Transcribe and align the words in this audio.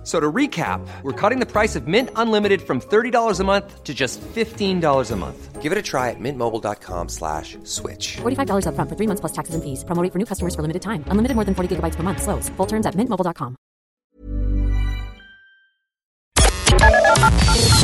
F- 0.00 0.06
So 0.06 0.18
to 0.18 0.32
recap, 0.32 0.80
we're 1.02 1.12
cutting 1.12 1.40
the 1.40 1.46
price 1.46 1.76
of 1.76 1.86
Mint 1.86 2.08
Unlimited 2.16 2.62
from 2.62 2.80
$30 2.80 3.38
a 3.38 3.44
month 3.44 3.84
to 3.84 3.92
just 3.92 4.18
$15 4.34 5.10
a 5.10 5.16
month. 5.16 5.60
Give 5.60 5.72
it 5.72 5.76
a 5.78 5.82
try 5.82 6.08
at 6.08 6.16
mintmobile.com 6.18 7.08
slash 7.10 7.58
switch. 7.64 8.16
$45 8.22 8.64
upfront 8.64 8.88
for 8.88 8.96
three 8.96 9.06
months 9.06 9.20
plus 9.20 9.32
taxes 9.32 9.54
and 9.54 9.62
fees. 9.62 9.84
Promo 9.84 10.02
rate 10.02 10.10
for 10.10 10.18
new 10.18 10.24
customers 10.24 10.54
for 10.54 10.62
limited 10.62 10.80
time. 10.80 11.04
Unlimited 11.08 11.34
more 11.36 11.44
than 11.44 11.54
40 11.54 11.76
gigabytes 11.76 11.96
per 11.96 12.02
month. 12.02 12.22
Slows. 12.22 12.48
Full 12.56 12.66
terms 12.66 12.86
at 12.86 12.94
mintmobile.com. 12.96 13.56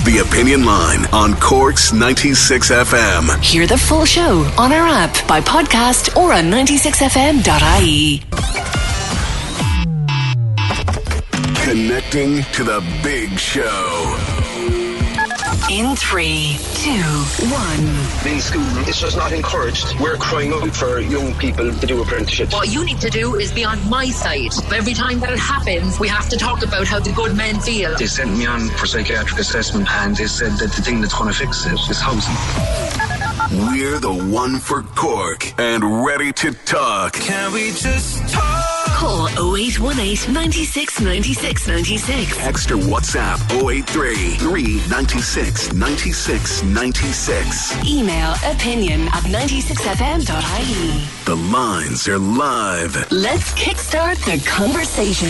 The 0.06 0.24
Opinion 0.26 0.64
Line 0.64 1.04
on 1.12 1.34
Corks 1.36 1.92
96 1.92 2.70
FM. 2.70 3.42
Hear 3.42 3.66
the 3.66 3.76
full 3.76 4.06
show 4.06 4.48
on 4.56 4.72
our 4.72 4.86
app, 4.86 5.12
by 5.28 5.40
podcast, 5.42 6.16
or 6.16 6.32
on 6.32 6.44
96fm.ie. 6.50 8.22
Connecting 11.66 12.44
to 12.52 12.62
the 12.62 12.80
big 13.02 13.36
show. 13.40 14.16
In 15.68 15.96
three, 15.96 16.58
two, 16.74 16.92
one. 17.50 18.32
in 18.32 18.40
school. 18.40 18.62
It's 18.86 19.00
just 19.00 19.16
not 19.16 19.32
encouraged. 19.32 19.98
We're 19.98 20.16
crying 20.16 20.52
out 20.52 20.72
for 20.76 21.00
young 21.00 21.34
people 21.34 21.72
to 21.72 21.86
do 21.88 22.00
apprenticeships. 22.00 22.52
What 22.52 22.72
you 22.72 22.84
need 22.84 23.00
to 23.00 23.10
do 23.10 23.34
is 23.34 23.50
be 23.50 23.64
on 23.64 23.90
my 23.90 24.10
side. 24.10 24.52
Every 24.72 24.94
time 24.94 25.18
that 25.18 25.30
it 25.30 25.40
happens, 25.40 25.98
we 25.98 26.06
have 26.06 26.28
to 26.28 26.36
talk 26.36 26.62
about 26.64 26.86
how 26.86 27.00
the 27.00 27.10
good 27.10 27.36
men 27.36 27.58
feel. 27.58 27.96
They 27.96 28.06
sent 28.06 28.38
me 28.38 28.46
on 28.46 28.68
for 28.68 28.86
psychiatric 28.86 29.40
assessment 29.40 29.90
and 29.90 30.16
they 30.16 30.28
said 30.28 30.52
that 30.58 30.70
the 30.70 30.82
thing 30.82 31.00
that's 31.00 31.14
going 31.14 31.32
to 31.32 31.36
fix 31.36 31.66
it 31.66 31.72
is 31.90 32.00
housing. 32.00 32.36
We're 33.72 33.98
the 33.98 34.14
one 34.14 34.60
for 34.60 34.82
Cork 34.94 35.52
and 35.58 36.04
ready 36.06 36.32
to 36.34 36.52
talk. 36.52 37.14
Can 37.14 37.52
we 37.52 37.72
just 37.72 38.28
talk? 38.28 38.85
Call 38.96 39.28
0818 39.28 40.32
96 40.32 41.00
96 41.02 41.68
96. 41.68 42.38
Extra 42.40 42.76
WhatsApp 42.78 43.36
083 43.52 44.36
396 44.38 45.74
96 45.74 46.62
96. 46.62 47.86
Email 47.86 48.32
opinion 48.50 49.02
at 49.08 49.24
96fm.ie. 49.24 51.06
The 51.26 51.36
lines 51.52 52.08
are 52.08 52.18
live. 52.18 53.12
Let's 53.12 53.52
kickstart 53.52 54.16
the 54.24 54.42
conversation 54.48 55.28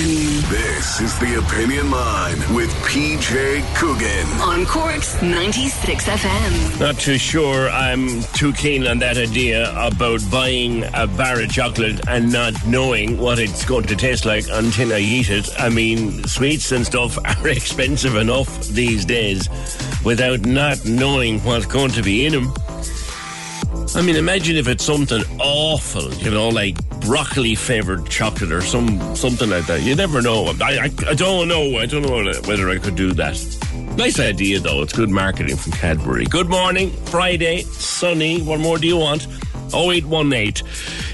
This 0.48 1.00
is 1.00 1.18
the 1.18 1.34
Opinion 1.44 1.90
Line 1.90 2.38
with 2.54 2.70
PJ 2.86 3.64
Coogan. 3.74 4.28
on 4.42 4.64
Cork's 4.66 5.16
96FM. 5.16 6.78
Not 6.78 7.00
too 7.00 7.18
sure 7.18 7.68
I'm 7.70 8.22
too 8.34 8.52
keen 8.52 8.86
on 8.86 9.00
that 9.00 9.16
idea 9.18 9.72
about 9.76 10.20
buying 10.30 10.84
a 10.94 11.08
bar 11.08 11.40
of 11.40 11.50
chocolate 11.50 12.00
and 12.08 12.32
not 12.32 12.54
knowing 12.64 13.18
what 13.18 13.40
it's 13.56 13.64
going 13.64 13.84
to 13.84 13.96
taste 13.96 14.26
like 14.26 14.44
until 14.50 14.92
I 14.92 14.98
eat 14.98 15.30
it. 15.30 15.48
I 15.58 15.70
mean, 15.70 16.22
sweets 16.24 16.72
and 16.72 16.84
stuff 16.84 17.16
are 17.24 17.48
expensive 17.48 18.14
enough 18.14 18.60
these 18.68 19.06
days 19.06 19.48
without 20.04 20.40
not 20.40 20.84
knowing 20.84 21.40
what's 21.40 21.64
going 21.64 21.90
to 21.92 22.02
be 22.02 22.26
in 22.26 22.32
them. 22.32 22.52
I 23.94 24.02
mean, 24.02 24.16
imagine 24.16 24.56
if 24.56 24.68
it's 24.68 24.84
something 24.84 25.22
awful, 25.40 26.12
you 26.14 26.30
know, 26.30 26.50
like 26.50 26.76
broccoli 27.00 27.54
flavored 27.54 28.06
chocolate 28.10 28.52
or 28.52 28.60
some 28.60 29.16
something 29.16 29.48
like 29.48 29.66
that. 29.68 29.80
You 29.80 29.94
never 29.94 30.20
know. 30.20 30.52
I, 30.60 30.76
I, 30.76 30.90
I 31.08 31.14
don't 31.14 31.48
know. 31.48 31.78
I 31.78 31.86
don't 31.86 32.02
know 32.02 32.24
whether 32.46 32.68
I 32.68 32.76
could 32.76 32.94
do 32.94 33.12
that. 33.14 33.36
Nice 33.96 34.20
idea, 34.20 34.60
though. 34.60 34.82
It's 34.82 34.92
good 34.92 35.08
marketing 35.08 35.56
from 35.56 35.72
Cadbury. 35.72 36.26
Good 36.26 36.50
morning, 36.50 36.90
Friday, 37.06 37.62
sunny. 37.62 38.42
What 38.42 38.60
more 38.60 38.76
do 38.76 38.86
you 38.86 38.98
want? 38.98 39.26
0818 39.74 40.66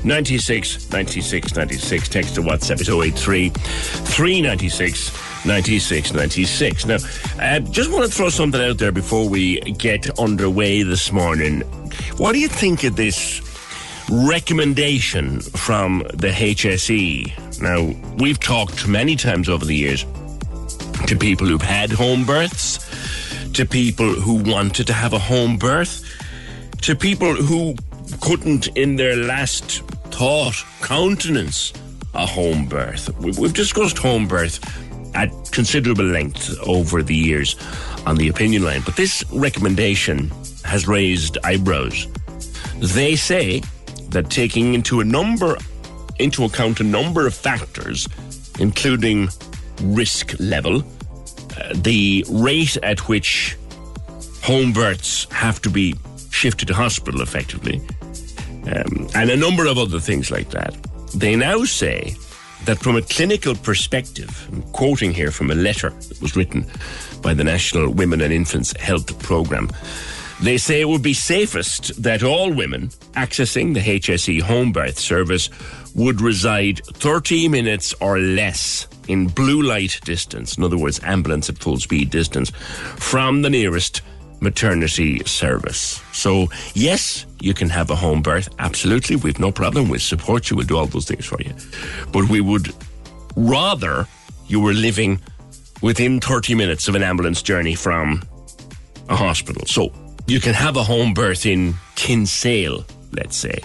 96 0.05 0.91
96 0.91 1.57
96. 1.57 2.09
Text 2.09 2.35
to 2.35 2.41
WhatsApp 2.43 2.81
is 2.81 2.89
083 2.89 3.49
396 3.51 5.45
96 5.47 6.13
96. 6.13 6.87
Now, 6.87 6.99
I 7.39 7.59
just 7.61 7.91
want 7.91 8.05
to 8.05 8.11
throw 8.11 8.29
something 8.29 8.61
out 8.61 8.79
there 8.79 8.93
before 8.93 9.29
we 9.29 9.61
get 9.61 10.19
underway 10.19 10.83
this 10.83 11.13
morning. 11.13 11.63
What 12.17 12.33
do 12.33 12.39
you 12.39 12.49
think 12.49 12.85
of 12.85 12.97
this 12.97 13.41
recommendation 14.11 15.41
from 15.41 16.01
the 16.15 16.29
HSE? 16.29 17.61
Now, 17.61 17.95
we've 18.17 18.39
talked 18.39 18.87
many 18.87 19.17
times 19.17 19.49
over 19.49 19.65
the 19.65 19.75
years 19.75 20.05
to 21.07 21.17
people 21.17 21.47
who've 21.47 21.61
had 21.61 21.91
home 21.91 22.25
births, 22.25 22.79
to 23.53 23.67
people 23.67 24.07
who 24.07 24.35
wanted 24.35 24.87
to 24.87 24.93
have 24.93 25.13
a 25.13 25.19
home 25.19 25.57
birth, 25.57 26.05
to 26.83 26.95
people 26.95 27.35
who 27.35 27.75
couldn't, 28.21 28.69
in 28.77 28.97
their 28.97 29.17
last 29.17 29.83
thought, 30.11 30.55
countenance 30.81 31.73
a 32.15 32.27
home 32.27 32.67
birth. 32.67 33.09
We- 33.19 33.33
We've 33.33 33.55
discussed 33.55 33.99
home 33.99 34.27
birth 34.29 34.61
at 35.15 35.31
considerable 35.53 36.05
length 36.05 36.57
over 36.63 37.03
the 37.03 37.15
years 37.15 37.57
on 38.07 38.17
the 38.17 38.29
opinion 38.29 38.63
line, 38.65 38.83
but 38.85 38.97
this 38.97 39.25
recommendation 39.33 40.31
has 40.65 40.87
raised 40.89 41.39
eyebrows. 41.45 42.07
They 42.79 43.17
say 43.17 43.63
that 44.11 44.31
taking 44.31 44.75
into 44.75 45.01
a 45.01 45.05
number 45.05 45.57
into 46.19 46.45
account 46.45 46.79
a 46.81 46.85
number 46.85 47.27
of 47.27 47.35
factors, 47.35 48.07
including 48.61 49.29
risk 49.83 50.35
level, 50.39 50.83
uh, 51.57 51.73
the 51.75 52.25
rate 52.31 52.77
at 52.83 53.09
which 53.09 53.57
home 54.43 54.73
births 54.73 55.27
have 55.31 55.61
to 55.63 55.71
be 55.71 55.95
shifted 56.31 56.69
to 56.69 56.75
hospital 56.75 57.23
effectively, 57.23 57.81
um, 58.67 59.09
and 59.15 59.31
a 59.31 59.37
number 59.37 59.67
of 59.67 59.79
other 59.79 60.01
things 60.01 60.31
like 60.31 60.51
that. 60.51 60.75
They 61.15 61.37
now 61.37 61.65
say 61.65 62.17
that 62.65 62.79
from 62.79 62.97
a 62.97 63.03
clinical 63.03 63.55
perspective, 63.55 64.49
I'm 64.53 64.63
quoting 64.73 65.13
here 65.13 65.31
from 65.31 65.51
a 65.51 65.55
letter 65.55 65.91
that 65.91 66.21
was 66.23 66.37
written 66.37 66.67
by 67.21 67.35
the 67.35 67.45
National 67.45 67.91
Women 67.91 68.21
and 68.21 68.33
Infants 68.33 68.77
Health 68.81 69.19
Programme, 69.23 69.69
they 70.41 70.59
say 70.59 70.81
it 70.81 70.89
would 70.89 71.03
be 71.03 71.15
safest 71.15 72.03
that 72.03 72.25
all 72.25 72.53
women 72.53 72.89
accessing 73.15 73.75
the 73.75 73.81
HSE 73.81 74.43
home 74.43 74.73
birth 74.73 74.99
service 74.99 75.51
would 75.95 76.21
reside 76.21 76.81
30 76.85 77.49
minutes 77.49 77.95
or 78.01 78.19
less 78.19 78.89
in 79.09 79.29
blue 79.29 79.63
light 79.63 80.01
distance, 80.05 80.57
in 80.57 80.65
other 80.65 80.79
words, 80.79 81.01
ambulance 81.05 81.49
at 81.49 81.59
full 81.59 81.79
speed 81.79 82.11
distance, 82.11 82.51
from 82.51 83.43
the 83.43 83.51
nearest 83.51 84.03
maternity 84.41 85.23
service. 85.25 86.03
So, 86.13 86.49
yes, 86.75 87.27
you 87.43 87.55
can 87.55 87.69
have 87.69 87.91
a 87.91 87.97
home 87.97 88.23
birth. 88.23 88.49
Absolutely. 88.59 89.17
We've 89.17 89.39
no 89.39 89.51
problem. 89.51 89.89
We'll 89.89 90.01
support 90.01 90.49
you. 90.49 90.57
We'll 90.57 90.67
do 90.67 90.77
all 90.77 90.87
those 90.87 91.07
things 91.07 91.27
for 91.27 91.41
you. 91.43 91.55
But 92.13 92.29
we 92.29 92.41
would 92.41 92.73
rather 93.37 94.07
you 94.47 94.61
were 94.61 94.73
living 94.73 95.21
within 95.81 96.21
30 96.21 96.55
minutes 96.55 96.89
of 96.89 96.95
an 96.95 97.03
ambulance 97.03 97.43
journey 97.43 97.75
from 97.75 98.23
a 99.09 99.17
hospital. 99.17 99.67
So, 99.67 99.93
you 100.27 100.41
can 100.41 100.55
have 100.55 100.77
a 100.77 100.85
home 100.85 101.15
birth 101.15 101.45
in 101.47 101.75
Kinsale, 101.97 102.85
let's 103.13 103.37
say, 103.37 103.59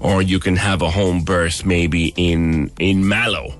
or 0.00 0.22
you 0.22 0.40
can 0.40 0.56
have 0.56 0.80
a 0.80 0.90
home 0.90 1.22
birth 1.22 1.66
maybe 1.66 2.14
in 2.16 2.70
in 2.78 3.06
Mallow. 3.06 3.52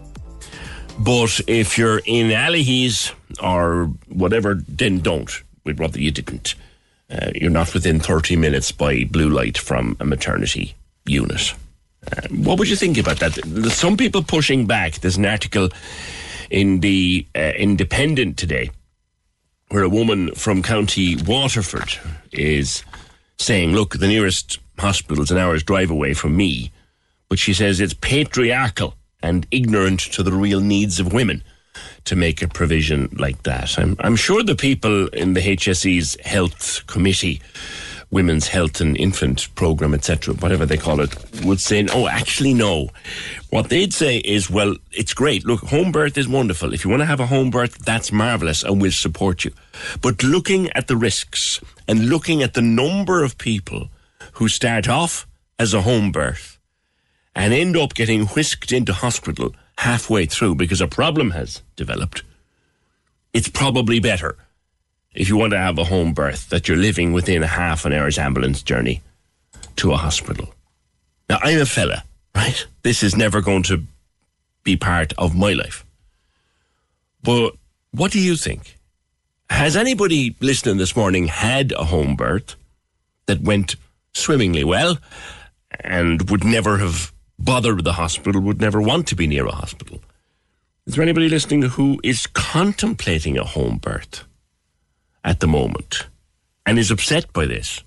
But 0.98 1.40
if 1.46 1.76
you're 1.76 2.00
in 2.04 2.30
Allihies 2.30 3.12
or 3.42 3.90
whatever, 4.08 4.54
then 4.66 5.00
don't. 5.00 5.30
We'd 5.64 5.78
rather 5.78 6.00
you 6.00 6.10
didn't. 6.10 6.54
Uh, 7.12 7.30
you're 7.34 7.50
not 7.50 7.74
within 7.74 8.00
30 8.00 8.36
minutes 8.36 8.72
by 8.72 9.04
blue 9.04 9.28
light 9.28 9.58
from 9.58 9.96
a 10.00 10.04
maternity 10.04 10.74
unit. 11.04 11.52
Uh, 12.10 12.22
what 12.30 12.58
would 12.58 12.68
you 12.68 12.76
think 12.76 12.96
about 12.96 13.18
that? 13.20 13.38
There's 13.44 13.74
some 13.74 13.96
people 13.96 14.22
pushing 14.22 14.66
back. 14.66 14.94
There's 14.94 15.18
an 15.18 15.26
article 15.26 15.68
in 16.50 16.80
the 16.80 17.26
uh, 17.34 17.52
Independent 17.56 18.38
today 18.38 18.70
where 19.68 19.82
a 19.82 19.88
woman 19.88 20.34
from 20.34 20.62
County 20.62 21.16
Waterford 21.16 21.98
is 22.32 22.82
saying, 23.38 23.72
look, 23.72 23.98
the 23.98 24.08
nearest 24.08 24.58
hospital's 24.78 25.30
an 25.30 25.38
hour's 25.38 25.62
drive 25.62 25.90
away 25.90 26.14
from 26.14 26.36
me. 26.36 26.72
But 27.28 27.38
she 27.38 27.54
says 27.54 27.80
it's 27.80 27.94
patriarchal 27.94 28.94
and 29.22 29.46
ignorant 29.50 30.00
to 30.00 30.22
the 30.22 30.32
real 30.32 30.60
needs 30.60 30.98
of 30.98 31.12
women 31.12 31.42
to 32.04 32.16
make 32.16 32.42
a 32.42 32.48
provision 32.48 33.08
like 33.18 33.42
that. 33.44 33.78
I'm, 33.78 33.96
I'm 34.00 34.16
sure 34.16 34.42
the 34.42 34.54
people 34.54 35.08
in 35.08 35.34
the 35.34 35.40
HSE's 35.40 36.16
health 36.20 36.86
committee, 36.86 37.40
women's 38.10 38.48
health 38.48 38.80
and 38.80 38.96
infant 38.96 39.54
program, 39.54 39.94
etc., 39.94 40.34
whatever 40.34 40.66
they 40.66 40.76
call 40.76 41.00
it, 41.00 41.14
would 41.44 41.60
say, 41.60 41.86
oh, 41.92 42.06
actually, 42.08 42.54
no. 42.54 42.90
What 43.50 43.68
they'd 43.68 43.94
say 43.94 44.18
is, 44.18 44.50
well, 44.50 44.76
it's 44.92 45.14
great. 45.14 45.46
Look, 45.46 45.60
home 45.60 45.92
birth 45.92 46.18
is 46.18 46.28
wonderful. 46.28 46.74
If 46.74 46.84
you 46.84 46.90
want 46.90 47.00
to 47.00 47.06
have 47.06 47.20
a 47.20 47.26
home 47.26 47.50
birth, 47.50 47.78
that's 47.78 48.12
marvelous 48.12 48.62
and 48.62 48.80
we'll 48.80 48.92
support 48.92 49.44
you. 49.44 49.52
But 50.00 50.22
looking 50.22 50.70
at 50.72 50.88
the 50.88 50.96
risks 50.96 51.60
and 51.88 52.08
looking 52.08 52.42
at 52.42 52.54
the 52.54 52.62
number 52.62 53.24
of 53.24 53.38
people 53.38 53.88
who 54.34 54.48
start 54.48 54.88
off 54.88 55.26
as 55.58 55.74
a 55.74 55.82
home 55.82 56.12
birth 56.12 56.58
and 57.34 57.54
end 57.54 57.76
up 57.76 57.94
getting 57.94 58.26
whisked 58.26 58.72
into 58.72 58.92
hospital 58.92 59.54
halfway 59.82 60.26
through 60.26 60.54
because 60.54 60.80
a 60.80 60.86
problem 60.86 61.32
has 61.32 61.60
developed, 61.76 62.22
it's 63.32 63.48
probably 63.48 63.98
better 63.98 64.36
if 65.14 65.28
you 65.28 65.36
want 65.36 65.52
to 65.52 65.58
have 65.58 65.78
a 65.78 65.84
home 65.84 66.14
birth 66.14 66.48
that 66.50 66.68
you're 66.68 66.76
living 66.76 67.12
within 67.12 67.42
a 67.42 67.48
half 67.48 67.84
an 67.84 67.92
hour's 67.92 68.18
ambulance 68.18 68.62
journey 68.62 69.02
to 69.76 69.92
a 69.92 69.96
hospital. 69.96 70.54
Now, 71.28 71.38
I'm 71.42 71.60
a 71.60 71.66
fella, 71.66 72.04
right? 72.34 72.66
This 72.82 73.02
is 73.02 73.16
never 73.16 73.40
going 73.40 73.64
to 73.64 73.82
be 74.62 74.76
part 74.76 75.12
of 75.18 75.34
my 75.34 75.52
life. 75.52 75.84
But 77.22 77.54
what 77.90 78.12
do 78.12 78.20
you 78.20 78.36
think? 78.36 78.78
Has 79.50 79.76
anybody 79.76 80.36
listening 80.40 80.78
this 80.78 80.96
morning 80.96 81.26
had 81.26 81.72
a 81.72 81.84
home 81.84 82.14
birth 82.14 82.54
that 83.26 83.42
went 83.42 83.76
swimmingly 84.14 84.64
well 84.64 84.98
and 85.80 86.30
would 86.30 86.44
never 86.44 86.78
have 86.78 87.12
bothered 87.44 87.76
with 87.76 87.84
the 87.84 87.94
hospital, 87.94 88.40
would 88.40 88.60
never 88.60 88.80
want 88.80 89.06
to 89.08 89.16
be 89.16 89.26
near 89.26 89.46
a 89.46 89.52
hospital? 89.52 90.00
Is 90.86 90.94
there 90.94 91.02
anybody 91.02 91.28
listening 91.28 91.62
who 91.62 92.00
is 92.02 92.26
contemplating 92.26 93.38
a 93.38 93.44
home 93.44 93.78
birth 93.78 94.24
at 95.24 95.40
the 95.40 95.46
moment 95.46 96.06
and 96.66 96.78
is 96.78 96.90
upset 96.90 97.32
by 97.32 97.46
this? 97.46 97.82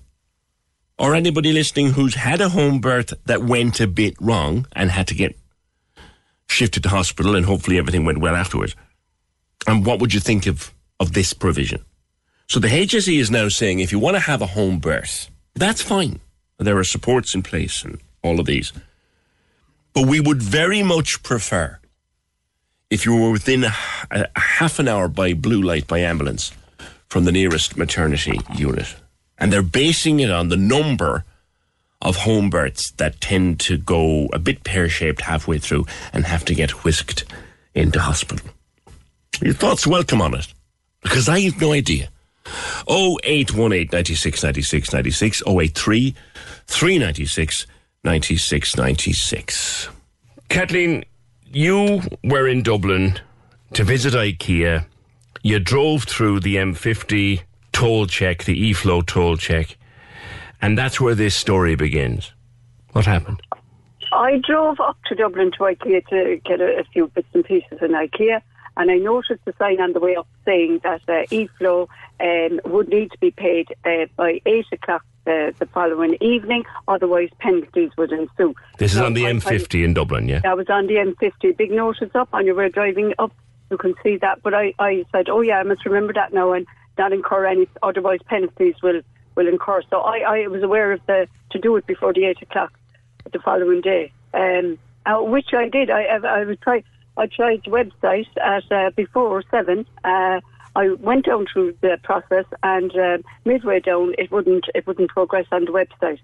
Or 0.98 1.14
anybody 1.14 1.52
listening 1.52 1.90
who's 1.90 2.14
had 2.14 2.40
a 2.40 2.48
home 2.48 2.80
birth 2.80 3.12
that 3.26 3.42
went 3.42 3.80
a 3.80 3.86
bit 3.86 4.14
wrong 4.20 4.66
and 4.72 4.90
had 4.90 5.08
to 5.08 5.14
get 5.14 5.36
shifted 6.48 6.82
to 6.84 6.88
hospital 6.88 7.36
and 7.36 7.44
hopefully 7.44 7.76
everything 7.76 8.04
went 8.04 8.18
well 8.18 8.34
afterwards? 8.34 8.74
And 9.66 9.84
what 9.84 10.00
would 10.00 10.14
you 10.14 10.20
think 10.20 10.46
of, 10.46 10.72
of 10.98 11.12
this 11.12 11.32
provision? 11.32 11.84
So 12.48 12.60
the 12.60 12.68
HSE 12.68 13.18
is 13.18 13.30
now 13.30 13.48
saying 13.48 13.80
if 13.80 13.92
you 13.92 13.98
want 13.98 14.14
to 14.16 14.20
have 14.20 14.40
a 14.40 14.46
home 14.46 14.78
birth, 14.78 15.30
that's 15.54 15.82
fine. 15.82 16.20
There 16.58 16.78
are 16.78 16.84
supports 16.84 17.34
in 17.34 17.42
place 17.42 17.84
and 17.84 18.00
all 18.22 18.40
of 18.40 18.46
these. 18.46 18.72
But 19.96 20.08
we 20.08 20.20
would 20.20 20.42
very 20.42 20.82
much 20.82 21.22
prefer 21.22 21.78
if 22.90 23.06
you 23.06 23.16
were 23.16 23.30
within 23.30 23.64
a, 23.64 23.72
a 24.10 24.38
half 24.38 24.78
an 24.78 24.88
hour 24.88 25.08
by 25.08 25.32
blue 25.32 25.62
light 25.62 25.86
by 25.86 26.00
ambulance 26.00 26.52
from 27.08 27.24
the 27.24 27.32
nearest 27.32 27.78
maternity 27.78 28.38
unit. 28.54 28.94
And 29.38 29.50
they're 29.50 29.62
basing 29.62 30.20
it 30.20 30.30
on 30.30 30.50
the 30.50 30.56
number 30.58 31.24
of 32.02 32.16
home 32.16 32.50
births 32.50 32.90
that 32.98 33.22
tend 33.22 33.58
to 33.60 33.78
go 33.78 34.26
a 34.34 34.38
bit 34.38 34.64
pear 34.64 34.90
shaped 34.90 35.22
halfway 35.22 35.56
through 35.56 35.86
and 36.12 36.26
have 36.26 36.44
to 36.44 36.54
get 36.54 36.84
whisked 36.84 37.24
into 37.74 37.98
hospital. 37.98 38.50
Your 39.40 39.54
thoughts 39.54 39.86
welcome 39.86 40.20
on 40.20 40.34
it 40.34 40.52
because 41.00 41.26
I 41.26 41.40
have 41.40 41.58
no 41.58 41.72
idea. 41.72 42.10
0818 42.86 43.88
96 43.90 44.42
96 44.42 44.92
96 44.92 45.42
083 45.46 46.14
396 46.66 47.66
96 48.06 48.76
96. 48.76 49.88
Kathleen, 50.48 51.04
you 51.50 52.02
were 52.22 52.46
in 52.46 52.62
Dublin 52.62 53.18
to 53.72 53.82
visit 53.82 54.14
IKEA. 54.14 54.86
You 55.42 55.58
drove 55.58 56.04
through 56.04 56.38
the 56.38 56.54
M50 56.54 57.40
toll 57.72 58.06
check, 58.06 58.44
the 58.44 58.56
E-flow 58.68 59.02
toll 59.02 59.36
check, 59.36 59.76
and 60.62 60.78
that's 60.78 61.00
where 61.00 61.16
this 61.16 61.34
story 61.34 61.74
begins. 61.74 62.32
What 62.92 63.06
happened? 63.06 63.42
I 64.12 64.40
drove 64.46 64.78
up 64.78 64.96
to 65.06 65.16
Dublin 65.16 65.50
to 65.58 65.58
IKEA 65.58 66.06
to 66.06 66.40
get 66.44 66.60
a, 66.60 66.78
a 66.78 66.84
few 66.84 67.08
bits 67.08 67.26
and 67.34 67.44
pieces 67.44 67.78
in 67.82 67.90
IKEA, 67.90 68.40
and 68.76 68.88
I 68.88 68.98
noticed 68.98 69.44
the 69.44 69.54
sign 69.58 69.80
on 69.80 69.94
the 69.94 70.00
way 70.00 70.14
up 70.14 70.28
saying 70.44 70.80
that 70.84 71.02
uh, 71.08 71.24
e-flow 71.32 71.88
um, 72.20 72.60
would 72.64 72.88
need 72.88 73.10
to 73.12 73.18
be 73.18 73.30
paid 73.30 73.68
uh, 73.84 74.06
by 74.16 74.40
8 74.46 74.64
o'clock 74.72 75.04
uh, 75.26 75.50
the 75.58 75.68
following 75.72 76.16
evening, 76.20 76.64
otherwise 76.88 77.30
penalties 77.40 77.90
would 77.96 78.12
ensue. 78.12 78.54
This 78.78 78.92
is 78.92 78.98
Now, 78.98 79.06
on 79.06 79.14
the 79.14 79.24
M50 79.24 79.84
in 79.84 79.94
Dublin, 79.94 80.28
yeah? 80.28 80.40
I 80.44 80.54
was 80.54 80.68
on 80.68 80.86
the 80.86 80.94
M50. 80.94 81.56
Big 81.56 81.70
notice 81.70 82.10
up 82.14 82.28
on 82.32 82.46
your 82.46 82.54
way 82.54 82.68
driving 82.68 83.12
up. 83.18 83.32
You 83.70 83.76
can 83.76 83.94
see 84.02 84.16
that. 84.18 84.42
But 84.42 84.54
I, 84.54 84.72
I 84.78 85.04
said, 85.12 85.28
oh, 85.28 85.40
yeah, 85.40 85.58
I 85.58 85.62
must 85.64 85.84
remember 85.84 86.12
that 86.12 86.32
now 86.32 86.52
and 86.52 86.66
not 86.96 87.12
incur 87.12 87.46
any, 87.46 87.68
otherwise 87.82 88.20
penalties 88.26 88.76
will, 88.82 89.00
will 89.34 89.48
incur. 89.48 89.82
So 89.90 90.00
I, 90.00 90.18
I 90.18 90.46
was 90.46 90.62
aware 90.62 90.92
of 90.92 91.00
the, 91.06 91.28
to 91.50 91.58
do 91.58 91.76
it 91.76 91.86
before 91.86 92.12
the 92.12 92.26
8 92.26 92.42
o'clock 92.42 92.72
the 93.32 93.38
following 93.40 93.80
day, 93.80 94.12
um, 94.32 94.78
uh, 95.04 95.20
which 95.22 95.52
I 95.52 95.68
did. 95.68 95.90
I, 95.90 96.02
I, 96.04 96.16
I 96.16 96.44
would 96.44 96.60
try. 96.60 96.82
I 97.18 97.26
tried 97.26 97.62
the 97.64 97.70
website 97.70 98.26
at 98.36 98.70
uh, 98.70 98.90
before 98.90 99.42
seven. 99.50 99.86
Uh, 100.04 100.40
I 100.76 100.88
went 101.00 101.26
down 101.26 101.46
through 101.52 101.76
the 101.80 101.98
process, 102.02 102.44
and 102.62 102.94
uh, 102.96 103.18
midway 103.44 103.80
down, 103.80 104.14
it 104.18 104.30
wouldn't 104.30 104.66
it 104.74 104.86
wouldn't 104.86 105.10
progress 105.10 105.46
on 105.50 105.64
the 105.64 105.72
website. 105.72 106.20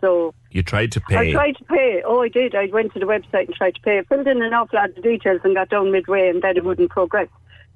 So 0.00 0.34
You 0.50 0.62
tried 0.62 0.92
to 0.92 1.00
pay. 1.00 1.30
I 1.30 1.32
tried 1.32 1.56
to 1.58 1.64
pay. 1.64 2.02
Oh, 2.04 2.22
I 2.22 2.28
did. 2.28 2.54
I 2.54 2.66
went 2.66 2.92
to 2.94 2.98
the 2.98 3.06
website 3.06 3.46
and 3.46 3.54
tried 3.54 3.74
to 3.74 3.80
pay. 3.82 3.98
I 3.98 4.02
filled 4.04 4.26
in 4.26 4.42
an 4.42 4.54
awful 4.54 4.78
lot 4.78 4.90
of 4.96 5.02
details 5.02 5.42
and 5.44 5.54
got 5.54 5.68
down 5.68 5.92
midway, 5.92 6.28
and 6.28 6.40
then 6.42 6.56
it 6.56 6.64
wouldn't 6.64 6.90
progress. 6.90 7.28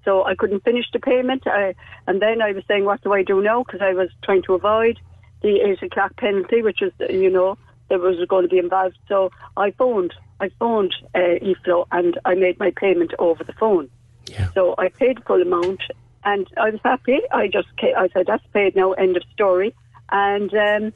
So 0.05 0.25
I 0.25 0.35
couldn't 0.35 0.65
finish 0.65 0.87
the 0.93 0.99
payment. 0.99 1.47
I, 1.47 1.75
and 2.06 2.21
then 2.21 2.43
I 2.43 2.53
was 2.53 2.65
saying, 2.67 2.85
what 2.85 3.03
do 3.03 3.12
I 3.12 3.23
do 3.23 3.43
now? 3.43 3.62
Because 3.62 3.81
I 3.82 3.93
was 3.93 4.11
trying 4.23 4.43
to 4.43 4.55
avoid 4.55 4.99
the 5.43 5.61
eight 5.61 5.82
o'clock 5.82 6.17
penalty, 6.17 6.62
which 6.62 6.82
is, 6.82 6.93
you 7.11 7.31
know, 7.31 7.59
that 7.88 8.00
was 8.00 8.17
going 8.29 8.44
to 8.44 8.49
be 8.49 8.59
involved. 8.59 8.99
So 9.09 9.31
I 9.56 9.70
phoned. 9.73 10.15
I 10.41 10.50
phoned 10.59 10.94
uh, 11.15 11.38
eFlow 11.43 11.87
and 11.93 12.19
I 12.25 12.35
made 12.35 12.59
my 12.59 12.70
payment 12.70 13.12
over 13.19 13.44
the 13.44 13.53
phone. 13.53 13.88
Yeah. 14.27 14.50
So 14.53 14.75
I 14.79 14.88
paid 14.88 15.23
full 15.25 15.41
amount, 15.41 15.81
and 16.25 16.47
I 16.56 16.71
was 16.71 16.81
happy. 16.85 17.21
I 17.32 17.49
just 17.49 17.69
I 17.82 18.09
said 18.12 18.26
that's 18.26 18.47
paid 18.53 18.76
now. 18.76 18.93
End 18.93 19.17
of 19.17 19.23
story. 19.32 19.75
And 20.11 20.53
um, 20.55 20.93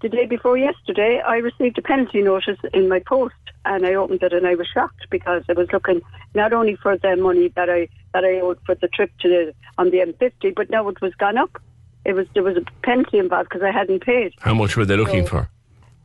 the 0.00 0.08
day 0.08 0.26
before 0.26 0.56
yesterday, 0.58 1.20
I 1.26 1.36
received 1.36 1.78
a 1.78 1.82
penalty 1.82 2.20
notice 2.22 2.58
in 2.72 2.88
my 2.88 2.98
post, 3.00 3.34
and 3.64 3.86
I 3.86 3.94
opened 3.94 4.22
it 4.22 4.32
and 4.32 4.46
I 4.46 4.54
was 4.54 4.66
shocked 4.72 5.06
because 5.10 5.42
I 5.48 5.52
was 5.54 5.68
looking 5.72 6.02
not 6.34 6.52
only 6.52 6.76
for 6.76 6.96
the 6.98 7.16
money 7.16 7.48
that 7.56 7.70
I 7.70 7.88
that 8.12 8.24
I 8.24 8.40
owed 8.40 8.58
for 8.66 8.74
the 8.74 8.88
trip 8.88 9.10
to 9.20 9.28
the 9.28 9.54
on 9.78 9.90
the 9.90 9.98
M50, 9.98 10.54
but 10.54 10.70
now 10.70 10.88
it 10.88 11.00
was 11.00 11.14
gone 11.14 11.38
up. 11.38 11.60
It 12.04 12.14
was 12.14 12.26
there 12.34 12.42
was 12.42 12.56
a 12.56 12.64
penalty 12.82 13.18
involved 13.18 13.48
because 13.48 13.62
I 13.62 13.70
hadn't 13.70 14.04
paid. 14.04 14.34
How 14.40 14.54
much 14.54 14.76
were 14.76 14.84
they 14.84 14.96
looking 14.96 15.24
So- 15.24 15.30
for? 15.30 15.48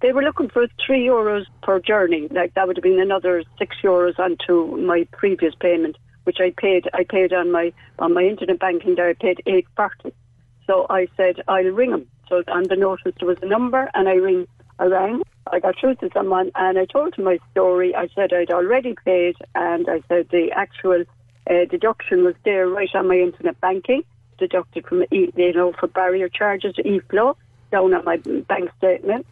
They 0.02 0.14
were 0.14 0.24
looking 0.24 0.48
for 0.48 0.66
three 0.86 1.06
euros 1.06 1.46
per 1.62 1.82
journey. 1.82 2.30
Like 2.32 2.54
that 2.54 2.66
would 2.68 2.78
have 2.78 2.84
been 2.84 3.02
another 3.02 3.44
six 3.58 3.76
euros 3.84 4.18
onto 4.18 4.78
my 4.78 5.06
previous 5.12 5.54
payment, 5.56 5.98
which 6.24 6.38
I 6.40 6.54
paid. 6.58 6.90
I 6.94 7.04
paid 7.04 7.34
on 7.34 7.52
my 7.52 7.74
on 8.00 8.14
my 8.14 8.24
internet 8.24 8.60
banking 8.60 8.96
there. 8.96 9.10
I 9.10 9.14
paid 9.14 9.42
eight 9.46 9.68
forty. 9.76 10.14
So 10.68 10.86
I 10.90 11.08
said 11.18 11.42
I'll 11.48 11.64
ring 11.64 11.92
him. 11.92 12.08
So 12.28 12.44
on 12.48 12.64
the 12.64 12.76
notice 12.76 13.14
there 13.20 13.28
was 13.28 13.38
a 13.42 13.48
number, 13.48 13.90
and 13.94 14.08
I 14.08 14.14
ring. 14.14 14.48
I 14.78 14.86
rang. 14.86 15.22
I 15.52 15.60
got 15.60 15.76
through 15.80 15.96
to 15.96 16.10
someone, 16.14 16.52
and 16.56 16.78
I 16.78 16.86
told 16.86 17.16
him 17.16 17.26
my 17.26 17.40
story. 17.52 17.96
I 17.96 18.08
said 18.16 18.34
I'd 18.34 18.52
already 18.52 18.96
paid, 19.04 19.36
and 19.56 19.90
I 19.90 20.02
said 20.08 20.30
the 20.30 20.52
actual 20.56 21.04
uh, 21.50 21.66
deduction 21.70 22.24
was 22.24 22.36
there 22.46 22.68
right 22.68 22.94
on 22.94 23.08
my 23.08 23.18
internet 23.18 23.60
banking, 23.60 24.04
deducted 24.38 24.86
from 24.86 25.04
e- 25.12 25.34
you 25.36 25.54
know 25.54 25.74
for 25.80 25.88
barrier 25.88 26.30
charges, 26.30 26.76
e-flow, 26.86 27.36
down 27.72 27.94
on 27.94 28.06
my 28.06 28.18
bank 28.18 28.70
statement 28.78 29.26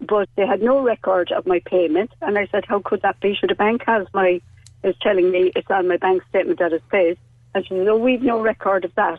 but 0.00 0.28
they 0.36 0.46
had 0.46 0.62
no 0.62 0.80
record 0.82 1.32
of 1.32 1.46
my 1.46 1.60
payment. 1.64 2.10
And 2.20 2.38
I 2.38 2.46
said, 2.50 2.64
how 2.66 2.80
could 2.80 3.02
that 3.02 3.20
be? 3.20 3.34
Should 3.34 3.50
the 3.50 3.54
bank 3.54 3.82
has 3.86 4.06
my, 4.12 4.40
is 4.84 4.94
telling 5.00 5.30
me 5.30 5.50
it's 5.56 5.70
on 5.70 5.88
my 5.88 5.96
bank 5.96 6.22
statement 6.28 6.58
that 6.60 6.72
it's 6.72 6.84
paid. 6.90 7.18
And 7.54 7.64
she 7.64 7.74
said, 7.74 7.86
no, 7.86 7.96
we've 7.96 8.22
no 8.22 8.40
record 8.40 8.84
of 8.84 8.94
that. 8.94 9.18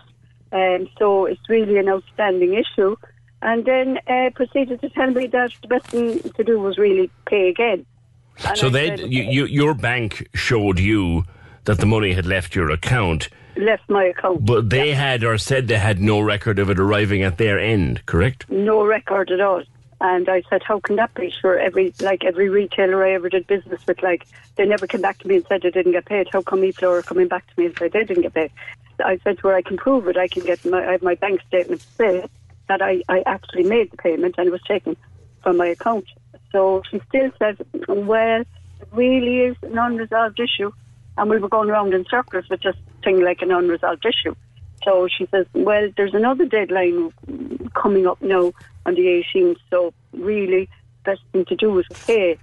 And 0.51 0.87
so 0.97 1.25
it's 1.25 1.41
really 1.49 1.77
an 1.77 1.89
outstanding 1.89 2.53
issue. 2.53 2.95
And 3.41 3.65
then 3.65 3.99
uh, 4.07 4.29
proceeded 4.33 4.81
to 4.81 4.89
tell 4.89 5.11
me 5.11 5.27
that 5.27 5.51
the 5.61 5.67
best 5.67 5.87
thing 5.87 6.19
to 6.19 6.43
do 6.43 6.59
was 6.59 6.77
really 6.77 7.09
pay 7.25 7.49
again. 7.49 7.85
And 8.45 8.57
So 8.57 8.69
they, 8.69 8.95
you, 8.97 9.23
you, 9.23 9.45
your 9.45 9.73
bank 9.73 10.27
showed 10.33 10.79
you 10.79 11.23
that 11.65 11.79
the 11.79 11.85
money 11.85 12.13
had 12.13 12.25
left 12.25 12.55
your 12.55 12.69
account, 12.69 13.29
left 13.57 13.89
my 13.89 14.05
account. 14.05 14.45
but 14.45 14.69
they 14.69 14.93
had 14.93 15.23
or 15.23 15.37
said 15.37 15.67
they 15.67 15.77
had 15.77 15.99
no 15.99 16.19
record 16.19 16.59
of 16.59 16.69
it 16.69 16.79
arriving 16.79 17.23
at 17.23 17.37
their 17.37 17.57
end, 17.59 18.05
correct? 18.05 18.49
no 18.49 18.85
record 18.85 19.31
at 19.31 19.41
all. 19.41 19.63
And 20.01 20.27
I 20.27 20.43
said, 20.49 20.61
how 20.63 20.79
can 20.79 20.97
that 20.97 21.13
be? 21.13 21.31
Sure, 21.31 21.57
every 21.57 21.93
like 22.01 22.23
every 22.25 22.49
retailer 22.49 23.05
I 23.05 23.13
ever 23.13 23.29
did 23.29 23.47
business 23.47 23.79
with, 23.87 24.03
like 24.03 24.27
they 24.55 24.65
never 24.65 24.87
came 24.87 25.01
back 25.01 25.19
to 25.19 25.27
me 25.27 25.37
and 25.37 25.45
said 25.47 25.61
they 25.61 25.71
didn't 25.71 25.93
get 25.93 26.05
paid. 26.05 26.27
How 26.31 26.41
come 26.41 26.61
eFlow 26.61 26.99
are 26.99 27.01
coming 27.01 27.27
back 27.27 27.47
to 27.47 27.53
me 27.57 27.67
and 27.67 27.77
said 27.77 27.93
they 27.93 28.03
didn't 28.03 28.23
get 28.23 28.33
paid? 28.33 28.51
I 29.03 29.19
said 29.23 29.39
to 29.39 29.47
her, 29.47 29.55
I 29.55 29.61
can 29.61 29.77
prove 29.77 30.07
it. 30.07 30.17
I 30.17 30.27
can 30.27 30.43
get 30.43 30.65
my 30.65 30.85
I 30.85 30.91
have 30.93 31.01
my 31.01 31.15
bank 31.15 31.41
statement 31.47 31.81
to 31.81 31.87
say 31.97 32.25
that 32.67 32.81
I, 32.81 33.03
I 33.07 33.23
actually 33.25 33.63
made 33.63 33.91
the 33.91 33.97
payment 33.97 34.35
and 34.37 34.47
it 34.47 34.51
was 34.51 34.61
taken 34.63 34.97
from 35.43 35.57
my 35.57 35.67
account. 35.67 36.05
So 36.51 36.83
she 36.89 37.01
still 37.09 37.31
says, 37.39 37.55
well, 37.87 38.41
it 38.41 38.87
really 38.91 39.41
is 39.41 39.55
an 39.61 39.77
unresolved 39.77 40.39
issue, 40.39 40.71
and 41.17 41.29
we 41.29 41.37
were 41.37 41.49
going 41.49 41.69
around 41.69 41.93
in 41.93 42.05
circles 42.09 42.45
with 42.49 42.61
just 42.61 42.79
thing 43.03 43.21
like 43.21 43.41
an 43.41 43.51
unresolved 43.51 44.05
issue. 44.05 44.35
So 44.83 45.07
she 45.07 45.27
says, 45.31 45.45
well, 45.53 45.89
there's 45.97 46.13
another 46.13 46.45
deadline 46.45 47.11
coming 47.81 48.05
up 48.07 48.21
now 48.21 48.51
on 48.85 48.93
the 48.95 49.23
18th, 49.35 49.55
so 49.69 49.93
really 50.13 50.69
best 51.05 51.21
thing 51.31 51.45
to 51.47 51.55
do 51.55 51.77
is 51.79 51.85
pay 52.05 52.37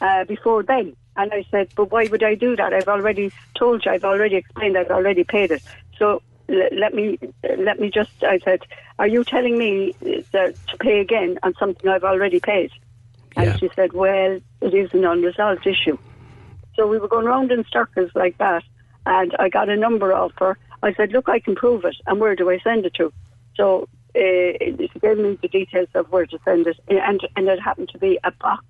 uh, 0.00 0.24
before 0.24 0.62
then. 0.62 0.94
And 1.16 1.30
I 1.32 1.44
said, 1.50 1.68
but 1.76 1.92
why 1.92 2.06
would 2.10 2.22
I 2.22 2.34
do 2.34 2.56
that? 2.56 2.72
I've 2.72 2.88
already 2.88 3.32
told 3.58 3.82
you, 3.84 3.92
I've 3.92 4.04
already 4.04 4.36
explained, 4.36 4.78
I've 4.78 4.90
already 4.90 5.24
paid 5.24 5.50
it. 5.50 5.62
So 5.98 6.22
l- 6.48 6.68
let 6.78 6.94
me 6.94 7.18
let 7.58 7.78
me 7.78 7.90
just, 7.92 8.10
I 8.22 8.38
said, 8.44 8.60
are 8.98 9.08
you 9.08 9.24
telling 9.24 9.58
me 9.58 9.94
uh, 10.04 10.22
that 10.32 10.54
to 10.68 10.76
pay 10.78 11.00
again 11.00 11.38
on 11.42 11.52
something 11.58 11.90
I've 11.90 12.04
already 12.04 12.40
paid? 12.40 12.70
And 13.36 13.48
Yeah. 13.48 13.56
she 13.58 13.70
said, 13.76 13.92
well, 13.92 14.40
it 14.62 14.74
is 14.74 14.90
an 14.94 15.04
unresolved 15.04 15.66
issue. 15.66 15.98
So 16.76 16.86
we 16.86 16.98
were 16.98 17.08
going 17.08 17.26
round 17.26 17.52
in 17.52 17.64
circles 17.70 18.10
like 18.14 18.38
that, 18.38 18.62
and 19.04 19.32
I 19.38 19.48
got 19.50 19.68
a 19.68 19.76
number 19.76 20.12
off 20.14 20.32
her. 20.38 20.56
I 20.82 20.92
said, 20.94 21.12
"Look, 21.12 21.28
I 21.28 21.38
can 21.38 21.54
prove 21.54 21.84
it, 21.84 21.96
and 22.06 22.20
where 22.20 22.34
do 22.36 22.50
I 22.50 22.58
send 22.60 22.84
it 22.86 22.94
to?" 22.94 23.12
So 23.56 23.88
uh, 24.14 24.18
she 24.18 24.90
gave 25.00 25.18
me 25.18 25.38
the 25.40 25.48
details 25.48 25.88
of 25.94 26.10
where 26.10 26.26
to 26.26 26.38
send 26.44 26.66
it, 26.66 26.78
and 26.88 27.20
and 27.36 27.48
it 27.48 27.60
happened 27.60 27.90
to 27.90 27.98
be 27.98 28.18
a 28.24 28.30
box, 28.32 28.64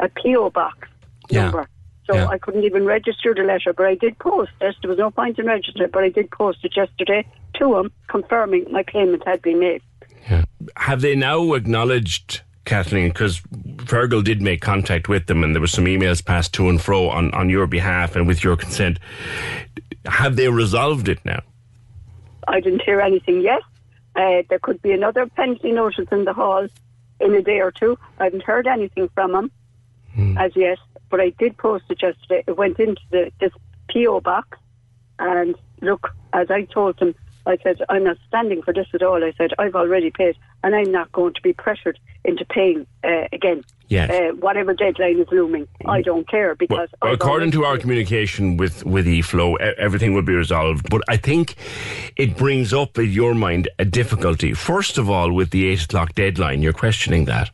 a 0.00 0.08
PO 0.08 0.50
box 0.50 0.88
Yeah. 1.30 1.42
number. 1.44 1.68
So 2.06 2.14
Yeah. 2.14 2.28
I 2.28 2.38
couldn't 2.38 2.64
even 2.64 2.86
register 2.86 3.34
the 3.34 3.42
letter, 3.42 3.72
but 3.74 3.86
I 3.86 3.94
did 3.94 4.18
post 4.18 4.52
it. 4.60 4.76
There 4.80 4.88
was 4.88 4.98
no 4.98 5.10
point 5.10 5.38
in 5.38 5.46
registering 5.46 5.90
but 5.92 6.04
I 6.04 6.08
did 6.08 6.30
post 6.30 6.58
it 6.64 6.74
yesterday 6.74 7.26
to 7.58 7.78
him, 7.78 7.92
confirming 8.08 8.64
my 8.70 8.82
payment 8.82 9.22
had 9.26 9.42
been 9.42 9.58
made. 9.60 9.82
Have 10.76 11.00
they 11.00 11.14
now 11.14 11.52
acknowledged, 11.54 12.40
Kathleen, 12.64 13.08
because 13.08 13.40
Fergal 13.76 14.22
did 14.24 14.40
make 14.40 14.60
contact 14.60 15.08
with 15.08 15.26
them 15.26 15.44
and 15.44 15.54
there 15.54 15.60
were 15.60 15.66
some 15.66 15.84
emails 15.86 16.24
passed 16.24 16.54
to 16.54 16.68
and 16.68 16.80
fro 16.80 17.08
on, 17.10 17.32
on 17.34 17.50
your 17.50 17.66
behalf 17.66 18.16
and 18.16 18.26
with 18.26 18.42
your 18.42 18.56
consent. 18.56 18.98
Have 20.06 20.36
they 20.36 20.48
resolved 20.48 21.08
it 21.08 21.22
now? 21.24 21.42
I 22.48 22.60
didn't 22.60 22.82
hear 22.82 23.00
anything 23.00 23.40
yet. 23.40 23.62
Uh, 24.16 24.42
there 24.48 24.58
could 24.58 24.82
be 24.82 24.92
another 24.92 25.26
penalty 25.26 25.70
notice 25.70 26.08
in 26.10 26.24
the 26.24 26.32
hall 26.32 26.66
in 27.20 27.34
a 27.34 27.42
day 27.42 27.60
or 27.60 27.70
two. 27.70 27.98
I 28.18 28.24
haven't 28.24 28.42
heard 28.42 28.66
anything 28.66 29.08
from 29.14 29.34
him 29.34 29.50
as 30.38 30.56
yet, 30.56 30.78
but 31.10 31.20
I 31.20 31.30
did 31.30 31.56
post 31.56 31.84
it 31.90 32.02
yesterday. 32.02 32.42
It 32.46 32.56
went 32.56 32.78
into 32.78 33.00
the, 33.10 33.30
this 33.40 33.52
PO 33.92 34.20
box, 34.20 34.58
and 35.18 35.54
look, 35.80 36.08
as 36.32 36.50
I 36.50 36.64
told 36.64 36.98
him, 36.98 37.14
I 37.46 37.56
said 37.62 37.82
I'm 37.88 38.04
not 38.04 38.18
standing 38.26 38.62
for 38.62 38.74
this 38.74 38.88
at 38.92 39.02
all. 39.02 39.22
I 39.24 39.32
said 39.38 39.52
I've 39.58 39.74
already 39.74 40.10
paid, 40.10 40.36
and 40.62 40.74
I'm 40.74 40.90
not 40.90 41.10
going 41.12 41.34
to 41.34 41.42
be 41.42 41.52
pressured 41.52 41.98
into 42.24 42.44
paying 42.44 42.86
uh, 43.04 43.28
again. 43.32 43.64
Yes. 43.88 44.10
Uh, 44.10 44.34
whatever 44.36 44.74
deadline 44.74 45.18
is 45.18 45.28
looming, 45.32 45.66
I 45.86 46.02
don't 46.02 46.28
care 46.28 46.54
because 46.54 46.90
I've 47.00 47.14
according 47.14 47.52
to 47.52 47.64
our 47.64 47.78
communication 47.78 48.58
with, 48.58 48.84
with 48.84 49.06
eFlow, 49.06 49.58
everything 49.58 50.12
will 50.12 50.22
be 50.22 50.34
resolved. 50.34 50.90
But 50.90 51.02
I 51.08 51.16
think 51.16 51.54
it 52.16 52.36
brings 52.36 52.74
up 52.74 52.98
in 52.98 53.10
your 53.10 53.34
mind 53.34 53.68
a 53.78 53.86
difficulty. 53.86 54.52
First 54.52 54.98
of 54.98 55.08
all, 55.08 55.32
with 55.32 55.50
the 55.50 55.68
8 55.68 55.84
o'clock 55.84 56.14
deadline, 56.14 56.60
you're 56.60 56.74
questioning 56.74 57.24
that. 57.26 57.50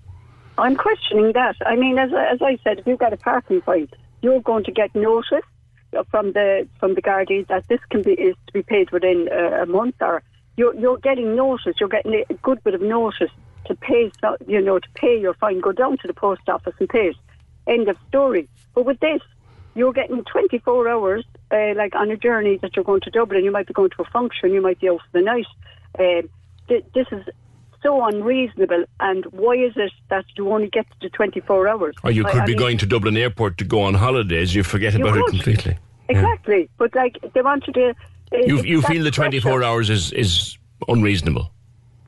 I'm 0.58 0.76
questioning 0.76 1.32
that. 1.34 1.56
I 1.66 1.76
mean, 1.76 1.98
as, 1.98 2.10
as 2.12 2.42
I 2.42 2.58
said, 2.64 2.80
if 2.80 2.86
you've 2.86 2.98
got 2.98 3.12
a 3.12 3.16
parking 3.16 3.60
fine, 3.60 3.88
you're 4.22 4.40
going 4.40 4.64
to 4.64 4.72
get 4.72 4.94
notice 4.94 5.44
from 6.10 6.32
the 6.32 6.66
from 6.80 6.94
the 6.94 7.02
Gardaí 7.02 7.46
that 7.48 7.68
this 7.68 7.80
can 7.90 8.02
be 8.02 8.12
is 8.12 8.34
to 8.46 8.52
be 8.52 8.62
paid 8.62 8.90
within 8.90 9.28
uh, 9.30 9.62
a 9.62 9.66
month, 9.66 9.96
or 10.00 10.22
you're 10.56 10.74
you're 10.74 10.98
getting 10.98 11.34
notice. 11.36 11.74
You're 11.80 11.88
getting 11.88 12.24
a 12.28 12.34
good 12.34 12.62
bit 12.64 12.74
of 12.74 12.80
notice 12.82 13.30
to 13.66 13.74
pay. 13.74 14.10
You 14.46 14.60
know, 14.60 14.78
to 14.78 14.88
pay 14.94 15.20
your 15.20 15.34
fine. 15.34 15.60
Go 15.60 15.72
down 15.72 15.98
to 15.98 16.06
the 16.06 16.14
post 16.14 16.42
office 16.48 16.74
and 16.78 16.88
pay 16.88 17.08
it. 17.08 17.16
End 17.66 17.88
of 17.88 17.96
story. 18.08 18.48
But 18.74 18.84
with 18.84 19.00
this, 19.00 19.20
you're 19.74 19.92
getting 19.92 20.22
24 20.24 20.88
hours, 20.88 21.24
uh, 21.50 21.74
like 21.76 21.94
on 21.94 22.10
a 22.10 22.16
journey 22.16 22.58
that 22.62 22.76
you're 22.76 22.84
going 22.84 23.00
to 23.02 23.10
Dublin. 23.10 23.44
You 23.44 23.50
might 23.52 23.66
be 23.66 23.72
going 23.72 23.90
to 23.90 24.02
a 24.02 24.04
function. 24.10 24.52
You 24.52 24.60
might 24.60 24.80
be 24.80 24.88
out 24.88 25.00
for 25.00 25.18
the 25.18 25.24
night. 25.24 25.46
Um, 25.98 26.28
th- 26.68 26.84
this 26.94 27.06
is 27.10 27.24
so 27.82 28.04
unreasonable. 28.04 28.84
And 29.00 29.24
why 29.26 29.54
is 29.54 29.72
it 29.76 29.92
that 30.10 30.24
you 30.36 30.50
only 30.52 30.68
get 30.68 30.86
to 31.00 31.08
24 31.08 31.68
hours? 31.68 31.94
Or 32.04 32.10
you 32.10 32.24
could 32.24 32.36
I 32.42 32.44
be 32.44 32.52
mean- 32.52 32.58
going 32.58 32.78
to 32.78 32.86
Dublin 32.86 33.16
Airport 33.16 33.58
to 33.58 33.64
go 33.64 33.82
on 33.82 33.94
holidays. 33.94 34.54
You 34.54 34.62
forget 34.62 34.92
You 34.94 35.04
about 35.06 35.18
it 35.18 35.26
completely. 35.26 35.78
Exactly. 36.08 36.68
But 36.76 36.94
like 36.94 37.18
they 37.32 37.40
wanted 37.42 37.74
to. 37.74 37.94
You, 38.42 38.62
you 38.62 38.82
feel 38.82 39.04
the 39.04 39.10
24 39.10 39.52
pressure. 39.52 39.64
hours 39.64 39.90
is, 39.90 40.12
is 40.12 40.58
unreasonable. 40.88 41.50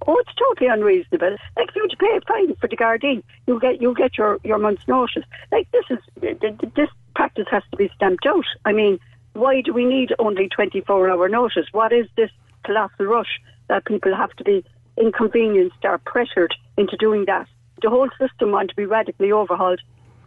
Oh, 0.06 0.16
it's 0.18 0.34
totally 0.36 0.68
unreasonable. 0.68 1.36
Like 1.56 1.74
you 1.74 1.88
to 1.88 1.96
pay 1.96 2.16
a 2.16 2.20
fine 2.20 2.54
for 2.56 2.68
the 2.68 2.76
Gardaí, 2.76 3.22
you 3.46 3.58
get 3.58 3.80
you 3.80 3.94
get 3.94 4.16
your, 4.16 4.38
your 4.44 4.58
month's 4.58 4.86
notice. 4.86 5.24
Like 5.50 5.70
this 5.72 5.84
is 5.90 5.98
th- 6.20 6.38
th- 6.40 6.72
this 6.76 6.88
practice 7.16 7.46
has 7.50 7.64
to 7.72 7.76
be 7.76 7.90
stamped 7.96 8.24
out. 8.26 8.44
I 8.64 8.72
mean, 8.72 9.00
why 9.32 9.62
do 9.62 9.72
we 9.72 9.84
need 9.84 10.14
only 10.18 10.48
twenty 10.48 10.80
four 10.80 11.10
hour 11.10 11.28
notice? 11.28 11.66
What 11.72 11.92
is 11.92 12.06
this 12.16 12.30
colossal 12.64 13.06
rush 13.06 13.40
that 13.68 13.84
people 13.84 14.14
have 14.14 14.30
to 14.36 14.44
be 14.44 14.64
inconvenienced 14.96 15.84
or 15.84 15.98
pressured 15.98 16.54
into 16.76 16.96
doing 16.96 17.24
that? 17.26 17.48
The 17.82 17.90
whole 17.90 18.08
system 18.18 18.52
want 18.52 18.70
to 18.70 18.76
be 18.76 18.86
radically 18.86 19.32
overhauled. 19.32 19.80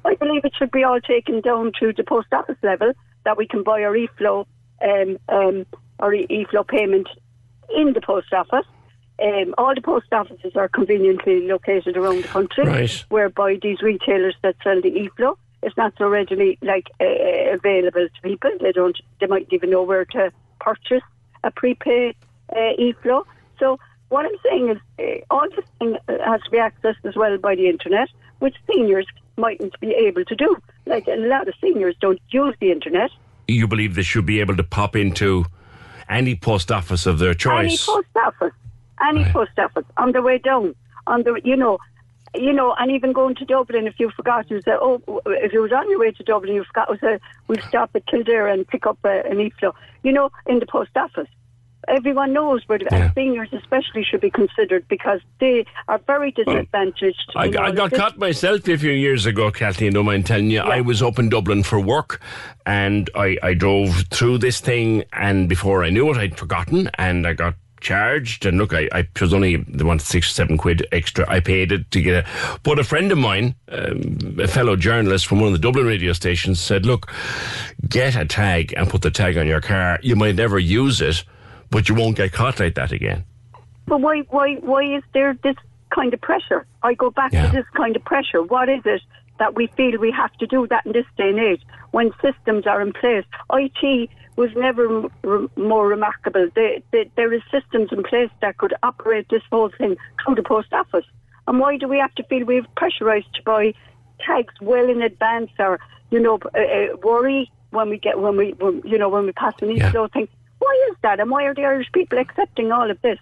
I 0.04 0.16
believe 0.16 0.44
it 0.44 0.54
should 0.58 0.72
be 0.72 0.84
all 0.84 1.00
taken 1.00 1.40
down 1.42 1.72
to 1.80 1.94
the 1.94 2.04
post 2.04 2.28
office 2.34 2.58
level 2.64 2.94
that 3.24 3.38
we 3.38 3.48
can 3.48 3.64
buy 3.64 3.84
our 3.84 3.96
e-flow 3.96 4.48
um, 4.82 5.20
um, 5.30 5.66
our 6.00 6.14
e-flow 6.14 6.64
payment 6.64 7.08
in 7.76 7.94
the 7.94 8.02
post 8.02 8.34
office. 8.34 8.66
Um, 9.22 9.54
all 9.58 9.76
the 9.76 9.82
post 9.82 10.08
offices 10.14 10.56
are 10.56 10.70
conveniently 10.70 11.46
located 11.48 11.98
around 11.98 12.24
the 12.24 12.28
country, 12.28 12.64
Right. 12.66 13.06
whereby 13.10 13.58
these 13.62 13.82
retailers 13.82 14.36
that 14.44 14.56
sell 14.64 14.82
the 14.82 14.88
e-flow 14.88 15.38
it's 15.62 15.76
not 15.78 15.94
so 15.98 16.08
readily 16.08 16.58
like 16.62 16.90
uh, 17.02 17.06
available 17.54 18.08
to 18.08 18.22
people. 18.22 18.52
They 18.62 18.72
don't. 18.72 18.98
They 19.20 19.28
might 19.28 19.48
even 19.52 19.70
know 19.70 19.84
where 19.84 20.06
to 20.06 20.32
purchase 20.60 21.04
a 21.44 21.52
prepaid 21.52 22.16
uh, 22.56 22.72
e-flow. 22.78 23.26
So 23.60 23.78
what 24.10 24.26
I'm 24.26 24.38
saying 24.44 24.70
is, 24.70 24.78
uh, 25.00 25.26
all 25.34 25.48
this 25.56 25.66
thing 25.80 25.98
has 26.08 26.42
to 26.44 26.50
be 26.50 26.58
accessed 26.58 27.04
as 27.06 27.16
well 27.16 27.38
by 27.38 27.56
the 27.56 27.68
internet, 27.68 28.10
which 28.40 28.56
seniors 28.72 29.06
mightn't 29.38 29.78
be 29.80 29.92
able 29.92 30.26
to 30.26 30.36
do. 30.36 30.58
Like 30.86 31.08
a 31.08 31.16
lot 31.18 31.48
of 31.48 31.54
seniors 31.62 31.96
don't 32.00 32.20
use 32.30 32.56
the 32.60 32.72
internet. 32.72 33.12
You 33.48 33.68
believe 33.68 33.96
they 33.96 34.04
should 34.04 34.26
be 34.26 34.40
able 34.40 34.56
to 34.58 34.64
pop 34.64 34.96
into 34.96 35.46
any 36.10 36.36
post 36.36 36.72
office 36.72 37.06
of 37.06 37.20
their 37.20 37.34
choice. 37.34 37.88
Any 37.88 37.98
post 37.98 38.18
office, 38.26 38.54
any 39.08 39.24
Right. 39.24 39.34
post 39.34 39.52
office 39.58 39.86
on 39.98 40.12
the 40.12 40.22
way 40.22 40.38
down, 40.38 40.76
on 41.08 41.24
the 41.24 41.40
you 41.44 41.56
know, 41.56 41.78
you 42.36 42.54
know, 42.54 42.76
and 42.78 42.92
even 42.92 43.14
going 43.14 43.36
to 43.36 43.46
Dublin 43.46 43.88
if 43.88 44.00
you 44.00 44.12
forgot, 44.12 44.50
you 44.50 44.62
say, 44.62 44.72
oh, 44.74 45.02
if 45.28 45.54
you 45.54 45.62
was 45.62 45.72
on 45.72 45.90
your 45.90 46.00
way 46.00 46.12
to 46.12 46.24
Dublin, 46.24 46.56
you 46.56 46.64
forgot, 46.64 46.92
a, 47.04 47.20
we'll 47.48 47.62
stop 47.68 47.92
at 47.96 48.06
Kildare 48.08 48.48
and 48.48 48.68
pick 48.68 48.86
up 48.86 49.00
a, 49.04 49.26
an 49.26 49.40
e-flow, 49.40 49.74
you 50.04 50.12
know, 50.12 50.32
in 50.46 50.60
the 50.60 50.66
post 50.66 50.92
office. 50.96 51.28
Everyone 51.90 52.32
knows 52.34 52.62
where 52.68 52.80
Yeah. 52.92 53.12
seniors 53.14 53.50
especially 53.52 54.04
should 54.04 54.22
be 54.22 54.30
considered 54.30 54.88
because 54.88 55.20
they 55.40 55.66
are 55.88 56.00
very 56.08 56.32
disadvantaged. 56.32 57.32
I, 57.36 57.46
I 57.46 57.72
got 57.72 57.92
caught 57.92 58.18
myself 58.18 58.68
a 58.68 58.78
few 58.78 58.92
years 58.92 59.26
ago, 59.26 59.52
Kathleen, 59.52 59.94
don't 59.94 60.06
mind 60.06 60.26
telling 60.26 60.52
you. 60.52 60.60
I 60.62 60.82
was 60.82 61.02
up 61.02 61.20
in 61.20 61.30
Dublin 61.30 61.64
for 61.64 61.80
work 61.80 62.22
and 62.66 63.10
I, 63.16 63.38
I 63.44 63.54
drove 63.56 64.04
through 64.12 64.38
this 64.38 64.60
thing 64.60 65.04
and 65.14 65.50
before 65.50 65.84
I 65.84 65.90
knew 65.90 66.10
it, 66.12 66.18
I'd 66.18 66.38
forgotten 66.38 66.90
and 66.98 67.26
I 67.28 67.34
got 67.34 67.56
charged. 67.82 68.46
And 68.46 68.58
look, 68.58 68.74
I, 68.74 68.90
I 68.92 69.00
it 69.00 69.22
was 69.22 69.34
only 69.34 69.56
the 69.58 69.86
one 69.86 70.00
six 70.00 70.30
or 70.30 70.34
seven 70.34 70.58
quid 70.58 70.86
extra. 70.92 71.26
I 71.30 71.40
paid 71.40 71.72
it 71.72 71.90
to 71.92 72.02
get 72.02 72.14
it. 72.14 72.26
But 72.64 72.78
a 72.78 72.84
friend 72.84 73.12
of 73.12 73.18
mine, 73.18 73.56
um, 73.70 74.38
a 74.40 74.48
fellow 74.48 74.76
journalist 74.76 75.26
from 75.28 75.40
one 75.40 75.48
of 75.48 75.54
the 75.54 75.60
Dublin 75.60 75.86
radio 75.86 76.14
stations, 76.14 76.60
said, 76.60 76.86
look, 76.86 77.12
get 77.88 78.16
a 78.16 78.26
tag 78.26 78.74
and 78.76 78.90
put 78.90 79.02
the 79.02 79.12
tag 79.12 79.38
on 79.38 79.48
your 79.48 79.62
car. 79.62 79.98
You 80.04 80.16
might 80.16 80.36
never 80.36 80.60
use 80.60 81.00
it, 81.02 81.24
but 81.72 81.90
you 81.90 81.96
won't 81.96 82.18
get 82.18 82.32
caught 82.34 82.60
like 82.60 82.76
that 82.76 82.92
again. 82.92 83.24
But 83.86 84.02
why, 84.02 84.20
why, 84.30 84.56
why 84.56 84.84
is 84.84 85.04
there 85.14 85.34
this 85.44 85.56
kind 85.94 86.14
of 86.14 86.22
pressure? 86.22 86.66
I 86.84 86.94
go 86.94 87.10
back 87.10 87.34
Yeah. 87.34 87.48
to 87.48 87.52
this 87.58 87.66
kind 87.76 87.96
of 87.96 88.04
pressure. 88.06 88.42
What 88.44 88.70
is 88.70 88.82
it 88.86 89.02
that 89.40 89.56
we 89.56 89.68
feel 89.68 89.98
we 90.00 90.12
have 90.12 90.32
to 90.38 90.48
do 90.48 90.68
that 90.68 90.86
in 90.86 90.92
this 90.92 91.06
day 91.18 91.30
and 91.30 91.40
age 91.40 91.62
when 91.92 92.12
systems 92.22 92.68
are 92.68 92.82
in 92.82 92.94
place? 92.94 93.26
IT 93.54 94.10
was 94.36 94.52
never 94.56 95.10
more 95.58 95.88
remarkable. 95.88 96.50
They, 96.56 96.82
they, 96.92 97.10
there 97.16 97.34
is 97.34 97.42
systems 97.52 97.90
in 97.92 98.04
place 98.04 98.30
that 98.42 98.58
could 98.58 98.74
operate 98.84 99.28
this 99.30 99.42
whole 99.52 99.70
thing 99.78 99.98
through 100.24 100.36
the 100.36 100.44
post 100.44 100.72
office. 100.72 101.06
And 101.48 101.60
why 101.60 101.78
do 101.78 101.88
we 101.88 101.98
have 101.98 102.14
to 102.16 102.24
feel 102.24 102.46
we've 102.46 102.68
pressurised 102.78 103.32
to 103.34 103.44
buy 103.44 103.74
tags 104.20 104.54
well 104.62 104.88
in 104.90 105.02
advance 105.02 105.50
or, 105.58 105.80
you 106.12 106.20
know, 106.20 106.38
uh, 106.56 106.60
uh, 106.60 106.98
worry 107.04 107.52
when 107.72 107.90
we 107.90 107.98
get, 107.98 108.20
when 108.20 108.38
we, 108.38 108.52
when, 108.60 108.82
you 108.86 108.98
know, 108.98 109.10
when 109.10 109.26
we 109.26 109.32
pass 109.32 109.54
an 109.62 109.72
Yeah. 109.76 109.90
e-flow 109.90 110.08
thing? 110.10 110.28
Why 110.60 110.88
is 110.92 110.98
that? 111.02 111.20
And 111.20 111.30
why 111.32 111.46
are 111.46 111.54
the 111.54 111.66
Irish 111.66 111.92
people 111.92 112.20
accepting 112.20 112.72
all 112.72 112.92
of 112.92 113.02
this? 113.02 113.18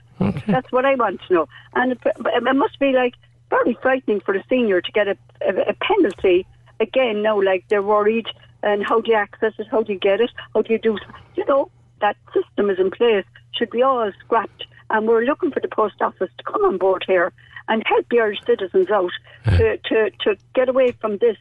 That's 0.48 0.72
what 0.72 0.86
I 0.86 0.96
want 0.96 1.22
to 1.28 1.34
know. 1.34 1.50
And 1.74 1.94
it, 1.94 2.00
it 2.06 2.56
must 2.56 2.80
be 2.80 2.92
like 2.92 3.16
very 3.50 3.78
frightening 3.82 4.20
for 4.22 4.34
a 4.34 4.44
senior 4.50 4.82
to 4.82 4.92
get 4.92 5.08
a, 5.08 5.18
a, 5.42 5.70
a 5.70 5.74
penalty 5.74 6.46
again 6.80 7.22
now. 7.22 7.42
Like 7.42 7.66
they're 7.70 7.82
worried, 7.82 8.28
and 8.64 8.86
how 8.86 9.02
do 9.02 9.12
you 9.12 9.18
access 9.18 9.54
it? 9.58 9.68
How 9.70 9.84
do 9.84 9.94
you 9.94 10.00
get 10.00 10.20
it? 10.22 10.32
How 10.54 10.62
do 10.62 10.74
you 10.74 10.80
do? 10.80 10.98
You 11.36 11.46
know 11.46 11.70
that 12.02 12.18
system 12.34 12.70
is 12.70 12.80
in 12.80 12.92
place. 12.92 13.26
Should 13.52 13.70
be 13.72 13.84
all 13.84 14.12
scrapped, 14.20 14.66
and 14.90 15.08
we're 15.08 15.24
looking 15.24 15.52
for 15.52 15.60
the 15.60 15.68
post 15.68 16.02
office 16.02 16.30
to 16.38 16.44
come 16.44 16.64
on 16.64 16.78
board 16.78 17.06
here 17.08 17.32
and 17.68 17.84
help 17.86 18.06
the 18.10 18.20
Irish 18.20 18.40
citizens 18.46 18.90
out 18.90 19.12
to, 19.46 19.78
to 19.78 20.10
to 20.22 20.38
get 20.56 20.70
away 20.70 20.92
from 20.94 21.18
this 21.18 21.38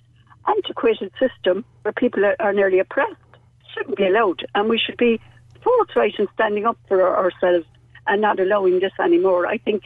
antiquated 0.47 1.13
system 1.19 1.65
where 1.83 1.93
people 1.93 2.25
are, 2.25 2.37
are 2.41 2.53
nearly 2.53 2.79
oppressed. 2.79 3.15
Shouldn't 3.75 3.97
be 3.97 4.07
allowed, 4.07 4.47
and 4.55 4.69
we 4.69 4.79
should 4.79 4.97
be 4.97 5.21
in 6.19 6.29
standing 6.35 6.67
up 6.67 6.79
for 6.89 7.17
ourselves 7.17 7.67
and 8.07 8.21
not 8.21 8.39
allowing 8.39 8.81
this 8.81 8.93
anymore. 9.03 9.47
I 9.47 9.59
think 9.59 9.85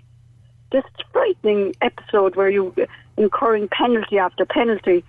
this 0.72 0.84
frightening 1.12 1.74
episode 1.80 2.36
where 2.36 2.48
you 2.48 2.74
incurring 3.16 3.68
penalty 3.68 4.18
after 4.18 4.44
penalty. 4.44 5.04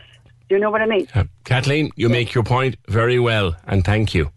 Do 0.49 0.55
you 0.55 0.59
know 0.59 0.71
what 0.71 0.81
I 0.81 0.85
mean? 0.85 1.07
Uh, 1.13 1.25
Kathleen, 1.43 1.91
you 1.95 2.09
make 2.09 2.33
your 2.33 2.43
point 2.43 2.75
very 2.87 3.19
well, 3.19 3.55
and 3.65 3.85
thank 3.85 4.13
you. 4.13 4.31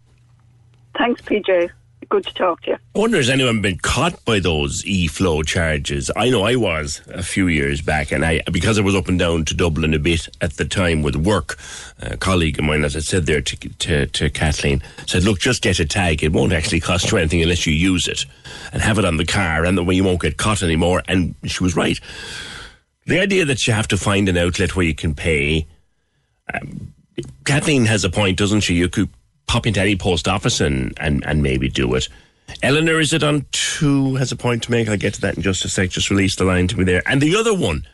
Thanks, 0.97 1.21
PJ. 1.21 1.69
Good 2.09 2.25
to 2.27 2.33
talk 2.33 2.61
to 2.63 2.71
you. 2.71 2.77
I 2.95 2.99
wonder 2.99 3.17
has 3.17 3.29
anyone 3.29 3.61
been 3.61 3.77
caught 3.77 4.23
by 4.25 4.39
those 4.39 4.85
e-flow 4.85 5.43
charges? 5.43 6.11
I 6.15 6.29
know 6.29 6.43
I 6.43 6.55
was 6.55 7.01
a 7.07 7.23
few 7.23 7.47
years 7.47 7.81
back, 7.81 8.11
and 8.11 8.23
I 8.23 8.41
because 8.51 8.77
I 8.77 8.81
was 8.81 8.95
up 8.95 9.07
and 9.07 9.17
down 9.17 9.45
to 9.45 9.53
Dublin 9.53 9.93
a 9.93 9.99
bit 9.99 10.27
at 10.41 10.53
the 10.53 10.65
time 10.65 11.01
with 11.01 11.15
work. 11.15 11.57
A 11.99 12.17
colleague 12.17 12.59
of 12.59 12.65
mine, 12.65 12.83
as 12.83 12.95
I 12.95 12.99
said 12.99 13.25
there 13.25 13.41
to, 13.41 13.55
to, 13.55 14.05
to 14.05 14.29
Kathleen, 14.29 14.83
said, 15.07 15.23
"Look, 15.23 15.39
just 15.39 15.61
get 15.61 15.79
a 15.79 15.85
tag. 15.85 16.23
It 16.23 16.33
won't 16.33 16.53
actually 16.53 16.79
cost 16.79 17.11
you 17.11 17.17
anything 17.17 17.41
unless 17.41 17.65
you 17.65 17.73
use 17.73 18.07
it, 18.07 18.25
and 18.71 18.81
have 18.81 18.99
it 18.99 19.05
on 19.05 19.17
the 19.17 19.25
car, 19.25 19.65
and 19.65 19.77
the 19.77 19.83
way 19.83 19.95
you 19.95 20.03
won't 20.03 20.21
get 20.21 20.37
caught 20.37 20.61
anymore." 20.61 21.01
And 21.07 21.35
she 21.45 21.63
was 21.63 21.75
right. 21.75 21.99
The 23.07 23.19
idea 23.19 23.45
that 23.45 23.65
you 23.67 23.73
have 23.73 23.87
to 23.89 23.97
find 23.97 24.29
an 24.29 24.37
outlet 24.37 24.75
where 24.75 24.85
you 24.85 24.95
can 24.95 25.15
pay. 25.15 25.67
Um, 26.53 26.93
Kathleen 27.45 27.85
has 27.85 28.03
a 28.03 28.09
point, 28.09 28.37
doesn't 28.37 28.61
she? 28.61 28.75
You 28.75 28.89
could 28.89 29.09
pop 29.47 29.67
into 29.67 29.81
any 29.81 29.95
post 29.95 30.27
office 30.27 30.59
and, 30.59 30.93
and, 30.99 31.25
and 31.25 31.41
maybe 31.41 31.69
do 31.69 31.93
it. 31.95 32.07
Eleanor, 32.61 32.99
is 32.99 33.13
it 33.13 33.23
on 33.23 33.45
two? 33.51 34.15
Has 34.15 34.31
a 34.31 34.35
point 34.35 34.63
to 34.63 34.71
make. 34.71 34.87
I'll 34.87 34.97
get 34.97 35.15
to 35.15 35.21
that 35.21 35.35
in 35.35 35.41
just 35.41 35.65
a 35.65 35.69
sec. 35.69 35.89
Just 35.89 36.09
release 36.09 36.35
the 36.35 36.45
line 36.45 36.67
to 36.67 36.77
me 36.77 36.83
there. 36.83 37.01
And 37.05 37.21
the 37.21 37.35
other 37.35 37.53
one, 37.53 37.87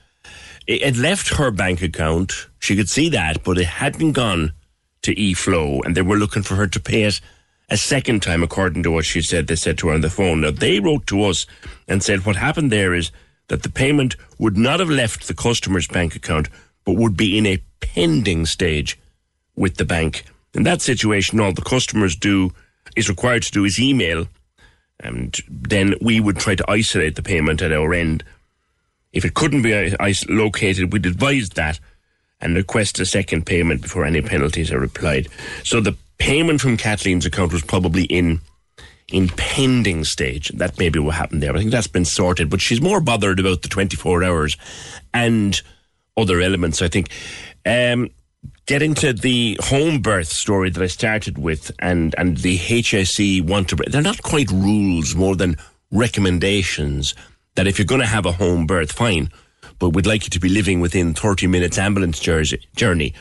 it, 0.68 0.82
it 0.82 0.98
left 0.98 1.36
her 1.36 1.52
bank 1.52 1.82
account. 1.82 2.48
She 2.60 2.76
could 2.76 2.90
see 2.90 3.10
that, 3.10 3.44
but 3.44 3.58
it 3.58 3.66
hadn't 3.66 4.14
gone 4.14 4.54
to 5.04 5.16
eFlow, 5.16 5.84
and 5.84 5.96
they 5.96 6.02
were 6.02 6.18
looking 6.18 6.44
for 6.44 6.56
her 6.56 6.68
to 6.68 6.80
pay 6.80 7.04
it 7.04 7.22
a 7.70 7.78
second 7.78 8.22
time, 8.22 8.44
according 8.44 8.84
to 8.84 8.92
what 8.92 9.06
she 9.06 9.22
said. 9.22 9.48
They 9.48 9.56
said 9.56 9.78
to 9.80 9.88
her 9.88 9.94
on 9.94 10.02
the 10.02 10.10
phone. 10.10 10.42
Now, 10.42 10.52
they 10.52 10.80
wrote 10.80 11.08
to 11.08 11.24
us 11.24 11.48
and 11.88 12.04
said 12.04 12.26
what 12.26 12.36
happened 12.36 12.72
there 12.72 12.94
is 12.94 13.12
that 13.48 13.64
the 13.64 13.70
payment 13.70 14.16
would 14.38 14.58
not 14.58 14.80
have 14.80 14.90
left 14.90 15.28
the 15.28 15.34
customer's 15.34 15.88
bank 15.88 16.16
account, 16.16 16.50
but 16.86 16.98
would 16.98 17.18
be 17.18 17.38
in 17.38 17.46
a 17.46 17.64
pending 17.80 18.46
stage 18.46 19.00
with 19.56 19.78
the 19.78 19.86
bank. 19.86 20.26
In 20.54 20.64
that 20.64 20.82
situation, 20.82 21.40
all 21.40 21.54
the 21.54 21.62
customers 21.62 22.16
do 22.16 22.52
is 22.96 23.10
required 23.10 23.44
to 23.44 23.52
do 23.52 23.66
is 23.66 23.80
email, 23.80 24.28
and 25.00 25.38
then 25.50 25.96
we 26.02 26.20
would 26.20 26.38
try 26.38 26.56
to 26.56 26.70
isolate 26.70 27.16
the 27.16 27.24
payment 27.24 27.62
at 27.62 27.72
our 27.72 27.94
end. 27.94 28.24
If 29.14 29.26
it 29.26 29.34
couldn't 29.34 29.62
be 29.62 29.96
located, 30.30 30.94
we'd 30.94 31.06
advise 31.06 31.50
that 31.50 31.80
and 32.40 32.56
request 32.56 33.00
a 33.00 33.06
second 33.06 33.46
payment 33.46 33.82
before 33.82 34.06
any 34.06 34.22
penalties 34.22 34.72
are 34.72 34.84
applied. 34.84 35.28
So 35.64 35.80
the 35.80 35.96
payment 36.18 36.62
from 36.62 36.78
Kathleen's 36.78 37.26
account 37.26 37.54
was 37.54 37.64
probably 37.64 38.04
in 38.04 38.42
in 39.12 39.28
pending 39.28 40.06
stage. 40.06 40.50
That 40.50 40.80
may 40.80 40.88
be 40.88 41.00
what 41.00 41.16
happened 41.16 41.44
there. 41.44 41.54
I 41.54 41.60
think 41.60 41.72
that's 41.72 41.88
been 41.88 42.06
sorted, 42.06 42.50
but 42.50 42.62
she's 42.62 42.82
more 42.82 43.02
bothered 43.02 43.42
about 43.42 43.62
the 43.62 43.68
24 43.68 44.24
hours 44.24 44.56
and 45.14 45.62
other 46.16 46.40
elements, 46.40 46.82
I 46.82 46.88
think. 46.88 47.10
Um, 47.66 48.10
getting 48.72 48.94
to 48.94 49.12
the 49.12 49.58
home 49.62 50.00
birth 50.00 50.30
story 50.30 50.70
that 50.70 50.82
I 50.82 50.88
started 50.88 51.38
with 51.38 51.74
and, 51.80 52.16
and 52.18 52.38
the 52.38 52.58
HSE 52.58 53.46
want 53.46 53.68
to, 53.68 53.76
they're 53.76 54.02
not 54.02 54.24
quite 54.24 54.50
rules 54.50 55.14
more 55.14 55.36
than 55.36 55.58
recommendations 55.92 57.14
that 57.56 57.68
if 57.68 57.78
you're 57.78 57.86
going 57.86 58.00
to 58.00 58.08
have 58.08 58.26
a 58.26 58.32
home 58.32 58.66
birth, 58.66 58.94
fine, 58.94 59.30
but 59.78 59.90
we'd 59.90 60.06
like 60.06 60.24
you 60.24 60.30
to 60.30 60.40
be 60.40 60.48
living 60.48 60.80
within 60.80 61.14
30 61.14 61.48
minutes 61.48 61.78
ambulance 61.78 62.18
journey 62.22 63.14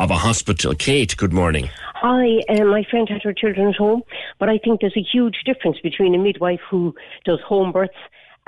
of 0.00 0.10
a 0.10 0.16
hospital. 0.16 0.74
Kate, 0.74 1.16
good 1.16 1.32
morning. 1.32 1.70
Hi, 1.94 2.40
um, 2.48 2.70
my 2.70 2.82
friend 2.90 3.08
had 3.08 3.22
her 3.22 3.32
children 3.32 3.68
at 3.68 3.76
home, 3.76 4.02
but 4.40 4.48
I 4.48 4.58
think 4.58 4.80
there's 4.80 4.96
a 4.96 5.06
huge 5.12 5.42
difference 5.46 5.78
between 5.84 6.16
a 6.16 6.18
midwife 6.18 6.62
who 6.68 6.96
does 7.24 7.38
home 7.46 7.70
births 7.70 7.94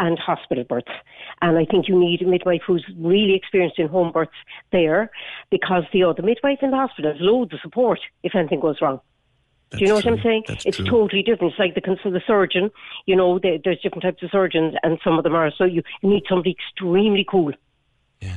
and 0.01 0.19
hospital 0.19 0.65
births. 0.65 0.91
And 1.43 1.59
I 1.59 1.65
think 1.65 1.89
you 1.89 1.99
need 1.99 2.23
a 2.23 2.27
midwife 2.27 2.63
who's 2.67 2.85
really 2.97 3.35
experienced 3.35 3.79
in 3.79 3.89
home 3.89 4.13
births 4.13 4.33
there 4.71 5.11
because 5.51 5.83
the 5.93 6.05
other 6.05 6.23
midwife 6.23 6.59
in 6.63 6.71
the 6.71 6.77
hospital 6.77 7.13
has 7.13 7.21
loads 7.21 7.53
of 7.53 7.61
support 7.61 7.99
if 8.23 8.35
anything 8.35 8.61
goes 8.61 8.81
wrong. 8.81 9.01
Do 9.73 9.79
you 9.79 9.87
know 9.87 9.95
what 9.95 10.07
I'm 10.07 10.21
saying? 10.23 10.45
That's 10.47 10.67
it's 10.67 10.77
true. 10.77 10.87
totally 10.87 11.23
different. 11.23 11.53
It's 11.53 11.59
like 11.59 11.75
the, 11.75 12.11
the 12.11 12.23
surgeon, 12.27 12.71
you 13.07 13.17
know, 13.17 13.39
the, 13.39 13.61
there's 13.65 13.81
different 13.81 14.03
types 14.03 14.23
of 14.23 14.31
surgeons 14.31 14.75
and 14.83 14.99
some 15.03 15.17
of 15.17 15.25
them 15.25 15.35
are, 15.35 15.51
so 15.57 15.65
you, 15.65 15.83
need 16.03 16.25
somebody 16.29 16.51
extremely 16.53 17.27
cool 17.29 17.53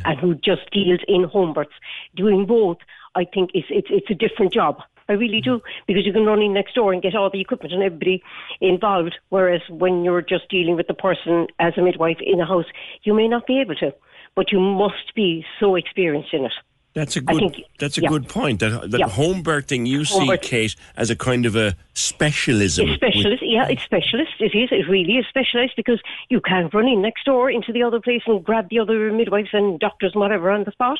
and 0.05 0.19
who 0.19 0.35
just 0.35 0.69
deals 0.71 1.01
in 1.07 1.23
home 1.25 1.53
births. 1.53 1.73
Doing 2.15 2.45
both, 2.45 2.77
I 3.13 3.25
think, 3.25 3.51
is 3.53 3.63
it's, 3.69 3.87
it's 3.91 4.09
a 4.09 4.15
different 4.15 4.53
job. 4.53 4.81
I 5.07 5.13
really 5.13 5.41
do, 5.41 5.61
because 5.87 6.05
you 6.05 6.13
can 6.13 6.25
run 6.25 6.41
in 6.41 6.53
next 6.53 6.73
door 6.75 6.91
and 6.93 7.01
get 7.01 7.15
all 7.15 7.29
the 7.29 7.41
equipment 7.41 7.73
and 7.73 7.83
everybody 7.83 8.23
involved. 8.61 9.15
Whereas 9.29 9.61
when 9.69 10.03
you're 10.03 10.21
just 10.21 10.49
dealing 10.49 10.75
with 10.75 10.87
the 10.87 10.93
person 10.93 11.47
as 11.59 11.73
a 11.77 11.81
midwife 11.81 12.17
in 12.21 12.39
a 12.39 12.45
house, 12.45 12.65
you 13.03 13.13
may 13.13 13.27
not 13.27 13.45
be 13.45 13.59
able 13.61 13.75
to, 13.75 13.93
but 14.35 14.51
you 14.51 14.59
must 14.59 15.13
be 15.15 15.45
so 15.59 15.75
experienced 15.75 16.33
in 16.33 16.45
it. 16.45 16.53
That's 16.95 17.17
a 17.17 17.21
good. 17.21 17.37
think- 17.39 17.63
that's 17.77 17.97
a 17.97 18.01
yeah. 18.01 18.07
good 18.07 18.29
point. 18.29 18.61
That 18.61 18.89
that 18.89 18.99
Yeah. 19.01 19.09
home 19.09 19.43
birthing 19.43 19.85
you 19.85 20.05
Home 20.05 20.05
see, 20.05 20.27
birth- 20.27 20.41
Kate, 20.41 20.75
as 20.95 21.09
a 21.09 21.15
kind 21.15 21.45
of 21.45 21.53
a 21.55 21.75
specialism. 21.93 22.87
It's 22.87 22.95
specialist, 22.95 23.43
yeah, 23.45 23.67
it's 23.67 23.83
specialist. 23.83 24.31
It 24.39 24.55
is. 24.55 24.69
It 24.71 24.87
really 24.87 25.17
is 25.17 25.25
specialised 25.27 25.75
because 25.75 25.99
you 26.29 26.39
can't 26.39 26.73
run 26.73 26.87
in 26.87 27.01
next 27.01 27.25
door 27.25 27.51
into 27.51 27.73
the 27.73 27.83
other 27.83 27.99
place 27.99 28.21
and 28.25 28.43
grab 28.43 28.69
the 28.69 28.79
other 28.79 29.11
midwives 29.11 29.49
and 29.51 29.77
doctors 29.79 30.13
and 30.13 30.21
whatever 30.21 30.49
on 30.49 30.63
the 30.63 30.71
spot. 30.71 30.97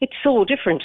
It's 0.00 0.12
so 0.24 0.44
different. 0.44 0.82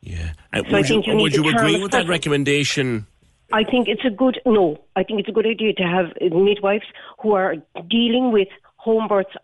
Yeah. 0.00 0.32
And 0.52 0.66
So 0.66 0.72
uh, 0.72 0.76
I 0.76 0.80
would 0.80 0.86
think 0.86 1.06
you, 1.06 1.12
you 1.12 1.16
need 1.16 1.22
would 1.22 1.34
you 1.34 1.48
agree 1.48 1.80
with 1.80 1.92
that 1.92 2.08
recommendation? 2.08 3.06
I 3.52 3.64
think 3.64 3.88
it's 3.88 4.04
a 4.04 4.10
good 4.10 4.40
no. 4.44 4.78
I 4.94 5.02
think 5.02 5.20
it's 5.20 5.28
a 5.28 5.32
good 5.32 5.46
idea 5.46 5.72
to 5.74 5.82
have 5.82 6.06
uh, 6.20 6.34
midwives 6.36 6.84
who 7.20 7.32
are 7.32 7.56
dealing 7.88 8.30
with 8.32 8.48
home 8.76 9.08
births 9.08 9.34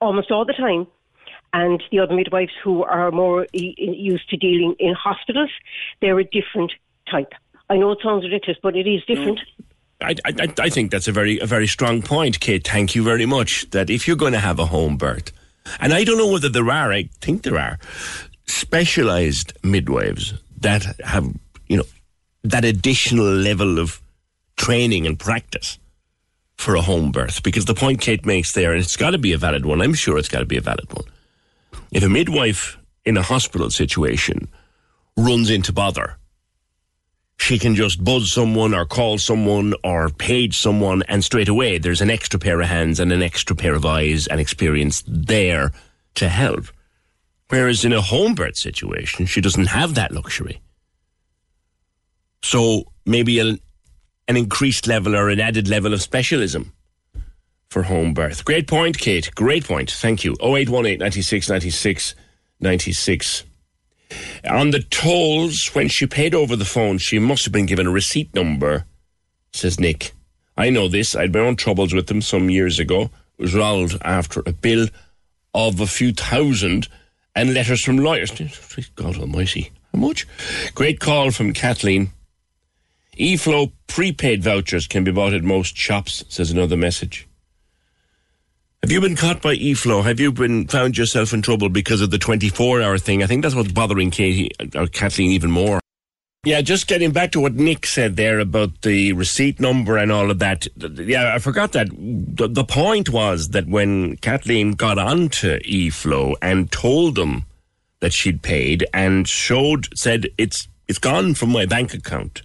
almost 0.00 0.30
all 0.30 0.44
the 0.44 0.52
time, 0.52 0.86
and 1.52 1.82
the 1.90 2.00
other 2.00 2.14
midwives 2.14 2.52
who 2.62 2.82
are 2.82 3.10
more 3.10 3.46
used 3.52 4.28
to 4.30 4.36
dealing 4.36 4.74
in 4.78 4.94
hospitals. 4.94 5.50
They're 6.00 6.18
a 6.18 6.24
different 6.24 6.72
type. 7.10 7.32
I 7.70 7.76
know 7.76 7.92
it 7.92 7.98
sounds 8.02 8.24
ridiculous, 8.24 8.58
but 8.62 8.76
it 8.76 8.88
is 8.88 9.04
different. 9.04 9.38
Mm. 9.38 9.64
I, 10.04 10.14
I, 10.24 10.48
I 10.58 10.68
think 10.68 10.90
that's 10.90 11.06
a 11.06 11.12
very 11.12 11.38
a 11.38 11.46
very 11.46 11.68
strong 11.68 12.02
point, 12.02 12.40
Kate. 12.40 12.66
Thank 12.66 12.96
you 12.96 13.04
very 13.04 13.26
much. 13.26 13.70
That 13.70 13.90
if 13.90 14.08
you're 14.08 14.16
going 14.16 14.32
to 14.32 14.40
have 14.40 14.58
a 14.58 14.66
home 14.66 14.96
birth, 14.96 15.30
and 15.78 15.94
I 15.94 16.02
don't 16.02 16.18
know 16.18 16.26
whether 16.32 16.48
there 16.48 16.68
are, 16.68 16.92
I 16.92 17.08
think 17.20 17.42
there 17.42 17.58
are 17.58 17.78
specialised 18.52 19.52
midwives 19.64 20.34
that 20.60 20.84
have 21.04 21.26
you 21.68 21.76
know 21.76 21.84
that 22.44 22.64
additional 22.64 23.26
level 23.26 23.78
of 23.78 24.00
training 24.56 25.06
and 25.06 25.18
practice 25.18 25.78
for 26.56 26.74
a 26.74 26.82
home 26.82 27.10
birth. 27.10 27.42
Because 27.42 27.64
the 27.64 27.74
point 27.74 28.00
Kate 28.00 28.24
makes 28.26 28.52
there, 28.52 28.72
and 28.72 28.80
it's 28.80 28.96
got 28.96 29.10
to 29.10 29.18
be 29.18 29.32
a 29.32 29.38
valid 29.38 29.66
one. 29.66 29.80
I'm 29.80 29.94
sure 29.94 30.18
it's 30.18 30.28
got 30.28 30.40
to 30.40 30.46
be 30.46 30.56
a 30.56 30.60
valid 30.60 30.92
one. 30.92 31.04
If 31.90 32.02
a 32.02 32.08
midwife 32.08 32.78
in 33.04 33.16
a 33.16 33.22
hospital 33.22 33.70
situation 33.70 34.48
runs 35.16 35.50
into 35.50 35.72
bother 35.72 36.16
she 37.42 37.58
can 37.58 37.74
just 37.74 38.02
buzz 38.04 38.30
someone 38.30 38.72
or 38.72 38.86
call 38.86 39.18
someone 39.18 39.74
or 39.82 40.08
page 40.10 40.56
someone, 40.58 41.02
and 41.08 41.24
straight 41.24 41.48
away 41.48 41.76
there's 41.76 42.00
an 42.00 42.10
extra 42.10 42.38
pair 42.38 42.60
of 42.60 42.68
hands 42.68 43.00
and 43.00 43.12
an 43.12 43.20
extra 43.20 43.56
pair 43.56 43.74
of 43.74 43.84
eyes 43.84 44.28
and 44.28 44.40
experience 44.40 45.02
there 45.08 45.72
to 46.14 46.28
help. 46.28 46.66
Whereas 47.52 47.84
in 47.84 47.92
a 47.92 48.00
home 48.00 48.34
birth 48.34 48.56
situation, 48.56 49.26
she 49.26 49.42
doesn't 49.42 49.66
have 49.66 49.94
that 49.94 50.10
luxury. 50.10 50.62
So 52.42 52.84
maybe 53.04 53.40
an, 53.40 53.60
an 54.26 54.38
increased 54.38 54.86
level 54.86 55.14
or 55.14 55.28
an 55.28 55.38
added 55.38 55.68
level 55.68 55.92
of 55.92 56.00
specialism 56.00 56.72
for 57.68 57.82
home 57.82 58.14
birth. 58.14 58.46
Great 58.46 58.66
point, 58.66 58.96
Kate. 58.96 59.30
Great 59.34 59.64
point. 59.66 59.90
Thank 59.90 60.24
you. 60.24 60.32
0818 60.42 60.98
96 60.98 61.50
96 61.50 62.14
96. 62.58 63.44
On 64.48 64.70
the 64.70 64.82
tolls, 64.84 65.66
when 65.74 65.88
she 65.88 66.06
paid 66.06 66.34
over 66.34 66.56
the 66.56 66.64
phone, 66.64 66.96
she 66.96 67.18
must 67.18 67.44
have 67.44 67.52
been 67.52 67.66
given 67.66 67.86
a 67.86 67.90
receipt 67.90 68.34
number, 68.34 68.86
says 69.52 69.78
Nick. 69.78 70.12
I 70.56 70.70
know 70.70 70.88
this. 70.88 71.14
I 71.14 71.20
had 71.20 71.34
my 71.34 71.40
own 71.40 71.56
troubles 71.56 71.92
with 71.92 72.06
them 72.06 72.22
some 72.22 72.48
years 72.48 72.78
ago. 72.78 73.10
It 73.36 73.42
was 73.42 73.54
rolled 73.54 73.98
after 74.00 74.42
a 74.46 74.54
bill 74.54 74.88
of 75.52 75.80
a 75.80 75.86
few 75.86 76.14
thousand 76.14 76.88
and 77.34 77.54
letters 77.54 77.82
from 77.82 77.98
lawyers. 77.98 78.30
God 78.94 79.18
almighty. 79.18 79.72
How 79.92 80.00
much? 80.00 80.26
Great 80.74 81.00
call 81.00 81.30
from 81.30 81.52
Kathleen. 81.52 82.10
eFlow 83.18 83.72
prepaid 83.86 84.42
vouchers 84.42 84.86
can 84.86 85.04
be 85.04 85.10
bought 85.10 85.34
at 85.34 85.42
most 85.42 85.76
shops, 85.76 86.24
says 86.28 86.50
another 86.50 86.76
message. 86.76 87.28
Have 88.82 88.90
you 88.90 89.00
been 89.00 89.14
caught 89.14 89.40
by 89.40 89.54
eFlow? 89.54 90.02
Have 90.02 90.18
you 90.18 90.32
been 90.32 90.66
found 90.66 90.98
yourself 90.98 91.32
in 91.32 91.40
trouble 91.40 91.68
because 91.68 92.00
of 92.00 92.10
the 92.10 92.18
24 92.18 92.82
hour 92.82 92.98
thing? 92.98 93.22
I 93.22 93.26
think 93.26 93.42
that's 93.42 93.54
what's 93.54 93.70
bothering 93.70 94.10
Katie 94.10 94.50
uh, 94.58 94.80
or 94.80 94.86
Kathleen 94.88 95.30
even 95.30 95.52
more. 95.52 95.81
Yeah, 96.44 96.60
just 96.60 96.88
getting 96.88 97.12
back 97.12 97.30
to 97.32 97.40
what 97.40 97.54
Nick 97.54 97.86
said 97.86 98.16
there 98.16 98.40
about 98.40 98.82
the 98.82 99.12
receipt 99.12 99.60
number 99.60 99.96
and 99.96 100.10
all 100.10 100.28
of 100.28 100.40
that. 100.40 100.66
Yeah, 100.76 101.32
I 101.34 101.38
forgot 101.38 101.70
that. 101.72 101.88
The, 101.90 102.64
point 102.64 103.10
was 103.10 103.50
that 103.50 103.68
when 103.68 104.16
Kathleen 104.16 104.72
got 104.72 104.98
onto 104.98 105.60
eFlow 105.60 106.34
and 106.42 106.72
told 106.72 107.14
them 107.14 107.44
that 108.00 108.12
she'd 108.12 108.42
paid 108.42 108.84
and 108.92 109.28
showed, 109.28 109.96
said, 109.96 110.26
it's, 110.36 110.66
it's 110.88 110.98
gone 110.98 111.34
from 111.34 111.50
my 111.50 111.64
bank 111.64 111.94
account, 111.94 112.42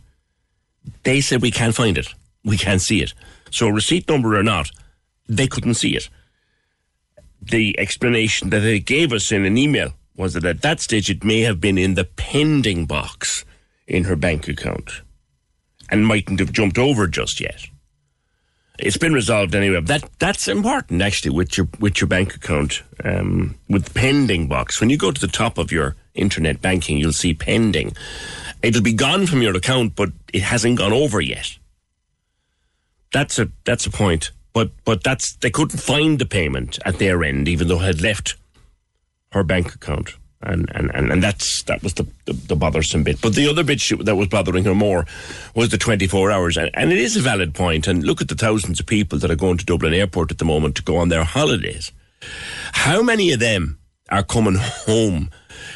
they 1.01 1.19
said, 1.19 1.41
we 1.41 1.49
can't 1.49 1.73
find 1.73 1.97
it. 1.97 2.07
We 2.45 2.57
can't 2.57 2.81
see 2.81 3.01
it. 3.01 3.15
So 3.49 3.67
receipt 3.67 4.07
number 4.07 4.37
or 4.37 4.43
not, 4.43 4.69
they 5.27 5.47
couldn't 5.47 5.73
see 5.73 5.95
it 5.95 6.07
the 7.41 7.79
explanation 7.79 8.49
that 8.49 8.59
they 8.59 8.79
gave 8.79 9.13
us 9.13 9.31
in 9.31 9.45
an 9.45 9.57
email 9.57 9.93
was 10.15 10.33
that 10.33 10.45
at 10.45 10.61
that 10.61 10.79
stage 10.79 11.09
it 11.09 11.23
may 11.23 11.41
have 11.41 11.61
been 11.61 11.77
in 11.77 11.93
the 11.93 12.03
pending 12.03 12.85
box 12.85 13.45
in 13.87 14.03
her 14.03 14.15
bank 14.15 14.47
account 14.47 15.01
and 15.89 16.05
mightn't 16.05 16.39
have 16.39 16.51
jumped 16.51 16.77
over 16.77 17.07
just 17.07 17.39
yet. 17.39 17.67
It's 18.79 18.97
been 18.97 19.13
resolved 19.13 19.55
anyway. 19.55 19.81
That 19.81 20.07
that's 20.19 20.47
important 20.47 21.01
actually 21.01 21.31
with 21.31 21.57
your 21.57 21.67
with 21.79 21.99
your 21.99 22.07
bank 22.07 22.35
account 22.35 22.83
um, 23.03 23.55
with 23.67 23.93
pending 23.95 24.47
box. 24.47 24.79
When 24.79 24.91
you 24.91 24.97
go 24.97 25.11
to 25.11 25.19
the 25.19 25.27
top 25.27 25.57
of 25.57 25.71
your 25.71 25.95
internet 26.13 26.61
banking, 26.61 26.97
you'll 26.97 27.13
see 27.13 27.33
pending. 27.33 27.95
It'll 28.61 28.83
be 28.83 28.93
gone 28.93 29.25
from 29.25 29.41
your 29.41 29.55
account, 29.55 29.95
but 29.95 30.09
it 30.31 30.43
hasn't 30.43 30.77
gone 30.77 30.93
over 30.93 31.21
yet. 31.21 31.57
That's 33.11 33.39
a 33.39 33.49
that's 33.63 33.87
a 33.87 33.91
point. 33.91 34.31
But 34.53 34.71
but 34.85 35.03
that's 35.03 35.35
they 35.37 35.49
couldn't 35.49 35.79
find 35.79 36.19
the 36.19 36.25
payment 36.25 36.77
at 36.85 36.99
their 36.99 37.23
end, 37.23 37.47
even 37.47 37.67
though 37.67 37.81
it 37.81 37.85
had 37.85 38.01
left 38.01 38.35
her 39.31 39.43
bank 39.43 39.73
account. 39.73 40.15
And, 40.43 40.69
and, 40.75 40.91
and, 40.93 41.11
and 41.11 41.23
that's 41.23 41.63
that 41.63 41.81
was 41.81 41.95
the, 41.95 42.05
the, 42.25 42.33
the 42.33 42.55
bothersome 42.55 43.03
bit. 43.03 43.19
But 43.21 43.33
the 43.33 43.49
other 43.49 43.63
bit 43.63 43.81
she, 43.81 43.95
that 43.95 44.15
was 44.15 44.27
bothering 44.27 44.65
her 44.65 44.75
more 44.75 45.05
was 45.55 45.69
the 45.69 45.79
24 45.79 46.31
hours. 46.31 46.57
And, 46.57 46.69
and 46.75 46.91
it 46.91 46.99
is 46.99 47.17
a 47.17 47.21
valid 47.21 47.55
point. 47.55 47.87
And 47.87 48.03
look 48.03 48.21
at 48.21 48.27
the 48.27 48.35
thousands 48.35 48.79
of 48.79 48.85
people 48.85 49.17
that 49.19 49.31
are 49.31 49.35
going 49.35 49.57
to 49.57 49.65
Dublin 49.65 49.93
Airport 49.93 50.31
at 50.31 50.37
the 50.37 50.45
moment 50.45 50.75
to 50.75 50.83
go 50.83 50.97
on 50.97 51.09
their 51.09 51.23
holidays. 51.23 51.91
How 52.73 53.01
many 53.01 53.31
of 53.31 53.39
them 53.39 53.79
are 54.09 54.23
coming 54.23 54.55
home 54.55 55.31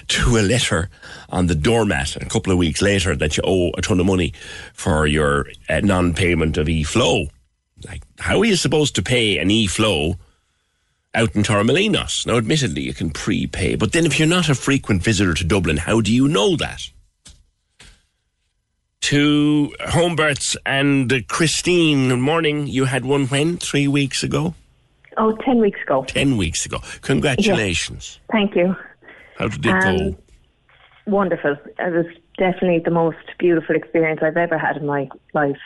to 0.07 0.37
a 0.37 0.41
letter 0.41 0.89
on 1.29 1.47
the 1.47 1.55
doormat 1.55 2.15
a 2.15 2.25
couple 2.25 2.51
of 2.51 2.57
weeks 2.57 2.81
later 2.81 3.15
that 3.15 3.37
you 3.37 3.43
owe 3.45 3.71
a 3.77 3.81
ton 3.81 3.99
of 3.99 4.05
money 4.05 4.33
for 4.73 5.07
your 5.07 5.47
uh, 5.69 5.79
non-payment 5.79 6.57
of 6.57 6.69
e-flow? 6.69 7.27
Like, 7.85 8.03
how 8.19 8.39
are 8.39 8.45
you 8.45 8.55
supposed 8.55 8.95
to 8.95 9.01
pay 9.01 9.39
an 9.39 9.49
e-flow 9.49 10.15
out 11.13 11.35
in 11.35 11.43
Torremolinos? 11.43 12.25
Now, 12.25 12.37
admittedly, 12.37 12.81
you 12.83 12.93
can 12.93 13.09
prepay, 13.09 13.75
but 13.75 13.91
then 13.91 14.05
if 14.05 14.17
you're 14.19 14.27
not 14.27 14.49
a 14.49 14.55
frequent 14.55 15.03
visitor 15.03 15.33
to 15.33 15.43
Dublin, 15.43 15.77
how 15.77 16.01
do 16.01 16.13
you 16.13 16.27
know 16.27 16.55
that? 16.57 16.81
To 19.01 19.73
Homebirt's 19.79 20.55
and 20.65 21.11
uh, 21.11 21.19
Christine, 21.27 22.21
morning. 22.21 22.67
You 22.67 22.85
had 22.85 23.03
one 23.03 23.25
when? 23.27 23.57
Three 23.57 23.87
weeks 23.87 24.23
ago? 24.23 24.53
Oh, 25.17 25.35
ten 25.43 25.59
weeks 25.59 25.81
ago. 25.81 26.05
10 26.05 26.37
weeks 26.37 26.65
ago. 26.65 26.79
Congratulations. 27.01 28.19
Thank 28.31 28.55
you. 28.55 28.75
How 29.37 29.47
did 29.47 29.65
it 29.65 29.69
Um, 29.83 29.97
go? 30.11 30.17
Wonderful. 31.07 31.57
It 31.79 31.91
was 31.93 32.05
definitely 32.37 32.79
the 32.79 32.91
most 32.91 33.17
beautiful 33.39 33.75
experience 33.75 34.21
I've 34.23 34.37
ever 34.37 34.57
had 34.57 34.77
in 34.77 34.85
my 34.85 35.09
life. 35.33 35.59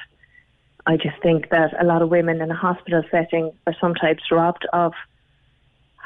I 0.87 0.97
just 0.97 1.21
think 1.21 1.49
that 1.49 1.79
a 1.79 1.85
lot 1.85 2.01
of 2.01 2.09
women 2.09 2.41
in 2.41 2.49
a 2.49 2.55
hospital 2.55 3.03
setting 3.11 3.51
are 3.67 3.75
sometimes 3.79 4.21
robbed 4.31 4.65
of 4.73 4.93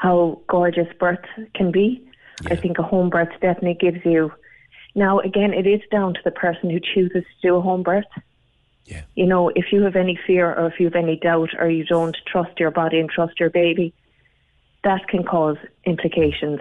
how 0.00 0.40
gorgeous 0.48 0.88
birth 0.98 1.26
can 1.54 1.70
be. 1.70 2.02
I 2.46 2.56
think 2.56 2.78
a 2.78 2.82
home 2.82 3.10
birth 3.10 3.28
definitely 3.42 3.74
gives 3.74 4.02
you. 4.02 4.32
Now, 4.94 5.18
again, 5.20 5.52
it 5.52 5.66
is 5.66 5.82
down 5.90 6.14
to 6.14 6.20
the 6.24 6.30
person 6.30 6.70
who 6.70 6.80
chooses 6.80 7.22
to 7.22 7.48
do 7.48 7.56
a 7.56 7.60
home 7.60 7.82
birth. 7.82 8.06
Yeah. 8.86 9.02
You 9.14 9.26
know, 9.26 9.50
if 9.50 9.72
you 9.72 9.82
have 9.82 9.96
any 9.96 10.18
fear 10.26 10.54
or 10.54 10.68
if 10.68 10.80
you 10.80 10.86
have 10.86 10.94
any 10.94 11.16
doubt 11.16 11.50
or 11.58 11.68
you 11.68 11.84
don't 11.84 12.16
trust 12.26 12.58
your 12.58 12.70
body 12.70 12.98
and 12.98 13.10
trust 13.10 13.38
your 13.38 13.50
baby, 13.50 13.92
that 14.84 15.06
can 15.06 15.22
cause 15.22 15.58
implications. 15.84 16.60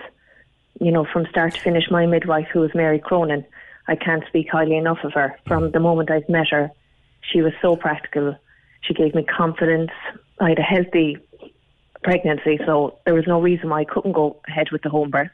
You 0.81 0.91
know, 0.91 1.05
from 1.05 1.25
start 1.27 1.53
to 1.53 1.61
finish, 1.61 1.89
my 1.89 2.05
midwife, 2.07 2.49
who 2.51 2.59
was 2.59 2.75
Mary 2.75 2.99
Cronin, 2.99 3.45
I 3.87 3.95
can't 3.95 4.25
speak 4.27 4.49
highly 4.51 4.75
enough 4.75 4.99
of 5.05 5.13
her. 5.13 5.39
From 5.47 5.69
mm. 5.69 5.71
the 5.71 5.79
moment 5.79 6.11
I've 6.11 6.27
met 6.27 6.49
her, 6.49 6.71
she 7.21 7.41
was 7.41 7.53
so 7.61 7.77
practical. 7.77 8.35
She 8.81 8.93
gave 8.93 9.15
me 9.15 9.23
confidence. 9.23 9.91
I 10.41 10.49
had 10.49 10.59
a 10.59 10.63
healthy 10.63 11.17
pregnancy, 12.03 12.59
so 12.65 12.97
there 13.05 13.13
was 13.13 13.27
no 13.27 13.41
reason 13.41 13.69
why 13.69 13.81
I 13.81 13.85
couldn't 13.85 14.13
go 14.13 14.41
ahead 14.47 14.71
with 14.71 14.81
the 14.81 14.89
home 14.89 15.09
birth. 15.09 15.31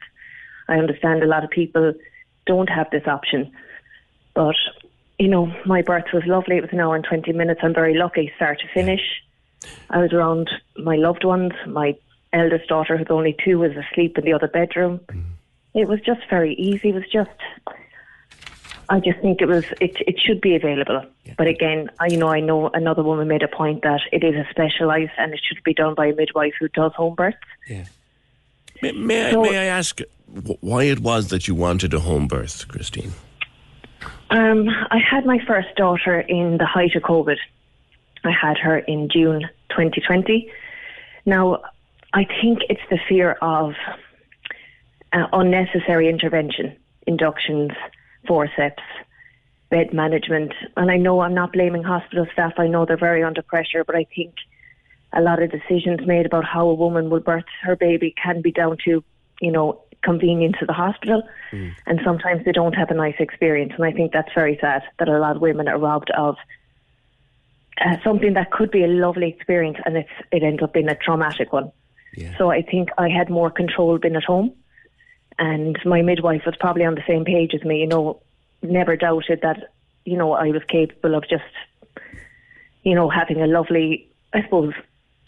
I 0.67 0.77
understand 0.77 1.23
a 1.23 1.27
lot 1.27 1.43
of 1.43 1.49
people 1.49 1.93
don't 2.45 2.69
have 2.69 2.89
this 2.91 3.07
option, 3.07 3.51
but 4.33 4.55
you 5.19 5.27
know, 5.27 5.53
my 5.65 5.81
birth 5.81 6.05
was 6.13 6.23
lovely. 6.25 6.57
It 6.57 6.61
was 6.61 6.73
an 6.73 6.79
hour 6.79 6.95
and 6.95 7.05
20 7.05 7.31
minutes. 7.33 7.61
I'm 7.63 7.73
very 7.73 7.93
lucky, 7.93 8.31
start 8.35 8.59
to 8.59 8.67
finish. 8.73 9.01
I 9.89 9.99
was 9.99 10.11
around 10.11 10.49
my 10.77 10.95
loved 10.95 11.23
ones. 11.23 11.53
My 11.67 11.95
eldest 12.33 12.67
daughter, 12.67 12.97
who's 12.97 13.07
only 13.09 13.35
two, 13.43 13.59
was 13.59 13.71
asleep 13.71 14.17
in 14.17 14.25
the 14.25 14.33
other 14.33 14.47
bedroom. 14.47 14.99
Mm. 15.07 15.23
It 15.73 15.87
was 15.87 16.01
just 16.01 16.21
very 16.29 16.53
easy. 16.55 16.89
It 16.89 16.95
was 16.95 17.09
just, 17.11 17.29
I 18.89 18.99
just 18.99 19.19
think 19.19 19.41
it 19.41 19.47
was, 19.47 19.65
it, 19.81 19.97
it 20.07 20.19
should 20.19 20.41
be 20.41 20.55
available. 20.55 21.03
But 21.37 21.47
again, 21.47 21.89
I, 21.99 22.07
you 22.07 22.17
know, 22.17 22.27
I 22.27 22.39
know 22.39 22.69
another 22.69 23.03
woman 23.03 23.27
made 23.27 23.43
a 23.43 23.47
point 23.47 23.81
that 23.83 24.01
it 24.11 24.23
is 24.23 24.35
a 24.35 24.45
specialised 24.49 25.11
and 25.17 25.33
it 25.33 25.41
should 25.43 25.63
be 25.63 25.73
done 25.73 25.95
by 25.95 26.07
a 26.07 26.15
midwife 26.15 26.53
who 26.59 26.67
does 26.69 26.93
home 26.93 27.15
births. 27.15 27.37
May, 28.81 28.91
may, 28.91 29.31
so- 29.31 29.45
I, 29.45 29.49
may 29.49 29.57
I 29.57 29.65
ask 29.65 30.01
why 30.61 30.83
it 30.83 30.99
was 30.99 31.29
that 31.29 31.47
you 31.47 31.55
wanted 31.55 31.93
a 31.93 31.99
home 31.99 32.27
birth, 32.27 32.67
Christine? 32.67 33.13
Um, 34.29 34.67
I 34.69 34.97
had 34.97 35.25
my 35.25 35.39
first 35.45 35.75
daughter 35.75 36.19
in 36.19 36.57
the 36.57 36.65
height 36.65 36.95
of 36.95 37.03
COVID. 37.03 37.37
I 38.23 38.31
had 38.31 38.57
her 38.57 38.79
in 38.79 39.07
June 39.09 39.41
2020. 39.69 40.51
Now, 41.25 41.61
I 42.13 42.25
think 42.25 42.59
it's 42.69 42.81
the 42.89 42.99
fear 43.07 43.33
of 43.41 43.73
uh, 45.13 45.27
unnecessary 45.31 46.09
intervention, 46.09 46.75
inductions, 47.07 47.71
forceps, 48.27 48.83
bed 49.69 49.93
management. 49.93 50.53
And 50.77 50.91
I 50.91 50.97
know 50.97 51.21
I'm 51.21 51.33
not 51.33 51.53
blaming 51.53 51.83
hospital 51.83 52.27
staff. 52.33 52.53
I 52.57 52.67
know 52.67 52.85
they're 52.85 52.97
very 52.97 53.23
under 53.23 53.41
pressure, 53.41 53.83
but 53.83 53.95
I 53.95 54.05
think 54.15 54.35
a 55.13 55.21
lot 55.21 55.41
of 55.41 55.51
decisions 55.51 56.05
made 56.05 56.25
about 56.25 56.45
how 56.45 56.67
a 56.67 56.73
woman 56.73 57.09
will 57.09 57.21
birth 57.21 57.45
her 57.61 57.75
baby 57.75 58.13
can 58.21 58.41
be 58.41 58.51
down 58.51 58.77
to, 58.85 59.03
you 59.41 59.51
know, 59.51 59.81
convenience 60.03 60.57
of 60.61 60.67
the 60.67 60.73
hospital. 60.73 61.23
And 61.87 61.99
sometimes 62.03 62.45
they 62.45 62.51
don't 62.51 62.73
have 62.73 62.91
a 62.91 62.93
nice 62.93 63.15
experience. 63.19 63.73
And 63.75 63.85
I 63.85 63.91
think 63.91 64.11
that's 64.11 64.31
very 64.35 64.57
sad 64.61 64.83
that 64.99 65.07
a 65.07 65.17
lot 65.19 65.35
of 65.35 65.41
women 65.41 65.67
are 65.67 65.79
robbed 65.79 66.11
of 66.11 66.35
uh, 67.83 67.97
something 68.03 68.33
that 68.33 68.51
could 68.51 68.71
be 68.71 68.83
a 68.83 68.87
lovely 68.87 69.29
experience 69.29 69.77
and 69.85 69.97
it's, 69.97 70.09
it 70.31 70.43
ends 70.43 70.61
up 70.63 70.73
being 70.73 70.87
a 70.87 70.95
traumatic 70.95 71.51
one. 71.51 71.71
So 72.37 72.49
I 72.51 72.61
think 72.61 72.89
I 72.97 73.09
had 73.09 73.29
more 73.29 73.49
control 73.51 73.97
being 73.97 74.15
at 74.15 74.23
home. 74.23 74.53
And 75.37 75.77
my 75.85 76.01
midwife 76.01 76.43
was 76.45 76.55
probably 76.59 76.85
on 76.85 76.95
the 76.95 77.03
same 77.07 77.25
page 77.25 77.53
as 77.53 77.63
me, 77.63 77.79
you 77.79 77.87
know, 77.87 78.21
never 78.61 78.95
doubted 78.95 79.41
that, 79.41 79.73
you 80.05 80.17
know, 80.17 80.33
I 80.33 80.49
was 80.49 80.63
capable 80.67 81.15
of 81.15 81.27
just, 81.27 81.43
you 82.83 82.95
know, 82.95 83.09
having 83.09 83.41
a 83.41 83.47
lovely, 83.47 84.09
I 84.33 84.43
suppose, 84.43 84.73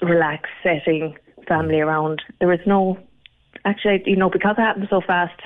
relaxed 0.02 0.52
setting, 0.64 1.18
family 1.48 1.80
around. 1.80 2.22
There 2.40 2.48
was 2.48 2.60
no, 2.66 2.98
actually, 3.66 4.04
you 4.06 4.16
know, 4.16 4.30
because 4.30 4.56
it 4.58 4.62
happened 4.62 4.88
so 4.90 5.02
fast, 5.02 5.40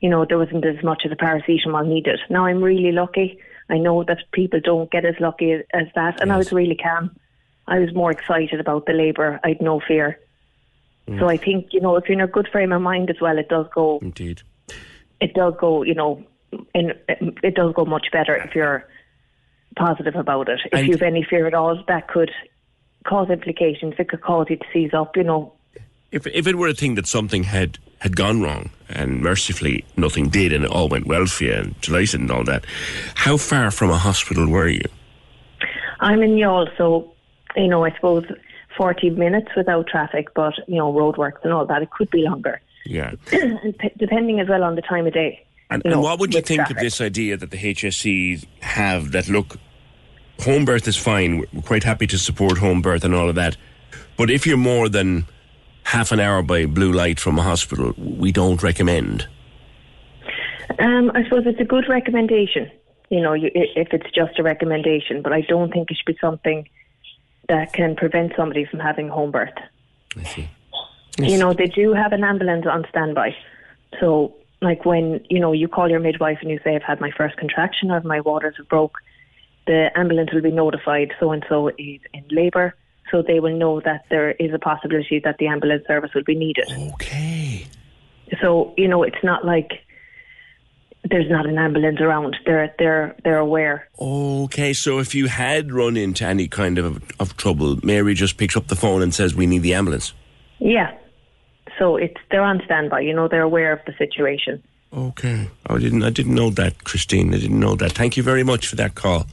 you 0.00 0.08
know, 0.08 0.24
there 0.24 0.38
wasn't 0.38 0.64
as 0.64 0.82
much 0.84 1.04
of 1.04 1.10
the 1.10 1.16
paracetamol 1.16 1.86
needed. 1.86 2.20
Now 2.30 2.46
I'm 2.46 2.62
really 2.62 2.92
lucky. 2.92 3.40
I 3.68 3.78
know 3.78 4.04
that 4.04 4.18
people 4.32 4.60
don't 4.60 4.90
get 4.90 5.04
as 5.04 5.16
lucky 5.18 5.52
as, 5.52 5.62
as 5.72 5.86
that, 5.94 6.20
and 6.20 6.32
I 6.32 6.36
was 6.36 6.52
really 6.52 6.76
calm. 6.76 7.16
I 7.66 7.80
was 7.80 7.92
more 7.94 8.12
excited 8.12 8.60
about 8.60 8.86
the 8.86 8.92
labour. 8.92 9.40
I 9.42 9.48
had 9.48 9.60
no 9.60 9.80
fear. 9.80 10.20
Mm. 11.08 11.20
So 11.20 11.28
I 11.28 11.36
think, 11.36 11.68
you 11.72 11.80
know, 11.80 11.96
if 11.96 12.08
you're 12.08 12.18
in 12.18 12.24
a 12.24 12.26
good 12.26 12.48
frame 12.50 12.72
of 12.72 12.82
mind 12.82 13.10
as 13.10 13.20
well, 13.20 13.38
it 13.38 13.48
does 13.48 13.66
go, 13.74 13.98
Indeed. 14.02 14.42
it 15.20 15.34
does 15.34 15.54
go, 15.60 15.82
you 15.82 15.94
know, 15.94 16.22
in, 16.74 16.92
it 17.08 17.54
does 17.54 17.72
go 17.74 17.84
much 17.84 18.06
better 18.12 18.34
if 18.36 18.54
you're 18.54 18.86
positive 19.76 20.16
about 20.16 20.48
it. 20.48 20.60
If 20.66 20.72
And- 20.78 20.86
you 20.88 20.92
have 20.94 21.02
any 21.02 21.22
fear 21.22 21.46
at 21.46 21.54
all, 21.54 21.82
that 21.88 22.08
could 22.08 22.30
cause 23.06 23.30
implications. 23.30 23.94
It 23.98 24.08
could 24.08 24.20
cause 24.22 24.46
you 24.50 24.56
to 24.56 24.64
seize 24.72 24.92
up, 24.94 25.16
you 25.16 25.22
know. 25.24 25.52
If 26.12 26.26
if 26.28 26.46
it 26.46 26.56
were 26.56 26.68
a 26.68 26.74
thing 26.74 26.94
that 26.94 27.06
something 27.06 27.42
had 27.44 27.78
had 27.98 28.16
gone 28.16 28.40
wrong 28.40 28.70
and 28.88 29.20
mercifully 29.22 29.84
nothing 29.96 30.28
did 30.28 30.52
and 30.52 30.64
it 30.64 30.70
all 30.70 30.88
went 30.88 31.06
well 31.06 31.26
for 31.26 31.44
you 31.44 31.52
and 31.52 31.80
delighted 31.80 32.20
and 32.20 32.30
all 32.30 32.44
that, 32.44 32.64
how 33.16 33.36
far 33.36 33.70
from 33.70 33.90
a 33.90 33.96
hospital 33.98 34.48
were 34.48 34.68
you? 34.68 34.84
I'm 36.00 36.22
in 36.22 36.32
Youghal, 36.36 36.68
so, 36.76 37.12
you 37.56 37.68
know, 37.68 37.84
I 37.84 37.90
suppose 37.94 38.24
40 38.76 39.10
minutes 39.10 39.48
without 39.56 39.86
traffic, 39.86 40.28
but, 40.34 40.54
you 40.66 40.76
know, 40.76 40.92
roadworks 40.92 41.42
and 41.44 41.52
all 41.52 41.66
that, 41.66 41.82
it 41.82 41.90
could 41.90 42.10
be 42.10 42.22
longer. 42.22 42.60
Yeah. 42.84 43.12
and 43.32 43.76
p- 43.78 43.92
depending 43.96 44.40
as 44.40 44.48
well 44.48 44.62
on 44.62 44.76
the 44.76 44.82
time 44.82 45.06
of 45.06 45.14
day. 45.14 45.44
And, 45.70 45.82
and 45.84 45.94
know, 45.94 46.00
what 46.00 46.20
would 46.20 46.34
you 46.34 46.40
think 46.40 46.60
traffic. 46.60 46.76
of 46.76 46.82
this 46.82 47.00
idea 47.00 47.36
that 47.36 47.50
the 47.50 47.56
HSE 47.56 48.46
have 48.60 49.12
that 49.12 49.28
look, 49.28 49.56
home 50.40 50.64
birth 50.64 50.86
is 50.86 50.96
fine, 50.96 51.44
we're 51.52 51.62
quite 51.62 51.82
happy 51.82 52.06
to 52.06 52.18
support 52.18 52.58
home 52.58 52.82
birth 52.82 53.04
and 53.04 53.14
all 53.14 53.28
of 53.28 53.34
that, 53.34 53.56
but 54.16 54.30
if 54.30 54.46
you're 54.46 54.56
more 54.56 54.88
than 54.88 55.26
half 55.84 56.12
an 56.12 56.20
hour 56.20 56.42
by 56.42 56.66
blue 56.66 56.92
light 56.92 57.20
from 57.20 57.38
a 57.38 57.42
hospital, 57.42 57.94
we 57.96 58.32
don't 58.32 58.62
recommend. 58.62 59.28
Um, 60.78 61.10
I 61.14 61.22
suppose 61.24 61.44
it's 61.46 61.60
a 61.60 61.64
good 61.64 61.88
recommendation. 61.88 62.70
You 63.08 63.20
know, 63.20 63.34
you, 63.34 63.50
if 63.54 63.88
it's 63.92 64.10
just 64.12 64.38
a 64.38 64.42
recommendation, 64.42 65.22
but 65.22 65.32
I 65.32 65.42
don't 65.42 65.72
think 65.72 65.90
it 65.90 65.96
should 65.96 66.12
be 66.12 66.18
something 66.20 66.68
that 67.48 67.72
can 67.72 67.96
prevent 67.96 68.32
somebody 68.36 68.64
from 68.64 68.80
having 68.80 69.08
home 69.08 69.30
birth. 69.30 69.54
I 70.16 70.22
see. 70.24 70.48
You 71.18 71.38
know, 71.38 71.54
they 71.54 71.66
do 71.66 71.94
have 71.94 72.12
an 72.12 72.24
ambulance 72.24 72.66
on 72.66 72.84
standby. 72.90 73.34
So, 74.00 74.34
like 74.60 74.84
when 74.84 75.24
you 75.30 75.40
know 75.40 75.52
you 75.52 75.68
call 75.68 75.88
your 75.88 76.00
midwife 76.00 76.38
and 76.42 76.50
you 76.50 76.60
say, 76.62 76.74
"I've 76.76 76.82
had 76.82 77.00
my 77.00 77.10
first 77.10 77.36
contraction 77.36 77.90
or 77.90 78.00
my 78.02 78.20
waters 78.20 78.54
have 78.58 78.68
broke," 78.68 78.98
the 79.66 79.90
ambulance 79.96 80.32
will 80.32 80.42
be 80.42 80.50
notified. 80.50 81.12
So 81.18 81.32
and 81.32 81.44
so 81.48 81.68
is 81.68 82.00
in 82.12 82.24
labour, 82.30 82.74
so 83.10 83.22
they 83.22 83.40
will 83.40 83.56
know 83.56 83.80
that 83.80 84.04
there 84.10 84.32
is 84.32 84.52
a 84.52 84.58
possibility 84.58 85.18
that 85.20 85.38
the 85.38 85.46
ambulance 85.46 85.86
service 85.86 86.12
will 86.14 86.24
be 86.24 86.34
needed. 86.34 86.70
Okay. 86.94 87.66
So, 88.40 88.74
you 88.76 88.88
know, 88.88 89.02
it's 89.02 89.22
not 89.22 89.44
like 89.44 89.85
there's 91.10 91.30
not 91.30 91.46
an 91.46 91.58
ambulance 91.58 92.00
around. 92.00 92.36
They're 92.44 92.74
they're 92.78 93.16
they're 93.24 93.38
aware. 93.38 93.88
Okay, 93.98 94.72
so 94.72 94.98
if 94.98 95.14
you 95.14 95.26
had 95.26 95.72
run 95.72 95.96
into 95.96 96.24
any 96.24 96.48
kind 96.48 96.78
of 96.78 97.02
of 97.20 97.36
trouble, 97.36 97.78
Mary 97.82 98.14
just 98.14 98.36
picks 98.36 98.56
up 98.56 98.68
the 98.68 98.76
phone 98.76 99.02
and 99.02 99.14
says, 99.14 99.34
"We 99.34 99.46
need 99.46 99.62
the 99.62 99.74
ambulance." 99.74 100.12
Yeah. 100.58 100.96
So 101.78 101.96
it's 101.96 102.20
they're 102.30 102.42
on 102.42 102.60
standby. 102.64 103.00
You 103.00 103.14
know, 103.14 103.28
they're 103.28 103.42
aware 103.42 103.72
of 103.72 103.80
the 103.86 103.92
situation. 103.98 104.62
Okay. 104.92 105.50
I 105.66 105.78
didn't. 105.78 106.02
I 106.02 106.10
didn't 106.10 106.34
know 106.34 106.50
that, 106.50 106.84
Christine. 106.84 107.34
I 107.34 107.38
didn't 107.38 107.60
know 107.60 107.74
that. 107.76 107.92
Thank 107.92 108.16
you 108.16 108.22
very 108.22 108.44
much 108.44 108.66
for 108.66 108.76
that 108.76 108.94
call, 108.94 109.26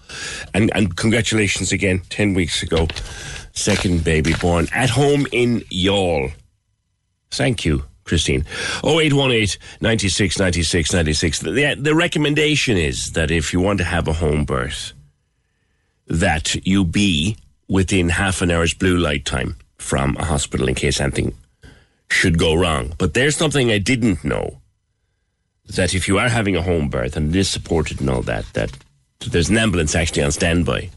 and 0.53 0.71
and 0.75 0.95
congratulations 0.95 1.71
again. 1.71 2.01
Ten 2.09 2.33
weeks 2.33 2.63
ago, 2.63 2.87
second 3.53 4.03
baby 4.03 4.33
born 4.41 4.67
at 4.73 4.89
home 4.89 5.25
in 5.31 5.61
Youghal. 5.71 6.33
Thank 7.31 7.65
you, 7.65 7.83
Christine. 8.03 8.45
0818 8.83 9.59
96 9.81 10.39
96 10.39 10.93
96. 10.93 11.39
The, 11.39 11.75
the 11.79 11.95
recommendation 11.95 12.77
is 12.77 13.13
that 13.13 13.31
if 13.31 13.53
you 13.53 13.59
want 13.59 13.79
to 13.79 13.85
have 13.85 14.07
a 14.07 14.13
home 14.13 14.45
birth, 14.45 14.93
that 16.07 16.55
you 16.67 16.83
be 16.83 17.37
within 17.67 18.09
half 18.09 18.41
an 18.41 18.51
hour's 18.51 18.73
blue 18.73 18.97
light 18.97 19.25
time 19.25 19.55
from 19.77 20.15
a 20.17 20.25
hospital 20.25 20.67
in 20.67 20.75
case 20.75 20.99
anything 20.99 21.35
should 22.09 22.37
go 22.37 22.53
wrong. 22.53 22.93
But 22.97 23.13
there's 23.13 23.35
something 23.35 23.71
I 23.71 23.79
didn't 23.79 24.23
know 24.23 24.61
that 25.67 25.93
if 25.95 26.07
you 26.07 26.19
are 26.19 26.29
having 26.29 26.55
a 26.55 26.61
home 26.61 26.89
birth 26.89 27.15
and 27.15 27.33
it 27.33 27.39
is 27.39 27.49
supported 27.49 27.99
and 27.99 28.09
all 28.09 28.21
that, 28.23 28.45
that 28.53 28.71
there's 29.19 29.49
an 29.49 29.57
ambulance 29.57 29.95
actually 29.95 30.23
on 30.23 30.31
standby 30.31 30.89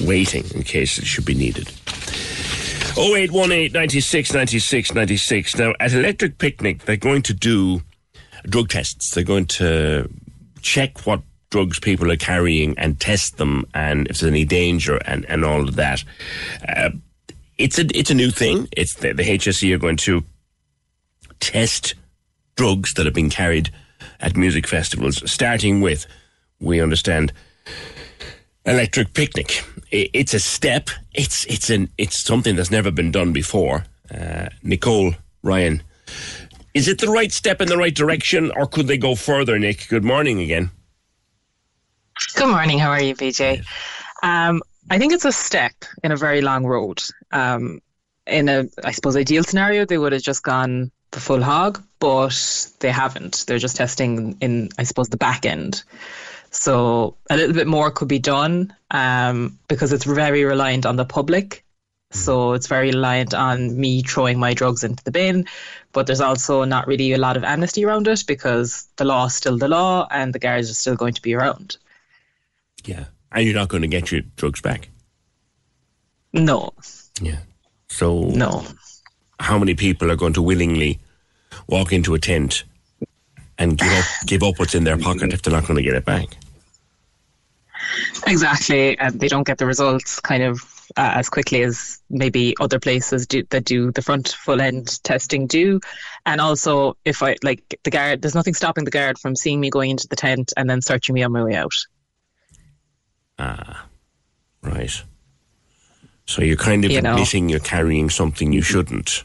waiting 0.00 0.44
in 0.54 0.62
case 0.62 0.98
it 0.98 1.06
should 1.06 1.24
be 1.24 1.34
needed. 1.34 1.72
0818 2.98 3.72
96 3.72 4.32
96 4.32 4.94
96. 4.94 5.56
Now, 5.56 5.72
at 5.78 5.92
Electric 5.92 6.38
Picnic, 6.38 6.84
they're 6.84 6.96
going 6.96 7.22
to 7.22 7.34
do 7.34 7.82
drug 8.44 8.68
tests. 8.68 9.14
They're 9.14 9.24
going 9.24 9.46
to 9.46 10.10
check 10.60 11.06
what 11.06 11.22
drugs 11.50 11.78
people 11.78 12.10
are 12.10 12.16
carrying 12.16 12.78
and 12.78 13.00
test 13.00 13.38
them 13.38 13.64
and 13.72 14.06
if 14.08 14.18
there's 14.18 14.30
any 14.30 14.44
danger 14.44 14.96
and, 15.06 15.24
and 15.26 15.44
all 15.44 15.62
of 15.62 15.76
that. 15.76 16.04
Uh, 16.68 16.90
it's 17.56 17.78
a 17.78 17.86
it's 17.96 18.10
a 18.10 18.14
new 18.14 18.30
thing. 18.30 18.68
It's 18.72 18.94
the, 18.94 19.12
the 19.12 19.22
HSE 19.22 19.74
are 19.74 19.78
going 19.78 19.96
to 19.98 20.24
test 21.40 21.94
drugs 22.56 22.94
that 22.94 23.06
have 23.06 23.14
been 23.14 23.30
carried 23.30 23.70
at 24.20 24.36
music 24.36 24.66
festivals, 24.66 25.28
starting 25.30 25.80
with, 25.80 26.06
we 26.60 26.80
understand, 26.80 27.32
Electric 28.64 29.14
Picnic. 29.14 29.64
It's 29.90 30.34
a 30.34 30.40
step. 30.40 30.90
It's 31.14 31.44
it's 31.46 31.70
an 31.70 31.90
it's 31.96 32.22
something 32.22 32.56
that's 32.56 32.70
never 32.70 32.90
been 32.90 33.10
done 33.10 33.32
before. 33.32 33.84
Uh, 34.14 34.48
Nicole 34.62 35.14
Ryan, 35.42 35.82
is 36.74 36.88
it 36.88 36.98
the 36.98 37.08
right 37.08 37.32
step 37.32 37.60
in 37.60 37.68
the 37.68 37.76
right 37.76 37.94
direction, 37.94 38.50
or 38.56 38.66
could 38.66 38.86
they 38.86 38.98
go 38.98 39.14
further? 39.14 39.58
Nick, 39.58 39.88
good 39.88 40.04
morning 40.04 40.40
again. 40.40 40.70
Good 42.34 42.48
morning. 42.48 42.78
How 42.78 42.90
are 42.90 43.02
you, 43.02 43.14
PJ? 43.14 43.64
Um, 44.22 44.62
I 44.90 44.98
think 44.98 45.12
it's 45.12 45.24
a 45.24 45.32
step 45.32 45.72
in 46.02 46.12
a 46.12 46.16
very 46.16 46.40
long 46.40 46.66
road. 46.66 47.02
Um, 47.32 47.80
in 48.26 48.48
a, 48.48 48.66
I 48.84 48.92
suppose, 48.92 49.16
ideal 49.16 49.44
scenario, 49.44 49.84
they 49.84 49.98
would 49.98 50.12
have 50.12 50.22
just 50.22 50.42
gone 50.42 50.90
the 51.12 51.20
full 51.20 51.42
hog, 51.42 51.82
but 52.00 52.68
they 52.80 52.90
haven't. 52.90 53.44
They're 53.46 53.58
just 53.58 53.76
testing 53.76 54.36
in, 54.40 54.68
I 54.78 54.82
suppose, 54.82 55.08
the 55.08 55.16
back 55.16 55.46
end. 55.46 55.82
So 56.50 57.16
a 57.30 57.36
little 57.36 57.54
bit 57.54 57.66
more 57.66 57.90
could 57.90 58.08
be 58.08 58.18
done 58.18 58.74
um, 58.90 59.58
because 59.68 59.92
it's 59.92 60.04
very 60.04 60.44
reliant 60.44 60.86
on 60.86 60.96
the 60.96 61.04
public. 61.04 61.64
So 62.10 62.54
it's 62.54 62.68
very 62.68 62.88
reliant 62.88 63.34
on 63.34 63.78
me 63.78 64.02
throwing 64.02 64.38
my 64.38 64.54
drugs 64.54 64.82
into 64.82 65.04
the 65.04 65.10
bin, 65.10 65.46
but 65.92 66.06
there's 66.06 66.22
also 66.22 66.64
not 66.64 66.86
really 66.86 67.12
a 67.12 67.18
lot 67.18 67.36
of 67.36 67.44
amnesty 67.44 67.84
around 67.84 68.08
it 68.08 68.24
because 68.26 68.88
the 68.96 69.04
law 69.04 69.26
is 69.26 69.34
still 69.34 69.58
the 69.58 69.68
law 69.68 70.08
and 70.10 70.34
the 70.34 70.38
guards 70.38 70.70
are 70.70 70.74
still 70.74 70.96
going 70.96 71.12
to 71.12 71.20
be 71.20 71.34
around. 71.34 71.76
Yeah. 72.84 73.04
And 73.30 73.44
you're 73.44 73.54
not 73.54 73.68
going 73.68 73.82
to 73.82 73.88
get 73.88 74.10
your 74.10 74.22
drugs 74.36 74.62
back? 74.62 74.88
No. 76.32 76.72
Yeah. 77.20 77.40
So 77.88 78.22
no. 78.22 78.64
How 79.38 79.58
many 79.58 79.74
people 79.74 80.10
are 80.10 80.16
going 80.16 80.32
to 80.32 80.42
willingly 80.42 81.00
walk 81.66 81.92
into 81.92 82.14
a 82.14 82.18
tent 82.18 82.64
and 83.58 83.76
give 83.78 83.92
up 83.92 84.04
give 84.26 84.42
up 84.42 84.58
what's 84.58 84.74
in 84.74 84.84
their 84.84 84.98
pocket 84.98 85.32
if 85.32 85.42
they're 85.42 85.52
not 85.52 85.66
going 85.66 85.76
to 85.76 85.82
get 85.82 85.94
it 85.94 86.04
back? 86.04 86.28
Exactly, 88.26 88.98
and 88.98 89.18
they 89.18 89.28
don't 89.28 89.46
get 89.46 89.58
the 89.58 89.66
results 89.66 90.20
kind 90.20 90.42
of 90.42 90.60
uh, 90.96 91.12
as 91.14 91.28
quickly 91.28 91.62
as 91.62 92.00
maybe 92.10 92.54
other 92.60 92.78
places 92.78 93.26
do 93.26 93.42
that 93.50 93.64
do 93.64 93.90
the 93.92 94.02
front 94.02 94.28
full 94.28 94.60
end 94.60 95.02
testing 95.04 95.46
do. 95.46 95.80
And 96.26 96.40
also, 96.40 96.96
if 97.04 97.22
I 97.22 97.36
like 97.42 97.78
the 97.84 97.90
guard, 97.90 98.22
there's 98.22 98.34
nothing 98.34 98.54
stopping 98.54 98.84
the 98.84 98.90
guard 98.90 99.18
from 99.18 99.34
seeing 99.36 99.60
me 99.60 99.70
going 99.70 99.90
into 99.90 100.08
the 100.08 100.16
tent 100.16 100.52
and 100.56 100.68
then 100.68 100.82
searching 100.82 101.14
me 101.14 101.22
on 101.22 101.32
my 101.32 101.42
way 101.42 101.54
out. 101.54 101.72
Ah, 103.38 103.86
right. 104.62 105.02
So 106.26 106.42
you're 106.42 106.56
kind 106.56 106.84
of 106.84 106.90
You 106.90 107.00
know. 107.00 107.12
admitting 107.12 107.48
you're 107.48 107.60
carrying 107.60 108.10
something 108.10 108.52
you 108.52 108.60
shouldn't. 108.60 109.24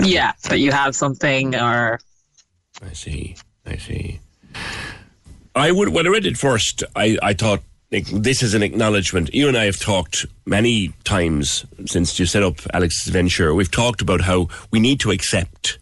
Yeah, 0.00 0.32
that 0.44 0.58
you 0.58 0.70
have 0.72 0.94
something 0.94 1.54
or 1.54 1.98
I 2.82 2.92
see. 2.92 3.36
I 3.66 3.76
see. 3.76 4.20
I 5.54 5.72
would 5.72 5.88
when 5.90 6.06
I 6.06 6.10
read 6.10 6.26
it 6.26 6.38
first, 6.38 6.82
I, 6.94 7.18
I 7.22 7.32
thought 7.34 7.62
this 7.90 8.42
is 8.42 8.54
an 8.54 8.62
acknowledgement. 8.62 9.34
You 9.34 9.48
and 9.48 9.56
I 9.56 9.64
have 9.64 9.80
talked 9.80 10.26
many 10.46 10.92
times 11.04 11.64
since 11.86 12.18
you 12.18 12.26
set 12.26 12.42
up 12.42 12.56
Alex's 12.72 13.12
venture. 13.12 13.54
We've 13.54 13.70
talked 13.70 14.02
about 14.02 14.20
how 14.20 14.48
we 14.70 14.78
need 14.78 15.00
to 15.00 15.10
accept 15.10 15.78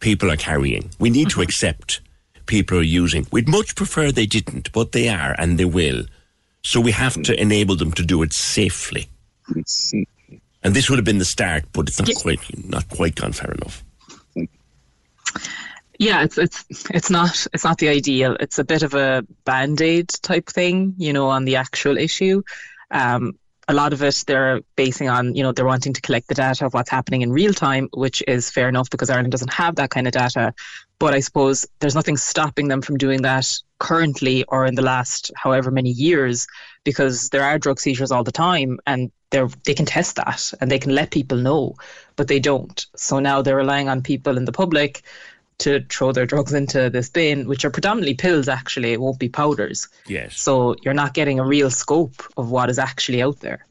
people 0.00 0.30
are 0.30 0.36
carrying. 0.36 0.90
We 0.98 1.10
need 1.10 1.30
to 1.30 1.36
mm-hmm. 1.36 1.42
accept 1.42 2.00
people 2.46 2.78
are 2.78 2.82
using. 2.82 3.26
We'd 3.32 3.48
much 3.48 3.74
prefer 3.74 4.12
they 4.12 4.26
didn't, 4.26 4.72
but 4.72 4.92
they 4.92 5.08
are 5.08 5.34
and 5.38 5.58
they 5.58 5.64
will. 5.64 6.04
So 6.62 6.80
we 6.80 6.92
have 6.92 7.20
to 7.22 7.40
enable 7.40 7.76
them 7.76 7.92
to 7.92 8.04
do 8.04 8.22
it 8.22 8.32
safely. 8.32 9.08
And 10.62 10.74
this 10.74 10.90
would 10.90 10.98
have 10.98 11.04
been 11.04 11.18
the 11.18 11.24
start, 11.24 11.64
but 11.72 11.88
it's 11.88 11.98
not 11.98 12.14
quite 12.16 12.68
not 12.68 12.88
quite 12.88 13.14
gone 13.14 13.32
far 13.32 13.52
enough. 13.52 13.84
Yeah, 15.98 16.22
it's 16.22 16.38
it's 16.38 16.64
it's 16.90 17.10
not 17.10 17.46
it's 17.52 17.64
not 17.64 17.78
the 17.78 17.88
ideal. 17.88 18.36
It's 18.38 18.58
a 18.58 18.64
bit 18.64 18.82
of 18.82 18.94
a 18.94 19.26
band 19.44 19.80
aid 19.80 20.08
type 20.08 20.46
thing, 20.48 20.94
you 20.96 21.12
know, 21.12 21.26
on 21.26 21.44
the 21.44 21.56
actual 21.56 21.98
issue. 21.98 22.42
Um, 22.90 23.38
a 23.70 23.74
lot 23.74 23.92
of 23.92 24.02
it 24.02 24.24
they're 24.26 24.60
basing 24.76 25.10
on, 25.10 25.34
you 25.34 25.42
know, 25.42 25.52
they're 25.52 25.66
wanting 25.66 25.92
to 25.92 26.00
collect 26.00 26.28
the 26.28 26.34
data 26.34 26.64
of 26.64 26.72
what's 26.72 26.88
happening 26.88 27.20
in 27.20 27.32
real 27.32 27.52
time, 27.52 27.88
which 27.92 28.22
is 28.26 28.48
fair 28.48 28.68
enough 28.68 28.88
because 28.88 29.10
Ireland 29.10 29.32
doesn't 29.32 29.52
have 29.52 29.76
that 29.76 29.90
kind 29.90 30.06
of 30.06 30.12
data. 30.12 30.54
But 30.98 31.14
I 31.14 31.20
suppose 31.20 31.66
there's 31.80 31.94
nothing 31.94 32.16
stopping 32.16 32.68
them 32.68 32.80
from 32.80 32.96
doing 32.96 33.22
that 33.22 33.52
currently 33.78 34.44
or 34.44 34.64
in 34.66 34.74
the 34.74 34.82
last 34.82 35.30
however 35.36 35.70
many 35.70 35.90
years, 35.90 36.46
because 36.84 37.28
there 37.28 37.44
are 37.44 37.58
drug 37.58 37.78
seizures 37.78 38.10
all 38.10 38.24
the 38.24 38.32
time, 38.32 38.78
and 38.86 39.10
they're 39.30 39.48
they 39.64 39.74
can 39.74 39.84
test 39.84 40.16
that 40.16 40.52
and 40.60 40.70
they 40.70 40.78
can 40.78 40.94
let 40.94 41.10
people 41.10 41.36
know, 41.36 41.74
but 42.16 42.28
they 42.28 42.40
don't. 42.40 42.86
So 42.96 43.18
now 43.18 43.42
they're 43.42 43.56
relying 43.56 43.88
on 43.88 44.00
people 44.00 44.38
in 44.38 44.44
the 44.44 44.52
public 44.52 45.02
to 45.58 45.84
throw 45.90 46.12
their 46.12 46.26
drugs 46.26 46.52
into 46.52 46.88
this 46.88 47.08
bin, 47.08 47.48
which 47.48 47.64
are 47.64 47.70
predominantly 47.70 48.14
pills. 48.14 48.48
Actually, 48.48 48.92
it 48.92 49.00
won't 49.00 49.18
be 49.18 49.28
powders. 49.28 49.88
Yes. 50.06 50.38
So 50.40 50.76
you're 50.82 50.94
not 50.94 51.14
getting 51.14 51.38
a 51.38 51.44
real 51.44 51.70
scope 51.70 52.22
of 52.36 52.50
what 52.50 52.70
is 52.70 52.78
actually 52.78 53.22
out 53.22 53.40
there. 53.40 53.66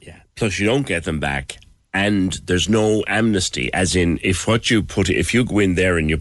Yeah. 0.00 0.20
Plus 0.36 0.58
you 0.58 0.66
don't 0.66 0.86
get 0.86 1.04
them 1.04 1.20
back 1.20 1.58
and 1.94 2.32
there's 2.44 2.68
no 2.68 3.04
amnesty 3.06 3.72
as 3.72 3.94
in 3.96 4.18
if 4.22 4.46
what 4.46 4.68
you 4.68 4.82
put 4.82 5.08
if 5.08 5.32
you 5.32 5.44
go 5.44 5.60
in 5.60 5.76
there 5.76 5.96
and 5.96 6.10
you 6.10 6.20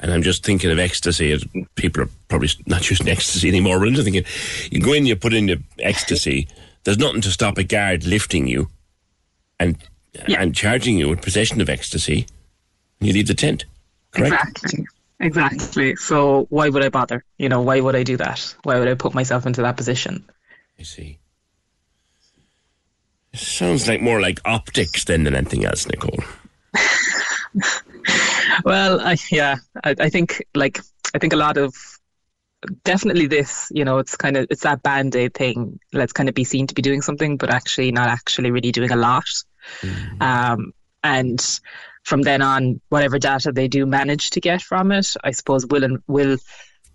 and 0.00 0.12
I'm 0.12 0.22
just 0.22 0.44
thinking 0.44 0.70
of 0.70 0.78
ecstasy 0.78 1.30
as 1.32 1.44
people 1.74 2.02
are 2.02 2.08
probably 2.28 2.48
not 2.66 2.88
using 2.88 3.08
ecstasy 3.10 3.48
anymore 3.48 3.78
but 3.78 3.88
I'm 3.88 3.94
just 3.94 4.04
thinking 4.04 4.24
you 4.70 4.80
go 4.80 4.94
in 4.94 5.06
you 5.06 5.14
put 5.14 5.34
in 5.34 5.46
your 5.46 5.58
ecstasy 5.78 6.48
there's 6.84 6.98
nothing 6.98 7.20
to 7.20 7.30
stop 7.30 7.58
a 7.58 7.64
guard 7.64 8.04
lifting 8.04 8.48
you 8.48 8.68
and 9.60 9.76
and 10.26 10.54
charging 10.54 10.98
you 10.98 11.10
with 11.10 11.22
possession 11.22 11.60
of 11.60 11.68
ecstasy 11.68 12.26
you 13.00 13.12
leave 13.12 13.28
the 13.28 13.34
tent 13.34 13.66
correct 14.12 14.64
Exactly. 14.64 14.86
Exactly. 15.20 15.96
So 15.96 16.46
why 16.50 16.68
would 16.68 16.82
I 16.82 16.88
bother? 16.88 17.24
You 17.38 17.48
know, 17.48 17.60
why 17.60 17.78
would 17.78 17.94
I 17.94 18.02
do 18.02 18.16
that? 18.16 18.56
Why 18.64 18.80
would 18.80 18.88
I 18.88 18.94
put 18.94 19.14
myself 19.14 19.46
into 19.46 19.62
that 19.62 19.76
position? 19.76 20.24
I 20.80 20.82
see 20.82 21.18
sounds 23.34 23.88
like 23.88 24.00
more 24.00 24.20
like 24.20 24.40
optics 24.44 25.04
than 25.04 25.24
than 25.24 25.34
anything 25.34 25.64
else 25.64 25.86
Nicole 25.86 26.18
Well, 28.64 29.00
I, 29.00 29.16
yeah, 29.30 29.56
I, 29.84 29.94
I 29.98 30.08
think 30.10 30.44
like 30.54 30.80
I 31.14 31.18
think 31.18 31.32
a 31.32 31.36
lot 31.36 31.56
of 31.56 31.74
definitely 32.84 33.26
this, 33.26 33.70
you 33.74 33.84
know, 33.84 33.98
it's 33.98 34.16
kind 34.16 34.36
of 34.36 34.46
it's 34.50 34.62
that 34.62 34.82
band 34.82 35.16
aid 35.16 35.34
thing. 35.34 35.78
Let's 35.92 36.12
kind 36.12 36.28
of 36.28 36.34
be 36.34 36.44
seen 36.44 36.66
to 36.66 36.74
be 36.74 36.82
doing 36.82 37.02
something, 37.02 37.36
but 37.36 37.50
actually 37.50 37.92
not 37.92 38.08
actually 38.08 38.50
really 38.50 38.72
doing 38.72 38.90
a 38.90 38.96
lot. 38.96 39.24
Um, 40.20 40.72
and 41.02 41.60
from 42.02 42.22
then 42.22 42.42
on, 42.42 42.80
whatever 42.88 43.18
data 43.18 43.52
they 43.52 43.68
do 43.68 43.86
manage 43.86 44.30
to 44.30 44.40
get 44.40 44.60
from 44.60 44.92
it, 44.92 45.08
I 45.22 45.30
suppose 45.30 45.66
will 45.66 45.84
and 45.84 45.98
will 46.06 46.38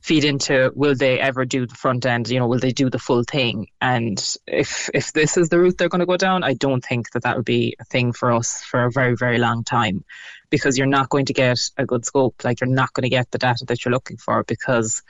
feed 0.01 0.23
into 0.23 0.71
will 0.75 0.95
they 0.95 1.19
ever 1.19 1.45
do 1.45 1.65
the 1.65 1.75
front 1.75 2.05
end? 2.05 2.29
You 2.29 2.39
know 2.39 2.47
will 2.47 2.59
they 2.59 2.71
do 2.71 2.89
the 2.89 2.99
full 2.99 3.23
thing? 3.23 3.67
And 3.81 4.17
if 4.45 4.89
if 4.93 5.13
this 5.13 5.37
is 5.37 5.49
the 5.49 5.59
route 5.59 5.77
they're 5.77 5.89
going 5.89 5.99
to 5.99 6.05
go 6.05 6.17
down 6.17 6.43
i 6.43 6.53
don't 6.53 6.83
think 6.83 7.11
that 7.11 7.23
that 7.23 7.35
would 7.35 7.45
be 7.45 7.75
a 7.79 7.85
thing 7.85 8.13
for 8.13 8.31
us 8.31 8.63
for 8.63 8.85
a 8.85 8.91
very 8.91 9.15
very 9.15 9.37
long 9.37 9.63
time. 9.63 10.03
Because 10.49 10.77
you're 10.77 10.87
not 10.87 11.09
going 11.09 11.25
to 11.25 11.33
get 11.33 11.59
a 11.77 11.85
good 11.85 12.05
scope. 12.05 12.35
Like 12.45 12.61
you're 12.61 12.69
not 12.69 12.93
going 12.93 13.03
to 13.03 13.09
get 13.09 13.29
the 13.31 13.37
data 13.37 13.65
that 13.65 13.83
you're 13.83 13.91
looking 13.91 14.15
for 14.15 14.45
because 14.45 15.03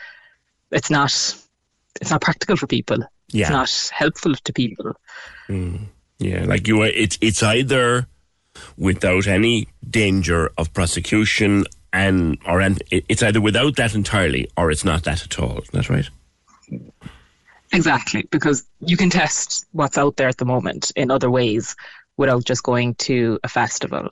it's 0.71 0.89
not 0.89 1.11
it's 2.01 2.11
not 2.11 2.21
practical 2.21 2.55
for 2.55 2.65
people. 2.65 2.97
Yeah. 3.29 3.41
it's 3.41 3.51
not 3.51 3.91
helpful 3.93 4.33
to 4.33 4.53
people. 4.53 4.93
Mm. 5.47 5.87
Yeah, 6.17 6.45
like 6.45 6.67
you, 6.67 6.81
it's 6.81 7.17
it's 7.21 7.43
either 7.43 8.07
without 8.77 9.27
any 9.27 9.67
danger 9.89 10.51
of 10.57 10.73
prosecution, 10.73 11.65
and 11.93 12.37
or 12.45 12.61
and 12.61 12.81
it's 12.91 13.23
either 13.23 13.41
without 13.41 13.75
that 13.77 13.95
entirely, 13.95 14.49
or 14.57 14.71
it's 14.71 14.85
not 14.85 15.03
that 15.03 15.23
at 15.23 15.39
all. 15.39 15.61
That's 15.71 15.89
right? 15.89 16.09
Exactly, 17.73 18.23
because 18.31 18.63
you 18.79 18.95
can 18.95 19.09
test 19.09 19.65
what's 19.71 19.97
out 19.97 20.15
there 20.15 20.29
at 20.29 20.37
the 20.37 20.45
moment 20.45 20.91
in 20.95 21.11
other 21.11 21.29
ways 21.29 21.75
without 22.15 22.45
just 22.45 22.63
going 22.63 22.95
to 22.95 23.39
a 23.43 23.47
festival. 23.47 24.09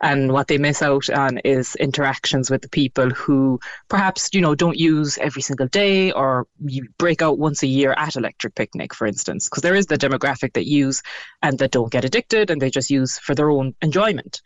And 0.00 0.32
what 0.32 0.46
they 0.46 0.58
miss 0.58 0.80
out 0.80 1.10
on 1.10 1.38
is 1.38 1.74
interactions 1.76 2.50
with 2.50 2.62
the 2.62 2.68
people 2.68 3.10
who 3.10 3.58
perhaps, 3.88 4.28
you 4.32 4.40
know, 4.40 4.54
don't 4.54 4.78
use 4.78 5.18
every 5.18 5.42
single 5.42 5.66
day 5.66 6.12
or 6.12 6.46
you 6.64 6.88
break 6.98 7.20
out 7.20 7.38
once 7.38 7.62
a 7.62 7.66
year 7.66 7.94
at 7.96 8.16
Electric 8.16 8.54
Picnic, 8.54 8.94
for 8.94 9.06
instance, 9.06 9.48
because 9.48 9.62
there 9.62 9.74
is 9.74 9.86
the 9.86 9.98
demographic 9.98 10.52
that 10.52 10.66
use 10.66 11.02
and 11.42 11.58
that 11.58 11.72
don't 11.72 11.90
get 11.90 12.04
addicted 12.04 12.50
and 12.50 12.60
they 12.60 12.70
just 12.70 12.90
use 12.90 13.18
for 13.18 13.34
their 13.34 13.50
own 13.50 13.74
enjoyment. 13.82 14.40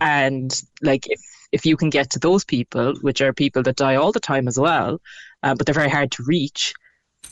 And 0.00 0.62
like 0.82 1.06
if 1.08 1.20
if 1.52 1.64
you 1.64 1.76
can 1.76 1.90
get 1.90 2.10
to 2.10 2.18
those 2.18 2.44
people, 2.44 2.94
which 3.00 3.20
are 3.20 3.32
people 3.32 3.62
that 3.62 3.76
die 3.76 3.96
all 3.96 4.12
the 4.12 4.20
time 4.20 4.48
as 4.48 4.58
well, 4.58 5.00
uh, 5.42 5.54
but 5.54 5.64
they're 5.64 5.74
very 5.74 5.88
hard 5.88 6.10
to 6.12 6.22
reach, 6.24 6.74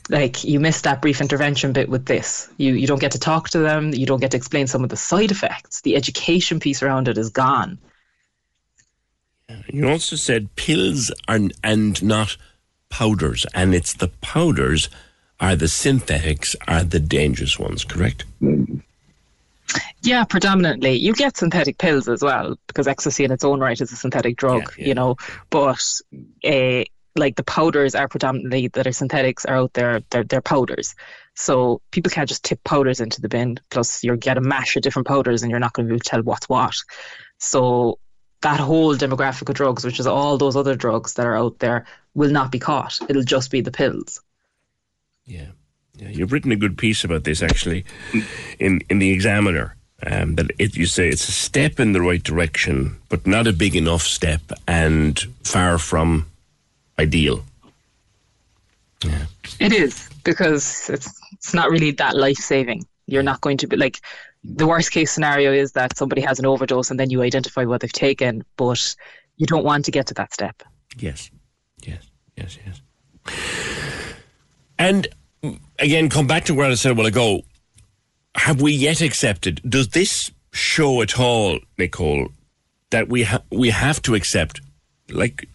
like 0.09 0.43
you 0.43 0.59
miss 0.59 0.81
that 0.81 1.01
brief 1.01 1.21
intervention 1.21 1.73
bit 1.73 1.89
with 1.89 2.05
this. 2.05 2.49
You 2.57 2.73
you 2.73 2.87
don't 2.87 2.99
get 2.99 3.11
to 3.11 3.19
talk 3.19 3.49
to 3.49 3.59
them. 3.59 3.93
You 3.93 4.05
don't 4.05 4.19
get 4.19 4.31
to 4.31 4.37
explain 4.37 4.67
some 4.67 4.83
of 4.83 4.89
the 4.89 4.97
side 4.97 5.31
effects. 5.31 5.81
The 5.81 5.95
education 5.95 6.59
piece 6.59 6.81
around 6.81 7.07
it 7.07 7.17
is 7.17 7.29
gone. 7.29 7.77
You 9.69 9.89
also 9.89 10.15
said 10.15 10.55
pills 10.55 11.11
are 11.27 11.39
and 11.63 12.03
not 12.03 12.37
powders, 12.89 13.45
and 13.53 13.73
it's 13.73 13.93
the 13.93 14.09
powders 14.21 14.89
are 15.39 15.55
the 15.55 15.67
synthetics 15.67 16.55
are 16.67 16.83
the 16.83 16.99
dangerous 16.99 17.59
ones. 17.59 17.83
Correct? 17.83 18.25
Yeah, 20.01 20.23
predominantly. 20.23 20.93
You 20.93 21.13
get 21.13 21.37
synthetic 21.37 21.77
pills 21.77 22.07
as 22.07 22.21
well 22.21 22.57
because 22.67 22.87
ecstasy 22.87 23.25
in 23.25 23.31
its 23.31 23.43
own 23.43 23.59
right 23.59 23.79
is 23.79 23.91
a 23.91 23.95
synthetic 23.95 24.37
drug, 24.37 24.73
you 24.77 24.93
know. 24.93 25.17
But 25.49 25.83
uh, 26.45 26.83
like 27.17 27.35
the 27.35 27.43
powders 27.43 27.95
are 27.95 28.07
predominantly 28.07 28.67
that 28.69 28.87
are 28.87 28.91
synthetics 28.91 29.45
are 29.45 29.55
out 29.55 29.73
there. 29.73 30.01
They're 30.09 30.23
they're 30.23 30.41
powders, 30.41 30.95
so 31.35 31.81
people 31.91 32.09
can't 32.09 32.29
just 32.29 32.43
tip 32.43 32.63
powders 32.63 32.99
into 32.99 33.21
the 33.21 33.29
bin. 33.29 33.59
Plus, 33.69 34.03
you 34.03 34.15
get 34.17 34.37
a 34.37 34.41
mash 34.41 34.75
of 34.75 34.83
different 34.83 35.07
powders, 35.07 35.43
and 35.43 35.49
you're 35.49 35.59
not 35.59 35.73
going 35.73 35.87
to 35.87 35.89
be 35.89 35.95
able 35.95 36.03
to 36.03 36.09
tell 36.09 36.23
what's 36.23 36.49
what. 36.49 36.75
So 37.37 37.99
that 38.41 38.59
whole 38.59 38.95
demographic 38.95 39.49
of 39.49 39.55
drugs, 39.55 39.83
which 39.83 39.99
is 39.99 40.07
all 40.07 40.37
those 40.37 40.55
other 40.55 40.75
drugs 40.75 41.15
that 41.15 41.25
are 41.25 41.37
out 41.37 41.59
there, 41.59 41.85
will 42.13 42.31
not 42.31 42.51
be 42.51 42.59
caught. 42.59 42.99
It'll 43.09 43.23
just 43.23 43.51
be 43.51 43.61
the 43.61 43.71
pills. 43.71 44.21
Yeah, 45.95 46.09
you've 46.09 46.31
written 46.31 46.51
a 46.51 46.55
good 46.55 46.77
piece 46.77 47.03
about 47.03 47.23
this 47.23 47.41
actually 47.41 47.85
in 48.59 48.81
in 48.89 48.99
the 48.99 49.11
Examiner. 49.11 49.75
Um, 50.05 50.35
that 50.35 50.51
it, 50.59 50.75
you 50.75 50.85
say 50.85 51.09
it's 51.09 51.27
a 51.27 51.31
step 51.31 51.79
in 51.79 51.93
the 51.93 52.01
right 52.01 52.21
direction, 52.21 52.97
but 53.09 53.25
not 53.25 53.47
a 53.47 53.53
big 53.53 53.75
enough 53.75 54.03
step, 54.03 54.41
and 54.67 55.19
far 55.43 55.79
from 55.79 56.27
ideal. 56.99 57.43
It 59.59 59.73
is 59.73 60.09
because 60.23 60.89
it's 60.89 61.19
it's 61.33 61.53
not 61.53 61.69
really 61.69 61.91
that 61.91 62.15
life 62.15 62.37
saving. 62.37 62.85
You're 63.05 63.23
not 63.23 63.41
going 63.41 63.57
to 63.57 63.67
be 63.67 63.77
like 63.77 64.01
the 64.43 64.67
worst 64.67 64.91
case 64.91 65.11
scenario 65.11 65.51
is 65.51 65.73
that 65.73 65.97
somebody 65.97 66.21
has 66.21 66.39
an 66.39 66.45
overdose 66.45 66.89
and 66.89 66.99
then 66.99 67.09
you 67.09 67.21
identify 67.21 67.65
what 67.65 67.81
they've 67.81 67.91
taken, 67.91 68.43
but 68.55 68.95
you 69.37 69.45
don't 69.45 69.63
want 69.63 69.85
to 69.85 69.91
get 69.91 70.07
to 70.07 70.13
that 70.15 70.33
step. 70.33 70.63
Yes, 70.97 71.29
yes, 71.85 72.09
yes, 72.35 72.57
yes. 72.65 72.81
And 74.79 75.07
again, 75.79 76.09
come 76.09 76.27
back 76.27 76.45
to 76.45 76.53
where 76.53 76.69
I 76.69 76.73
said 76.75 76.91
a 76.91 76.95
while 76.95 77.05
ago. 77.05 77.41
Have 78.35 78.61
we 78.61 78.71
yet 78.71 79.01
accepted? 79.01 79.61
Does 79.67 79.89
this 79.89 80.31
show 80.51 81.01
at 81.01 81.19
all, 81.19 81.59
Nicole, 81.77 82.29
that 82.91 83.09
we 83.09 83.23
ha- 83.23 83.41
we 83.51 83.69
have 83.71 84.01
to 84.03 84.15
accept, 84.15 84.61
like, 85.09 85.49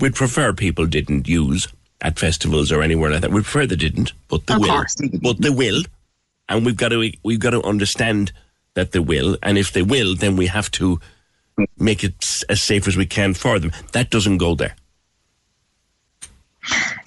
we'd 0.00 0.14
prefer 0.14 0.52
people 0.52 0.86
didn't 0.86 1.28
use 1.28 1.68
at 2.00 2.18
festivals 2.18 2.70
or 2.72 2.82
anywhere 2.82 3.10
like 3.10 3.22
that. 3.22 3.30
We 3.30 3.42
prefer 3.42 3.66
they 3.66 3.76
didn't, 3.76 4.12
but 4.28 4.46
they 4.46 4.54
Of 4.54 4.60
will. 4.60 4.68
course. 4.68 4.96
But 5.22 5.40
they 5.40 5.50
will, 5.50 5.82
and 6.48 6.64
we've 6.66 6.76
got 6.76 6.88
to 6.90 7.12
we've 7.22 7.40
got 7.40 7.50
to 7.50 7.62
understand 7.62 8.32
that 8.74 8.92
they 8.92 8.98
will. 8.98 9.36
And 9.42 9.56
if 9.56 9.72
they 9.72 9.82
will, 9.82 10.14
then 10.14 10.36
we 10.36 10.46
have 10.46 10.70
to 10.72 11.00
make 11.78 12.02
it 12.04 12.14
as 12.48 12.62
safe 12.62 12.88
as 12.88 12.96
we 12.96 13.06
can 13.06 13.34
for 13.34 13.58
them. 13.58 13.72
That 13.92 14.10
doesn't 14.10 14.38
go 14.38 14.54
there. 14.54 14.74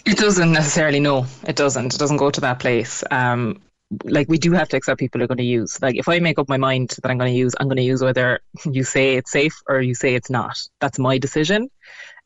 It 0.05 0.17
doesn't 0.17 0.51
necessarily. 0.51 0.99
No, 0.99 1.25
it 1.47 1.55
doesn't. 1.55 1.93
It 1.93 1.99
doesn't 1.99 2.17
go 2.17 2.29
to 2.31 2.41
that 2.41 2.59
place. 2.59 3.03
Um, 3.11 3.61
like 4.03 4.27
we 4.29 4.37
do 4.37 4.51
have 4.53 4.69
to 4.69 4.77
accept 4.77 4.99
people 4.99 5.21
are 5.23 5.27
going 5.27 5.37
to 5.37 5.43
use. 5.43 5.81
Like 5.81 5.95
if 5.95 6.07
I 6.07 6.19
make 6.19 6.39
up 6.39 6.47
my 6.49 6.57
mind 6.57 6.89
that 7.01 7.09
I'm 7.09 7.17
going 7.17 7.31
to 7.31 7.37
use, 7.37 7.53
I'm 7.59 7.67
going 7.67 7.77
to 7.77 7.83
use 7.83 8.01
whether 8.01 8.39
you 8.65 8.83
say 8.83 9.15
it's 9.15 9.31
safe 9.31 9.55
or 9.67 9.81
you 9.81 9.95
say 9.95 10.15
it's 10.15 10.29
not. 10.29 10.57
That's 10.79 10.99
my 10.99 11.17
decision, 11.17 11.69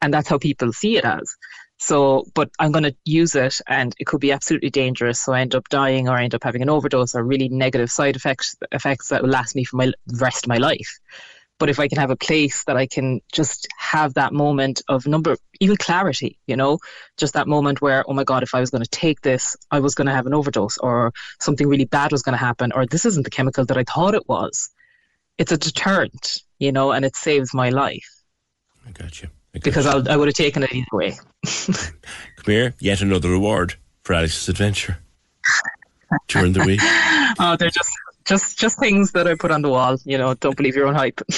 and 0.02 0.14
that's 0.14 0.28
how 0.28 0.38
people 0.38 0.74
see 0.74 0.98
it 0.98 1.06
as. 1.06 1.36
So, 1.78 2.26
but 2.36 2.52
I'm 2.60 2.72
going 2.72 2.84
to 2.84 2.96
use 3.06 3.34
it, 3.34 3.60
and 3.68 3.96
it 4.00 4.06
could 4.06 4.22
be 4.22 4.32
absolutely 4.32 4.70
dangerous. 4.70 5.20
So 5.20 5.34
I 5.34 5.42
end 5.42 5.56
up 5.56 5.68
dying, 5.70 6.08
or 6.08 6.16
I 6.16 6.24
end 6.24 6.36
up 6.36 6.44
having 6.44 6.62
an 6.62 6.70
overdose, 6.70 7.16
or 7.16 7.24
really 7.24 7.50
negative 7.50 7.90
side 7.90 8.16
effects 8.16 8.56
effects 8.72 9.10
that 9.10 9.24
will 9.24 9.30
last 9.30 9.56
me 9.56 9.64
for 9.64 9.78
my 9.78 9.92
rest 10.20 10.46
of 10.46 10.50
my 10.50 10.58
life. 10.58 11.00
But 11.62 11.70
if 11.70 11.80
I 11.80 11.88
can 11.88 12.00
have 12.00 12.10
a 12.10 12.16
place 12.16 12.64
that 12.64 12.76
I 12.76 12.88
can 12.88 13.22
just 13.32 13.68
have 13.78 14.16
that 14.16 14.34
moment 14.34 14.82
of 14.88 15.06
number, 15.06 15.38
even 15.60 15.78
clarity, 15.78 16.40
you 16.48 16.56
know, 16.56 16.80
just 17.18 17.36
that 17.36 17.48
moment 17.48 17.82
where, 17.82 18.04
oh 18.08 18.14
my 18.14 18.24
God, 18.24 18.42
if 18.42 18.56
I 18.56 18.60
was 18.60 18.72
going 18.72 18.84
to 18.84 18.90
take 18.90 19.22
this, 19.22 19.56
I 19.70 19.80
was 19.80 19.94
going 19.94 20.08
to 20.08 20.14
have 20.14 20.26
an 20.26 20.34
overdose 20.34 20.80
or 20.80 21.14
something 21.40 21.68
really 21.68 21.86
bad 21.86 22.12
was 22.12 22.24
going 22.24 22.34
to 22.34 22.44
happen 22.44 22.72
or 22.72 22.88
this 22.88 23.06
isn't 23.06 23.24
the 23.24 23.30
chemical 23.30 23.64
that 23.66 23.78
I 23.78 23.84
thought 23.84 24.16
it 24.16 24.28
was. 24.28 24.72
It's 25.38 25.52
a 25.52 25.58
deterrent, 25.58 26.42
you 26.58 26.72
know, 26.72 26.92
and 26.94 27.06
it 27.06 27.16
saves 27.16 27.54
my 27.54 27.70
life. 27.70 28.10
I 28.88 28.92
got 28.92 29.22
you. 29.22 29.30
Because 29.54 29.86
I'll, 29.86 30.08
I 30.10 30.16
would 30.16 30.28
have 30.28 30.36
taken 30.36 30.64
it 30.64 30.74
either 30.74 30.88
way. 30.94 31.18
Come 31.46 32.46
here, 32.46 32.74
yet 32.80 33.02
another 33.02 33.30
reward 33.30 33.76
for 34.04 34.14
Alex's 34.14 34.50
adventure 34.50 34.98
during 36.28 36.54
the 36.54 36.64
week. 36.64 36.80
oh, 37.40 37.56
they're 37.60 37.70
just 37.70 37.92
just 38.26 38.58
just 38.58 38.80
things 38.80 39.12
that 39.12 39.28
I 39.28 39.36
put 39.36 39.52
on 39.52 39.62
the 39.62 39.70
wall. 39.70 39.98
You 40.06 40.18
know, 40.18 40.34
don't 40.36 40.56
believe 40.56 40.76
your 40.76 40.88
own 40.88 40.96
hype. 40.96 41.22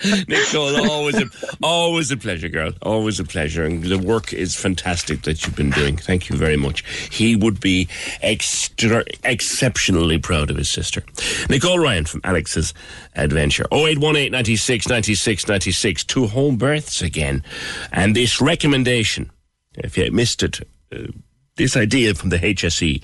Nicole, 0.28 0.90
always 0.90 1.16
a, 1.16 1.26
always 1.60 2.10
a 2.12 2.16
pleasure, 2.16 2.48
girl. 2.48 2.72
Always 2.82 3.18
a 3.18 3.24
pleasure. 3.24 3.64
And 3.64 3.82
the 3.82 3.98
work 3.98 4.32
is 4.32 4.54
fantastic 4.54 5.22
that 5.22 5.44
you've 5.44 5.56
been 5.56 5.70
doing. 5.70 5.96
Thank 5.96 6.28
you 6.28 6.36
very 6.36 6.56
much. 6.56 6.84
He 7.10 7.34
would 7.34 7.60
be 7.60 7.88
extra, 8.22 9.04
exceptionally 9.24 10.18
proud 10.18 10.50
of 10.50 10.56
his 10.56 10.70
sister. 10.70 11.02
Nicole 11.50 11.80
Ryan 11.80 12.04
from 12.04 12.20
Alex's 12.22 12.74
Adventure. 13.16 13.64
0818 13.72 14.30
96 14.30 14.88
96 14.88 15.48
96. 15.48 16.04
Two 16.04 16.26
home 16.28 16.56
births 16.56 17.02
again. 17.02 17.42
And 17.90 18.14
this 18.14 18.40
recommendation, 18.40 19.30
if 19.74 19.98
you 19.98 20.12
missed 20.12 20.44
it, 20.44 20.60
uh, 20.94 21.08
this 21.56 21.76
idea 21.76 22.14
from 22.14 22.28
the 22.30 22.38
HSE 22.38 23.02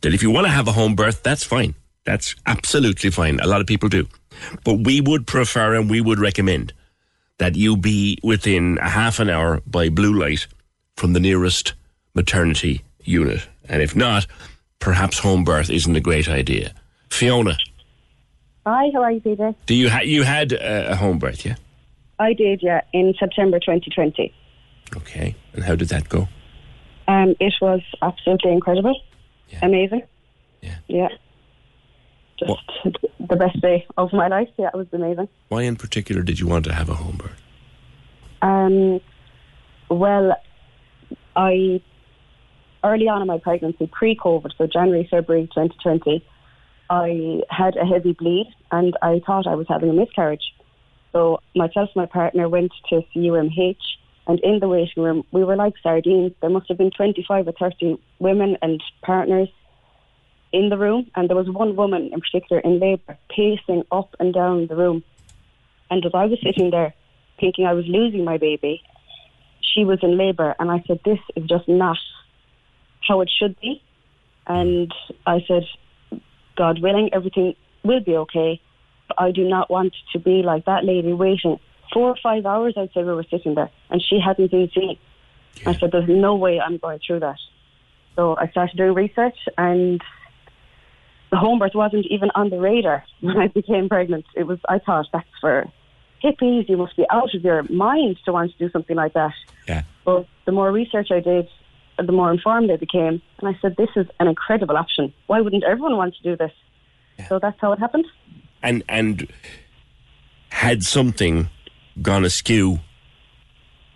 that 0.00 0.12
if 0.12 0.22
you 0.22 0.30
want 0.30 0.46
to 0.46 0.52
have 0.52 0.66
a 0.66 0.72
home 0.72 0.96
birth, 0.96 1.22
that's 1.22 1.44
fine. 1.44 1.76
That's 2.04 2.34
absolutely 2.46 3.10
fine. 3.10 3.38
A 3.40 3.46
lot 3.46 3.60
of 3.60 3.66
people 3.66 3.88
do. 3.88 4.08
But 4.64 4.84
we 4.84 5.00
would 5.00 5.26
prefer 5.26 5.74
and 5.74 5.90
we 5.90 6.00
would 6.00 6.18
recommend 6.18 6.72
that 7.38 7.54
you 7.56 7.76
be 7.76 8.18
within 8.22 8.78
a 8.78 8.88
half 8.88 9.20
an 9.20 9.28
hour 9.28 9.60
by 9.66 9.88
blue 9.88 10.18
light 10.18 10.46
from 10.96 11.12
the 11.12 11.20
nearest 11.20 11.74
maternity 12.14 12.82
unit. 13.02 13.46
And 13.68 13.82
if 13.82 13.94
not, 13.94 14.26
perhaps 14.78 15.18
home 15.18 15.44
birth 15.44 15.68
isn't 15.70 15.94
a 15.96 16.00
great 16.00 16.28
idea. 16.28 16.72
Fiona, 17.10 17.56
Hi, 18.66 18.90
how 18.92 19.02
are 19.02 19.12
you, 19.12 19.20
Peter? 19.20 19.54
do 19.66 19.74
you 19.74 19.88
ha- 19.88 20.00
you 20.00 20.24
had 20.24 20.52
a, 20.52 20.92
a 20.92 20.96
home 20.96 21.18
birth, 21.20 21.44
yeah? 21.46 21.54
I 22.18 22.32
did, 22.32 22.62
yeah, 22.62 22.80
in 22.92 23.14
September 23.18 23.60
2020. 23.60 24.34
Okay. 24.96 25.36
And 25.52 25.62
how 25.62 25.76
did 25.76 25.88
that 25.90 26.08
go? 26.08 26.26
Um, 27.06 27.36
it 27.38 27.54
was 27.60 27.80
absolutely 28.02 28.52
incredible, 28.52 29.00
amazing. 29.62 30.02
Yeah. 30.88 31.08
Just 32.38 32.52
the 33.18 33.36
best 33.36 33.60
day 33.60 33.86
of 33.96 34.12
my 34.12 34.28
life. 34.28 34.48
Yeah, 34.58 34.68
it 34.68 34.76
was 34.76 34.86
amazing. 34.92 35.28
Why 35.48 35.62
in 35.62 35.76
particular 35.76 36.22
did 36.22 36.38
you 36.38 36.46
want 36.46 36.64
to 36.66 36.72
have 36.72 36.88
a 36.88 36.94
home 36.94 37.16
birth? 37.16 37.42
Um, 38.42 39.00
well, 39.88 40.36
I 41.34 41.80
early 42.84 43.08
on 43.08 43.20
in 43.20 43.26
my 43.26 43.38
pregnancy, 43.38 43.88
pre-COVID, 43.92 44.52
so 44.56 44.66
January, 44.66 45.08
February 45.10 45.46
2020, 45.54 46.24
I 46.88 47.40
had 47.50 47.76
a 47.76 47.84
heavy 47.84 48.12
bleed, 48.12 48.52
and 48.70 48.96
I 49.02 49.20
thought 49.26 49.46
I 49.46 49.56
was 49.56 49.66
having 49.68 49.90
a 49.90 49.92
miscarriage. 49.92 50.52
So 51.12 51.40
myself 51.54 51.90
and 51.94 52.02
my 52.02 52.06
partner 52.06 52.48
went 52.48 52.72
to 52.90 53.02
CUMH 53.14 53.76
And 54.28 54.38
in 54.40 54.60
the 54.60 54.68
waiting 54.68 55.02
room, 55.02 55.24
we 55.32 55.44
were 55.44 55.56
like 55.56 55.74
sardines. 55.82 56.32
There 56.40 56.50
must 56.50 56.68
have 56.68 56.78
been 56.78 56.90
25 56.90 57.48
or 57.48 57.52
30 57.52 57.98
women 58.18 58.56
and 58.62 58.82
partners 59.02 59.48
in 60.52 60.68
the 60.68 60.78
room, 60.78 61.10
and 61.14 61.28
there 61.28 61.36
was 61.36 61.48
one 61.48 61.76
woman 61.76 62.10
in 62.12 62.20
particular 62.20 62.60
in 62.60 62.78
labour 62.78 63.16
pacing 63.28 63.84
up 63.90 64.14
and 64.18 64.32
down 64.32 64.66
the 64.66 64.76
room. 64.76 65.02
And 65.90 66.04
as 66.04 66.12
I 66.14 66.26
was 66.26 66.38
sitting 66.42 66.70
there 66.70 66.94
thinking 67.38 67.66
I 67.66 67.74
was 67.74 67.84
losing 67.86 68.24
my 68.24 68.38
baby, 68.38 68.82
she 69.60 69.84
was 69.84 69.98
in 70.02 70.16
labour, 70.16 70.54
and 70.58 70.70
I 70.70 70.82
said, 70.86 71.00
This 71.04 71.18
is 71.34 71.44
just 71.44 71.68
not 71.68 71.98
how 73.06 73.20
it 73.20 73.30
should 73.30 73.58
be. 73.60 73.82
And 74.46 74.92
I 75.26 75.44
said, 75.46 75.64
God 76.56 76.80
willing, 76.80 77.10
everything 77.12 77.54
will 77.84 78.00
be 78.00 78.16
okay. 78.16 78.60
But 79.08 79.20
I 79.20 79.30
do 79.32 79.46
not 79.46 79.70
want 79.70 79.94
to 80.12 80.18
be 80.18 80.42
like 80.42 80.64
that 80.64 80.84
lady 80.84 81.12
waiting 81.12 81.58
four 81.92 82.10
or 82.10 82.16
five 82.22 82.46
hours. 82.46 82.74
I'd 82.76 82.92
say 82.92 83.02
we 83.02 83.12
were 83.12 83.26
sitting 83.30 83.54
there, 83.54 83.70
and 83.90 84.02
she 84.02 84.18
hadn't 84.24 84.50
been 84.50 84.70
seen. 84.74 84.98
I 85.64 85.74
said, 85.74 85.90
"There's 85.92 86.08
no 86.08 86.34
way 86.34 86.60
I'm 86.60 86.78
going 86.78 87.00
through 87.06 87.20
that." 87.20 87.38
So 88.16 88.36
I 88.36 88.48
started 88.48 88.76
doing 88.76 88.94
research, 88.94 89.38
and 89.58 90.02
the 91.36 91.40
home 91.40 91.58
birth 91.58 91.74
wasn't 91.74 92.06
even 92.08 92.30
on 92.34 92.48
the 92.48 92.58
radar 92.58 93.04
when 93.20 93.36
I 93.36 93.48
became 93.48 93.88
pregnant. 93.88 94.24
It 94.34 94.44
was. 94.44 94.58
I 94.68 94.78
thought 94.78 95.06
that's 95.12 95.28
for 95.40 95.66
hippies. 96.24 96.66
You 96.68 96.78
must 96.78 96.96
be 96.96 97.04
out 97.10 97.34
of 97.34 97.42
your 97.44 97.62
mind 97.64 98.16
to 98.24 98.32
want 98.32 98.52
to 98.52 98.58
do 98.58 98.70
something 98.70 98.96
like 98.96 99.12
that. 99.12 99.34
Yeah. 99.68 99.82
But 100.06 100.26
the 100.46 100.52
more 100.52 100.72
research 100.72 101.08
I 101.10 101.20
did, 101.20 101.46
the 101.98 102.12
more 102.12 102.32
informed 102.32 102.70
I 102.70 102.76
became, 102.76 103.20
and 103.38 103.48
I 103.50 103.58
said, 103.60 103.76
"This 103.76 103.90
is 103.96 104.06
an 104.18 104.28
incredible 104.28 104.78
option. 104.78 105.12
Why 105.26 105.42
wouldn't 105.42 105.64
everyone 105.64 105.98
want 105.98 106.14
to 106.16 106.22
do 106.22 106.36
this?" 106.36 106.52
So 107.28 107.38
that's 107.38 107.58
how 107.60 107.72
it 107.72 107.78
happened. 107.78 108.06
And 108.62 108.82
and 108.88 109.28
had 110.48 110.82
something 110.84 111.50
gone 112.00 112.24
askew, 112.24 112.80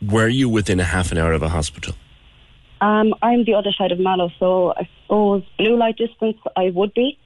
were 0.03 0.29
you 0.29 0.49
within 0.49 0.79
a 0.79 0.85
half 0.85 1.11
an 1.11 1.17
hour 1.17 1.33
of 1.33 1.43
a 1.43 1.49
hospital? 1.49 1.95
Um, 2.83 3.15
I'm 3.23 3.45
the 3.45 3.55
other 3.55 3.73
side 3.77 3.93
of 3.93 3.99
Mallow, 3.99 4.31
so 4.39 4.73
I 4.77 4.89
suppose 5.03 5.43
blue 5.59 5.77
light 5.77 5.97
distance 5.97 6.39
I 6.57 6.71
would 6.71 6.95
be, 6.95 7.19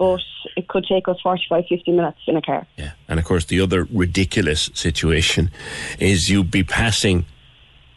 but 0.00 0.22
it 0.56 0.66
could 0.68 0.86
take 0.88 1.06
us 1.08 1.18
45, 1.22 1.66
50 1.68 1.92
minutes 1.92 2.20
in 2.26 2.34
a 2.34 2.40
car. 2.40 2.66
Yeah. 2.78 2.92
And 3.06 3.20
of 3.20 3.26
course, 3.26 3.44
the 3.44 3.60
other 3.60 3.86
ridiculous 3.92 4.70
situation 4.72 5.50
is 5.98 6.30
you'd 6.30 6.50
be 6.50 6.62
passing 6.64 7.26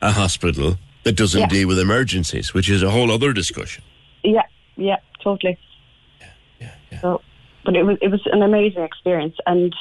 a 0.01 0.11
hospital 0.11 0.75
that 1.05 1.13
doesn't 1.15 1.39
Yeah. 1.39 1.47
deal 1.47 1.67
with 1.69 1.79
emergencies, 1.79 2.53
which 2.53 2.69
is 2.69 2.83
a 2.83 2.89
whole 2.89 3.09
other 3.09 3.31
discussion. 3.31 3.85
Yeah, 4.21 4.41
yeah, 4.75 4.97
totally. 5.23 5.57
Yeah, 6.19 6.27
yeah, 6.59 6.71
yeah. 6.91 6.99
So, 6.99 7.21
but 7.63 7.73
it 7.77 7.83
was 7.83 7.97
it 8.01 8.09
was 8.09 8.21
an 8.35 8.41
amazing 8.43 8.83
experience, 8.83 9.37
and 9.45 9.73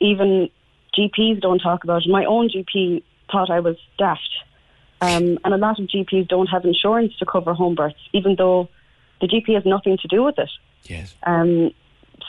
even 0.00 0.50
GPs 0.98 1.40
don't 1.40 1.60
talk 1.60 1.84
about 1.84 2.02
it. 2.04 2.08
My 2.10 2.24
own 2.24 2.48
GP 2.48 3.04
thought 3.30 3.48
I 3.48 3.60
was 3.60 3.76
daft, 3.96 4.28
um, 5.00 5.38
and 5.44 5.54
a 5.54 5.56
lot 5.56 5.78
of 5.78 5.86
GPs 5.86 6.26
don't 6.26 6.48
have 6.48 6.64
insurance 6.64 7.12
to 7.20 7.24
cover 7.26 7.54
home 7.54 7.76
births, 7.76 8.02
even 8.12 8.34
though 8.36 8.68
the 9.20 9.28
GP 9.28 9.54
has 9.54 9.64
nothing 9.64 9.96
to 9.98 10.08
do 10.08 10.24
with 10.24 10.38
it. 10.40 10.50
Yes. 10.84 11.14
Um, 11.24 11.72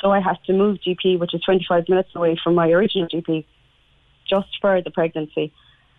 so 0.01 0.11
I 0.11 0.19
had 0.19 0.37
to 0.45 0.53
move 0.53 0.79
GP, 0.85 1.19
which 1.19 1.33
is 1.33 1.41
25 1.41 1.87
minutes 1.89 2.09
away 2.15 2.37
from 2.43 2.55
my 2.55 2.69
original 2.69 3.07
GP, 3.07 3.45
just 4.29 4.49
for 4.61 4.81
the 4.81 4.91
pregnancy. 4.91 5.53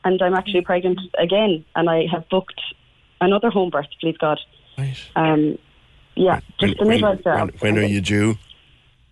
And 0.04 0.20
I'm 0.20 0.34
actually 0.34 0.60
pregnant 0.60 1.00
again, 1.18 1.64
and 1.74 1.88
I 1.88 2.04
have 2.12 2.28
booked 2.28 2.60
another 3.20 3.50
home 3.50 3.70
birth, 3.70 3.86
please 4.00 4.16
God. 4.18 4.38
Right. 4.76 4.96
Um, 5.16 5.58
yeah, 6.14 6.40
just 6.60 6.78
the 6.78 6.84
when, 6.84 7.00
midwife 7.00 7.24
when, 7.24 7.48
when 7.58 7.78
are 7.78 7.86
you 7.86 8.00
due? 8.00 8.36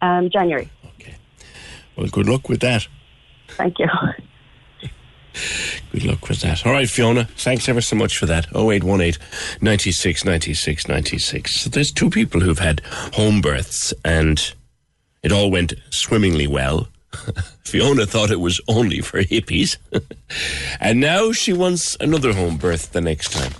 Um, 0.03 0.31
January. 0.31 0.71
Okay. 1.01 1.15
Well, 1.97 2.09
good 2.09 2.29
luck 2.29 2.49
with 2.49 2.61
that. 2.61 2.87
Thank 3.49 3.79
you. 3.79 3.87
Good 5.93 6.05
luck 6.05 6.29
with 6.29 6.41
that. 6.41 6.65
All 6.67 6.73
right, 6.73 6.89
Fiona, 6.89 7.25
thanks 7.37 7.69
ever 7.69 7.81
so 7.81 7.97
much 7.97 8.19
for 8.19 8.27
that. 8.27 8.47
0818 8.55 9.21
96 9.61 10.25
96 10.25 10.89
96. 10.89 11.61
So 11.61 11.71
there's 11.71 11.93
two 11.93 12.11
people 12.11 12.41
who've 12.41 12.59
had 12.59 12.81
home 13.15 13.41
births 13.41 13.93
and 14.05 14.55
it 15.23 15.33
all 15.33 15.51
went 15.51 15.75
swimmingly 15.91 16.47
well. 16.47 16.89
Fiona 17.65 18.07
thought 18.07 18.31
it 18.31 18.41
was 18.41 18.61
only 18.69 19.01
for 19.01 19.23
hippies. 19.23 19.77
and 20.81 21.01
now 21.01 21.33
she 21.33 21.53
wants 21.53 21.97
another 22.01 22.33
home 22.33 22.57
birth 22.57 22.93
the 22.93 23.01
next 23.01 23.33
time. 23.33 23.53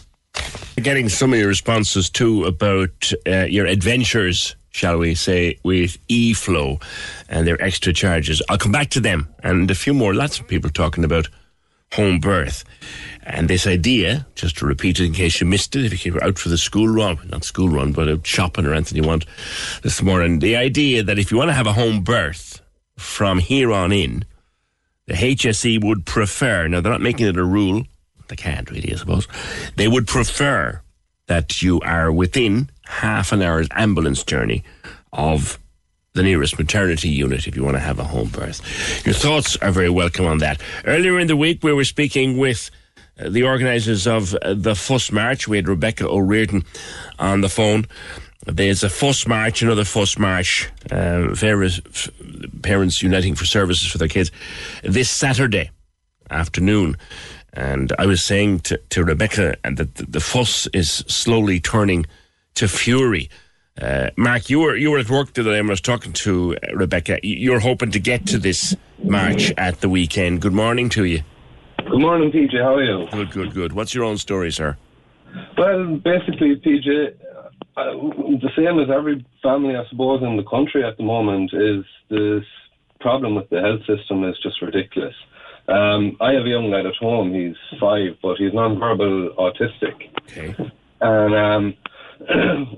Getting 0.77 1.09
some 1.09 1.33
of 1.33 1.39
your 1.39 1.49
responses 1.49 2.11
too 2.11 2.45
about 2.45 3.13
uh, 3.27 3.45
your 3.45 3.67
adventures, 3.67 4.57
shall 4.71 4.99
we 4.99 5.15
say, 5.15 5.59
with 5.63 5.99
eFlow 6.09 6.83
and 7.29 7.47
their 7.47 7.61
extra 7.63 7.93
charges. 7.93 8.43
I'll 8.49 8.59
come 8.59 8.73
back 8.73 8.91
to 8.91 9.01
them 9.01 9.29
and 9.43 9.71
a 9.71 9.75
few 9.75 9.95
more. 9.95 10.15
Lots 10.15 10.41
of 10.41 10.49
people 10.49 10.71
talking 10.71 11.05
about 11.05 11.29
home 11.93 12.19
birth. 12.21 12.65
And 13.25 13.49
this 13.49 13.67
idea, 13.67 14.27
just 14.35 14.59
to 14.59 14.67
repeat 14.67 14.99
it 14.99 15.07
in 15.07 15.13
case 15.13 15.41
you 15.41 15.47
missed 15.47 15.77
it, 15.77 15.93
if 15.93 16.05
you 16.05 16.15
were 16.15 16.25
out 16.25 16.39
for 16.39 16.49
the 16.49 16.59
school 16.59 16.89
run, 16.89 17.19
not 17.31 17.45
school 17.45 17.69
run, 17.69 17.93
but 17.93 18.09
out 18.09 18.27
shopping 18.27 18.67
or 18.67 18.75
anything 18.75 19.03
you 19.03 19.09
want 19.09 19.27
this 19.83 20.03
morning, 20.03 20.41
the 20.41 20.57
idea 20.57 21.03
that 21.03 21.19
if 21.19 21.31
you 21.31 21.37
want 21.37 21.49
to 21.49 21.55
have 21.55 21.67
a 21.67 21.73
home 21.73 22.03
birth 22.03 22.61
from 22.97 23.39
here 23.39 23.73
on 23.73 23.93
in, 23.93 24.25
the 25.07 25.15
HSE 25.15 25.85
would 25.85 26.05
prefer, 26.05 26.67
now 26.67 26.81
they're 26.81 26.93
not 26.93 27.01
making 27.01 27.27
it 27.27 27.37
a 27.37 27.45
rule, 27.45 27.85
they 28.29 28.37
can't 28.37 28.71
really, 28.71 28.93
I 28.93 28.97
suppose, 28.97 29.29
they 29.77 29.89
would 29.89 30.07
prefer 30.07 30.81
that 31.27 31.63
you 31.63 31.81
are 31.81 32.11
within 32.11 32.71
half 32.87 33.33
an 33.33 33.43
hour's 33.43 33.69
ambulance 33.73 34.25
journey 34.25 34.65
of 35.13 35.59
the 36.15 36.23
nearest 36.23 36.59
maternity 36.59 37.09
unit 37.09 37.47
if 37.47 37.57
you 37.57 37.65
want 37.65 37.77
to 37.77 37.81
have 37.81 37.99
a 37.99 38.05
home 38.05 38.29
birth. 38.29 38.61
Your 39.07 39.15
thoughts 39.15 39.57
are 39.57 39.73
very 39.73 39.91
welcome 39.91 40.27
on 40.27 40.39
that. 40.39 40.61
Earlier 40.85 41.19
in 41.19 41.27
the 41.27 41.37
week, 41.37 41.63
we 41.63 41.73
were 41.73 41.85
speaking 41.85 42.37
with 42.37 42.71
uh, 43.19 43.29
the 43.29 43.45
organisers 43.45 44.07
of 44.07 44.35
uh, 44.35 44.55
the 44.55 44.75
Fuss 44.75 45.11
March. 45.11 45.49
We 45.49 45.57
had 45.57 45.69
Rebecca 45.69 46.07
O'Riordan 46.07 46.65
on 47.19 47.41
the 47.41 47.49
phone. 47.49 47.87
There's 48.45 48.83
a 48.83 48.91
Fuss 48.91 49.27
March, 49.27 49.63
another 49.63 49.85
Fuss 49.85 50.19
March, 50.19 50.69
uh, 50.91 51.29
various 51.29 51.81
parents 52.63 53.03
uniting 53.03 53.35
for 53.35 53.45
services 53.47 53.91
for 53.91 53.99
their 53.99 54.09
kids 54.09 54.31
this 54.83 55.09
Saturday 55.09 55.71
afternoon. 56.31 56.97
And 57.55 57.93
I 57.99 58.07
was 58.07 58.25
saying 58.25 58.61
to, 58.61 58.79
to 58.91 59.05
Rebecca 59.05 59.57
that 59.63 59.95
the, 59.95 60.07
the 60.07 60.21
fuss 60.21 60.67
is 60.69 60.91
slowly 60.91 61.61
turning 61.61 62.07
to 62.55 62.67
fury. 62.67 63.29
Uh, 63.81 64.11
Mark, 64.17 64.51
you 64.51 64.61
were 64.61 64.77
you 64.77 64.91
were 64.91 64.99
at 64.99 65.09
work 65.09 65.33
today 65.33 65.59
and 65.59 65.69
I 65.69 65.73
was 65.73 65.81
talking 65.81 66.13
to 66.13 66.57
uh, 66.57 66.75
Rebecca. 66.75 67.19
You're 67.23 67.61
hoping 67.61 67.91
to 67.93 67.99
get 67.99 68.27
to 68.27 68.39
this 68.39 68.77
march 69.03 69.53
at 69.57 69.81
the 69.81 69.89
weekend. 69.89 70.43
Good 70.43 70.53
morning 70.53 70.91
to 70.91 71.05
you. 71.05 71.23
Good 71.79 72.01
morning, 72.01 72.31
PJ. 72.31 72.61
How 72.61 72.75
are 72.75 72.83
you? 72.83 73.09
Good, 73.11 73.31
good, 73.31 73.55
good. 73.55 73.73
What's 73.73 73.95
your 73.95 74.05
own 74.05 74.19
story, 74.19 74.53
sir? 74.53 74.77
Well, 75.57 75.97
basically, 75.97 76.57
PJ, 76.57 77.15
uh, 77.77 77.85
the 77.85 78.51
same 78.55 78.79
as 78.79 78.89
every 78.91 79.25
family, 79.43 79.75
I 79.75 79.85
suppose, 79.89 80.23
in 80.23 80.37
the 80.37 80.45
country 80.45 80.85
at 80.85 80.99
the 80.99 81.03
moment 81.03 81.53
is 81.55 81.85
this 82.11 82.45
problem 83.01 83.35
with 83.35 83.49
the 83.49 83.61
health 83.61 83.81
system 83.87 84.23
is 84.25 84.37
just 84.43 84.61
ridiculous. 84.61 85.15
Um, 85.69 86.17
I 86.21 86.33
have 86.33 86.45
a 86.45 86.49
young 86.49 86.71
lad 86.71 86.87
at 86.87 86.95
home. 86.97 87.33
He's 87.33 87.57
five, 87.81 88.17
but 88.23 88.37
he's 88.37 88.53
non-verbal 88.53 89.31
autistic. 89.39 90.11
Okay. 90.25 90.55
And 91.01 91.35
um, 91.35 91.75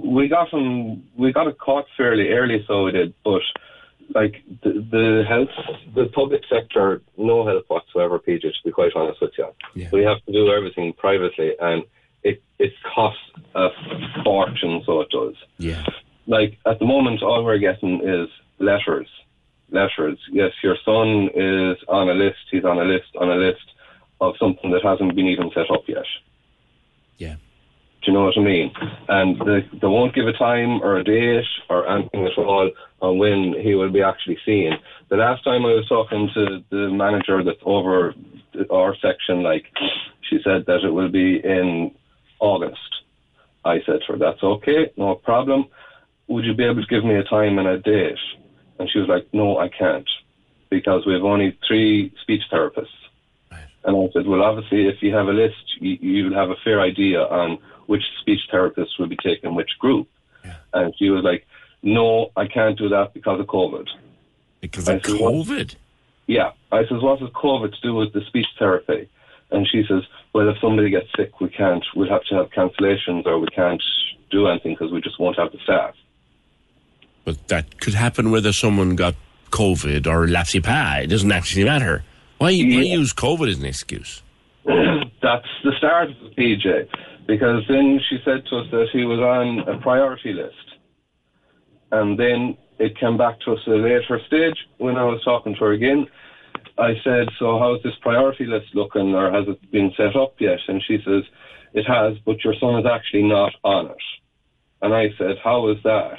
we 0.04 0.28
got 0.28 0.50
him, 0.50 1.04
we 1.16 1.32
got 1.32 1.46
it 1.46 1.58
caught 1.58 1.86
fairly 1.96 2.28
early, 2.28 2.64
so 2.66 2.84
we 2.84 2.92
did. 2.92 3.14
But 3.24 3.42
like 4.14 4.42
the, 4.62 4.72
the 4.90 5.24
health, 5.28 5.48
the 5.94 6.06
public 6.14 6.42
sector, 6.50 7.02
no 7.16 7.46
help 7.46 7.64
whatsoever, 7.68 8.18
PJ. 8.18 8.42
To 8.42 8.50
be 8.64 8.70
quite 8.70 8.92
honest 8.94 9.20
with 9.20 9.32
you, 9.38 9.48
we 9.92 10.02
have 10.04 10.24
to 10.26 10.32
do 10.32 10.52
everything 10.52 10.92
privately, 10.94 11.52
and 11.60 11.84
it 12.22 12.42
it 12.58 12.72
costs 12.94 13.20
a 13.54 13.68
fortune. 14.24 14.82
So 14.86 15.00
it 15.00 15.10
does. 15.10 15.34
Yeah. 15.58 15.84
Like 16.26 16.58
at 16.66 16.78
the 16.78 16.86
moment, 16.86 17.22
all 17.22 17.44
we're 17.44 17.58
getting 17.58 18.00
is 18.02 18.28
letters, 18.58 19.08
letters. 19.70 20.18
Yes, 20.30 20.52
your 20.62 20.76
son 20.84 21.28
is 21.34 21.76
on 21.88 22.08
a 22.08 22.14
list. 22.14 22.38
He's 22.50 22.64
on 22.64 22.78
a 22.78 22.84
list 22.84 23.14
on 23.20 23.30
a 23.30 23.36
list 23.36 23.64
of 24.20 24.34
something 24.38 24.70
that 24.70 24.82
hasn't 24.82 25.14
been 25.14 25.26
even 25.26 25.50
set 25.54 25.70
up 25.70 25.82
yet. 25.86 26.04
Yeah. 27.18 27.36
Do 28.04 28.12
you 28.12 28.18
know 28.18 28.24
what 28.24 28.36
I 28.36 28.42
mean? 28.42 28.70
And 29.08 29.40
they, 29.40 29.66
they 29.80 29.86
won't 29.86 30.14
give 30.14 30.26
a 30.26 30.32
time 30.34 30.82
or 30.82 30.96
a 30.96 31.04
date 31.04 31.46
or 31.70 31.88
anything 31.88 32.26
at 32.26 32.36
all 32.36 32.70
on 33.00 33.18
when 33.18 33.54
he 33.62 33.74
will 33.74 33.90
be 33.90 34.02
actually 34.02 34.38
seen. 34.44 34.72
The 35.08 35.16
last 35.16 35.42
time 35.42 35.64
I 35.64 35.72
was 35.72 35.88
talking 35.88 36.28
to 36.34 36.62
the 36.70 36.90
manager 36.90 37.42
that's 37.42 37.62
over 37.64 38.14
our 38.70 38.94
section, 39.00 39.42
like, 39.42 39.64
she 40.28 40.38
said 40.44 40.66
that 40.66 40.84
it 40.84 40.90
will 40.90 41.08
be 41.10 41.40
in 41.42 41.94
August. 42.40 42.78
I 43.64 43.78
said 43.86 44.00
to 44.06 44.12
her, 44.12 44.18
that's 44.18 44.42
okay, 44.42 44.92
no 44.98 45.14
problem. 45.14 45.64
Would 46.28 46.44
you 46.44 46.54
be 46.54 46.64
able 46.64 46.82
to 46.82 46.88
give 46.88 47.04
me 47.04 47.14
a 47.14 47.24
time 47.24 47.58
and 47.58 47.68
a 47.68 47.78
date? 47.78 48.18
And 48.78 48.90
she 48.90 48.98
was 48.98 49.08
like, 49.08 49.26
no, 49.32 49.58
I 49.58 49.68
can't 49.70 50.08
because 50.68 51.06
we 51.06 51.14
have 51.14 51.22
only 51.22 51.56
three 51.66 52.12
speech 52.20 52.42
therapists. 52.52 52.88
And 53.84 53.96
I 53.96 54.12
said, 54.12 54.26
well, 54.26 54.42
obviously, 54.42 54.88
if 54.88 55.02
you 55.02 55.14
have 55.14 55.28
a 55.28 55.32
list, 55.32 55.80
you, 55.80 55.96
you'll 56.00 56.34
have 56.34 56.50
a 56.50 56.56
fair 56.64 56.80
idea 56.80 57.20
on 57.20 57.58
which 57.86 58.02
speech 58.20 58.40
therapists 58.52 58.98
will 58.98 59.06
be 59.06 59.16
taking 59.16 59.54
which 59.54 59.70
group. 59.78 60.08
And 60.72 60.92
she 60.98 61.08
was 61.10 61.24
like, 61.24 61.46
no, 61.82 62.30
I 62.36 62.46
can't 62.46 62.76
do 62.76 62.88
that 62.90 63.14
because 63.14 63.40
of 63.40 63.46
COVID. 63.46 63.86
Because 64.60 64.88
of 64.88 65.04
said, 65.04 65.20
"What?" 65.20 65.34
COVID? 65.34 65.74
Yeah. 66.26 66.52
I 66.72 66.82
says, 66.82 67.02
what 67.02 67.20
has 67.20 67.30
COVID 67.30 67.72
to 67.72 67.80
do 67.82 67.94
with 67.94 68.12
the 68.12 68.22
speech 68.26 68.46
therapy? 68.58 69.08
And 69.50 69.68
she 69.68 69.84
says, 69.88 70.02
well, 70.32 70.48
if 70.48 70.56
somebody 70.60 70.90
gets 70.90 71.08
sick, 71.16 71.40
we 71.40 71.48
can't, 71.48 71.84
we'll 71.94 72.08
have 72.08 72.24
to 72.24 72.34
have 72.34 72.50
cancellations 72.50 73.26
or 73.26 73.38
we 73.38 73.46
can't 73.48 73.82
do 74.30 74.48
anything 74.48 74.72
because 74.72 74.90
we 74.92 75.00
just 75.00 75.20
won't 75.20 75.38
have 75.38 75.52
the 75.52 75.58
staff. 75.62 75.94
But 77.24 77.48
that 77.48 77.80
could 77.80 77.94
happen 77.94 78.30
whether 78.30 78.52
someone 78.52 78.96
got 78.96 79.14
COVID 79.50 80.06
or 80.06 80.26
lapsy 80.26 80.62
pa. 80.62 81.00
It 81.02 81.06
doesn't 81.06 81.30
actually 81.30 81.64
matter. 81.64 82.02
Why, 82.38 82.48
why 82.48 82.50
use 82.50 83.12
COVID 83.12 83.48
as 83.48 83.58
an 83.58 83.66
excuse? 83.66 84.22
That's 84.64 85.46
the 85.62 85.72
start 85.78 86.10
of 86.10 86.16
the 86.20 86.30
PJ. 86.36 86.88
Because 87.26 87.62
then 87.68 88.00
she 88.08 88.18
said 88.24 88.44
to 88.50 88.58
us 88.58 88.66
that 88.70 88.86
he 88.92 89.04
was 89.04 89.18
on 89.18 89.60
a 89.68 89.80
priority 89.80 90.32
list. 90.32 90.54
And 91.90 92.18
then 92.18 92.56
it 92.78 92.98
came 92.98 93.16
back 93.16 93.40
to 93.40 93.52
us 93.52 93.60
at 93.66 93.72
a 93.72 93.76
later 93.76 94.20
stage 94.26 94.56
when 94.78 94.96
I 94.96 95.04
was 95.04 95.22
talking 95.24 95.54
to 95.54 95.60
her 95.60 95.72
again. 95.72 96.06
I 96.76 96.94
said, 97.04 97.28
So 97.38 97.58
how's 97.58 97.82
this 97.82 97.94
priority 98.02 98.46
list 98.46 98.74
looking 98.74 99.14
or 99.14 99.30
has 99.30 99.46
it 99.48 99.70
been 99.70 99.92
set 99.96 100.16
up 100.16 100.34
yet? 100.40 100.58
And 100.68 100.82
she 100.86 100.98
says, 101.04 101.22
It 101.72 101.84
has, 101.84 102.16
but 102.26 102.42
your 102.44 102.54
son 102.60 102.80
is 102.80 102.86
actually 102.86 103.22
not 103.22 103.52
on 103.62 103.86
it. 103.86 104.04
And 104.82 104.92
I 104.92 105.08
said, 105.16 105.36
How 105.42 105.68
is 105.70 105.78
that? 105.84 106.18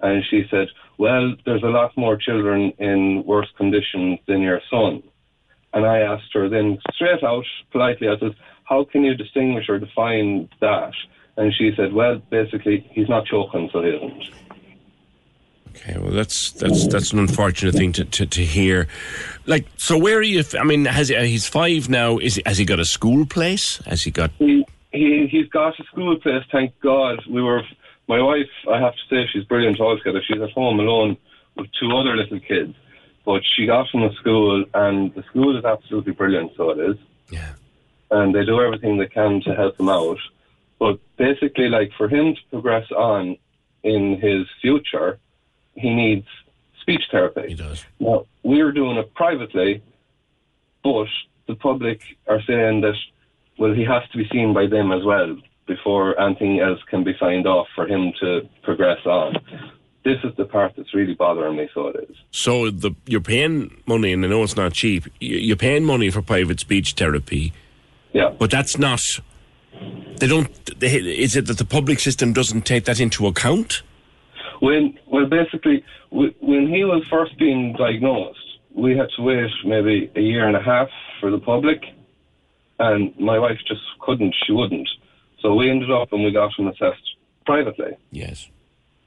And 0.00 0.22
she 0.30 0.44
said, 0.50 0.68
Well, 0.98 1.34
there's 1.44 1.64
a 1.64 1.66
lot 1.66 1.96
more 1.96 2.16
children 2.16 2.72
in 2.78 3.24
worse 3.26 3.48
conditions 3.56 4.20
than 4.28 4.40
your 4.40 4.60
son. 4.70 5.02
And 5.74 5.84
I 5.84 5.98
asked 5.98 6.32
her 6.32 6.48
then 6.48 6.78
straight 6.94 7.22
out, 7.22 7.44
politely, 7.72 8.08
I 8.08 8.18
said, 8.18 8.34
How 8.68 8.84
can 8.84 9.02
you 9.02 9.14
distinguish 9.14 9.68
or 9.68 9.78
define 9.78 10.48
that? 10.60 10.92
And 11.36 11.54
she 11.54 11.72
said, 11.76 11.92
Well, 11.92 12.20
basically, 12.30 12.86
he's 12.90 13.08
not 13.08 13.26
choking, 13.26 13.70
so 13.72 13.82
he 13.82 13.90
isn't. 13.90 14.30
Okay, 15.68 15.98
well, 15.98 16.10
that's 16.10 16.50
that's 16.52 16.88
that's 16.88 17.12
an 17.12 17.20
unfortunate 17.20 17.74
thing 17.74 17.92
to, 17.92 18.04
to, 18.04 18.26
to 18.26 18.44
hear. 18.44 18.88
Like, 19.46 19.66
so 19.76 19.96
where 19.96 20.18
are 20.18 20.22
you? 20.22 20.42
I 20.58 20.64
mean, 20.64 20.86
has 20.86 21.08
he, 21.08 21.16
uh, 21.16 21.22
he's 21.22 21.46
five 21.46 21.88
now? 21.88 22.18
Is 22.18 22.34
he, 22.34 22.42
has 22.44 22.58
he 22.58 22.64
got 22.64 22.80
a 22.80 22.84
school 22.84 23.26
place? 23.26 23.76
Has 23.86 24.02
he 24.02 24.10
got? 24.10 24.32
He, 24.38 24.66
he, 24.92 25.28
he's 25.30 25.48
got 25.48 25.78
a 25.78 25.84
school 25.84 26.18
place, 26.18 26.42
thank 26.50 26.78
God. 26.80 27.22
We 27.30 27.42
were, 27.42 27.62
my 28.08 28.20
wife, 28.20 28.50
I 28.70 28.80
have 28.80 28.94
to 28.94 29.00
say, 29.08 29.28
she's 29.32 29.44
brilliant 29.44 29.80
altogether. 29.80 30.20
She's 30.26 30.42
at 30.42 30.50
home 30.50 30.80
alone 30.80 31.16
with 31.56 31.68
two 31.78 31.90
other 31.96 32.16
little 32.16 32.40
kids. 32.40 32.74
But 33.24 33.42
she 33.44 33.66
got 33.66 33.88
from 33.90 34.00
the 34.00 34.12
school, 34.14 34.64
and 34.74 35.14
the 35.14 35.22
school 35.24 35.56
is 35.56 35.64
absolutely 35.64 36.12
brilliant, 36.12 36.52
so 36.56 36.70
it 36.70 36.78
is. 36.78 36.96
Yeah. 37.30 37.52
And 38.10 38.34
they 38.34 38.44
do 38.44 38.60
everything 38.60 38.96
they 38.96 39.06
can 39.06 39.40
to 39.42 39.54
help 39.54 39.78
him 39.78 39.88
out. 39.88 40.18
But 40.78 40.98
basically, 41.16 41.68
like, 41.68 41.90
for 41.96 42.08
him 42.08 42.34
to 42.34 42.40
progress 42.50 42.90
on 42.92 43.36
in 43.82 44.18
his 44.20 44.46
future, 44.60 45.18
he 45.74 45.94
needs 45.94 46.26
speech 46.80 47.02
therapy. 47.10 47.48
He 47.48 47.54
does. 47.54 47.84
Now, 48.00 48.26
we're 48.42 48.72
doing 48.72 48.96
it 48.96 49.12
privately, 49.14 49.82
but 50.82 51.08
the 51.46 51.54
public 51.54 52.00
are 52.26 52.40
saying 52.46 52.80
that, 52.82 52.94
well, 53.58 53.74
he 53.74 53.84
has 53.84 54.02
to 54.12 54.18
be 54.18 54.28
seen 54.28 54.54
by 54.54 54.66
them 54.66 54.92
as 54.92 55.04
well 55.04 55.36
before 55.66 56.18
anything 56.18 56.60
else 56.60 56.80
can 56.88 57.04
be 57.04 57.14
signed 57.20 57.46
off 57.46 57.66
for 57.74 57.86
him 57.86 58.12
to 58.20 58.48
progress 58.62 59.04
on. 59.04 59.36
This 60.04 60.18
is 60.24 60.34
the 60.36 60.46
part 60.46 60.72
that's 60.76 60.94
really 60.94 61.14
bothering 61.14 61.56
me, 61.56 61.68
so 61.74 61.88
it 61.88 62.08
is. 62.08 62.16
So 62.30 62.70
the 62.70 62.92
you're 63.06 63.20
paying 63.20 63.82
money, 63.86 64.12
and 64.12 64.24
I 64.24 64.28
know 64.28 64.42
it's 64.42 64.56
not 64.56 64.72
cheap. 64.72 65.04
You're 65.20 65.56
paying 65.56 65.84
money 65.84 66.08
for 66.08 66.22
private 66.22 66.60
speech 66.60 66.92
therapy. 66.92 67.52
Yeah. 68.12 68.30
But 68.38 68.50
that's 68.50 68.78
not. 68.78 69.00
They 70.18 70.26
don't. 70.26 70.80
They, 70.80 70.96
is 70.96 71.36
it 71.36 71.46
that 71.46 71.58
the 71.58 71.64
public 71.64 72.00
system 72.00 72.32
doesn't 72.32 72.62
take 72.62 72.84
that 72.84 73.00
into 73.00 73.26
account? 73.26 73.82
When, 74.60 74.98
well, 75.06 75.26
basically, 75.26 75.84
when 76.10 76.68
he 76.68 76.84
was 76.84 77.04
first 77.08 77.38
being 77.38 77.74
diagnosed, 77.74 78.38
we 78.74 78.96
had 78.96 79.08
to 79.16 79.22
wait 79.22 79.50
maybe 79.64 80.10
a 80.16 80.20
year 80.20 80.46
and 80.46 80.56
a 80.56 80.62
half 80.62 80.88
for 81.20 81.30
the 81.30 81.38
public, 81.38 81.84
and 82.78 83.16
my 83.20 83.38
wife 83.38 83.58
just 83.66 83.82
couldn't, 84.00 84.34
she 84.44 84.52
wouldn't. 84.52 84.88
So 85.40 85.54
we 85.54 85.70
ended 85.70 85.90
up 85.90 86.12
and 86.12 86.24
we 86.24 86.32
got 86.32 86.58
him 86.58 86.66
assessed 86.66 87.14
privately. 87.46 87.96
Yes. 88.10 88.48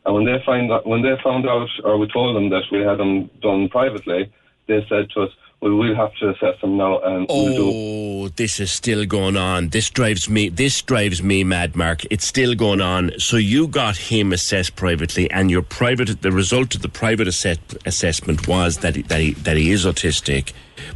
And 0.05 0.15
when 0.15 0.25
they 0.25 0.41
find 0.45 0.71
out, 0.71 0.87
when 0.87 1.01
they 1.01 1.15
found 1.23 1.47
out, 1.47 1.69
or 1.83 1.97
we 1.97 2.07
told 2.11 2.35
them 2.35 2.49
that 2.49 2.63
we 2.71 2.79
had 2.79 2.97
them 2.97 3.29
done 3.41 3.69
privately, 3.69 4.31
they 4.67 4.85
said 4.89 5.09
to 5.11 5.23
us, 5.23 5.29
"Well, 5.61 5.75
we'll 5.75 5.95
have 5.95 6.13
to 6.15 6.29
assess 6.29 6.59
him 6.61 6.77
now, 6.77 6.99
and 6.99 7.27
we'll 7.29 7.55
do." 7.55 7.71
Oh, 7.73 8.27
this 8.29 8.59
is 8.59 8.71
still 8.71 9.05
going 9.05 9.37
on. 9.37 9.69
This 9.69 9.89
drives 9.89 10.29
me. 10.29 10.49
This 10.49 10.81
drives 10.81 11.21
me 11.21 11.43
mad, 11.43 11.75
Mark. 11.75 12.01
It's 12.09 12.25
still 12.25 12.55
going 12.55 12.81
on. 12.81 13.11
So 13.19 13.37
you 13.37 13.67
got 13.67 13.97
him 13.97 14.33
assessed 14.33 14.75
privately, 14.75 15.29
and 15.31 15.51
your 15.51 15.61
private. 15.61 16.21
The 16.21 16.31
result 16.31 16.75
of 16.75 16.81
the 16.81 16.89
private 16.89 17.27
assess, 17.27 17.57
assessment 17.85 18.47
was 18.47 18.77
that 18.77 18.95
he, 18.95 19.03
that 19.03 19.19
he 19.19 19.31
that 19.33 19.57
he 19.57 19.71
is 19.71 19.85
autistic, 19.85 20.53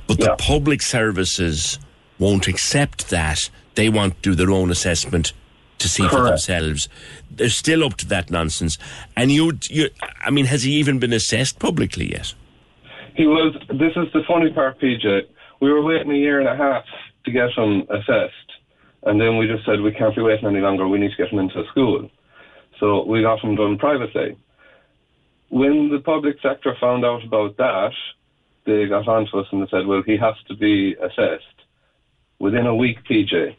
but 0.08 0.20
the 0.20 0.36
public 0.38 0.82
services 0.82 1.80
won't 2.20 2.48
accept 2.48 3.10
that. 3.10 3.50
They 3.76 3.90
want 3.90 4.16
to 4.16 4.30
do 4.30 4.36
their 4.36 4.52
own 4.52 4.72
assessment 4.72 5.34
to 5.80 5.90
see 5.90 6.08
for 6.08 6.24
themselves. 6.24 6.88
They're 7.30 7.50
still 7.50 7.84
up 7.84 7.98
to 7.98 8.08
that 8.08 8.30
nonsense. 8.30 8.78
And 9.16 9.32
you, 9.32 9.60
you, 9.70 9.90
I 10.22 10.32
mean, 10.32 10.46
has 10.46 10.64
he 10.64 10.72
even 10.74 11.00
been 11.00 11.14
assessed 11.14 11.60
publicly 11.60 12.12
yet? 12.12 12.34
He 13.16 13.26
was. 13.26 13.56
This 13.70 13.94
is 13.96 14.12
the 14.14 14.24
funny 14.28 14.52
part, 14.52 14.80
PJ. 14.80 15.22
We 15.62 15.72
were 15.72 15.82
waiting 15.82 16.12
a 16.12 16.16
year 16.16 16.40
and 16.40 16.50
a 16.50 16.56
half 16.56 16.84
to 17.24 17.32
get 17.32 17.50
him 17.52 17.88
assessed, 17.90 18.52
and 19.04 19.20
then 19.20 19.38
we 19.38 19.48
just 19.48 19.66
said 19.66 19.80
we 19.80 19.94
can't 19.94 20.16
be 20.16 20.22
waiting 20.22 20.48
any 20.48 20.60
longer. 20.60 20.88
We 20.88 21.00
need 21.00 21.12
to 21.12 21.18
get 21.18 21.32
him 21.32 21.40
into 21.40 21.64
school. 21.72 22.10
So 22.80 23.06
we 23.06 23.22
got 23.22 23.40
him 23.40 23.56
done 23.56 23.78
privately. 23.78 24.38
When 25.50 25.90
the 25.90 26.00
public 26.00 26.36
sector 26.42 26.76
found 26.80 27.06
out 27.06 27.24
about 27.24 27.56
that, 27.56 27.94
they 28.66 28.86
got 28.88 29.08
on 29.08 29.28
to 29.28 29.40
us 29.40 29.48
and 29.52 29.62
they 29.62 29.70
said, 29.70 29.88
"Well, 29.88 30.04
he 30.06 30.18
has 30.18 30.36
to 30.50 30.56
be 30.56 30.96
assessed." 30.96 31.46
Within 32.40 32.68
a 32.68 32.76
week, 32.76 32.98
PJ, 33.10 33.56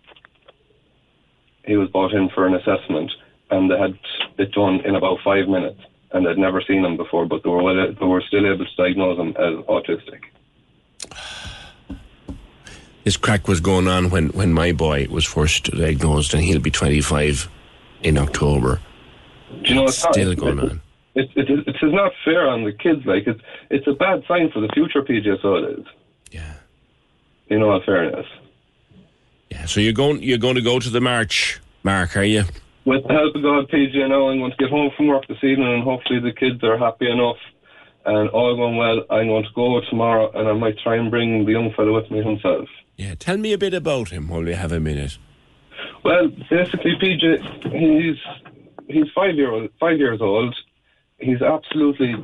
he 1.64 1.76
was 1.78 1.88
brought 1.88 2.12
in 2.12 2.28
for 2.28 2.46
an 2.46 2.54
assessment, 2.54 3.10
and 3.50 3.70
they 3.70 3.78
had 3.78 3.98
it 4.36 4.52
done 4.52 4.80
in 4.84 4.96
about 4.96 5.20
five 5.24 5.48
minutes. 5.48 5.80
And 6.16 6.24
they'd 6.24 6.38
never 6.38 6.62
seen 6.62 6.82
him 6.82 6.96
before, 6.96 7.26
but 7.26 7.42
they 7.42 7.50
were 7.50 7.92
they 7.92 8.06
were 8.06 8.22
still 8.26 8.46
able 8.46 8.64
to 8.64 8.76
diagnose 8.76 9.18
him 9.18 9.28
as 9.36 9.54
autistic. 9.66 10.22
This 13.04 13.18
crack 13.18 13.46
was 13.46 13.60
going 13.60 13.86
on 13.86 14.08
when, 14.08 14.30
when 14.30 14.54
my 14.54 14.72
boy 14.72 15.08
was 15.10 15.26
first 15.26 15.70
diagnosed, 15.72 16.32
and 16.32 16.42
he'll 16.42 16.58
be 16.58 16.70
25 16.70 17.50
in 18.02 18.16
October. 18.16 18.80
Do 19.62 19.68
you 19.68 19.74
know 19.74 19.84
it's 19.84 20.02
it's 20.02 20.08
still 20.10 20.30
not, 20.30 20.38
going 20.38 20.58
it, 20.58 20.64
on. 20.64 20.80
It, 21.16 21.30
it, 21.36 21.50
it, 21.50 21.68
it 21.68 21.76
is 21.82 21.92
not 21.92 22.12
fair 22.24 22.48
on 22.48 22.64
the 22.64 22.72
kids. 22.72 23.04
Like 23.04 23.26
it's 23.26 23.40
it's 23.70 23.86
a 23.86 23.92
bad 23.92 24.24
sign 24.26 24.50
for 24.50 24.60
the 24.60 24.68
future, 24.72 25.02
PJ. 25.02 25.42
So 25.42 25.56
it 25.56 25.78
is. 25.78 25.86
Yeah. 26.30 26.54
In 27.48 27.62
all 27.62 27.80
fairness, 27.84 28.26
Yeah, 29.50 29.66
so 29.66 29.80
you're 29.80 29.92
going 29.92 30.22
you're 30.22 30.38
going 30.38 30.56
to 30.56 30.62
go 30.62 30.80
to 30.80 30.88
the 30.88 31.02
march, 31.02 31.60
Mark, 31.82 32.16
are 32.16 32.24
you? 32.24 32.44
With 32.86 33.02
the 33.06 33.12
help 33.12 33.34
of 33.34 33.42
God, 33.42 33.68
PJ, 33.68 33.94
now 34.08 34.28
I'm 34.28 34.38
going 34.38 34.52
to 34.52 34.56
get 34.56 34.70
home 34.70 34.90
from 34.96 35.08
work 35.08 35.26
this 35.26 35.42
evening, 35.42 35.74
and 35.74 35.82
hopefully 35.82 36.20
the 36.20 36.32
kids 36.32 36.62
are 36.62 36.78
happy 36.78 37.10
enough. 37.10 37.36
And 38.06 38.30
all 38.30 38.54
going 38.54 38.76
well, 38.76 39.00
I'm 39.10 39.26
going 39.26 39.42
to 39.42 39.50
go 39.54 39.80
tomorrow, 39.90 40.30
and 40.32 40.48
I 40.48 40.52
might 40.52 40.78
try 40.78 40.94
and 40.94 41.10
bring 41.10 41.44
the 41.44 41.50
young 41.50 41.72
fellow 41.74 41.92
with 42.00 42.08
me 42.08 42.22
himself. 42.22 42.68
Yeah, 42.94 43.16
tell 43.16 43.36
me 43.36 43.52
a 43.52 43.58
bit 43.58 43.74
about 43.74 44.10
him 44.10 44.28
while 44.28 44.44
we 44.44 44.54
have 44.54 44.70
a 44.70 44.78
minute. 44.78 45.18
Well, 46.04 46.28
basically, 46.48 46.94
PJ, 47.02 47.72
he's 47.72 48.16
he's 48.88 49.10
five 49.12 49.34
year 49.34 49.50
old, 49.50 49.70
five 49.80 49.98
years 49.98 50.20
old. 50.20 50.54
He's 51.18 51.42
absolutely 51.42 52.14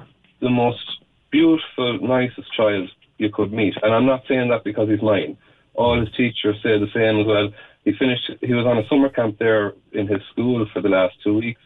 the 0.40 0.48
most 0.48 0.84
beautiful, 1.32 1.98
nicest 2.00 2.52
child 2.56 2.88
you 3.18 3.30
could 3.30 3.52
meet, 3.52 3.74
and 3.82 3.92
I'm 3.92 4.06
not 4.06 4.22
saying 4.28 4.50
that 4.50 4.62
because 4.62 4.88
he's 4.88 5.02
mine. 5.02 5.36
All 5.74 5.98
his 5.98 6.14
teachers 6.16 6.56
say 6.62 6.78
the 6.78 6.86
same 6.94 7.20
as 7.20 7.26
well. 7.26 7.52
He 7.84 7.92
finished. 7.92 8.30
He 8.40 8.54
was 8.54 8.66
on 8.66 8.78
a 8.78 8.86
summer 8.88 9.08
camp 9.08 9.38
there 9.38 9.74
in 9.92 10.06
his 10.06 10.22
school 10.30 10.66
for 10.72 10.80
the 10.80 10.88
last 10.88 11.16
two 11.22 11.34
weeks, 11.34 11.60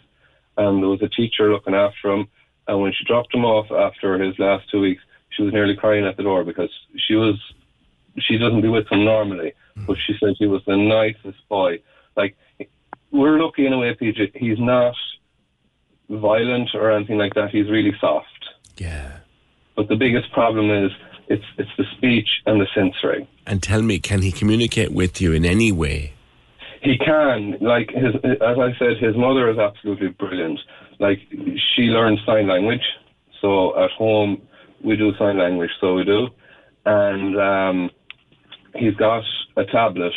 and 0.56 0.82
there 0.82 0.88
was 0.88 1.02
a 1.02 1.08
teacher 1.08 1.52
looking 1.52 1.74
after 1.74 2.10
him. 2.10 2.28
And 2.68 2.80
when 2.80 2.92
she 2.92 3.04
dropped 3.04 3.34
him 3.34 3.44
off 3.44 3.70
after 3.70 4.18
his 4.18 4.38
last 4.38 4.68
two 4.70 4.80
weeks, 4.80 5.02
she 5.30 5.42
was 5.42 5.52
nearly 5.52 5.76
crying 5.76 6.06
at 6.06 6.16
the 6.16 6.22
door 6.22 6.44
because 6.44 6.70
she 6.96 7.14
was 7.14 7.36
she 8.18 8.38
doesn't 8.38 8.62
be 8.62 8.68
with 8.68 8.90
him 8.90 9.04
normally, 9.04 9.52
but 9.86 9.98
she 9.98 10.14
said 10.18 10.34
he 10.38 10.46
was 10.46 10.62
the 10.66 10.76
nicest 10.76 11.46
boy. 11.48 11.80
Like 12.16 12.36
we're 13.10 13.40
lucky 13.40 13.66
in 13.66 13.72
a 13.72 13.78
way, 13.78 13.94
PJ. 13.94 14.36
He's 14.36 14.58
not 14.58 14.94
violent 16.08 16.70
or 16.74 16.90
anything 16.90 17.18
like 17.18 17.34
that. 17.34 17.50
He's 17.50 17.68
really 17.68 17.94
soft. 18.00 18.26
Yeah. 18.78 19.18
But 19.74 19.88
the 19.88 19.96
biggest 19.96 20.32
problem 20.32 20.70
is 20.70 20.90
it's 21.28 21.44
it's 21.58 21.70
the 21.76 21.84
speech 21.96 22.28
and 22.46 22.60
the 22.60 22.66
sensory. 22.74 23.28
And 23.46 23.62
tell 23.62 23.82
me, 23.82 23.98
can 23.98 24.22
he 24.22 24.32
communicate 24.32 24.92
with 24.92 25.20
you 25.20 25.32
in 25.32 25.44
any 25.44 25.72
way? 25.72 26.12
He 26.82 26.98
can, 26.98 27.56
like 27.60 27.90
his, 27.90 28.14
as 28.24 28.58
I 28.58 28.72
said, 28.78 28.98
his 29.00 29.16
mother 29.16 29.50
is 29.50 29.58
absolutely 29.58 30.08
brilliant. 30.08 30.60
Like 30.98 31.18
she 31.74 31.82
learned 31.82 32.18
sign 32.24 32.46
language, 32.46 32.84
so 33.40 33.78
at 33.82 33.90
home 33.92 34.42
we 34.84 34.96
do 34.96 35.12
sign 35.18 35.38
language, 35.38 35.70
so 35.80 35.94
we 35.94 36.04
do, 36.04 36.28
and 36.84 37.38
um, 37.40 37.90
he's 38.76 38.94
got 38.94 39.24
a 39.56 39.64
tablet 39.64 40.12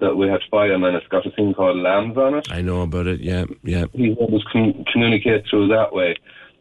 that 0.00 0.14
we 0.14 0.28
had 0.28 0.40
to 0.40 0.50
buy 0.50 0.66
him, 0.66 0.84
and 0.84 0.96
it's 0.96 1.06
got 1.08 1.26
a 1.26 1.30
thing 1.30 1.54
called 1.54 1.78
Lambs 1.78 2.16
on 2.16 2.34
it. 2.34 2.48
I 2.50 2.60
know 2.60 2.82
about 2.82 3.06
it. 3.06 3.20
Yeah, 3.20 3.44
yeah. 3.62 3.86
He's 3.92 4.12
able 4.12 4.38
to 4.38 4.46
com- 4.52 4.84
communicate 4.92 5.44
through 5.48 5.68
that 5.68 5.92
way. 5.92 6.16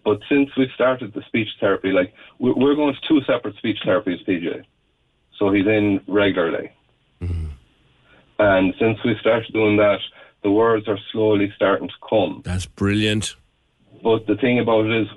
But 0.06 0.20
since 0.30 0.50
we 0.56 0.70
started 0.76 1.14
the 1.14 1.24
speech 1.28 1.50
therapy, 1.60 1.90
like 1.90 2.14
we're, 2.40 2.54
we're 2.54 2.76
going 2.76 2.94
to 2.94 3.08
two 3.08 3.22
separate 3.26 3.58
speech 3.58 3.80
therapies, 3.86 4.24
PJ. 4.26 4.64
So 5.38 5.52
he's 5.52 5.66
in 5.66 6.00
regularly. 6.08 6.72
Mm-hmm. 7.22 7.48
And 8.38 8.74
since 8.80 9.00
we 9.04 9.16
started 9.20 9.52
doing 9.52 9.78
that, 9.78 10.00
the 10.44 10.52
words 10.52 10.88
are 10.88 11.00
slowly 11.12 11.52
starting 11.56 11.88
to 11.88 11.94
come. 12.08 12.44
That's 12.46 12.68
brilliant. 12.68 13.36
But 14.04 14.28
the 14.28 14.36
thing 14.36 14.60
about 14.60 14.86
it 14.86 15.02
is, 15.02 15.08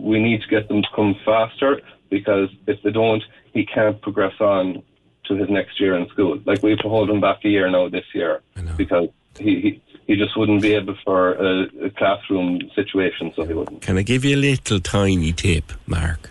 we 0.00 0.20
need 0.20 0.42
to 0.42 0.48
get 0.48 0.68
them 0.68 0.82
to 0.82 0.88
come 0.96 1.14
faster 1.24 1.80
because 2.10 2.48
if 2.66 2.82
they 2.82 2.90
don't, 2.90 3.22
he 3.52 3.64
can't 3.64 4.02
progress 4.02 4.34
on 4.40 4.82
to 5.26 5.36
his 5.36 5.48
next 5.48 5.80
year 5.80 5.96
in 5.96 6.08
school. 6.08 6.40
Like 6.44 6.62
we 6.62 6.70
have 6.70 6.80
to 6.80 6.88
hold 6.88 7.08
him 7.08 7.20
back 7.20 7.44
a 7.44 7.48
year 7.48 7.70
now 7.70 7.88
this 7.88 8.04
year 8.12 8.42
because 8.76 9.08
he, 9.38 9.60
he 9.60 9.82
he 10.06 10.16
just 10.16 10.36
wouldn't 10.36 10.62
be 10.62 10.74
able 10.74 10.96
for 11.04 11.32
a, 11.34 11.86
a 11.86 11.90
classroom 11.90 12.60
situation, 12.74 13.32
so 13.34 13.44
he 13.44 13.54
wouldn't. 13.54 13.82
Can 13.82 13.98
I 13.98 14.02
give 14.02 14.24
you 14.24 14.36
a 14.36 14.40
little 14.40 14.80
tiny 14.80 15.32
tip, 15.32 15.72
Mark? 15.86 16.30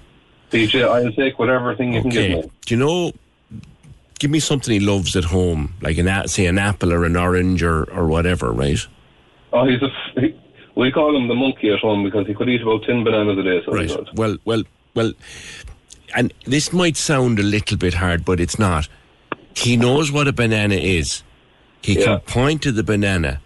PJ, 0.51 0.87
I'll 0.87 1.11
take 1.13 1.39
whatever 1.39 1.75
thing 1.75 1.93
you 1.93 2.01
can 2.01 2.11
give 2.11 2.29
me. 2.29 2.51
Do 2.65 2.75
you 2.75 2.79
know? 2.79 3.11
Give 4.19 4.29
me 4.29 4.39
something 4.39 4.71
he 4.71 4.79
loves 4.79 5.15
at 5.15 5.25
home, 5.25 5.73
like 5.81 5.97
an 5.97 6.27
say 6.27 6.45
an 6.45 6.57
apple 6.57 6.93
or 6.93 7.03
an 7.03 7.17
orange 7.17 7.61
or, 7.63 7.91
or 7.91 8.07
whatever, 8.07 8.51
right? 8.51 8.79
Oh, 9.51 9.65
he's 9.65 9.81
a. 9.81 10.21
He, 10.21 10.39
we 10.75 10.91
call 10.91 11.15
him 11.15 11.27
the 11.27 11.35
monkey 11.35 11.71
at 11.71 11.79
home 11.79 12.03
because 12.03 12.25
he 12.27 12.33
could 12.33 12.49
eat 12.49 12.61
about 12.61 12.83
ten 12.83 13.03
bananas 13.03 13.37
a 13.37 13.43
day. 13.43 13.61
So 13.65 13.71
Right. 13.73 14.15
Well, 14.15 14.37
well, 14.45 14.63
well. 14.95 15.11
And 16.15 16.31
this 16.45 16.71
might 16.71 16.95
sound 16.95 17.39
a 17.39 17.43
little 17.43 17.77
bit 17.77 17.95
hard, 17.95 18.23
but 18.23 18.39
it's 18.39 18.59
not. 18.59 18.87
He 19.55 19.77
knows 19.77 20.11
what 20.11 20.27
a 20.27 20.33
banana 20.33 20.75
is. 20.75 21.23
He 21.81 21.95
can 21.95 22.19
point 22.21 22.61
to 22.61 22.71
the 22.71 22.83
banana. 22.83 23.41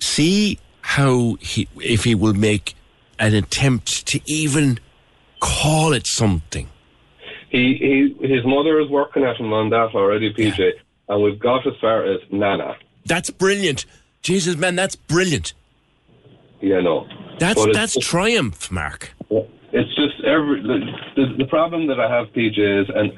See 0.00 0.58
how 0.82 1.36
he, 1.40 1.68
if 1.76 2.04
he 2.04 2.14
will 2.14 2.34
make 2.34 2.74
an 3.18 3.34
attempt 3.34 4.06
to 4.06 4.20
even 4.26 4.78
call 5.40 5.92
it 5.92 6.06
something. 6.06 6.68
He, 7.50 8.14
he, 8.20 8.26
his 8.26 8.44
mother 8.44 8.80
is 8.80 8.88
working 8.90 9.24
at 9.24 9.36
him 9.36 9.52
on 9.52 9.70
that 9.70 9.94
already, 9.94 10.32
PJ, 10.32 10.72
and 11.08 11.22
we've 11.22 11.38
got 11.38 11.66
as 11.66 11.74
far 11.80 12.04
as 12.04 12.20
Nana. 12.30 12.76
That's 13.04 13.30
brilliant. 13.30 13.86
Jesus, 14.22 14.56
man, 14.56 14.74
that's 14.74 14.96
brilliant. 14.96 15.54
Yeah, 16.60 16.80
no. 16.80 17.06
That's 17.38 17.64
But 17.64 17.74
that's 17.74 17.94
just- 17.94 18.06
triumph, 18.06 18.70
Mark. 18.70 19.12
It's 19.72 19.94
just 19.94 20.24
every 20.24 20.62
the, 20.62 20.78
the, 21.16 21.34
the 21.38 21.44
problem 21.46 21.86
that 21.88 22.00
I 22.00 22.08
have, 22.10 22.28
PJ, 22.28 22.58
is 22.58 22.88
and 22.94 23.12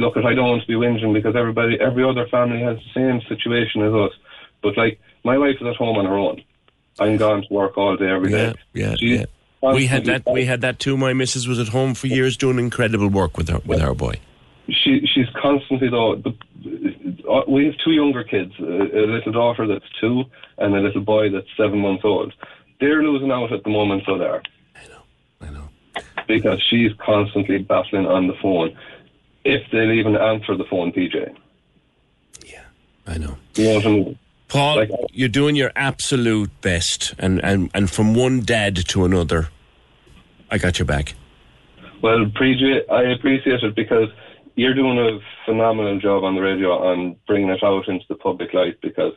look, 0.00 0.16
if 0.16 0.24
I 0.24 0.34
don't 0.34 0.48
want 0.48 0.62
to 0.62 0.68
be 0.68 0.74
whinging 0.74 1.12
because 1.12 1.36
everybody, 1.36 1.78
every 1.80 2.04
other 2.04 2.26
family 2.28 2.60
has 2.60 2.78
the 2.78 2.92
same 2.94 3.20
situation 3.28 3.82
as 3.82 3.92
us. 3.92 4.12
But 4.62 4.76
like, 4.76 5.00
my 5.24 5.38
wife 5.38 5.56
is 5.60 5.66
at 5.66 5.76
home 5.76 5.96
on 5.96 6.06
her 6.06 6.16
own. 6.16 6.42
I'm 6.98 7.16
gone 7.16 7.42
to 7.42 7.52
work 7.52 7.78
all 7.78 7.96
day 7.96 8.10
every 8.10 8.30
day. 8.30 8.54
Yeah, 8.74 8.94
She's 8.98 9.20
yeah. 9.20 9.24
We 9.62 9.86
had 9.86 10.06
that. 10.06 10.22
We 10.30 10.44
had 10.44 10.62
that 10.62 10.78
too. 10.78 10.96
My 10.96 11.12
missus 11.12 11.46
was 11.46 11.58
at 11.58 11.68
home 11.68 11.94
for 11.94 12.06
years 12.06 12.36
doing 12.36 12.58
incredible 12.58 13.08
work 13.08 13.36
with 13.36 13.48
her 13.48 13.60
with 13.64 13.80
our 13.80 13.94
boy. 13.94 14.14
She 14.68 15.06
she's 15.06 15.26
constantly 15.40 15.88
though. 15.88 16.16
The, 16.16 16.30
uh, 17.28 17.42
we 17.48 17.66
have 17.66 17.74
two 17.84 17.92
younger 17.92 18.24
kids, 18.24 18.52
a, 18.58 18.64
a 18.64 19.06
little 19.06 19.32
daughter 19.32 19.66
that's 19.66 19.84
two 20.00 20.24
and 20.58 20.74
a 20.74 20.80
little 20.80 21.02
boy 21.02 21.30
that's 21.30 21.46
seven 21.56 21.78
months 21.80 22.04
old. 22.04 22.32
They're 22.80 23.02
losing 23.02 23.30
out 23.30 23.52
at 23.52 23.64
the 23.64 23.70
moment, 23.70 24.04
so 24.06 24.16
they 24.16 24.24
are. 24.24 24.42
I 24.76 24.88
know, 24.88 25.02
I 25.40 25.50
know. 25.50 25.68
Because 26.26 26.62
she's 26.62 26.92
constantly 27.04 27.58
battling 27.58 28.06
on 28.06 28.26
the 28.28 28.34
phone. 28.40 28.76
If 29.44 29.70
they'll 29.70 29.92
even 29.92 30.16
answer 30.16 30.56
the 30.56 30.64
phone, 30.64 30.92
PJ. 30.92 31.34
Yeah, 32.46 32.62
I 33.06 33.18
know. 33.18 33.36
You 33.54 33.80
know 33.80 34.16
what 34.52 34.78
I 34.78 34.80
mean? 34.80 34.88
Paul, 34.88 35.06
you're 35.12 35.28
doing 35.28 35.56
your 35.56 35.72
absolute 35.76 36.50
best, 36.60 37.14
and, 37.18 37.42
and, 37.44 37.70
and 37.74 37.90
from 37.90 38.14
one 38.14 38.40
dad 38.40 38.76
to 38.88 39.04
another, 39.04 39.48
I 40.50 40.58
got 40.58 40.78
your 40.78 40.86
back. 40.86 41.14
Well, 42.02 42.22
I 42.22 42.22
appreciate 42.22 43.62
it 43.62 43.74
because 43.74 44.08
you're 44.54 44.74
doing 44.74 44.98
a 44.98 45.18
phenomenal 45.44 45.98
job 45.98 46.24
on 46.24 46.34
the 46.34 46.40
radio 46.40 46.92
and 46.92 47.16
bringing 47.26 47.50
it 47.50 47.62
out 47.62 47.88
into 47.88 48.04
the 48.08 48.14
public 48.14 48.52
light 48.54 48.80
because 48.80 49.12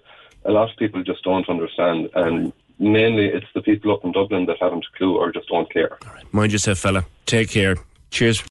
a 0.46 0.52
lot 0.52 0.70
of 0.70 0.78
people 0.78 1.04
just 1.04 1.24
don't 1.24 1.48
understand, 1.50 2.10
and 2.16 2.54
mainly 2.80 3.28
it's 3.28 3.48
the 3.56 3.62
people 3.62 3.94
up 3.94 4.04
in 4.04 4.12
Dublin 4.12 4.46
that 4.48 4.58
haven't 4.60 4.86
a 4.94 4.98
clue 4.98 5.18
or 5.18 5.32
just 5.32 5.48
don't 5.48 5.72
care. 5.72 5.98
All 6.06 6.14
right. 6.14 6.34
Mind 6.34 6.52
yourself, 6.52 6.80
fella. 6.80 7.06
Take 7.26 7.50
care. 7.50 7.76
Cheers. 8.12 8.44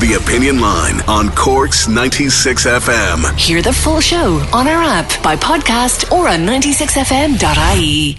The 0.00 0.14
Opinion 0.14 0.60
Line 0.60 1.00
on 1.08 1.30
Cork's 1.30 1.88
96 1.88 2.66
FM. 2.66 3.38
Hear 3.38 3.62
the 3.62 3.72
full 3.72 4.00
show 4.00 4.44
on 4.52 4.66
our 4.66 4.82
app 4.82 5.22
by 5.22 5.36
podcast 5.36 6.10
or 6.12 6.28
on 6.28 6.40
96fm.ie. 6.40 8.18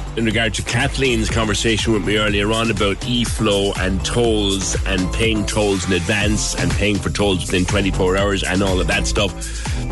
in 0.17 0.25
regard 0.25 0.53
to 0.53 0.61
Kathleen's 0.63 1.29
conversation 1.29 1.93
with 1.93 2.05
me 2.05 2.17
earlier 2.17 2.51
on 2.51 2.69
about 2.69 3.07
e-flow 3.07 3.71
and 3.77 4.03
tolls 4.05 4.75
and 4.85 5.11
paying 5.13 5.45
tolls 5.45 5.85
in 5.87 5.93
advance 5.93 6.55
and 6.55 6.69
paying 6.71 6.97
for 6.97 7.09
tolls 7.09 7.41
within 7.41 7.65
24 7.65 8.17
hours 8.17 8.43
and 8.43 8.61
all 8.61 8.81
of 8.81 8.87
that 8.87 9.07
stuff. 9.07 9.33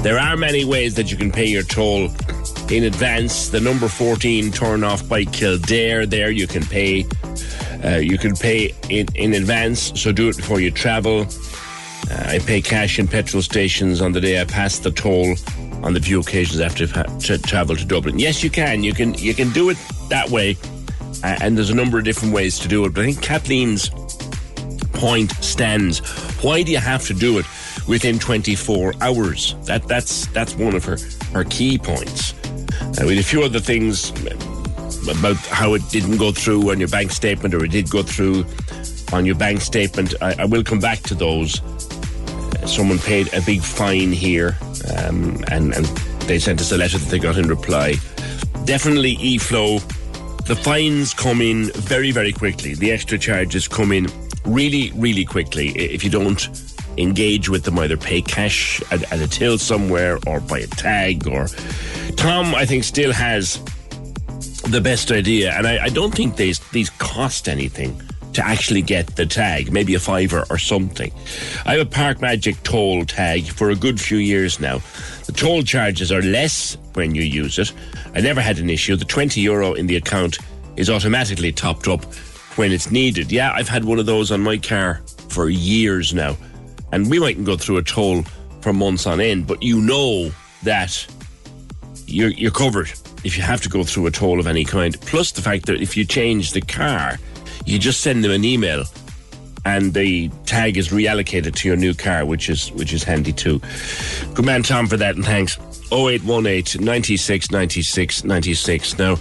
There 0.03 0.19
are 0.19 0.35
many 0.35 0.65
ways 0.65 0.95
that 0.95 1.09
you 1.09 1.17
can 1.17 1.31
pay 1.31 1.45
your 1.45 1.63
toll 1.63 2.09
in 2.69 2.83
advance. 2.83 3.49
The 3.49 3.61
number 3.61 3.87
14 3.87 4.51
turn 4.51 4.83
off 4.83 5.07
by 5.07 5.23
Kildare 5.23 6.05
there 6.05 6.31
you 6.31 6.47
can 6.47 6.65
pay 6.65 7.05
uh, 7.83 7.95
you 7.95 8.17
can 8.17 8.35
pay 8.35 8.75
in, 8.89 9.07
in 9.15 9.33
advance, 9.33 9.97
so 9.99 10.11
do 10.11 10.27
it 10.27 10.35
before 10.35 10.59
you 10.59 10.69
travel. 10.69 11.21
Uh, 12.11 12.23
I 12.27 12.39
pay 12.39 12.61
cash 12.61 12.99
in 12.99 13.07
petrol 13.07 13.41
stations 13.41 14.01
on 14.01 14.11
the 14.11 14.19
day 14.19 14.41
I 14.41 14.43
pass 14.43 14.79
the 14.79 14.91
toll 14.91 15.35
on 15.81 15.93
the 15.93 16.01
few 16.01 16.19
occasions 16.19 16.59
after 16.59 16.83
I've 16.83 17.19
to 17.19 17.37
travel 17.37 17.77
to 17.77 17.85
Dublin. 17.85 18.19
Yes, 18.19 18.43
you 18.43 18.49
can. 18.49 18.83
You 18.83 18.93
can. 18.93 19.13
You 19.13 19.33
can 19.33 19.49
do 19.51 19.69
it 19.69 19.77
that 20.09 20.29
way, 20.29 20.57
uh, 21.23 21.37
and 21.41 21.57
there's 21.57 21.69
a 21.69 21.75
number 21.75 21.97
of 21.97 22.03
different 22.03 22.33
ways 22.33 22.59
to 22.59 22.67
do 22.67 22.85
it. 22.85 22.93
But 22.93 23.05
I 23.05 23.11
think 23.11 23.23
Kathleen's 23.23 23.89
point 24.93 25.31
stands. 25.43 25.99
Why 26.43 26.63
do 26.63 26.71
you 26.71 26.77
have 26.79 27.05
to 27.07 27.13
do 27.13 27.39
it 27.39 27.45
within 27.87 28.19
24 28.19 28.93
hours? 29.01 29.55
That 29.65 29.87
that's 29.87 30.27
that's 30.27 30.55
one 30.55 30.75
of 30.75 30.85
her 30.85 30.97
her 31.33 31.43
key 31.45 31.77
points. 31.77 32.33
Uh, 32.81 33.05
with 33.05 33.19
a 33.19 33.23
few 33.23 33.43
other 33.43 33.59
things 33.59 34.11
about 35.07 35.37
how 35.37 35.73
it 35.73 35.81
didn't 35.89 36.17
go 36.17 36.31
through 36.31 36.71
on 36.71 36.79
your 36.79 36.89
bank 36.89 37.11
statement 37.11 37.53
or 37.53 37.63
it 37.63 37.71
did 37.71 37.89
go 37.89 38.03
through 38.03 38.45
on 39.13 39.25
your 39.25 39.35
bank 39.35 39.61
statement. 39.61 40.13
I, 40.21 40.35
I 40.39 40.45
will 40.45 40.63
come 40.63 40.79
back 40.79 40.99
to 41.03 41.15
those. 41.15 41.61
Uh, 41.61 42.65
someone 42.65 42.99
paid 42.99 43.33
a 43.33 43.41
big 43.41 43.61
fine 43.61 44.11
here, 44.11 44.57
um, 44.97 45.43
and, 45.47 45.73
and 45.73 45.85
they 46.27 46.39
sent 46.39 46.61
us 46.61 46.71
a 46.71 46.77
letter 46.77 46.97
that 46.97 47.09
they 47.09 47.19
got 47.19 47.37
in 47.37 47.47
reply. 47.47 47.95
Definitely 48.65 49.11
e-flow. 49.19 49.79
The 50.49 50.55
fines 50.55 51.13
come 51.13 51.41
in 51.41 51.65
very, 51.73 52.09
very 52.09 52.33
quickly. 52.33 52.73
The 52.73 52.91
extra 52.91 53.19
charges 53.19 53.67
come 53.67 53.91
in 53.91 54.07
really, 54.43 54.91
really 54.95 55.23
quickly. 55.23 55.67
If 55.77 56.03
you 56.03 56.09
don't 56.09 56.49
engage 56.97 57.49
with 57.49 57.65
them, 57.65 57.77
either 57.77 57.95
pay 57.95 58.23
cash 58.23 58.81
at, 58.91 59.03
at 59.13 59.21
a 59.21 59.27
till 59.27 59.59
somewhere 59.59 60.17
or 60.25 60.39
buy 60.39 60.61
a 60.61 60.65
tag 60.65 61.27
or 61.27 61.49
Tom, 62.15 62.55
I 62.55 62.65
think, 62.65 62.83
still 62.83 63.13
has 63.13 63.61
the 64.63 64.81
best 64.81 65.11
idea, 65.11 65.53
and 65.53 65.67
I, 65.67 65.83
I 65.83 65.89
don't 65.89 66.15
think 66.15 66.35
these 66.35 66.57
these 66.71 66.89
cost 66.89 67.47
anything 67.47 68.01
to 68.33 68.43
actually 68.43 68.81
get 68.81 69.05
the 69.17 69.27
tag, 69.27 69.71
maybe 69.71 69.93
a 69.93 69.99
fiver 69.99 70.45
or 70.49 70.57
something. 70.57 71.11
I 71.65 71.73
have 71.73 71.81
a 71.81 71.89
Park 71.89 72.21
Magic 72.21 72.61
toll 72.63 73.05
tag 73.05 73.43
for 73.43 73.69
a 73.69 73.75
good 73.75 74.01
few 74.01 74.17
years 74.17 74.59
now. 74.59 74.81
Toll 75.39 75.63
charges 75.63 76.11
are 76.11 76.21
less 76.21 76.77
when 76.95 77.15
you 77.15 77.21
use 77.21 77.57
it. 77.59 77.71
I 78.13 78.19
never 78.19 78.41
had 78.41 78.59
an 78.59 78.69
issue. 78.69 78.97
The 78.97 79.05
20 79.05 79.39
euro 79.39 79.71
in 79.71 79.87
the 79.87 79.95
account 79.95 80.37
is 80.75 80.89
automatically 80.89 81.53
topped 81.53 81.87
up 81.87 82.03
when 82.57 82.73
it's 82.73 82.91
needed. 82.91 83.31
Yeah, 83.31 83.53
I've 83.53 83.69
had 83.69 83.85
one 83.85 83.99
of 83.99 84.05
those 84.05 84.33
on 84.33 84.41
my 84.41 84.57
car 84.57 85.01
for 85.29 85.47
years 85.47 86.13
now. 86.13 86.35
And 86.91 87.09
we 87.09 87.21
mightn't 87.21 87.45
go 87.45 87.55
through 87.55 87.77
a 87.77 87.83
toll 87.83 88.23
for 88.59 88.73
months 88.73 89.07
on 89.07 89.21
end, 89.21 89.47
but 89.47 89.63
you 89.63 89.79
know 89.79 90.29
that 90.63 91.07
you're, 92.05 92.31
you're 92.31 92.51
covered 92.51 92.91
if 93.23 93.37
you 93.37 93.43
have 93.43 93.61
to 93.61 93.69
go 93.69 93.85
through 93.85 94.07
a 94.07 94.11
toll 94.11 94.41
of 94.41 94.47
any 94.47 94.65
kind. 94.65 94.99
Plus 94.99 95.31
the 95.31 95.41
fact 95.41 95.67
that 95.67 95.81
if 95.81 95.95
you 95.95 96.03
change 96.03 96.51
the 96.51 96.59
car, 96.59 97.17
you 97.65 97.79
just 97.79 98.01
send 98.01 98.25
them 98.25 98.31
an 98.31 98.43
email 98.43 98.83
and 99.65 99.93
the 99.93 100.29
tag 100.45 100.77
is 100.77 100.89
reallocated 100.89 101.55
to 101.55 101.67
your 101.67 101.77
new 101.77 101.93
car, 101.93 102.25
which 102.25 102.49
is 102.49 102.71
which 102.73 102.93
is 102.93 103.03
handy 103.03 103.33
too. 103.33 103.61
Good 104.33 104.45
man, 104.45 104.63
Tom, 104.63 104.87
for 104.87 104.97
that, 104.97 105.15
and 105.15 105.25
thanks. 105.25 105.57
0818 105.91 106.83
96 106.85 107.49
96 107.51 108.23
96. 108.23 108.97
Now, 108.99 109.13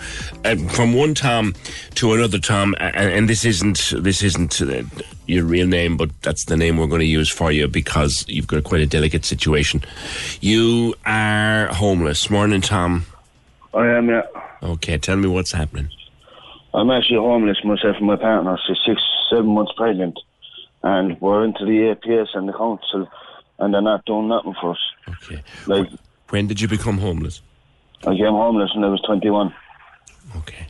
uh, 0.45 0.57
from 0.68 0.93
one 0.93 1.14
Tom 1.14 1.55
to 1.95 2.12
another 2.12 2.39
Tom, 2.39 2.74
and, 2.78 2.97
and 2.97 3.28
this 3.28 3.45
isn't 3.45 3.95
this 3.97 4.22
isn't 4.22 4.61
uh, 4.61 4.82
your 5.26 5.45
real 5.45 5.66
name, 5.66 5.97
but 5.97 6.11
that's 6.22 6.45
the 6.45 6.57
name 6.57 6.76
we're 6.76 6.86
going 6.86 7.01
to 7.01 7.07
use 7.07 7.30
for 7.30 7.51
you 7.51 7.68
because 7.68 8.24
you've 8.28 8.47
got 8.47 8.64
quite 8.64 8.80
a 8.80 8.86
delicate 8.86 9.24
situation. 9.24 9.82
You 10.41 10.95
are 11.07 11.66
homeless. 11.68 12.28
Morning, 12.30 12.61
Tom. 12.61 13.07
I 13.74 13.86
am, 13.89 14.09
yeah. 14.09 14.22
Okay, 14.62 14.99
tell 14.99 15.16
me 15.16 15.28
what's 15.28 15.53
happening. 15.53 15.89
I'm 16.74 16.91
actually 16.91 17.18
homeless 17.18 17.59
myself 17.64 17.97
and 17.97 18.07
my 18.07 18.16
partner. 18.16 18.59
She's 18.66 18.76
six, 18.86 19.03
seven 19.30 19.47
months 19.47 19.72
pregnant. 19.76 20.18
And 20.82 21.20
we're 21.20 21.44
into 21.44 21.64
the 21.64 21.94
APS 21.94 22.28
and 22.34 22.48
the 22.48 22.52
council, 22.52 23.08
and 23.58 23.74
they're 23.74 23.82
not 23.82 24.04
doing 24.04 24.28
nothing 24.28 24.54
for 24.60 24.72
us. 24.72 24.78
Okay. 25.08 25.42
Like, 25.66 25.88
When 26.30 26.46
did 26.46 26.60
you 26.60 26.68
become 26.68 26.98
homeless? 26.98 27.42
I 28.06 28.10
became 28.10 28.32
homeless 28.32 28.70
when 28.74 28.84
I 28.84 28.88
was 28.88 29.00
21. 29.02 29.52
Okay. 30.36 30.68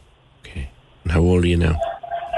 And 1.09 1.15
how 1.15 1.21
old 1.21 1.43
are 1.43 1.49
you 1.49 1.57
now? 1.57 1.81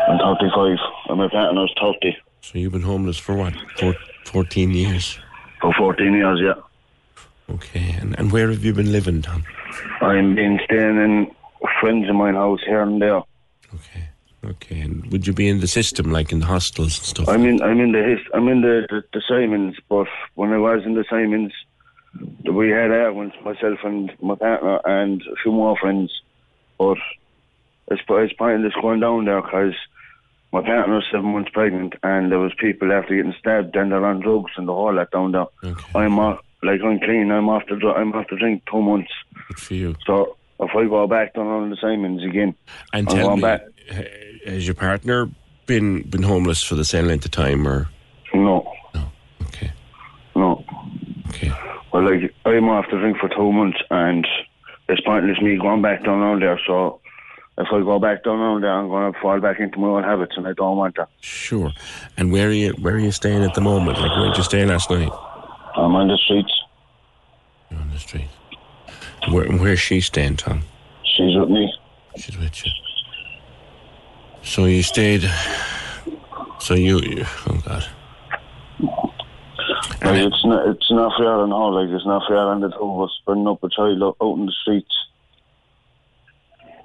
I'm 0.09 0.19
35, 0.19 0.79
and 1.09 1.19
my 1.19 1.27
was 1.27 1.75
30. 1.81 2.17
So 2.41 2.57
you've 2.57 2.71
been 2.71 2.83
homeless 2.83 3.19
for 3.19 3.35
what? 3.35 3.53
Four, 3.81 3.97
14 4.27 4.71
years? 4.71 5.19
For 5.61 5.75
14 5.75 6.13
years, 6.13 6.39
yeah. 6.41 6.55
Okay, 7.53 7.97
and, 8.01 8.17
and 8.17 8.31
where 8.31 8.49
have 8.49 8.65
you 8.65 8.73
been 8.73 8.93
living, 8.93 9.23
Tom? 9.23 9.43
I've 10.01 10.37
been 10.37 10.61
staying 10.67 10.99
in 10.99 11.35
friends 11.81 12.09
of 12.09 12.15
mine 12.15 12.35
house 12.35 12.61
here 12.65 12.83
and 12.83 13.03
there. 13.03 13.23
Okay, 14.45 14.81
and 14.81 15.05
would 15.13 15.27
you 15.27 15.33
be 15.33 15.49
in 15.49 15.61
the 15.61 15.67
system, 15.67 16.11
like 16.11 16.33
in 16.33 16.41
the 16.41 16.47
hostels 16.47 16.97
and 16.99 17.07
stuff? 17.07 17.29
I'm 17.29 17.45
in, 17.45 17.61
I'm 17.63 17.79
in 17.79 17.93
the, 17.93 18.17
I'm 18.33 18.49
in 18.49 18.63
the, 18.63 18.87
the, 18.89 19.03
the 19.13 19.23
Simons, 19.29 19.77
but 19.89 20.07
when 20.35 20.53
I 20.53 20.59
was 20.59 20.83
in 20.87 20.95
the 20.95 21.05
Simons, 21.11 21.53
we 22.51 22.71
had 22.71 22.91
arguments, 22.91 23.37
myself 23.45 23.79
and 23.85 24.11
my 24.23 24.35
partner 24.35 24.81
and 24.85 25.21
a 25.23 25.37
few 25.43 25.53
more 25.53 25.77
friends, 25.77 26.11
but 26.79 26.97
it's, 27.89 28.03
it's 28.09 28.33
pointless 28.33 28.73
going 28.81 29.01
down 29.01 29.27
there 29.27 29.43
because 29.43 29.75
my 30.53 30.63
partner's 30.63 31.07
seven 31.13 31.33
months 31.33 31.51
pregnant 31.53 31.95
and 32.03 32.33
there 32.33 32.39
was 32.39 32.53
people 32.59 32.91
after 32.93 33.15
getting 33.15 33.35
stabbed 33.39 33.77
and 33.77 33.93
they're 33.93 34.05
on 34.05 34.21
drugs 34.21 34.53
and 34.57 34.67
the 34.67 34.73
whole 34.73 34.95
lot 34.95 35.11
down 35.11 35.33
there. 35.33 35.47
I'm 35.95 36.19
off, 36.19 36.41
like 36.63 36.81
I'm 36.83 36.99
clean, 36.99 37.31
I'm 37.31 37.49
off 37.49 37.65
the, 37.69 37.75
I'm 37.95 38.13
off 38.15 38.27
the 38.31 38.37
drink 38.37 38.63
two 38.71 38.81
months. 38.83 39.13
Good 39.49 39.59
for 39.61 39.75
you. 39.75 39.97
So 40.07 40.37
if 40.59 40.71
I 40.75 40.85
go 40.87 41.07
back 41.07 41.35
down 41.35 41.47
on 41.47 41.71
the 41.71 41.77
Simons 41.77 42.25
again, 42.25 42.55
And 42.93 43.09
I'm 43.09 43.17
tell 43.17 43.29
going 43.29 43.37
me, 43.37 43.43
back. 43.43 43.61
Has 44.47 44.67
your 44.67 44.75
partner 44.75 45.29
been 45.67 46.03
been 46.03 46.23
homeless 46.23 46.63
for 46.63 46.75
the 46.75 46.85
same 46.85 47.07
length 47.07 47.25
of 47.25 47.31
time, 47.31 47.67
or 47.67 47.89
No. 48.35 48.71
No. 48.95 49.11
Okay. 49.47 49.73
No. 50.35 50.65
Okay. 51.29 51.53
Well, 51.93 52.05
like, 52.05 52.35
I'm 52.45 52.69
off 52.69 52.87
the 52.91 52.99
drink 52.99 53.19
for 53.19 53.29
two 53.29 53.53
months 53.53 53.79
and 53.91 54.27
it's 54.89 55.01
pointless 55.03 55.41
me 55.41 55.57
going 55.57 55.83
back 55.83 56.05
down 56.05 56.21
on 56.21 56.41
there. 56.41 56.61
So 56.67 57.01
if 57.59 57.69
I 57.73 57.81
go 57.81 57.99
back 57.99 58.25
down 58.25 58.39
on 58.39 58.61
there, 58.61 58.73
I'm 58.73 58.89
going 58.89 59.13
to 59.13 59.21
fall 59.21 59.41
back 59.41 59.61
into 59.61 59.79
my 59.79 59.89
old 59.89 60.05
habits 60.05 60.33
and 60.37 60.47
I 60.47 60.53
don't 60.53 60.77
want 60.77 60.97
that. 60.97 61.09
Sure. 61.21 61.73
And 62.17 62.33
where 62.33 62.49
are 62.49 62.53
you? 62.53 62.73
Where 62.81 62.95
are 62.95 62.99
you 62.99 63.13
staying 63.13 63.43
at 63.43 63.55
the 63.55 63.61
moment? 63.61 63.99
Like 63.99 64.11
where 64.17 64.29
did 64.29 64.37
you 64.37 64.45
stay 64.45 64.65
last 64.65 64.91
night? 64.91 65.11
I'm 65.77 65.95
on 65.95 66.09
the 66.09 66.17
streets. 66.17 66.53
You're 67.71 67.81
on 67.81 67.91
the 67.91 67.99
street. 67.99 68.29
Where 69.31 69.47
Where's 69.47 69.81
she 69.81 70.01
staying, 70.01 70.37
Tom? 70.37 70.63
She's 71.05 71.37
with 71.37 71.51
me. 71.51 71.73
She's 72.17 72.37
with 72.39 72.65
you. 72.65 72.73
So 74.43 74.65
you 74.65 74.83
stayed. 74.83 75.31
So 76.59 76.75
you. 76.75 77.01
you 77.01 77.25
oh 77.47 77.63
God. 77.65 77.87
Like, 80.03 80.23
it's 80.23 80.45
not, 80.45 80.69
it's 80.69 80.91
not 80.91 81.13
fair 81.19 81.29
on 81.29 81.53
all. 81.53 81.75
Like, 81.75 81.95
it's 81.95 82.07
not 82.07 82.23
fair 82.27 82.39
on 82.39 82.61
the 82.61 82.71
two 82.71 82.79
of 82.79 83.03
us 83.03 83.21
bringing 83.27 83.47
up 83.47 83.63
a 83.63 83.69
child 83.69 84.03
out, 84.03 84.17
in 84.21 84.47
the 84.47 84.53
streets. 84.63 84.95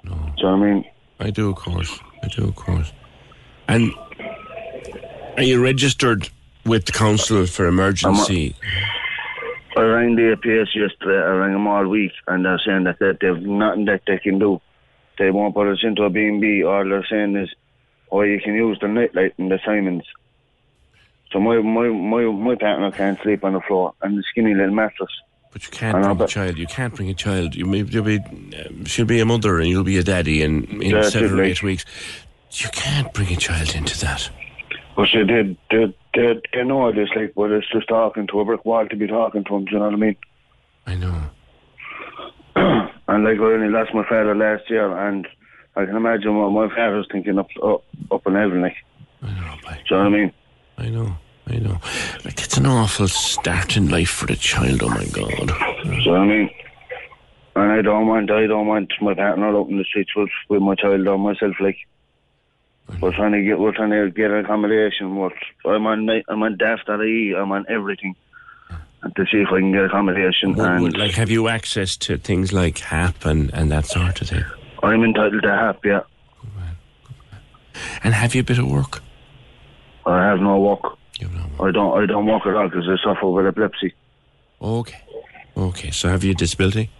No. 0.04 0.12
Do 0.12 0.18
you 0.18 0.42
know 0.42 0.56
what 0.58 0.66
I 0.66 0.72
mean? 0.72 0.84
I 1.20 1.30
do, 1.30 1.50
of 1.50 1.56
course. 1.56 1.98
I 2.22 2.28
do, 2.28 2.48
of 2.48 2.56
course. 2.56 2.92
And 3.68 3.92
are 5.36 5.42
you 5.42 5.62
registered 5.62 6.28
with 6.66 6.84
the 6.84 6.92
council 6.92 7.46
for 7.46 7.66
emergency? 7.66 8.54
I 9.76 9.80
rang 9.80 10.16
the 10.16 10.36
APS 10.36 10.74
yesterday. 10.74 11.18
I 11.18 11.30
rang 11.30 11.52
them 11.52 11.66
all 11.66 11.86
week, 11.86 12.12
and 12.26 12.44
they're 12.44 12.60
saying 12.64 12.84
that 12.84 12.98
they, 12.98 13.12
they've 13.20 13.42
nothing 13.42 13.86
that 13.86 14.02
they 14.06 14.18
can 14.18 14.38
do. 14.38 14.60
They 15.18 15.30
won't 15.30 15.54
put 15.54 15.68
us 15.68 15.78
into 15.82 16.04
a 16.04 16.10
B&B. 16.10 16.62
All 16.64 16.88
they're 16.88 17.06
saying 17.10 17.36
is, 17.36 17.48
oh, 18.10 18.22
you 18.22 18.40
can 18.40 18.54
use 18.54 18.78
the 18.80 18.88
nightlight 18.88 19.34
and 19.38 19.50
the 19.50 19.58
Simons. 19.64 20.04
So 21.32 21.40
my, 21.40 21.58
my, 21.60 21.88
my, 21.88 22.24
my 22.24 22.54
partner 22.54 22.90
can't 22.92 23.20
sleep 23.22 23.44
on 23.44 23.54
the 23.54 23.60
floor 23.60 23.94
and 24.02 24.16
the 24.16 24.22
skinny 24.30 24.54
little 24.54 24.74
mattress. 24.74 25.10
But 25.52 25.64
you 25.64 25.70
can't 25.70 26.02
bring 26.02 26.20
a 26.20 26.26
child. 26.26 26.58
You 26.58 26.66
can't 26.66 26.94
bring 26.94 27.08
a 27.08 27.14
child. 27.14 27.54
You 27.54 27.64
may 27.64 27.82
you'll 27.82 28.04
be, 28.04 28.18
um, 28.18 28.84
she'll 28.84 29.06
be 29.06 29.20
a 29.20 29.24
mother 29.24 29.58
and 29.58 29.68
you'll 29.68 29.84
be 29.84 29.96
a 29.96 30.02
daddy 30.02 30.42
in, 30.42 30.82
in 30.82 31.02
seven 31.10 31.32
or 31.32 31.36
like- 31.36 31.50
eight 31.50 31.62
weeks. 31.62 31.84
You 32.52 32.68
can't 32.70 33.12
bring 33.12 33.32
a 33.32 33.36
child 33.36 33.74
into 33.74 33.98
that. 34.00 34.30
But 34.96 35.08
she 35.08 35.24
did, 35.24 35.56
did, 35.68 35.94
did, 36.14 36.46
they 36.54 36.64
know 36.64 36.90
this, 36.90 37.10
like, 37.14 37.34
but 37.34 37.50
it's 37.50 37.68
just 37.70 37.88
talking 37.88 38.26
to 38.28 38.40
a 38.40 38.44
brick 38.46 38.64
wall 38.64 38.88
to 38.88 38.96
be 38.96 39.06
talking 39.06 39.44
to 39.44 39.56
him, 39.56 39.64
do 39.66 39.72
you 39.72 39.78
know 39.78 39.84
what 39.84 39.94
I 39.94 39.96
mean? 39.96 40.16
I 40.86 40.94
know. 40.94 41.30
and 43.08 43.24
like, 43.24 43.38
I 43.38 43.42
only 43.42 43.68
lost 43.68 43.94
my 43.94 44.06
father 44.08 44.34
last 44.34 44.68
year, 44.68 44.90
and 44.96 45.26
I 45.76 45.84
can 45.84 45.96
imagine 45.96 46.36
what 46.36 46.50
my 46.50 46.74
father's 46.74 47.06
thinking 47.10 47.38
up, 47.38 47.48
up, 47.62 47.84
up 48.10 48.26
in 48.26 48.34
heaven, 48.34 48.62
like. 48.62 48.76
I 49.22 49.28
know, 49.28 49.56
Do 49.62 49.94
you 49.94 49.96
know 49.96 49.98
what 49.98 50.06
I 50.06 50.08
mean? 50.10 50.32
I 50.78 50.88
know, 50.88 51.16
I 51.48 51.56
know. 51.56 51.80
Like, 52.24 52.42
it's 52.42 52.56
an 52.56 52.66
awful 52.66 53.08
start 53.08 53.76
in 53.76 53.88
life 53.88 54.10
for 54.10 54.26
the 54.26 54.36
child, 54.36 54.82
oh 54.82 54.88
my 54.88 55.04
God. 55.06 55.48
Do 55.82 55.90
you 55.90 56.04
know 56.04 56.12
what 56.12 56.20
I 56.20 56.26
mean? 56.26 56.50
And 57.54 57.72
I 57.72 57.82
don't 57.82 58.06
want, 58.06 58.30
I 58.30 58.46
don't 58.46 58.66
want 58.66 58.92
my 59.00 59.14
partner 59.14 59.56
out 59.56 59.68
in 59.68 59.78
the 59.78 59.84
streets 59.84 60.14
with, 60.14 60.28
with 60.48 60.60
my 60.62 60.74
child 60.74 61.06
or 61.06 61.18
myself, 61.18 61.54
like. 61.60 61.78
We're 63.00 63.14
trying 63.16 63.32
to 63.32 63.42
get, 63.42 63.58
we're 63.58 63.74
trying 63.74 63.90
to 63.90 64.10
get 64.10 64.30
accommodation. 64.30 65.16
What 65.16 65.32
I'm 65.64 65.86
on, 65.86 66.08
I'm 66.28 66.42
on 66.42 66.56
daft.ie, 66.56 67.34
I'm 67.34 67.50
on 67.50 67.66
everything. 67.68 68.14
To 69.02 69.24
see 69.30 69.38
if 69.38 69.48
I 69.48 69.60
can 69.60 69.72
get 69.72 69.84
accommodation. 69.84 70.54
Would- 70.54 70.66
and 70.66 70.96
like, 70.96 71.12
have 71.12 71.30
you 71.30 71.48
access 71.48 71.96
to 71.98 72.16
things 72.18 72.52
like 72.52 72.78
HAP 72.78 73.24
and, 73.24 73.52
and 73.54 73.70
that 73.70 73.86
sort 73.86 74.20
of 74.20 74.28
thing? 74.28 74.44
I'm 74.82 75.04
entitled 75.04 75.42
to 75.42 75.48
HAP, 75.48 75.84
yeah. 75.84 76.00
And 78.02 78.14
have 78.14 78.34
you 78.34 78.40
a 78.40 78.44
bit 78.44 78.58
of 78.58 78.68
work? 78.70 79.00
I 80.06 80.24
have 80.24 80.40
no 80.40 80.58
work. 80.58 80.96
I 81.60 81.70
don't, 81.70 82.02
I 82.02 82.06
don't 82.06 82.26
work 82.26 82.46
at 82.46 82.54
all 82.54 82.68
because 82.68 82.88
I 82.88 82.96
suffer 83.02 83.28
with 83.28 83.46
epilepsy. 83.46 83.94
Okay. 84.60 84.98
Okay, 85.56 85.90
so 85.90 86.08
have 86.08 86.22
you 86.24 86.32
a 86.32 86.34
disability? 86.34 86.90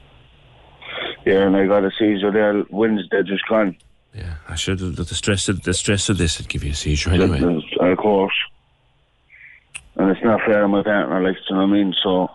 Yeah, 1.25 1.47
and 1.47 1.57
I 1.57 1.67
got 1.67 1.85
a 1.85 1.91
seizure 1.99 2.31
there 2.31 2.65
Wednesday, 2.71 3.23
just 3.23 3.47
gone. 3.49 3.77
Yeah, 4.15 4.35
I 4.49 4.55
should 4.55 4.79
the 4.79 5.05
stress 5.05 5.49
of, 5.49 5.63
the 5.63 5.75
stress 5.75 6.09
of 6.09 6.19
this 6.19 6.39
would 6.39 6.49
give 6.49 6.65
you 6.65 6.71
a 6.71 6.75
seizure 6.75 7.11
anyway. 7.11 7.63
Of 7.81 7.99
course. 7.99 8.35
And 9.97 10.11
it's 10.11 10.23
not 10.23 10.41
fair 10.47 10.63
on 10.65 10.71
my 10.71 10.83
partner, 10.83 11.23
like, 11.23 11.37
you 11.49 11.57
know 11.57 11.63
what 11.63 11.71
I 11.71 11.73
mean? 11.73 11.95
So, 12.03 12.31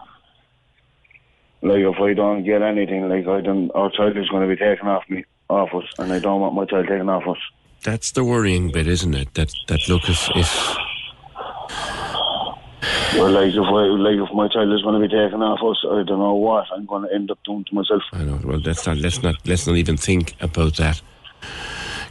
like, 1.61 1.79
if 1.79 1.99
I 1.99 2.13
don't 2.13 2.43
get 2.43 2.61
anything, 2.61 3.07
like, 3.07 3.27
I 3.27 3.41
don't, 3.41 3.69
our 3.75 3.91
child 3.91 4.17
is 4.17 4.27
going 4.29 4.47
to 4.47 4.55
be 4.55 4.59
taken 4.59 4.87
off 4.87 5.03
me, 5.09 5.25
off 5.47 5.69
us, 5.73 5.85
and 5.99 6.11
I 6.11 6.19
don't 6.19 6.41
want 6.41 6.55
my 6.55 6.65
child 6.65 6.87
taken 6.87 7.07
off 7.07 7.27
us. 7.27 7.37
That's 7.83 8.11
the 8.11 8.23
worrying 8.23 8.71
bit, 8.71 8.87
isn't 8.87 9.13
it? 9.13 9.33
That, 9.35 9.51
that 9.67 9.87
look, 9.87 10.09
if, 10.09 10.27
if 10.35 10.77
Well, 13.15 13.29
like, 13.29 13.53
if 13.53 13.59
I, 13.59 13.83
like, 13.99 14.29
if 14.29 14.33
my 14.33 14.47
child 14.47 14.73
is 14.73 14.81
going 14.81 14.99
to 14.99 15.07
be 15.07 15.13
taken 15.13 15.41
off 15.41 15.59
us, 15.63 15.83
I 15.85 16.03
don't 16.03 16.19
know 16.19 16.33
what 16.33 16.65
I'm 16.73 16.85
going 16.85 17.07
to 17.07 17.13
end 17.13 17.29
up 17.29 17.39
doing 17.45 17.65
to 17.65 17.75
myself. 17.75 18.01
I 18.13 18.23
know. 18.23 18.39
Well, 18.43 18.59
let's 18.59 18.87
not 18.87 18.97
let's 18.97 19.21
not 19.21 19.35
let's 19.45 19.67
not 19.67 19.75
even 19.75 19.97
think 19.97 20.33
about 20.39 20.77
that. 20.77 21.01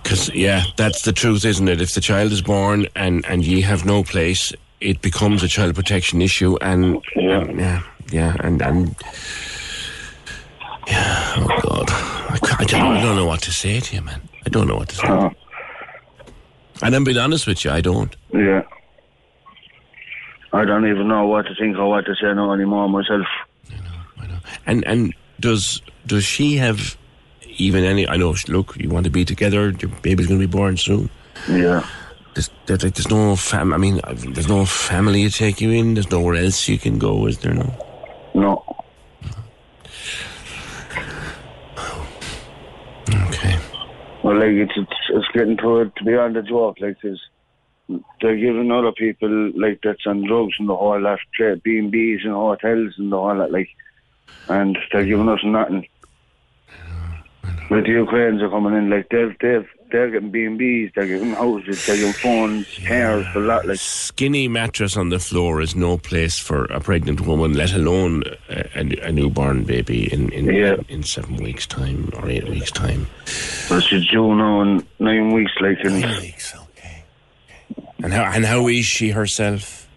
Because 0.02 0.28
yeah, 0.34 0.62
that's 0.76 1.02
the 1.02 1.12
truth, 1.12 1.44
isn't 1.44 1.68
it? 1.68 1.80
If 1.80 1.94
the 1.94 2.00
child 2.00 2.32
is 2.32 2.42
born 2.42 2.86
and 2.94 3.24
and 3.26 3.44
ye 3.44 3.62
have 3.62 3.84
no 3.86 4.04
place, 4.04 4.52
it 4.80 5.02
becomes 5.02 5.42
a 5.42 5.48
child 5.48 5.74
protection 5.74 6.22
issue, 6.22 6.56
and 6.60 7.00
yeah, 7.16 7.38
um, 7.38 7.58
yeah, 7.58 7.82
yeah 8.10 8.36
and 8.40 8.62
and 8.62 8.96
yeah. 10.86 11.34
Oh 11.36 11.60
God, 11.62 11.90
I, 11.90 12.38
I 12.60 12.64
don't 12.64 12.96
I 12.96 13.02
don't 13.02 13.16
know 13.16 13.26
what 13.26 13.42
to 13.42 13.52
say 13.52 13.80
to 13.80 13.96
you, 13.96 14.02
man. 14.02 14.20
I 14.46 14.48
don't 14.48 14.66
know 14.66 14.76
what 14.76 14.88
to 14.90 14.96
say. 14.96 15.36
And 16.82 16.94
I'm 16.94 17.04
being 17.04 17.18
honest 17.18 17.46
with 17.46 17.64
you, 17.64 17.70
I 17.70 17.82
don't. 17.82 18.16
Yeah. 18.32 18.62
I 20.52 20.64
don't 20.64 20.88
even 20.88 21.08
know 21.08 21.26
what 21.26 21.46
to 21.46 21.54
think 21.54 21.76
or 21.76 21.88
what 21.88 22.06
to 22.06 22.14
say 22.14 22.32
now 22.34 22.52
anymore 22.52 22.88
myself. 22.88 23.26
You 23.68 23.76
know, 23.76 24.00
I 24.18 24.26
know. 24.26 24.38
And 24.66 24.84
and 24.86 25.14
does 25.38 25.82
does 26.06 26.24
she 26.24 26.56
have 26.56 26.96
even 27.58 27.84
any? 27.84 28.08
I 28.08 28.16
know. 28.16 28.34
Look, 28.48 28.76
you 28.76 28.88
want 28.88 29.04
to 29.04 29.10
be 29.10 29.24
together. 29.24 29.70
Your 29.70 29.90
baby's 30.02 30.26
going 30.26 30.40
to 30.40 30.46
be 30.46 30.50
born 30.50 30.76
soon. 30.76 31.10
Yeah. 31.48 31.86
There's, 32.34 32.50
there's, 32.66 32.84
like, 32.84 32.94
there's 32.94 33.10
no 33.10 33.34
fam. 33.36 33.72
I 33.72 33.76
mean, 33.76 34.00
there's 34.06 34.48
no 34.48 34.64
family 34.64 35.24
to 35.28 35.30
take 35.30 35.60
you 35.60 35.70
in. 35.70 35.94
There's 35.94 36.10
nowhere 36.10 36.36
else 36.36 36.68
you 36.68 36.78
can 36.78 36.98
go. 36.98 37.26
Is 37.26 37.38
there 37.38 37.54
no? 37.54 37.72
No. 38.34 38.64
Okay. 43.08 43.58
Well, 44.22 44.36
like 44.36 44.52
it's 44.52 44.72
it's, 44.76 44.92
it's 45.10 45.28
getting 45.34 45.56
to 45.56 45.80
it 45.80 45.96
to 45.96 46.04
be 46.04 46.14
on 46.14 46.34
the 46.34 46.42
joke. 46.42 46.76
Like 46.80 46.98
there's, 47.02 47.20
they're 48.20 48.36
giving 48.36 48.70
other 48.70 48.92
people 48.92 49.50
like 49.60 49.80
that's 49.82 50.06
on 50.06 50.24
drugs 50.26 50.54
and 50.60 50.68
the 50.68 50.76
whole 50.76 51.00
lot, 51.00 51.18
B 51.64 51.78
and 51.78 51.90
B's 51.90 52.20
and 52.22 52.32
hotels 52.32 52.94
and 52.98 53.10
the 53.10 53.16
whole 53.16 53.36
lot, 53.36 53.50
like, 53.50 53.70
and 54.48 54.78
they're 54.92 55.04
giving 55.04 55.28
us 55.28 55.40
nothing. 55.44 55.88
Like 57.70 57.84
the 57.84 57.90
Ukrainians 57.90 58.42
are 58.42 58.50
coming 58.50 58.74
in, 58.74 58.90
like 58.90 59.08
they've 59.10 59.36
they've 59.40 59.68
they're 59.90 60.10
getting 60.10 60.30
B 60.30 60.44
and 60.44 60.58
B's, 60.58 60.90
they're 60.94 61.06
getting 61.06 61.32
houses, 61.34 61.86
they're 61.86 61.96
getting 61.96 62.12
phones, 62.12 62.66
cars, 62.86 63.26
a 63.34 63.38
lot. 63.38 63.66
Like 63.66 63.78
Skinny 63.78 64.48
mattress 64.48 64.96
on 64.96 65.08
the 65.10 65.18
floor 65.18 65.60
is 65.60 65.74
no 65.76 65.98
place 65.98 66.38
for 66.38 66.64
a 66.66 66.80
pregnant 66.80 67.20
woman, 67.22 67.54
let 67.54 67.72
alone 67.72 68.22
a, 68.48 68.78
a, 68.80 69.08
a 69.08 69.12
newborn 69.12 69.64
baby 69.64 70.12
in 70.12 70.30
in, 70.32 70.46
Yeah. 70.46 70.76
in 70.88 71.02
seven 71.02 71.36
weeks' 71.36 71.66
time 71.66 72.10
or 72.16 72.28
eight 72.28 72.48
weeks' 72.48 72.70
time. 72.70 73.06
well, 73.70 73.80
she's 73.80 74.06
due 74.08 74.34
now 74.34 74.62
in 74.62 74.86
nine 74.98 75.32
weeks. 75.32 75.52
Like 75.60 75.78
and 75.84 76.00
Nine 76.00 76.20
weeks, 76.20 76.54
okay. 76.76 77.04
And 78.02 78.12
how 78.12 78.24
and 78.24 78.44
how 78.44 78.68
is 78.68 78.84
she 78.86 79.10
herself? 79.10 79.88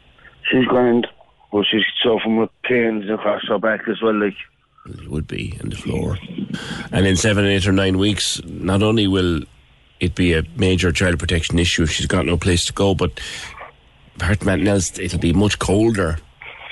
she's 0.52 0.66
grand, 0.66 1.08
but 1.52 1.66
she's 1.72 1.84
suffering 2.04 2.38
with 2.38 2.50
pains 2.64 3.10
across 3.10 3.42
her 3.48 3.58
back 3.60 3.88
as 3.88 4.02
well. 4.02 4.14
Like 4.20 4.36
It 4.86 5.08
would 5.10 5.26
be 5.28 5.58
in 5.62 5.70
the 5.70 5.76
floor. 5.78 6.18
And 6.92 7.08
in 7.08 7.16
seven, 7.16 7.46
eight, 7.46 7.66
or 7.66 7.72
nine 7.72 7.98
weeks, 7.98 8.42
not 8.46 8.84
only 8.84 9.08
will 9.08 9.42
it 10.04 10.16
be 10.16 10.34
a 10.34 10.44
major 10.58 10.92
child 10.92 11.18
protection 11.18 11.58
issue 11.58 11.84
if 11.84 11.92
she's 11.92 12.08
got 12.08 12.26
no 12.26 12.38
place 12.38 12.66
to 12.66 12.74
go, 12.74 12.94
but 12.94 13.20
apart 14.18 14.40
from 14.40 14.50
anything 14.50 14.68
else, 14.68 15.00
it'll 15.00 15.20
be 15.20 15.32
much 15.34 15.60
colder 15.60 16.18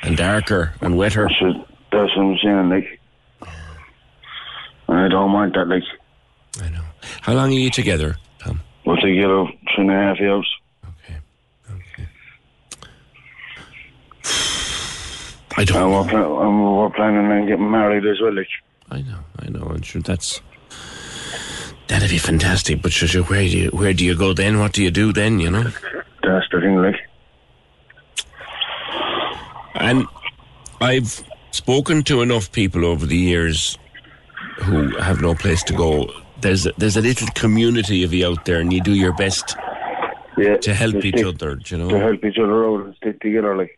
and 0.04 0.18
darker 0.18 0.74
and 0.82 0.98
wetter. 0.98 1.30
that's 1.30 1.42
what 1.92 2.18
I'm 2.18 2.38
saying. 2.44 2.70
Like, 2.70 3.00
and 4.90 5.00
I 5.00 5.08
don't 5.08 5.32
mind 5.32 5.54
that. 5.54 5.68
Like, 5.68 5.84
I 6.62 6.70
know. 6.70 6.84
How 7.22 7.34
long 7.34 7.50
are 7.50 7.54
you 7.54 7.70
together, 7.70 8.18
Tom? 8.40 8.62
we'll 8.86 8.98
take 8.98 9.20
two 9.22 9.48
and 9.78 9.90
a 9.90 9.94
half 9.94 10.18
out 10.18 10.18
three 10.18 10.18
and 10.18 10.20
a 10.20 10.20
half 10.20 10.20
years. 10.20 10.48
I 15.58 15.64
don't. 15.64 15.78
And 15.84 15.92
we're, 15.92 16.10
pla- 16.10 16.48
and 16.48 16.78
we're 16.78 16.90
planning 16.90 17.32
on 17.32 17.48
getting 17.48 17.72
married 17.72 18.06
as 18.06 18.20
well. 18.20 18.34
Like, 18.36 18.48
I 18.90 19.02
know, 19.02 19.20
I 19.40 19.50
know, 19.50 19.68
and 19.68 19.86
sure 19.86 20.02
that's 20.02 20.42
that'd 21.92 22.10
be 22.10 22.18
fantastic. 22.18 22.82
But 22.82 22.92
sure, 22.92 23.24
where 23.24 23.42
do 23.42 23.58
you 23.58 23.70
where 23.70 23.94
do 23.94 24.06
you 24.06 24.16
go 24.16 24.34
then? 24.34 24.60
What 24.60 24.74
do 24.74 24.84
you 24.84 24.92
do 24.92 25.12
then? 25.14 25.39
You 25.39 25.52
know. 25.52 25.64
that's 26.24 26.48
the 26.52 26.62
thing. 26.62 26.76
Like, 26.78 26.96
And 29.76 30.06
I've 30.80 31.24
spoken 31.52 32.04
to 32.04 32.22
enough 32.22 32.52
people 32.52 32.86
over 32.86 33.06
the 33.06 33.18
years 33.18 33.78
who 34.64 34.96
have 34.98 35.22
no 35.22 35.36
place 35.36 35.64
to 35.64 35.74
go. 35.74 36.10
There's 36.39 36.66
a, 36.66 36.72
there's 36.78 36.98
a 36.98 37.02
little 37.02 37.28
community 37.36 38.04
of 38.04 38.14
you 38.14 38.28
out 38.28 38.46
there, 38.46 38.60
and 38.60 38.72
you 38.74 38.82
do 38.82 38.94
your 38.94 39.14
best 39.14 39.56
yeah, 40.38 40.58
to 40.58 40.74
help 40.74 40.96
each 40.96 41.16
stick- 41.16 41.28
other. 41.28 41.60
You 41.66 41.89
to 41.89 42.00
help 42.00 42.24
each 42.24 42.38
other 42.39 42.66
out 42.66 42.86
and 42.86 42.96
stick 42.96 43.20
together. 43.22 43.56
Like, 43.56 43.78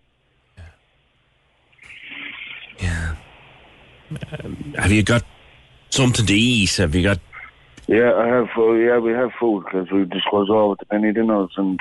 yeah. 2.79 3.15
Um, 4.43 4.55
have 4.77 4.91
you 4.91 5.03
got 5.03 5.23
something 5.89 6.25
to 6.25 6.33
eat? 6.33 6.75
Have 6.77 6.93
you 6.93 7.03
got? 7.03 7.19
Yeah, 7.87 8.13
I 8.15 8.27
have. 8.27 8.47
Uh, 8.57 8.71
yeah, 8.73 8.97
we 8.99 9.11
have 9.11 9.31
food 9.39 9.65
because 9.65 9.91
we 9.91 10.05
just 10.05 10.29
goes 10.31 10.49
over 10.49 10.75
to 10.75 10.85
penny 10.85 11.11
dinners 11.13 11.49
and. 11.57 11.79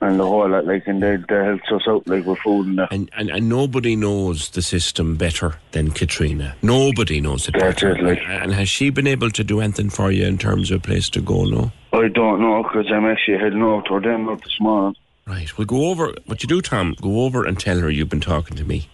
And 0.00 0.18
the 0.18 0.24
whole 0.24 0.50
lot, 0.50 0.66
like, 0.66 0.88
and 0.88 1.00
they, 1.00 1.14
they 1.28 1.44
helps 1.44 1.70
us 1.70 1.82
out, 1.86 2.08
like, 2.08 2.26
with 2.26 2.40
food 2.40 2.66
and 2.66 2.78
that. 2.80 2.92
And, 2.92 3.08
and 3.16 3.30
and 3.30 3.48
nobody 3.48 3.94
knows 3.94 4.48
the 4.50 4.60
system 4.60 5.14
better 5.14 5.60
than 5.70 5.92
Katrina. 5.92 6.56
Nobody 6.60 7.20
knows 7.20 7.46
it 7.46 7.52
That's 7.56 7.82
better. 7.82 7.94
it, 7.96 8.02
like- 8.02 8.22
and 8.26 8.52
has 8.52 8.68
she 8.68 8.90
been 8.90 9.06
able 9.06 9.30
to 9.30 9.44
do 9.44 9.60
anything 9.60 9.90
for 9.90 10.10
you 10.10 10.24
in 10.26 10.38
terms 10.38 10.72
of 10.72 10.78
a 10.78 10.80
place 10.80 11.08
to 11.10 11.20
go? 11.20 11.44
No. 11.44 11.70
I 11.92 12.08
don't 12.08 12.40
know 12.40 12.64
because 12.64 12.90
I'm 12.90 13.04
actually 13.06 13.38
heading 13.38 13.62
over 13.62 13.86
to 13.90 14.00
them 14.00 14.28
out 14.28 14.42
this 14.42 14.56
morning. 14.58 14.96
Right. 15.24 15.56
Well, 15.56 15.66
go 15.66 15.90
over. 15.90 16.12
What 16.26 16.42
you 16.42 16.48
do, 16.48 16.60
Tom? 16.60 16.96
Go 17.00 17.20
over 17.20 17.44
and 17.44 17.56
tell 17.60 17.78
her 17.78 17.88
you've 17.88 18.08
been 18.08 18.20
talking 18.20 18.56
to 18.56 18.64
me. 18.64 18.88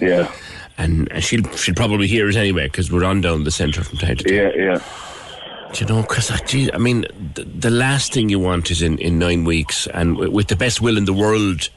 Yeah, 0.00 0.30
And, 0.78 1.10
and 1.12 1.22
she'll 1.22 1.44
she'll 1.56 1.74
probably 1.74 2.06
hear 2.06 2.28
it 2.28 2.36
anyway 2.36 2.64
because 2.64 2.90
we're 2.90 3.04
on 3.04 3.20
down 3.20 3.44
the 3.44 3.50
centre 3.50 3.84
from 3.84 3.98
time 3.98 4.16
to 4.16 4.24
time. 4.24 4.34
yeah, 4.34 4.50
yeah. 4.56 4.82
Do 5.72 5.84
you 5.84 5.86
know, 5.86 6.02
because 6.02 6.30
I, 6.30 6.38
I 6.74 6.78
mean, 6.78 7.06
the, 7.34 7.44
the 7.44 7.70
last 7.70 8.12
thing 8.12 8.28
you 8.28 8.38
want 8.38 8.70
is 8.70 8.82
in, 8.82 8.98
in 8.98 9.18
nine 9.18 9.44
weeks, 9.44 9.86
and 9.86 10.16
w- 10.16 10.30
with 10.30 10.48
the 10.48 10.56
best 10.56 10.82
will 10.82 10.98
in 10.98 11.06
the 11.06 11.14
world, 11.14 11.70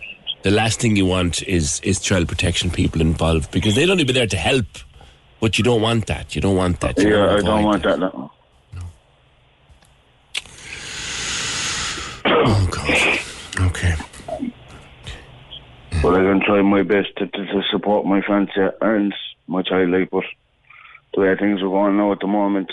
the 0.43 0.51
last 0.51 0.81
thing 0.81 0.97
you 0.97 1.05
want 1.05 1.41
is 1.43 1.79
is 1.81 1.99
child 2.01 2.27
protection 2.27 2.69
people 2.69 2.99
involved 2.99 3.51
because 3.51 3.73
they'll 3.75 3.91
only 3.91 4.03
be 4.03 4.11
there 4.11 4.27
to 4.27 4.35
help, 4.37 4.65
but 5.39 5.57
you 5.57 5.63
don't 5.63 5.81
want 5.81 6.07
that. 6.07 6.35
You 6.35 6.41
don't 6.41 6.57
want 6.57 6.81
that. 6.81 6.97
You 6.99 7.09
Yeah, 7.15 7.35
I 7.35 7.39
don't 7.39 7.63
want 7.63 7.83
that. 7.83 7.99
No. 7.99 8.31
Oh 12.25 12.67
God. 12.71 13.19
Okay. 13.67 13.93
But 16.01 16.13
I 16.13 16.23
can 16.23 16.41
try 16.45 16.61
my 16.61 16.83
best 16.83 17.09
to, 17.17 17.27
to, 17.27 17.45
to 17.45 17.61
support 17.71 18.05
my 18.05 18.21
fiance 18.21 18.51
and 18.81 19.13
my 19.47 19.61
child, 19.63 19.89
like, 19.89 20.09
but 20.11 20.23
the 21.13 21.21
way 21.21 21.35
things 21.35 21.61
are 21.61 21.69
going 21.69 21.97
now 21.97 22.11
at 22.11 22.19
the 22.19 22.27
moment, 22.27 22.71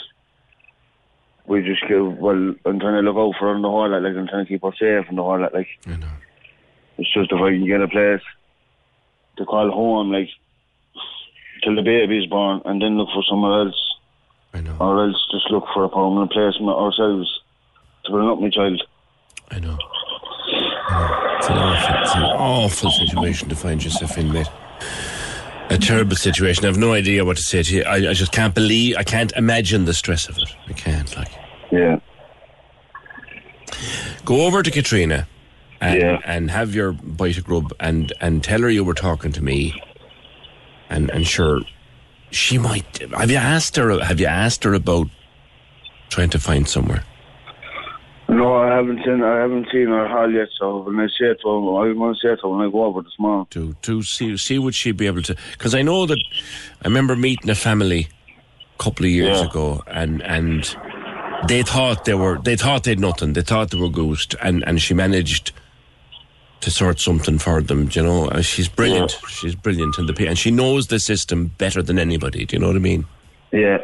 we 1.46 1.62
just 1.62 1.82
give, 1.88 2.18
well, 2.18 2.54
I'm 2.64 2.80
trying 2.80 3.02
to 3.02 3.10
look 3.10 3.16
out 3.16 3.38
for 3.38 3.48
her 3.48 3.54
and 3.54 3.64
the 3.64 3.68
whole 3.68 3.88
lot, 3.88 4.02
like, 4.02 4.16
I'm 4.16 4.28
trying 4.28 4.44
to 4.44 4.48
keep 4.48 4.62
her 4.62 4.72
safe 4.72 5.08
and 5.08 5.16
the 5.16 5.22
whole 5.22 5.40
lot, 5.40 5.54
like. 5.54 5.68
I 5.86 5.96
know. 5.96 6.08
It's 6.98 7.12
just 7.12 7.32
if 7.32 7.40
I 7.40 7.50
can 7.50 7.66
get 7.66 7.80
a 7.80 7.88
place 7.88 8.22
to 9.38 9.44
call 9.46 9.70
home, 9.70 10.12
like, 10.12 10.28
till 11.64 11.74
the 11.74 11.82
baby's 11.82 12.28
born, 12.28 12.60
and 12.64 12.82
then 12.82 12.98
look 12.98 13.08
for 13.14 13.22
somewhere 13.28 13.66
else. 13.66 13.94
I 14.52 14.60
know. 14.60 14.76
Or 14.78 15.06
else 15.06 15.16
just 15.32 15.50
look 15.50 15.64
for 15.72 15.84
a 15.84 15.88
permanent 15.88 16.32
placement 16.32 16.76
ourselves 16.76 17.40
to 18.04 18.12
bring 18.12 18.28
up 18.28 18.40
my 18.40 18.50
child. 18.50 18.82
I 19.50 19.58
know. 19.60 19.78
It's 21.38 21.49
an 21.49 21.59
awful, 21.59 21.97
it's 22.03 22.14
an 22.14 22.22
awful 22.22 22.90
situation 22.90 23.49
to 23.49 23.57
find 23.57 23.82
yourself 23.82 24.16
in, 24.18 24.32
mate. 24.32 24.49
A 25.70 25.78
terrible 25.78 26.16
situation. 26.16 26.64
I 26.64 26.68
have 26.68 26.76
no 26.78 26.93
idea 26.93 27.24
what 27.24 27.36
to 27.38 27.43
say 27.43 27.62
to 27.62 27.74
you. 27.76 27.82
I, 27.84 28.11
I 28.11 28.12
just 28.12 28.32
can't 28.32 28.55
believe, 28.55 28.97
I 28.97 29.03
can't 29.03 29.32
imagine 29.32 29.84
the 29.86 29.95
stress 29.95 30.28
of 30.28 30.36
it. 30.38 30.55
I 30.68 30.72
can't, 30.74 31.16
like. 31.16 31.30
Yeah. 31.70 31.99
Go 34.24 34.47
over 34.47 34.62
to 34.62 34.70
Katrina 34.70 35.26
and, 35.80 36.01
Yeah. 36.01 36.20
and 36.24 36.51
have 36.51 36.74
your 36.74 36.93
bite 36.93 37.38
of 37.38 37.45
grub 37.45 37.72
and, 37.80 38.12
and 38.20 38.45
tell 38.45 38.61
her 38.61 38.68
you 38.68 38.84
were 38.84 38.95
talking 38.95 39.32
to 39.32 39.43
me. 39.43 39.80
And, 40.90 41.11
and 41.11 41.26
sure, 41.26 41.62
she 42.30 42.59
might. 42.59 42.99
Have 43.16 43.30
you 43.30 43.38
asked 43.38 43.76
her? 43.76 43.99
Have 44.05 44.20
you 44.20 44.26
asked 44.26 44.62
her 44.64 44.74
about 44.74 45.09
trying 46.11 46.28
to 46.30 46.38
find 46.38 46.68
somewhere? 46.68 47.03
No, 48.32 48.54
I 48.56 48.74
haven't 48.76 49.00
seen 49.04 49.22
I 49.22 49.40
haven't 49.40 49.66
seen 49.70 49.88
her 49.88 50.08
hall 50.08 50.30
yet. 50.32 50.48
So 50.58 50.78
when 50.82 50.98
I 51.00 51.06
see 51.08 51.24
it 51.26 51.40
her, 51.44 51.50
I'm 51.50 51.98
going 51.98 52.14
to 52.14 52.20
see 52.20 52.28
it 52.28 52.38
when 52.42 52.66
I 52.66 52.70
go 52.70 52.84
over 52.84 53.02
this 53.02 53.12
morning. 53.18 53.46
to 53.50 53.74
to 53.82 54.02
see 54.02 54.36
see 54.36 54.58
would 54.58 54.74
she 54.74 54.92
be 54.92 55.06
able 55.06 55.22
to 55.22 55.36
because 55.52 55.74
I 55.74 55.82
know 55.82 56.06
that 56.06 56.18
I 56.82 56.88
remember 56.88 57.14
meeting 57.16 57.50
a 57.50 57.54
family 57.54 58.08
a 58.78 58.82
couple 58.82 59.04
of 59.06 59.12
years 59.12 59.38
Yeah. 59.40 59.46
ago 59.48 59.82
and 59.86 60.22
and 60.22 60.76
they 61.48 61.62
thought 61.62 62.04
they 62.04 62.14
were 62.14 62.38
they 62.42 62.56
thought 62.56 62.84
they'd 62.84 62.98
nothing 63.00 63.34
they 63.34 63.42
thought 63.42 63.70
they 63.70 63.78
were 63.78 63.90
goosed 63.90 64.34
and 64.40 64.64
and 64.66 64.80
she 64.80 64.94
managed 64.94 65.52
to 66.60 66.70
sort 66.70 67.00
something 67.00 67.38
for 67.38 67.60
them 67.60 67.86
do 67.86 68.00
you 68.00 68.06
know 68.06 68.28
Uh, 68.28 68.40
she's 68.40 68.68
brilliant 68.68 69.10
she's 69.28 69.54
brilliant 69.56 69.98
in 69.98 70.06
the 70.06 70.28
and 70.28 70.38
she 70.38 70.50
knows 70.50 70.86
the 70.86 70.98
system 70.98 71.50
better 71.58 71.82
than 71.82 71.98
anybody 71.98 72.44
do 72.46 72.54
you 72.56 72.60
know 72.60 72.68
what 72.68 72.76
I 72.76 72.80
mean 72.80 73.04
Yeah. 73.52 73.78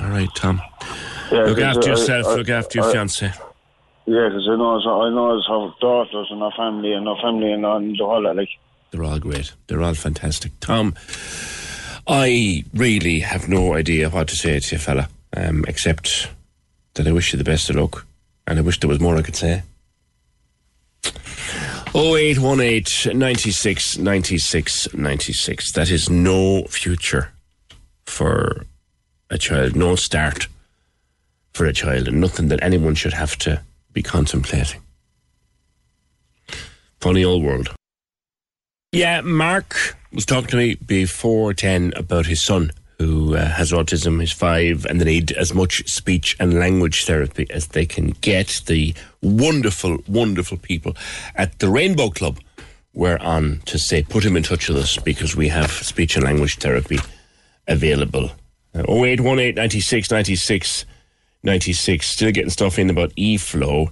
All 0.00 0.10
right 0.10 0.28
Tom 0.34 0.60
yeah 1.32 1.44
look 1.44 1.58
after 1.58 1.88
uh, 1.88 1.92
yourself 1.92 2.26
I- 2.26 2.34
look 2.34 2.48
after 2.48 2.78
your 2.78 2.86
uh, 2.86 2.90
I- 2.90 2.92
fiance 2.92 3.32
Yeah, 4.06 4.28
because 4.28 4.48
I 4.48 4.56
know 4.56 4.80
I 5.04 5.10
know 5.10 5.36
it's 5.36 5.46
her 5.48 5.70
daughters 5.80 6.28
and 6.30 6.40
her 6.40 6.50
family 6.56 6.92
and 6.94 7.06
her 7.06 7.16
family 7.20 7.52
and, 7.52 7.62
the 7.62 8.04
whole. 8.06 8.22
Like, 8.34 8.48
They're 8.90 9.04
all 9.04 9.18
great. 9.18 9.52
They're 9.66 9.82
all 9.82 9.92
fantastic. 9.94 10.52
Tom, 10.60 10.94
I 12.06 12.64
really 12.72 13.20
have 13.20 13.48
no 13.48 13.74
idea 13.74 14.08
what 14.08 14.28
to 14.28 14.34
say 14.36 14.58
to 14.60 14.74
you, 14.74 14.78
fella, 14.80 15.08
um, 15.36 15.62
except 15.68 16.30
that 16.94 17.06
I 17.06 17.12
wish 17.12 17.32
you 17.34 17.38
the 17.38 17.44
best 17.52 17.68
of 17.68 17.76
luck, 17.76 18.06
and 18.46 18.58
I 18.58 18.62
wish 18.62 18.80
there 18.80 18.88
was 18.88 18.98
more 18.98 19.14
I 19.18 19.22
could 19.22 19.36
say. 19.36 19.62
0818 21.94 23.18
96 23.18 23.98
96 23.98 24.94
96. 24.94 25.72
That 25.72 25.90
is 25.90 26.08
no 26.08 26.64
future 26.64 27.32
for 28.06 28.64
a 29.30 29.38
child, 29.38 29.76
no 29.76 29.96
start 29.96 30.48
for 31.52 31.66
a 31.66 31.72
child, 31.72 32.08
and 32.08 32.20
nothing 32.20 32.48
that 32.48 32.62
anyone 32.62 32.94
should 32.94 33.12
have 33.12 33.36
to 33.38 33.62
be 33.92 34.02
contemplating. 34.02 34.80
Funny 37.00 37.24
old 37.24 37.42
world. 37.42 37.74
Yeah, 38.92 39.20
Mark 39.20 39.96
was 40.12 40.24
talking 40.24 40.48
to 40.48 40.56
me 40.56 40.74
before 40.74 41.52
10 41.52 41.92
about 41.94 42.26
his 42.26 42.42
son 42.42 42.70
who 42.98 43.36
uh, 43.36 43.46
has 43.46 43.70
autism, 43.70 44.18
he's 44.20 44.32
five, 44.32 44.84
and 44.86 45.00
they 45.00 45.04
need 45.04 45.30
as 45.32 45.54
much 45.54 45.86
speech 45.86 46.36
and 46.40 46.58
language 46.58 47.04
therapy 47.04 47.46
as 47.50 47.68
they 47.68 47.86
can 47.86 48.10
get. 48.20 48.62
The 48.66 48.94
wonderful, 49.22 49.98
wonderful 50.08 50.58
people 50.58 50.96
at 51.36 51.58
the 51.60 51.68
Rainbow 51.68 52.10
Club 52.10 52.40
were 52.94 53.20
on 53.22 53.60
to 53.66 53.78
say, 53.78 54.02
put 54.02 54.24
him 54.24 54.36
in 54.36 54.42
touch 54.42 54.68
with 54.68 54.78
us 54.78 54.96
because 54.96 55.36
we 55.36 55.48
have 55.48 55.70
speech 55.70 56.16
and 56.16 56.24
language 56.24 56.56
therapy 56.56 56.98
available. 57.68 58.32
Uh, 58.78 58.82
0818 58.82 59.54
96 59.54 60.10
96 60.10 60.84
96. 61.42 62.06
Still 62.06 62.32
getting 62.32 62.50
stuff 62.50 62.78
in 62.78 62.90
about 62.90 63.12
e 63.16 63.36
flow. 63.36 63.90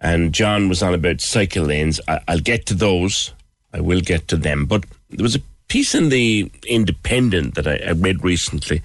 And 0.00 0.32
John 0.32 0.68
was 0.68 0.82
on 0.82 0.94
about 0.94 1.20
cycle 1.20 1.64
lanes. 1.64 2.00
I, 2.06 2.20
I'll 2.28 2.38
get 2.38 2.66
to 2.66 2.74
those. 2.74 3.32
I 3.72 3.80
will 3.80 4.00
get 4.00 4.28
to 4.28 4.36
them. 4.36 4.66
But 4.66 4.84
there 5.10 5.22
was 5.22 5.36
a 5.36 5.42
piece 5.68 5.94
in 5.94 6.08
the 6.08 6.50
Independent 6.66 7.54
that 7.54 7.66
I, 7.66 7.76
I 7.88 7.92
read 7.92 8.22
recently 8.22 8.82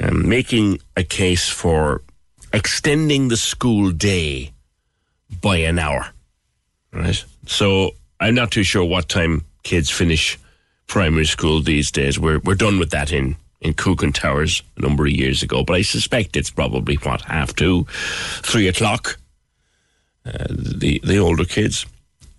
um, 0.00 0.28
making 0.28 0.80
a 0.96 1.02
case 1.02 1.48
for 1.48 2.02
extending 2.52 3.28
the 3.28 3.36
school 3.36 3.90
day 3.90 4.52
by 5.40 5.58
an 5.58 5.78
hour. 5.78 6.08
Right? 6.92 7.22
So 7.46 7.92
I'm 8.20 8.34
not 8.34 8.50
too 8.50 8.62
sure 8.64 8.84
what 8.84 9.08
time 9.08 9.44
kids 9.62 9.90
finish 9.90 10.38
primary 10.86 11.26
school 11.26 11.60
these 11.60 11.90
days. 11.90 12.18
We're 12.18 12.38
we're 12.40 12.54
done 12.54 12.78
with 12.78 12.90
that 12.90 13.12
in 13.12 13.36
in 13.60 13.74
Coogan 13.74 14.12
Towers 14.12 14.62
a 14.76 14.82
number 14.82 15.04
of 15.04 15.12
years 15.12 15.42
ago, 15.42 15.64
but 15.64 15.74
I 15.74 15.82
suspect 15.82 16.36
it's 16.36 16.50
probably 16.50 16.96
what 16.96 17.22
half 17.22 17.54
two, 17.54 17.84
three 18.42 18.68
o'clock. 18.68 19.18
Uh, 20.24 20.46
the 20.48 21.00
the 21.04 21.18
older 21.18 21.44
kids. 21.44 21.86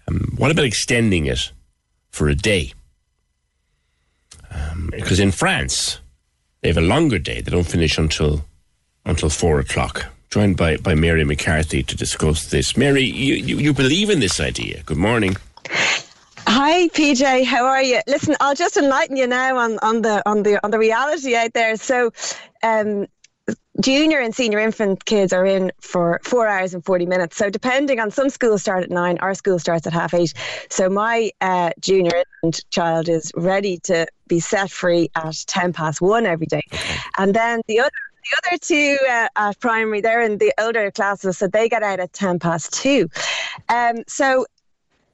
Um, 0.08 0.34
what 0.38 0.52
about 0.52 0.66
extending 0.66 1.26
it 1.26 1.52
for 2.12 2.30
a 2.30 2.36
day? 2.36 2.74
Um, 4.52 4.90
because 4.92 5.20
in 5.20 5.32
France, 5.32 6.00
they 6.62 6.70
have 6.70 6.78
a 6.78 6.82
longer 6.82 7.20
day. 7.20 7.42
They 7.42 7.52
don't 7.52 7.64
finish 7.64 7.98
until 7.98 8.46
until 9.06 9.30
four 9.30 9.60
o'clock. 9.60 10.06
Joined 10.30 10.58
by, 10.58 10.78
by 10.78 10.94
Mary 10.94 11.24
McCarthy 11.24 11.82
to 11.82 11.96
discuss 11.96 12.52
this. 12.52 12.78
Mary, 12.78 13.02
you, 13.02 13.34
you, 13.34 13.58
you 13.58 13.74
believe 13.74 14.12
in 14.12 14.20
this 14.20 14.40
idea. 14.40 14.84
Good 14.84 14.98
morning. 14.98 15.36
Hi 16.52 16.88
PJ, 16.88 17.46
how 17.46 17.68
are 17.68 17.84
you? 17.84 18.02
Listen, 18.08 18.36
I'll 18.40 18.56
just 18.56 18.76
enlighten 18.76 19.16
you 19.16 19.28
now 19.28 19.56
on, 19.60 19.78
on 19.84 20.02
the 20.02 20.28
on 20.28 20.42
the 20.42 20.60
on 20.66 20.72
the 20.72 20.80
reality 20.80 21.36
out 21.36 21.54
there. 21.54 21.76
So, 21.76 22.12
um, 22.64 23.06
junior 23.80 24.18
and 24.20 24.34
senior 24.34 24.58
infant 24.58 25.06
kids 25.06 25.32
are 25.32 25.46
in 25.46 25.72
for 25.80 26.20
four 26.24 26.48
hours 26.48 26.74
and 26.74 26.84
40 26.84 27.06
minutes. 27.06 27.38
So, 27.38 27.52
depending 27.52 28.00
on 28.00 28.10
some 28.10 28.32
schools 28.32 28.64
start 28.64 28.84
at 28.84 28.90
nine, 28.90 29.20
our 29.20 29.36
school 29.36 29.60
starts 29.60 29.86
at 29.86 29.94
half 29.94 30.12
eight. 30.16 30.34
So, 30.72 30.90
my 30.90 31.30
uh, 31.40 31.70
junior 31.82 32.24
infant 32.42 32.66
child 32.72 33.10
is 33.10 33.32
ready 33.36 33.78
to 33.84 34.08
be 34.28 34.40
set 34.40 34.72
free 34.72 35.12
at 35.14 35.36
10 35.46 35.72
past 35.72 36.02
one 36.02 36.26
every 36.26 36.48
day. 36.48 36.64
And 37.20 37.32
then 37.32 37.62
the 37.68 37.82
other 37.82 37.92
the 38.24 38.50
other 38.50 38.58
two 38.58 38.98
uh, 39.08 39.28
at 39.36 39.60
primary, 39.60 40.02
they're 40.02 40.24
in 40.24 40.40
the 40.40 40.52
older 40.60 40.90
classes, 40.90 41.38
so 41.38 41.48
they 41.48 41.70
get 41.70 41.84
out 41.84 42.00
at 42.00 42.12
10 42.12 42.40
past 42.40 42.74
two. 42.74 43.08
Um, 43.70 43.98
so 44.08 44.46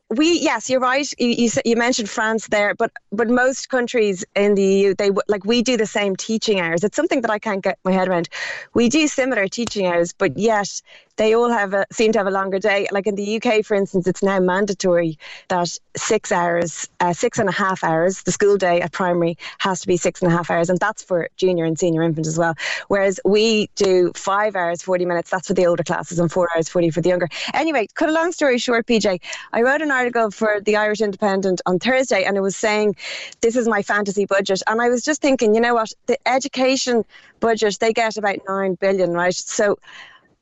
we 0.09 0.39
yes 0.39 0.69
you're 0.69 0.79
right. 0.79 1.07
You, 1.17 1.27
you, 1.29 1.49
you 1.65 1.75
mentioned 1.75 2.09
france 2.09 2.47
there 2.47 2.75
but 2.75 2.91
but 3.11 3.27
most 3.27 3.69
countries 3.69 4.23
in 4.35 4.53
the 4.53 4.63
eu 4.63 4.93
they 4.93 5.09
like 5.27 5.45
we 5.45 5.63
do 5.63 5.77
the 5.77 5.85
same 5.87 6.15
teaching 6.15 6.59
hours. 6.59 6.83
It's 6.83 6.95
something 6.95 7.21
that 7.21 7.31
i 7.31 7.39
can't 7.39 7.63
get 7.63 7.79
my 7.83 7.91
head 7.91 8.07
around. 8.07 8.29
We 8.73 8.89
do 8.89 9.07
similar 9.07 9.47
teaching 9.47 9.87
hours 9.87 10.13
but 10.13 10.37
yet 10.37 10.69
they 11.17 11.33
all 11.35 11.49
have 11.49 11.73
a 11.73 11.85
seem 11.91 12.11
to 12.11 12.19
have 12.19 12.27
a 12.27 12.31
longer 12.31 12.59
day 12.59 12.87
like 12.91 13.07
in 13.07 13.15
the 13.15 13.37
uk 13.37 13.65
for 13.65 13.75
instance 13.75 14.07
it's 14.07 14.23
now 14.23 14.39
mandatory 14.39 15.17
that 15.47 15.77
six 15.95 16.31
hours 16.31 16.87
uh, 16.99 17.13
six 17.13 17.39
and 17.39 17.49
a 17.49 17.51
half 17.51 17.83
hours 17.83 18.23
the 18.23 18.31
school 18.31 18.57
day 18.57 18.81
at 18.81 18.91
primary 18.91 19.37
has 19.59 19.81
to 19.81 19.87
be 19.87 19.97
six 19.97 20.21
and 20.21 20.31
a 20.31 20.35
half 20.35 20.51
hours 20.51 20.69
and 20.69 20.79
that's 20.79 21.03
for 21.03 21.29
junior 21.37 21.65
and 21.65 21.79
senior 21.79 22.03
infants 22.03 22.27
as 22.27 22.37
well 22.37 22.53
whereas 22.87 23.19
we 23.25 23.69
do 23.75 24.11
five 24.15 24.55
hours 24.55 24.81
40 24.81 25.05
minutes 25.05 25.29
that's 25.29 25.47
for 25.47 25.53
the 25.53 25.65
older 25.65 25.83
classes 25.83 26.19
and 26.19 26.31
four 26.31 26.49
hours 26.55 26.69
40 26.69 26.89
for 26.91 27.01
the 27.01 27.09
younger 27.09 27.29
anyway 27.53 27.87
cut 27.93 28.09
a 28.09 28.11
long 28.11 28.31
story 28.31 28.57
short 28.57 28.85
pj 28.85 29.19
i 29.53 29.61
wrote 29.61 29.81
an 29.81 29.91
article 29.91 30.31
for 30.31 30.59
the 30.61 30.75
Irish 30.75 31.01
Independent 31.01 31.61
on 31.65 31.79
Thursday, 31.79 32.23
and 32.23 32.37
it 32.37 32.41
was 32.41 32.55
saying, 32.55 32.95
"This 33.41 33.55
is 33.55 33.67
my 33.67 33.81
fantasy 33.81 34.25
budget." 34.25 34.61
And 34.67 34.81
I 34.81 34.89
was 34.89 35.03
just 35.03 35.21
thinking, 35.21 35.55
you 35.55 35.61
know 35.61 35.73
what? 35.73 35.91
The 36.05 36.17
education 36.27 37.05
budget 37.39 37.77
they 37.79 37.93
get 37.93 38.17
about 38.17 38.37
nine 38.47 38.75
billion, 38.75 39.11
right? 39.11 39.33
So. 39.33 39.77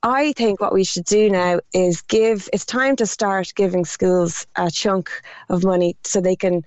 I 0.04 0.34
think 0.34 0.60
what 0.60 0.74
we 0.74 0.84
should 0.84 1.06
do 1.06 1.30
now 1.30 1.62
is 1.74 2.02
give, 2.02 2.50
it's 2.52 2.66
time 2.66 2.98
to 2.98 3.06
start 3.06 3.54
giving 3.56 3.86
schools 3.86 4.46
a 4.58 4.70
chunk 4.70 5.10
of 5.50 5.64
money 5.64 5.96
so 6.04 6.20
they 6.20 6.36
can 6.36 6.66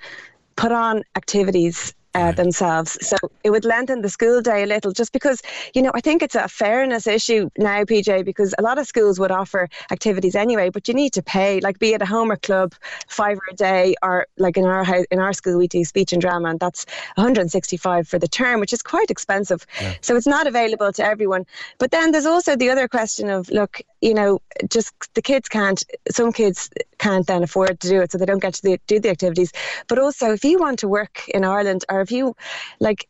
put 0.57 0.73
on 0.73 1.03
activities 1.17 1.95
uh, 2.17 2.33
themselves. 2.33 2.97
So 3.07 3.17
it 3.45 3.51
would 3.51 3.65
lengthen 3.65 4.01
the 4.03 4.09
school 4.09 4.41
day 4.41 4.63
a 4.63 4.67
little, 4.67 4.93
just 4.93 5.13
because, 5.13 5.43
you 5.75 5.83
know, 5.83 5.91
I 5.95 6.01
think 6.01 6.23
it's 6.23 6.35
a 6.35 6.49
fairness 6.49 7.07
issue 7.07 7.51
now, 7.59 7.85
PJ, 7.85 8.25
because 8.25 8.55
a 8.59 8.63
lot 8.63 8.79
of 8.79 8.87
schools 8.87 9.21
would 9.21 9.31
offer 9.31 9.69
activities 9.91 10.35
anyway, 10.35 10.71
but 10.71 10.89
you 10.89 10.95
need 10.95 11.13
to 11.13 11.23
pay, 11.23 11.61
like 11.61 11.79
be 11.79 11.93
it 11.93 12.03
a 12.03 12.07
homework 12.07 12.43
club, 12.43 12.75
five 13.09 13.39
a 13.51 13.55
day, 13.55 13.95
or 14.03 14.27
like 14.39 14.57
in 14.57 14.65
our 14.65 14.85
house, 14.85 15.05
in 15.11 15.19
our 15.19 15.33
school 15.33 15.59
we 15.59 15.69
do 15.69 15.85
speech 15.85 16.13
and 16.13 16.23
drama, 16.23 16.49
and 16.49 16.61
that's 16.61 16.87
165 17.17 18.09
for 18.09 18.19
the 18.19 18.29
term, 18.29 18.61
which 18.61 18.73
is 18.73 18.83
quite 18.83 19.11
expensive. 19.11 19.67
Yeah. 19.81 19.95
So 20.01 20.17
it's 20.17 20.27
not 20.27 20.47
available 20.47 20.93
to 20.93 21.05
everyone. 21.05 21.45
But 21.79 21.91
then 21.91 22.13
there's 22.13 22.27
also 22.27 22.57
the 22.57 22.71
other 22.71 22.89
question 22.89 23.29
of, 23.29 23.51
look, 23.51 23.83
you 24.01 24.15
know, 24.15 24.41
just 24.69 24.93
the 25.15 25.23
kids 25.23 25.49
can't. 25.49 25.83
Some 26.11 26.33
kids 26.33 26.71
can't 26.99 27.27
then 27.27 27.43
afford 27.43 27.81
to 27.81 27.89
do 27.89 28.01
it, 28.01 28.13
so 28.13 28.19
they 28.19 28.27
don't 28.27 28.43
get 28.43 28.55
to 28.55 28.63
the, 28.63 28.81
do 28.87 29.01
the 29.01 29.11
activities. 29.11 29.53
But 29.89 29.99
also, 29.99 30.33
if 30.33 30.45
you 30.45 30.59
want 30.59 30.81
to 30.81 30.89
work 30.89 31.29
in 31.29 31.45
Ireland, 31.45 31.85
or 31.89 32.01
if 32.01 32.11
you 32.11 32.35
like 32.81 33.09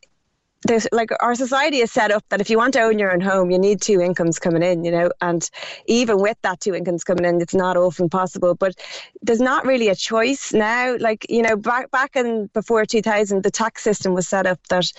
there's 0.67 0.87
like 0.93 1.11
our 1.21 1.35
society 1.35 1.79
is 1.79 1.93
set 1.93 2.11
up 2.11 2.25
that 2.29 2.41
if 2.41 2.51
you 2.51 2.57
want 2.59 2.75
to 2.75 2.81
own 2.81 2.99
your 2.99 3.13
own 3.13 3.21
home, 3.21 3.51
you 3.51 3.59
need 3.59 3.81
two 3.81 4.01
incomes 4.01 4.39
coming 4.39 4.63
in, 4.63 4.85
you 4.85 4.91
know, 4.91 5.11
and 5.21 5.49
even 5.87 6.21
with 6.21 6.37
that 6.43 6.61
two 6.61 6.75
incomes 6.75 7.05
coming 7.05 7.25
in, 7.25 7.41
it's 7.41 7.55
not 7.55 7.77
often 7.77 8.09
possible. 8.09 8.55
But 8.55 8.75
there's 9.23 9.41
not 9.41 9.67
really 9.67 9.89
a 9.89 9.95
choice 9.95 10.53
now. 10.53 10.97
Like 10.99 11.27
you 11.29 11.43
know, 11.43 11.57
back 11.57 11.91
back 11.91 12.17
in 12.17 12.47
before 12.53 12.85
2000, 12.85 13.43
the 13.43 13.51
tax 13.51 13.83
system 13.83 14.15
was 14.15 14.29
set 14.29 14.47
up 14.47 14.61
that 14.69 14.93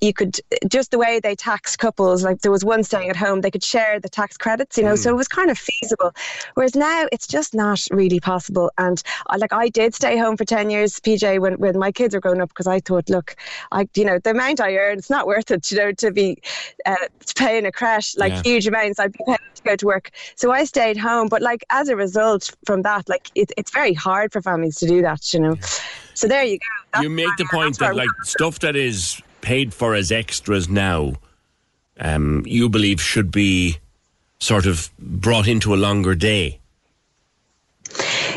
you 0.00 0.12
could 0.12 0.38
just 0.68 0.90
the 0.90 0.98
way 0.98 1.20
they 1.20 1.34
taxed 1.34 1.78
couples. 1.78 2.24
Like 2.24 2.40
there 2.40 2.52
was 2.52 2.64
one 2.64 2.84
staying 2.84 3.10
at 3.10 3.16
home, 3.16 3.40
they 3.40 3.50
could 3.50 3.64
share 3.64 3.98
the 4.00 4.08
tax 4.08 4.36
credits, 4.36 4.76
you 4.76 4.84
know, 4.84 4.94
mm. 4.94 4.98
so 4.98 5.10
it 5.10 5.16
was 5.16 5.28
kind 5.28 5.50
of 5.50 5.58
feasible. 5.58 6.12
Whereas 6.54 6.74
now 6.74 7.06
it's 7.12 7.26
just 7.26 7.54
not 7.54 7.80
really 7.90 8.20
possible. 8.20 8.70
And 8.78 9.02
uh, 9.28 9.38
like 9.38 9.52
I 9.52 9.68
did 9.68 9.94
stay 9.94 10.16
home 10.18 10.36
for 10.36 10.44
10 10.44 10.70
years, 10.70 11.00
PJ, 11.00 11.40
when 11.40 11.54
when 11.54 11.78
my 11.78 11.92
kids 11.92 12.14
were 12.14 12.20
growing 12.20 12.40
up, 12.40 12.50
because 12.50 12.66
I 12.66 12.80
thought, 12.80 13.08
look, 13.08 13.36
I 13.70 13.88
you 13.94 14.04
know 14.04 14.18
the 14.18 14.30
amount 14.30 14.60
I 14.60 14.76
earn, 14.92 14.98
it's 14.98 15.10
not 15.10 15.26
worth 15.26 15.50
it, 15.50 15.70
you 15.70 15.78
know, 15.78 15.92
to 15.92 16.10
be 16.10 16.38
uh, 16.86 16.94
paying 17.36 17.66
a 17.66 17.72
crash 17.72 18.16
like 18.16 18.32
yeah. 18.32 18.42
huge 18.42 18.66
amounts. 18.66 19.00
I'd 19.00 19.12
be 19.12 19.24
paying 19.26 19.38
to 19.54 19.62
go 19.62 19.76
to 19.76 19.86
work, 19.86 20.10
so 20.36 20.52
I 20.52 20.64
stayed 20.64 20.96
home. 20.96 21.28
But 21.28 21.42
like 21.42 21.64
as 21.70 21.88
a 21.88 21.96
result 21.96 22.50
from 22.64 22.82
that, 22.82 23.08
like 23.08 23.30
it, 23.34 23.52
it's 23.56 23.70
very 23.70 23.94
hard 23.94 24.32
for 24.32 24.42
families 24.42 24.76
to 24.76 24.86
do 24.86 25.02
that, 25.02 25.32
you 25.34 25.40
know. 25.40 25.56
So 26.14 26.28
there 26.28 26.44
you 26.44 26.58
go. 26.58 26.64
That's 26.92 27.02
you 27.02 27.10
make 27.10 27.36
the 27.38 27.46
point 27.50 27.78
that 27.78 27.96
like 27.96 28.10
stuff 28.22 28.58
that 28.60 28.76
is 28.76 29.20
paid 29.40 29.74
for 29.74 29.94
as 29.94 30.12
extras 30.12 30.68
now, 30.68 31.14
um, 31.98 32.44
you 32.46 32.68
believe 32.68 33.00
should 33.00 33.30
be 33.30 33.78
sort 34.38 34.66
of 34.66 34.90
brought 34.98 35.46
into 35.46 35.74
a 35.74 35.76
longer 35.76 36.14
day. 36.14 36.58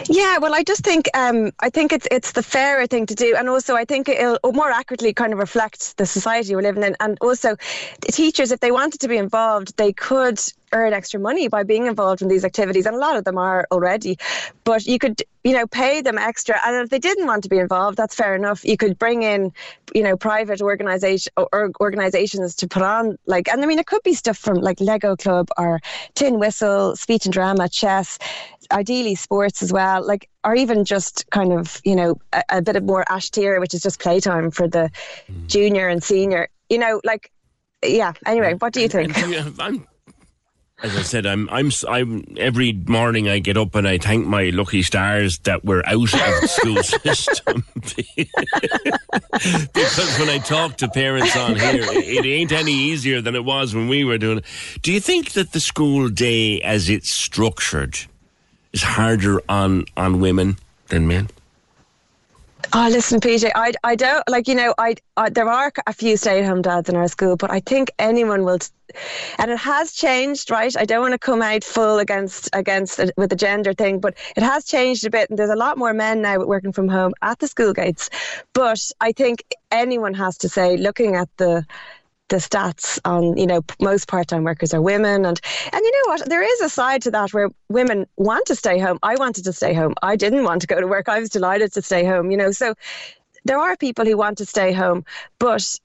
Yeah, 0.09 0.37
well, 0.37 0.53
I 0.53 0.63
just 0.63 0.83
think 0.83 1.09
um, 1.15 1.51
I 1.59 1.69
think 1.69 1.91
it's 1.91 2.07
it's 2.11 2.33
the 2.33 2.43
fairer 2.43 2.87
thing 2.87 3.05
to 3.07 3.15
do, 3.15 3.35
and 3.35 3.49
also 3.49 3.75
I 3.75 3.85
think 3.85 4.07
it'll 4.09 4.39
more 4.53 4.69
accurately 4.69 5.13
kind 5.13 5.33
of 5.33 5.39
reflect 5.39 5.97
the 5.97 6.05
society 6.05 6.55
we're 6.55 6.61
living 6.61 6.83
in, 6.83 6.95
and 6.99 7.17
also 7.21 7.55
teachers, 8.01 8.51
if 8.51 8.59
they 8.59 8.71
wanted 8.71 9.01
to 9.01 9.07
be 9.07 9.17
involved, 9.17 9.75
they 9.77 9.93
could 9.93 10.39
earn 10.75 10.93
extra 10.93 11.19
money 11.19 11.47
by 11.47 11.63
being 11.63 11.87
involved 11.87 12.21
in 12.21 12.27
these 12.27 12.45
activities, 12.45 12.85
and 12.85 12.95
a 12.95 12.99
lot 12.99 13.15
of 13.15 13.23
them 13.23 13.37
are 13.37 13.65
already. 13.71 14.17
But 14.63 14.85
you 14.85 14.99
could, 14.99 15.23
you 15.43 15.53
know, 15.53 15.65
pay 15.65 16.01
them 16.01 16.17
extra, 16.17 16.59
and 16.65 16.75
if 16.83 16.89
they 16.89 16.99
didn't 16.99 17.25
want 17.25 17.43
to 17.43 17.49
be 17.49 17.57
involved, 17.57 17.97
that's 17.97 18.13
fair 18.13 18.35
enough. 18.35 18.63
You 18.63 18.77
could 18.77 18.99
bring 18.99 19.23
in, 19.23 19.51
you 19.93 20.03
know, 20.03 20.15
private 20.17 20.61
organisation 20.61 21.31
or 21.37 21.71
organisations 21.81 22.55
to 22.55 22.67
put 22.67 22.83
on, 22.83 23.17
like, 23.25 23.47
and 23.47 23.63
I 23.63 23.65
mean, 23.65 23.79
it 23.79 23.87
could 23.87 24.03
be 24.03 24.13
stuff 24.13 24.37
from 24.37 24.57
like 24.57 24.79
Lego 24.79 25.15
Club 25.15 25.49
or 25.57 25.79
Tin 26.13 26.39
Whistle, 26.39 26.95
speech 26.95 27.25
and 27.25 27.33
drama, 27.33 27.69
chess, 27.69 28.19
ideally 28.71 29.15
sports 29.15 29.63
as 29.63 29.71
well, 29.71 30.05
like, 30.05 30.29
or 30.43 30.55
even 30.55 30.85
just 30.85 31.29
kind 31.31 31.53
of, 31.53 31.79
you 31.83 31.95
know, 31.95 32.19
a, 32.33 32.43
a 32.49 32.61
bit 32.61 32.75
of 32.75 32.83
more 32.83 33.05
Aistear, 33.09 33.59
which 33.59 33.73
is 33.73 33.81
just 33.81 33.99
playtime 33.99 34.51
for 34.51 34.67
the 34.67 34.91
mm. 35.31 35.47
junior 35.47 35.87
and 35.87 36.03
senior. 36.03 36.49
You 36.69 36.79
know, 36.79 36.99
like 37.03 37.31
yeah. 37.83 38.13
Anyway, 38.25 38.55
what 38.55 38.73
do 38.73 38.81
you 38.81 38.89
think? 38.89 39.15
As 40.83 40.95
I 40.95 41.03
said, 41.03 41.25
I'm, 41.25 41.49
I'm, 41.49 41.71
I'm, 41.87 42.25
every 42.37 42.73
morning 42.73 43.29
I 43.29 43.39
get 43.39 43.55
up 43.55 43.75
and 43.75 43.87
I 43.87 43.97
thank 43.97 44.27
my 44.27 44.49
lucky 44.49 44.83
stars 44.83 45.37
that 45.39 45.63
we're 45.63 45.83
out 45.85 45.93
of 45.93 46.11
the 46.11 46.47
school 46.47 46.83
system. 46.83 47.63
because 49.73 50.19
when 50.19 50.29
I 50.29 50.39
talk 50.39 50.77
to 50.77 50.89
parents 50.89 51.35
on 51.37 51.55
here, 51.55 51.81
it, 51.81 52.25
it 52.25 52.29
ain't 52.29 52.51
any 52.51 52.73
easier 52.73 53.21
than 53.21 53.35
it 53.35 53.45
was 53.45 53.73
when 53.73 53.87
we 53.87 54.03
were 54.03 54.17
doing 54.17 54.39
it. 54.39 54.45
Do 54.81 54.91
you 54.91 54.99
think 54.99 55.31
that 55.31 55.53
the 55.53 55.61
school 55.61 56.09
day 56.09 56.61
as 56.61 56.89
it's 56.89 57.09
structured 57.09 57.97
is 58.73 58.83
harder 58.83 59.41
on, 59.47 59.85
on 59.95 60.19
women 60.19 60.57
than 60.89 61.07
men? 61.07 61.29
Oh, 62.73 62.89
listen, 62.91 63.19
PJ, 63.19 63.51
I, 63.55 63.73
I 63.83 63.95
don't 63.95 64.27
like 64.29 64.47
you 64.47 64.55
know 64.55 64.73
I, 64.77 64.95
I 65.17 65.29
there 65.29 65.49
are 65.49 65.71
a 65.87 65.93
few 65.93 66.17
stay-at-home 66.17 66.61
dads 66.61 66.89
in 66.89 66.95
our 66.95 67.07
school, 67.07 67.35
but 67.37 67.51
I 67.51 67.59
think 67.59 67.91
anyone 67.99 68.43
will, 68.43 68.59
and 69.37 69.51
it 69.51 69.57
has 69.57 69.93
changed, 69.93 70.51
right? 70.51 70.75
I 70.77 70.85
don't 70.85 71.01
want 71.01 71.13
to 71.13 71.19
come 71.19 71.41
out 71.41 71.63
full 71.63 71.99
against 71.99 72.49
against 72.53 72.99
it 72.99 73.11
with 73.17 73.29
the 73.29 73.35
gender 73.35 73.73
thing, 73.73 73.99
but 73.99 74.15
it 74.35 74.43
has 74.43 74.65
changed 74.65 75.05
a 75.05 75.09
bit, 75.09 75.29
and 75.29 75.39
there's 75.39 75.49
a 75.49 75.55
lot 75.55 75.77
more 75.77 75.93
men 75.93 76.21
now 76.21 76.43
working 76.43 76.71
from 76.71 76.87
home 76.87 77.13
at 77.21 77.39
the 77.39 77.47
school 77.47 77.73
gates. 77.73 78.09
But 78.53 78.79
I 78.99 79.11
think 79.11 79.43
anyone 79.71 80.13
has 80.13 80.37
to 80.39 80.49
say, 80.49 80.77
looking 80.77 81.15
at 81.15 81.29
the 81.37 81.65
the 82.29 82.37
stats 82.37 82.99
on 83.05 83.37
you 83.37 83.45
know 83.45 83.61
most 83.79 84.07
part-time 84.07 84.43
workers 84.43 84.73
are 84.73 84.81
women. 84.81 85.25
And 85.25 85.39
and 85.71 85.81
you 85.83 85.91
know 85.91 86.13
what? 86.13 86.29
There 86.29 86.43
is 86.43 86.61
a 86.61 86.69
side 86.69 87.01
to 87.03 87.11
that 87.11 87.33
where 87.33 87.49
women 87.69 88.07
want 88.17 88.47
to 88.47 88.55
stay 88.55 88.79
home. 88.79 88.99
I 89.03 89.15
wanted 89.15 89.43
to 89.45 89.53
stay 89.53 89.73
home. 89.73 89.93
I 90.01 90.15
didn't 90.15 90.43
want 90.43 90.61
to 90.61 90.67
go 90.67 90.79
to 90.79 90.87
work. 90.87 91.09
I 91.09 91.19
was 91.19 91.29
delighted 91.29 91.73
to 91.73 91.81
stay 91.81 92.05
home 92.05 92.31
you 92.31 92.37
know. 92.37 92.51
So 92.51 92.73
there 93.43 93.59
are 93.59 93.77
people 93.77 94.05
who 94.05 94.17
want 94.17 94.39
to 94.39 94.45
stay 94.45 94.73
home 94.73 95.05
but 95.39 95.77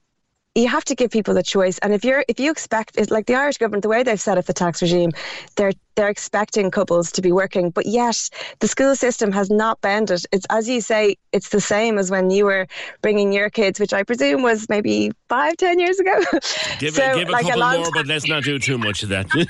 you 0.55 0.67
have 0.67 0.83
to 0.85 0.95
give 0.95 1.11
people 1.11 1.33
the 1.33 1.43
choice. 1.43 1.77
And 1.79 1.93
if 1.93 2.03
you're 2.03 2.25
if 2.27 2.39
you 2.39 2.51
expect 2.51 2.97
it's 2.97 3.09
like 3.09 3.25
the 3.25 3.35
Irish 3.35 3.57
government, 3.57 3.83
the 3.83 3.89
way 3.89 4.03
they've 4.03 4.19
set 4.19 4.37
up 4.37 4.45
the 4.45 4.53
tax 4.53 4.81
regime, 4.81 5.11
they're 5.55 5.71
they're 5.95 6.09
expecting 6.09 6.71
couples 6.71 7.11
to 7.13 7.21
be 7.21 7.31
working, 7.31 7.69
but 7.69 7.85
yet 7.85 8.29
the 8.59 8.67
school 8.67 8.95
system 8.95 9.31
has 9.31 9.49
not 9.49 9.79
bended. 9.81 10.23
It's 10.31 10.45
as 10.49 10.67
you 10.67 10.81
say, 10.81 11.15
it's 11.31 11.49
the 11.49 11.61
same 11.61 11.97
as 11.97 12.11
when 12.11 12.31
you 12.31 12.45
were 12.45 12.67
bringing 13.01 13.31
your 13.31 13.49
kids, 13.49 13.79
which 13.79 13.93
I 13.93 14.03
presume 14.03 14.41
was 14.41 14.67
maybe 14.67 15.11
five, 15.29 15.55
ten 15.57 15.79
years 15.79 15.99
ago. 15.99 16.19
Give, 16.79 16.93
so, 16.93 17.11
a, 17.11 17.15
give 17.15 17.29
a 17.29 17.31
like 17.31 17.45
couple 17.45 17.61
a 17.61 17.77
more, 17.77 17.91
but 17.93 18.07
let's 18.07 18.27
not 18.27 18.43
do 18.43 18.59
too 18.59 18.77
much 18.77 19.03
of 19.03 19.09
that. 19.09 19.27
I 19.35 19.45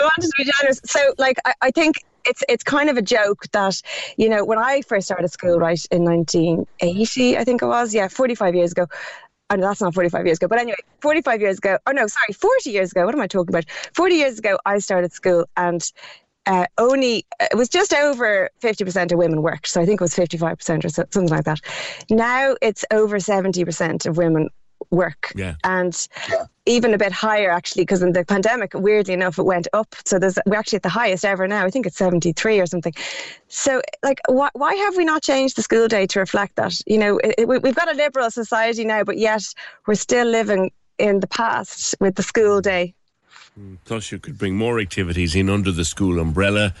wanted 0.00 0.28
to 0.28 0.32
be 0.36 0.44
generous. 0.44 0.80
So, 0.84 1.14
like, 1.18 1.36
I, 1.44 1.54
I 1.62 1.70
think 1.70 1.96
it's 2.24 2.42
it's 2.48 2.64
kind 2.64 2.90
of 2.90 2.96
a 2.96 3.02
joke 3.02 3.44
that 3.52 3.80
you 4.16 4.28
know 4.28 4.44
when 4.44 4.58
I 4.58 4.82
first 4.82 5.06
started 5.06 5.28
school 5.28 5.58
right 5.58 5.80
in 5.90 6.04
1980 6.04 7.38
I 7.38 7.44
think 7.44 7.62
it 7.62 7.66
was 7.66 7.94
yeah 7.94 8.08
45 8.08 8.54
years 8.54 8.72
ago 8.72 8.86
I 9.50 9.56
know 9.56 9.66
that's 9.66 9.80
not 9.80 9.94
45 9.94 10.26
years 10.26 10.38
ago 10.38 10.48
but 10.48 10.58
anyway 10.58 10.76
45 11.00 11.40
years 11.40 11.58
ago 11.58 11.78
oh 11.86 11.92
no 11.92 12.06
sorry 12.06 12.32
40 12.32 12.70
years 12.70 12.92
ago 12.92 13.04
what 13.04 13.14
am 13.14 13.20
I 13.20 13.26
talking 13.26 13.54
about 13.54 13.64
40 13.94 14.14
years 14.14 14.38
ago 14.38 14.58
I 14.64 14.78
started 14.78 15.12
school 15.12 15.46
and 15.56 15.82
uh, 16.44 16.66
only 16.76 17.24
it 17.40 17.56
was 17.56 17.68
just 17.68 17.94
over 17.94 18.50
50% 18.60 19.12
of 19.12 19.18
women 19.18 19.42
worked 19.42 19.68
so 19.68 19.80
I 19.80 19.86
think 19.86 20.00
it 20.00 20.04
was 20.04 20.14
55% 20.14 20.84
or 20.84 20.88
so, 20.88 21.04
something 21.10 21.28
like 21.28 21.44
that 21.44 21.60
now 22.10 22.56
it's 22.60 22.84
over 22.90 23.18
70% 23.18 24.06
of 24.06 24.16
women 24.16 24.48
work. 24.90 25.32
Yeah. 25.34 25.54
And 25.64 26.08
even 26.66 26.94
a 26.94 26.98
bit 26.98 27.12
higher 27.12 27.50
actually, 27.50 27.82
because 27.82 28.02
in 28.02 28.12
the 28.12 28.24
pandemic, 28.24 28.72
weirdly 28.74 29.14
enough, 29.14 29.38
it 29.38 29.42
went 29.42 29.66
up. 29.72 29.94
So 30.04 30.18
there's 30.18 30.38
we're 30.46 30.56
actually 30.56 30.76
at 30.76 30.82
the 30.82 30.88
highest 30.88 31.24
ever 31.24 31.48
now. 31.48 31.64
I 31.64 31.70
think 31.70 31.86
it's 31.86 31.96
73 31.96 32.60
or 32.60 32.66
something. 32.66 32.94
So 33.48 33.82
like, 34.02 34.20
why, 34.28 34.50
why 34.52 34.74
have 34.74 34.96
we 34.96 35.04
not 35.04 35.22
changed 35.22 35.56
the 35.56 35.62
school 35.62 35.88
day 35.88 36.06
to 36.06 36.20
reflect 36.20 36.56
that? 36.56 36.80
You 36.86 36.98
know, 36.98 37.18
it, 37.18 37.34
it, 37.38 37.48
we've 37.48 37.74
got 37.74 37.90
a 37.90 37.96
liberal 37.96 38.30
society 38.30 38.84
now, 38.84 39.02
but 39.02 39.18
yet 39.18 39.42
we're 39.86 39.94
still 39.94 40.26
living 40.26 40.70
in 40.98 41.20
the 41.20 41.26
past 41.26 41.96
with 42.00 42.14
the 42.14 42.22
school 42.22 42.60
day. 42.60 42.94
Mm, 43.58 43.78
plus, 43.84 44.12
you 44.12 44.18
could 44.18 44.38
bring 44.38 44.56
more 44.56 44.78
activities 44.78 45.34
in 45.34 45.50
under 45.50 45.72
the 45.72 45.84
school 45.84 46.20
umbrella, 46.20 46.74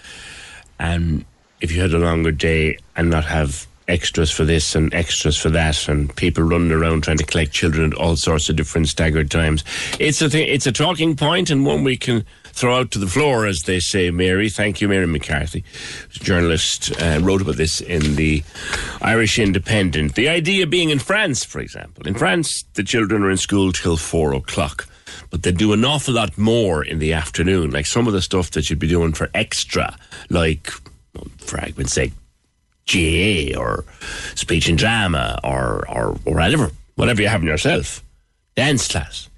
and 0.78 1.24
if 1.60 1.72
you 1.72 1.80
had 1.80 1.92
a 1.92 1.98
longer 1.98 2.32
day 2.32 2.78
and 2.96 3.10
not 3.10 3.24
have 3.24 3.66
extras 3.88 4.30
for 4.30 4.44
this 4.44 4.74
and 4.74 4.92
extras 4.94 5.36
for 5.36 5.50
that, 5.50 5.88
and 5.88 6.14
people 6.16 6.44
running 6.44 6.72
around 6.72 7.04
trying 7.04 7.18
to 7.18 7.24
collect 7.24 7.52
children 7.52 7.92
at 7.92 7.98
all 7.98 8.16
sorts 8.16 8.48
of 8.48 8.56
different 8.56 8.88
staggered 8.88 9.30
times. 9.30 9.64
It's 9.98 10.22
a 10.22 10.52
it's 10.52 10.66
a 10.66 10.72
talking 10.72 11.16
point 11.16 11.50
and 11.50 11.66
one 11.66 11.84
we 11.84 11.96
can 11.96 12.24
throw 12.52 12.76
out 12.76 12.90
to 12.92 12.98
the 12.98 13.06
floor, 13.06 13.46
as 13.46 13.60
they 13.60 13.80
say. 13.80 14.10
Mary, 14.10 14.48
thank 14.48 14.80
you, 14.80 14.88
Mary 14.88 15.06
McCarthy, 15.06 15.64
journalist, 16.10 16.92
uh, 17.00 17.18
wrote 17.22 17.42
about 17.42 17.56
this 17.56 17.80
in 17.80 18.16
the 18.16 18.42
Irish 19.00 19.38
Independent. 19.38 20.14
The 20.14 20.28
idea 20.28 20.66
being 20.66 20.90
in 20.90 20.98
France, 20.98 21.44
for 21.44 21.60
example, 21.60 22.06
in 22.06 22.14
France, 22.14 22.64
the 22.74 22.84
children 22.84 23.22
are 23.22 23.30
in 23.30 23.38
school 23.38 23.72
till 23.72 23.96
four 23.96 24.34
o'clock. 24.34 24.86
But 25.30 25.42
they 25.42 25.52
do 25.52 25.72
an 25.72 25.84
awful 25.84 26.14
lot 26.14 26.36
more 26.36 26.84
in 26.84 26.98
the 26.98 27.14
afternoon, 27.14 27.70
like 27.70 27.86
some 27.86 28.06
of 28.06 28.12
the 28.12 28.22
stuff 28.22 28.50
that 28.52 28.68
you'd 28.68 28.78
be 28.78 28.88
doing 28.88 29.12
for 29.12 29.30
extra, 29.34 29.96
like, 30.28 30.70
for 31.38 31.58
argument's 31.58 31.92
sake, 31.92 32.12
GAA 32.86 33.58
or 33.58 33.84
speech 34.34 34.68
and 34.68 34.78
drama 34.78 35.38
or, 35.44 35.88
or, 35.88 36.18
or 36.24 36.34
whatever, 36.34 36.70
whatever 36.96 37.22
you 37.22 37.28
have 37.28 37.42
in 37.42 37.48
yourself, 37.48 38.02
dance 38.56 38.88
class, 38.88 39.28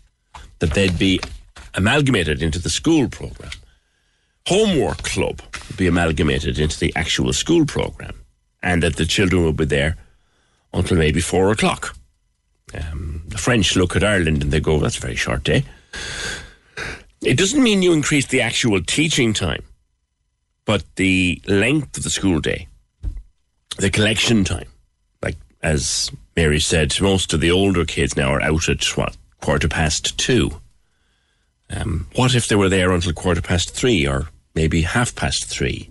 that 0.58 0.72
they'd 0.72 0.98
be 0.98 1.20
amalgamated 1.74 2.42
into 2.42 2.58
the 2.58 2.70
school 2.70 3.08
program. 3.08 3.50
Homework 4.46 5.02
club 5.02 5.40
would 5.68 5.76
be 5.76 5.86
amalgamated 5.86 6.58
into 6.58 6.78
the 6.78 6.92
actual 6.96 7.32
school 7.32 7.64
program, 7.64 8.14
and 8.62 8.82
that 8.82 8.96
the 8.96 9.06
children 9.06 9.44
would 9.44 9.56
be 9.56 9.64
there 9.64 9.96
until 10.72 10.98
maybe 10.98 11.20
four 11.20 11.50
o'clock. 11.50 11.96
Um, 12.74 13.22
the 13.28 13.38
French 13.38 13.76
look 13.76 13.94
at 13.94 14.04
Ireland 14.04 14.42
and 14.42 14.52
they 14.52 14.60
go, 14.60 14.78
that's 14.78 14.98
a 14.98 15.00
very 15.00 15.16
short 15.16 15.44
day. 15.44 15.64
It 17.22 17.38
doesn't 17.38 17.62
mean 17.62 17.82
you 17.82 17.92
increase 17.92 18.26
the 18.26 18.40
actual 18.40 18.82
teaching 18.82 19.32
time, 19.32 19.62
but 20.64 20.84
the 20.96 21.40
length 21.46 21.96
of 21.96 22.02
the 22.02 22.10
school 22.10 22.40
day 22.40 22.68
the 23.78 23.90
collection 23.90 24.44
time, 24.44 24.68
like 25.22 25.36
as 25.62 26.10
Mary 26.36 26.60
said, 26.60 27.00
most 27.00 27.32
of 27.32 27.40
the 27.40 27.50
older 27.50 27.84
kids 27.84 28.16
now 28.16 28.32
are 28.32 28.42
out 28.42 28.68
at 28.68 28.84
what 28.96 29.16
quarter 29.40 29.68
past 29.68 30.16
two. 30.18 30.60
Um, 31.70 32.06
what 32.14 32.34
if 32.34 32.48
they 32.48 32.56
were 32.56 32.68
there 32.68 32.92
until 32.92 33.12
quarter 33.12 33.42
past 33.42 33.74
three 33.74 34.06
or 34.06 34.28
maybe 34.54 34.82
half 34.82 35.14
past 35.14 35.46
three? 35.46 35.90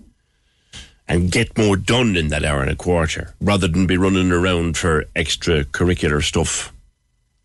And 1.06 1.30
get 1.30 1.58
more 1.58 1.76
done 1.76 2.16
in 2.16 2.28
that 2.28 2.44
hour 2.44 2.62
and 2.62 2.70
a 2.70 2.76
quarter 2.76 3.34
rather 3.38 3.68
than 3.68 3.86
be 3.86 3.98
running 3.98 4.32
around 4.32 4.78
for 4.78 5.04
extracurricular 5.14 6.22
stuff 6.22 6.72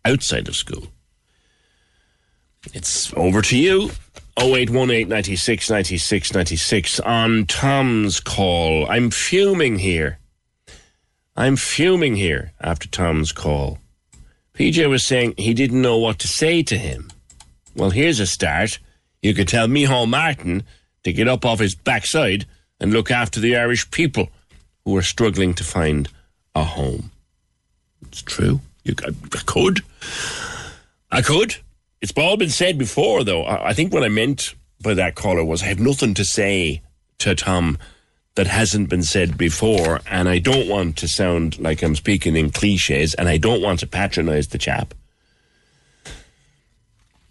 outside 0.04 0.48
of 0.48 0.56
school. 0.56 0.86
It's 2.72 3.12
over 3.14 3.42
to 3.42 3.58
you. 3.58 3.90
0818 4.38 5.08
96 5.08 5.70
96 5.70 6.34
96 6.34 7.00
on 7.00 7.44
Tom's 7.46 8.20
call. 8.20 8.90
I'm 8.90 9.10
fuming 9.10 9.78
here. 9.78 10.19
I'm 11.36 11.56
fuming 11.56 12.16
here 12.16 12.52
after 12.60 12.88
Tom's 12.88 13.32
call. 13.32 13.78
PJ 14.54 14.88
was 14.88 15.04
saying 15.04 15.34
he 15.36 15.54
didn't 15.54 15.80
know 15.80 15.96
what 15.96 16.18
to 16.18 16.28
say 16.28 16.62
to 16.64 16.76
him. 16.76 17.10
Well, 17.74 17.90
here's 17.90 18.20
a 18.20 18.26
start. 18.26 18.78
You 19.22 19.34
could 19.34 19.48
tell 19.48 19.68
Micheál 19.68 20.08
Martin 20.08 20.64
to 21.04 21.12
get 21.12 21.28
up 21.28 21.44
off 21.44 21.60
his 21.60 21.74
backside 21.74 22.46
and 22.78 22.92
look 22.92 23.10
after 23.10 23.40
the 23.40 23.56
Irish 23.56 23.90
people 23.90 24.28
who 24.84 24.96
are 24.96 25.02
struggling 25.02 25.54
to 25.54 25.64
find 25.64 26.08
a 26.54 26.64
home. 26.64 27.10
It's 28.08 28.22
true. 28.22 28.60
You 28.84 28.94
I 29.06 29.12
could. 29.46 29.80
I 31.10 31.22
could. 31.22 31.56
It's 32.00 32.12
all 32.16 32.36
been 32.36 32.50
said 32.50 32.78
before, 32.78 33.24
though. 33.24 33.44
I 33.44 33.74
think 33.74 33.92
what 33.92 34.04
I 34.04 34.08
meant 34.08 34.54
by 34.82 34.94
that 34.94 35.14
caller 35.14 35.44
was 35.44 35.62
I 35.62 35.66
have 35.66 35.78
nothing 35.78 36.14
to 36.14 36.24
say 36.24 36.82
to 37.18 37.34
Tom 37.34 37.78
that 38.40 38.46
hasn't 38.46 38.88
been 38.88 39.02
said 39.02 39.36
before, 39.36 40.00
and 40.06 40.26
I 40.26 40.38
don't 40.38 40.66
want 40.66 40.96
to 40.96 41.08
sound 41.08 41.58
like 41.58 41.82
I'm 41.82 41.94
speaking 41.94 42.36
in 42.36 42.50
cliches, 42.50 43.12
and 43.12 43.28
I 43.28 43.36
don't 43.36 43.60
want 43.60 43.80
to 43.80 43.86
patronise 43.86 44.48
the 44.48 44.56
chap. 44.56 44.94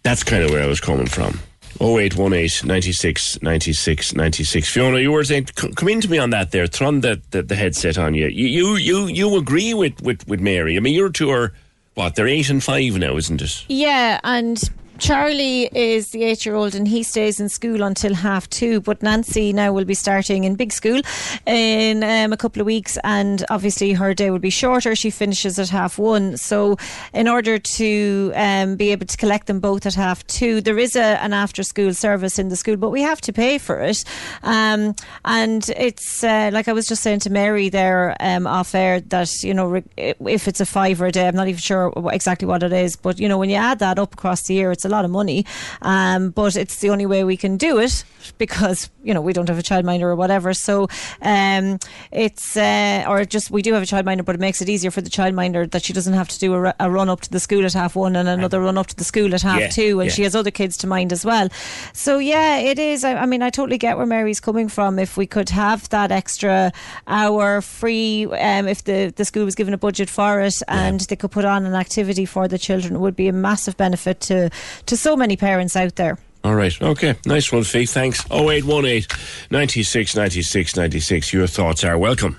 That's 0.04 0.22
kind 0.22 0.44
of 0.44 0.52
where 0.52 0.62
I 0.62 0.68
was 0.68 0.80
coming 0.80 1.08
from. 1.08 1.40
0818 1.80 2.64
96 2.68 3.42
96 3.42 4.14
96. 4.14 4.70
Fiona, 4.70 5.00
you 5.00 5.10
were 5.10 5.24
saying, 5.24 5.46
come 5.46 5.88
into 5.88 6.08
me 6.08 6.18
on 6.18 6.30
that 6.30 6.52
there. 6.52 6.68
Throw 6.68 6.92
the, 6.92 7.20
the, 7.32 7.42
the, 7.42 7.56
headset 7.56 7.98
on 7.98 8.14
you. 8.14 8.28
You, 8.28 8.46
you, 8.46 8.76
you, 8.76 9.06
you 9.08 9.36
agree 9.36 9.74
with, 9.74 10.00
with, 10.00 10.28
with 10.28 10.38
Mary. 10.38 10.76
I 10.76 10.80
mean, 10.80 10.94
your 10.94 11.10
two 11.10 11.30
are, 11.30 11.52
what, 11.94 12.14
they're 12.14 12.28
eight 12.28 12.50
and 12.50 12.62
five 12.62 12.96
now, 12.98 13.16
isn't 13.16 13.42
it? 13.42 13.64
Yeah, 13.68 14.20
and 14.22 14.62
Charlie 15.00 15.64
is 15.72 16.10
the 16.10 16.24
eight 16.24 16.44
year 16.44 16.54
old 16.54 16.74
and 16.74 16.86
he 16.86 17.02
stays 17.02 17.40
in 17.40 17.48
school 17.48 17.82
until 17.82 18.12
half 18.12 18.48
two. 18.50 18.82
But 18.82 19.02
Nancy 19.02 19.50
now 19.50 19.72
will 19.72 19.86
be 19.86 19.94
starting 19.94 20.44
in 20.44 20.56
big 20.56 20.72
school 20.72 21.00
in 21.46 22.04
um, 22.04 22.34
a 22.34 22.36
couple 22.36 22.60
of 22.60 22.66
weeks, 22.66 22.98
and 23.02 23.42
obviously 23.48 23.94
her 23.94 24.12
day 24.12 24.30
will 24.30 24.38
be 24.38 24.50
shorter. 24.50 24.94
She 24.94 25.08
finishes 25.08 25.58
at 25.58 25.70
half 25.70 25.98
one. 25.98 26.36
So, 26.36 26.76
in 27.14 27.28
order 27.28 27.58
to 27.58 28.32
um, 28.34 28.76
be 28.76 28.92
able 28.92 29.06
to 29.06 29.16
collect 29.16 29.46
them 29.46 29.58
both 29.58 29.86
at 29.86 29.94
half 29.94 30.26
two, 30.26 30.60
there 30.60 30.78
is 30.78 30.94
a, 30.96 31.22
an 31.22 31.32
after 31.32 31.62
school 31.62 31.94
service 31.94 32.38
in 32.38 32.50
the 32.50 32.56
school, 32.56 32.76
but 32.76 32.90
we 32.90 33.00
have 33.00 33.22
to 33.22 33.32
pay 33.32 33.56
for 33.56 33.80
it. 33.80 34.04
Um, 34.42 34.94
and 35.24 35.66
it's 35.70 36.22
uh, 36.22 36.50
like 36.52 36.68
I 36.68 36.74
was 36.74 36.86
just 36.86 37.02
saying 37.02 37.20
to 37.20 37.30
Mary 37.30 37.70
there 37.70 38.16
um, 38.20 38.46
off 38.46 38.74
air 38.74 39.00
that, 39.00 39.42
you 39.42 39.54
know, 39.54 39.82
if 39.96 40.46
it's 40.46 40.60
a 40.60 40.66
five 40.66 41.00
or 41.00 41.06
a 41.06 41.12
day, 41.12 41.26
I'm 41.26 41.34
not 41.34 41.48
even 41.48 41.58
sure 41.58 41.90
exactly 42.12 42.46
what 42.46 42.62
it 42.62 42.72
is, 42.74 42.96
but, 42.96 43.18
you 43.18 43.28
know, 43.28 43.38
when 43.38 43.48
you 43.48 43.56
add 43.56 43.78
that 43.78 43.98
up 43.98 44.12
across 44.12 44.42
the 44.42 44.54
year, 44.54 44.70
it's 44.70 44.84
a 44.84 44.89
lot 44.90 45.04
of 45.04 45.10
money, 45.10 45.46
um, 45.82 46.30
but 46.30 46.56
it's 46.56 46.80
the 46.80 46.90
only 46.90 47.06
way 47.06 47.24
we 47.24 47.36
can 47.36 47.56
do 47.56 47.78
it 47.78 48.04
because 48.38 48.90
you 49.02 49.14
know 49.14 49.20
we 49.20 49.32
don't 49.32 49.48
have 49.48 49.58
a 49.58 49.62
childminder 49.62 50.02
or 50.02 50.16
whatever. 50.16 50.52
So 50.54 50.88
um, 51.22 51.78
it's 52.10 52.56
uh, 52.56 53.04
or 53.08 53.24
just 53.24 53.50
we 53.50 53.62
do 53.62 53.72
have 53.74 53.82
a 53.82 53.86
childminder, 53.86 54.24
but 54.24 54.34
it 54.34 54.40
makes 54.40 54.60
it 54.60 54.68
easier 54.68 54.90
for 54.90 55.00
the 55.00 55.10
childminder 55.10 55.70
that 55.70 55.84
she 55.84 55.92
doesn't 55.92 56.14
have 56.14 56.28
to 56.28 56.38
do 56.38 56.54
a, 56.54 56.74
a 56.80 56.90
run 56.90 57.08
up 57.08 57.20
to 57.22 57.30
the 57.30 57.40
school 57.40 57.64
at 57.64 57.72
half 57.72 57.96
one 57.96 58.16
and 58.16 58.28
another 58.28 58.60
run 58.60 58.78
up 58.78 58.86
to 58.88 58.96
the 58.96 59.04
school 59.04 59.34
at 59.34 59.42
half 59.42 59.60
yeah, 59.60 59.68
two, 59.68 60.00
and 60.00 60.08
yeah. 60.08 60.14
she 60.14 60.22
has 60.22 60.34
other 60.34 60.50
kids 60.50 60.76
to 60.78 60.86
mind 60.86 61.12
as 61.12 61.24
well. 61.24 61.48
So 61.92 62.18
yeah, 62.18 62.58
it 62.58 62.78
is. 62.78 63.04
I, 63.04 63.14
I 63.14 63.26
mean, 63.26 63.42
I 63.42 63.50
totally 63.50 63.78
get 63.78 63.96
where 63.96 64.06
Mary's 64.06 64.40
coming 64.40 64.68
from. 64.68 64.98
If 64.98 65.16
we 65.16 65.26
could 65.26 65.50
have 65.50 65.88
that 65.90 66.10
extra 66.10 66.72
hour 67.06 67.60
free, 67.60 68.26
um, 68.26 68.68
if 68.68 68.84
the 68.84 69.12
the 69.16 69.24
school 69.24 69.44
was 69.44 69.54
given 69.54 69.74
a 69.74 69.78
budget 69.78 70.10
for 70.10 70.40
it 70.40 70.62
and 70.68 71.00
yeah. 71.00 71.06
they 71.08 71.16
could 71.16 71.30
put 71.30 71.44
on 71.44 71.66
an 71.66 71.74
activity 71.74 72.24
for 72.24 72.48
the 72.48 72.58
children, 72.58 72.96
it 72.96 72.98
would 72.98 73.16
be 73.16 73.28
a 73.28 73.32
massive 73.32 73.76
benefit 73.76 74.20
to 74.20 74.50
to 74.86 74.96
so 74.96 75.16
many 75.16 75.36
parents 75.36 75.76
out 75.76 75.96
there. 75.96 76.18
All 76.42 76.54
right. 76.54 76.80
Okay. 76.80 77.16
Nice 77.26 77.52
one, 77.52 77.64
Fee. 77.64 77.86
Thanks. 77.86 78.24
0818 78.30 79.04
96 79.50 80.16
96 80.16 80.76
96. 80.76 81.32
Your 81.32 81.46
thoughts 81.46 81.84
are 81.84 81.98
welcome. 81.98 82.38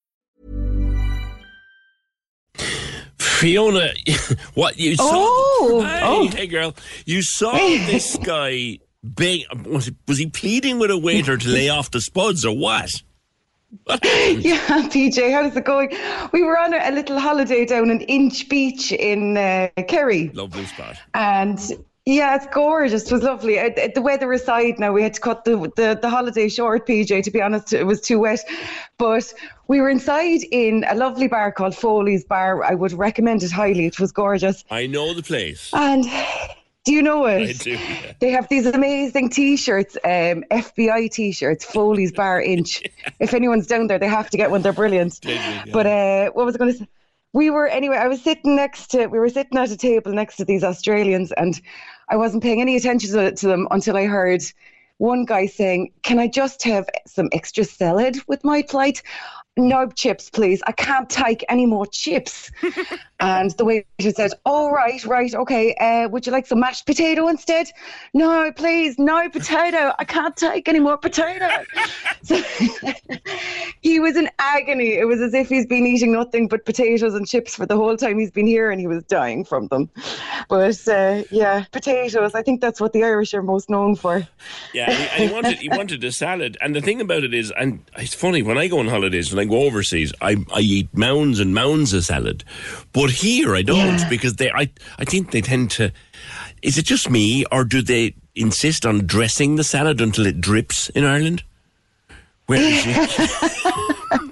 Fiona, 3.41 3.89
what 4.53 4.77
you 4.77 4.95
saw? 4.95 5.09
Oh, 5.09 5.81
hey, 5.83 5.99
oh. 6.03 6.27
hey, 6.27 6.45
girl, 6.45 6.75
you 7.05 7.23
saw 7.23 7.53
this 7.53 8.15
guy. 8.23 8.77
Big 9.15 9.45
was, 9.65 9.87
he, 9.87 9.95
was 10.07 10.19
he 10.19 10.27
pleading 10.27 10.77
with 10.77 10.91
a 10.91 10.97
waiter 10.97 11.35
to 11.35 11.49
lay 11.49 11.69
off 11.69 11.89
the 11.89 11.99
spuds 11.99 12.45
or 12.45 12.55
what? 12.55 12.91
yeah, 13.87 14.59
PJ, 14.89 15.33
how's 15.33 15.55
it 15.55 15.65
going? 15.65 15.91
We 16.31 16.43
were 16.43 16.59
on 16.59 16.75
a, 16.75 16.87
a 16.87 16.91
little 16.91 17.19
holiday 17.19 17.65
down 17.65 17.89
in 17.89 18.01
Inch 18.01 18.47
Beach 18.47 18.91
in 18.91 19.37
uh, 19.37 19.69
Kerry. 19.87 20.29
Lovely 20.29 20.65
spot. 20.65 20.97
And 21.15 21.59
yeah, 22.05 22.35
it's 22.35 22.47
gorgeous. 22.47 23.03
It 23.05 23.11
was 23.11 23.23
lovely. 23.23 23.59
Uh, 23.59 23.69
th- 23.69 23.93
the 23.93 24.01
weather 24.01 24.31
aside, 24.33 24.79
now 24.79 24.91
we 24.91 25.03
had 25.03 25.13
to 25.13 25.21
cut 25.21 25.45
the, 25.45 25.57
the 25.75 25.97
the 26.01 26.09
holiday 26.09 26.49
short. 26.49 26.87
PJ, 26.87 27.23
to 27.23 27.31
be 27.31 27.41
honest, 27.41 27.73
it 27.73 27.85
was 27.85 28.01
too 28.01 28.19
wet. 28.19 28.39
But 28.97 29.33
we 29.67 29.79
were 29.81 29.89
inside 29.89 30.41
in 30.51 30.83
a 30.89 30.95
lovely 30.95 31.27
bar 31.27 31.51
called 31.51 31.75
Foley's 31.75 32.25
Bar. 32.25 32.63
I 32.63 32.73
would 32.73 32.93
recommend 32.93 33.43
it 33.43 33.51
highly. 33.51 33.85
It 33.85 33.99
was 33.99 34.11
gorgeous. 34.11 34.63
I 34.71 34.87
know 34.87 35.13
the 35.13 35.21
place. 35.23 35.69
And 35.73 36.05
do 36.85 36.91
you 36.93 37.03
know 37.03 37.25
it? 37.27 37.49
I 37.49 37.53
do. 37.53 37.71
yeah. 37.71 38.13
They 38.19 38.31
have 38.31 38.47
these 38.49 38.65
amazing 38.65 39.29
T-shirts, 39.29 39.95
um, 40.03 40.43
FBI 40.49 41.11
T-shirts, 41.11 41.63
Foley's 41.65 42.11
Bar 42.11 42.41
Inch. 42.41 42.81
If 43.19 43.35
anyone's 43.35 43.67
down 43.67 43.85
there, 43.85 43.99
they 43.99 44.07
have 44.07 44.31
to 44.31 44.37
get 44.37 44.49
one. 44.49 44.63
They're 44.63 44.73
brilliant. 44.73 45.19
But 45.71 45.85
uh, 45.85 46.31
what 46.31 46.47
was 46.47 46.55
I 46.55 46.57
going 46.57 46.71
to 46.71 46.77
say? 46.79 46.87
We 47.33 47.49
were 47.49 47.67
anyway. 47.67 47.97
I 47.97 48.07
was 48.07 48.21
sitting 48.21 48.55
next 48.55 48.87
to. 48.91 49.07
We 49.07 49.19
were 49.19 49.29
sitting 49.29 49.57
at 49.57 49.71
a 49.71 49.77
table 49.77 50.11
next 50.11 50.35
to 50.37 50.45
these 50.45 50.63
Australians, 50.63 51.31
and 51.33 51.59
I 52.09 52.17
wasn't 52.17 52.43
paying 52.43 52.61
any 52.61 52.75
attention 52.75 53.11
to, 53.11 53.31
to 53.31 53.47
them 53.47 53.67
until 53.71 53.95
I 53.95 54.05
heard 54.05 54.43
one 54.97 55.25
guy 55.25 55.45
saying, 55.45 55.93
"Can 56.03 56.19
I 56.19 56.27
just 56.27 56.63
have 56.63 56.89
some 57.07 57.29
extra 57.31 57.63
salad 57.63 58.17
with 58.27 58.43
my 58.43 58.61
plate?" 58.61 59.01
No 59.57 59.87
chips, 59.87 60.29
please. 60.29 60.61
I 60.67 60.71
can't 60.71 61.09
take 61.09 61.43
any 61.49 61.65
more 61.65 61.85
chips. 61.85 62.51
and 63.21 63.51
the 63.51 63.63
waiter 63.63 64.11
said, 64.13 64.33
"Oh 64.45 64.71
right, 64.71 65.03
right, 65.05 65.33
okay. 65.33 65.75
Uh, 65.75 66.09
would 66.09 66.25
you 66.25 66.31
like 66.31 66.47
some 66.47 66.59
mashed 66.59 66.87
potato 66.87 67.27
instead?" 67.27 67.67
No, 68.13 68.51
please, 68.51 68.97
no 68.97 69.29
potato. 69.29 69.93
I 69.99 70.03
can't 70.05 70.35
take 70.35 70.67
any 70.67 70.79
more 70.79 70.97
potato. 70.97 71.47
so 72.23 72.35
he 73.81 73.99
was 73.99 74.17
in 74.17 74.29
agony. 74.39 74.93
It 74.93 75.05
was 75.05 75.21
as 75.21 75.35
if 75.35 75.49
he's 75.49 75.67
been 75.67 75.85
eating 75.85 76.11
nothing 76.11 76.47
but 76.47 76.65
potatoes 76.65 77.13
and 77.13 77.27
chips 77.27 77.55
for 77.55 77.67
the 77.67 77.75
whole 77.75 77.95
time 77.95 78.17
he's 78.17 78.31
been 78.31 78.47
here, 78.47 78.71
and 78.71 78.81
he 78.81 78.87
was 78.87 79.03
dying 79.03 79.45
from 79.45 79.67
them. 79.67 79.89
But 80.49 80.87
uh, 80.87 81.23
yeah, 81.29 81.65
potatoes. 81.71 82.33
I 82.33 82.41
think 82.41 82.59
that's 82.59 82.81
what 82.81 82.93
the 82.93 83.03
Irish 83.03 83.35
are 83.35 83.43
most 83.43 83.69
known 83.69 83.95
for. 83.95 84.27
Yeah, 84.73 84.91
he, 84.91 85.27
he 85.27 85.33
wanted 85.33 85.59
he 85.59 85.69
wanted 85.69 86.03
a 86.03 86.11
salad, 86.11 86.57
and 86.59 86.75
the 86.75 86.81
thing 86.81 86.99
about 86.99 87.23
it 87.23 87.35
is, 87.35 87.53
and 87.55 87.85
it's 87.97 88.15
funny 88.15 88.41
when 88.41 88.57
I 88.57 88.67
go 88.67 88.79
on 88.79 88.87
holidays 88.87 89.31
when 89.31 89.45
I 89.45 89.47
go 89.47 89.61
overseas, 89.61 90.11
I 90.21 90.37
I 90.51 90.61
eat 90.61 90.97
mounds 90.97 91.39
and 91.39 91.53
mounds 91.53 91.93
of 91.93 92.03
salad, 92.03 92.43
but 92.93 93.10
here 93.11 93.55
I 93.55 93.61
don't 93.61 93.99
Yeah. 93.99 94.09
because 94.09 94.35
they 94.35 94.49
I 94.51 94.69
I 94.97 95.05
think 95.05 95.31
they 95.31 95.41
tend 95.41 95.71
to. 95.71 95.91
Is 96.61 96.77
it 96.77 96.85
just 96.85 97.09
me, 97.09 97.45
or 97.51 97.63
do 97.63 97.81
they 97.81 98.13
insist 98.35 98.85
on 98.85 99.05
dressing 99.07 99.55
the 99.55 99.63
salad 99.63 99.99
until 100.01 100.25
it 100.27 100.39
drips 100.39 100.89
in 100.89 101.03
Ireland? 101.03 101.43
Whereas 102.45 102.85
you, 102.85 104.31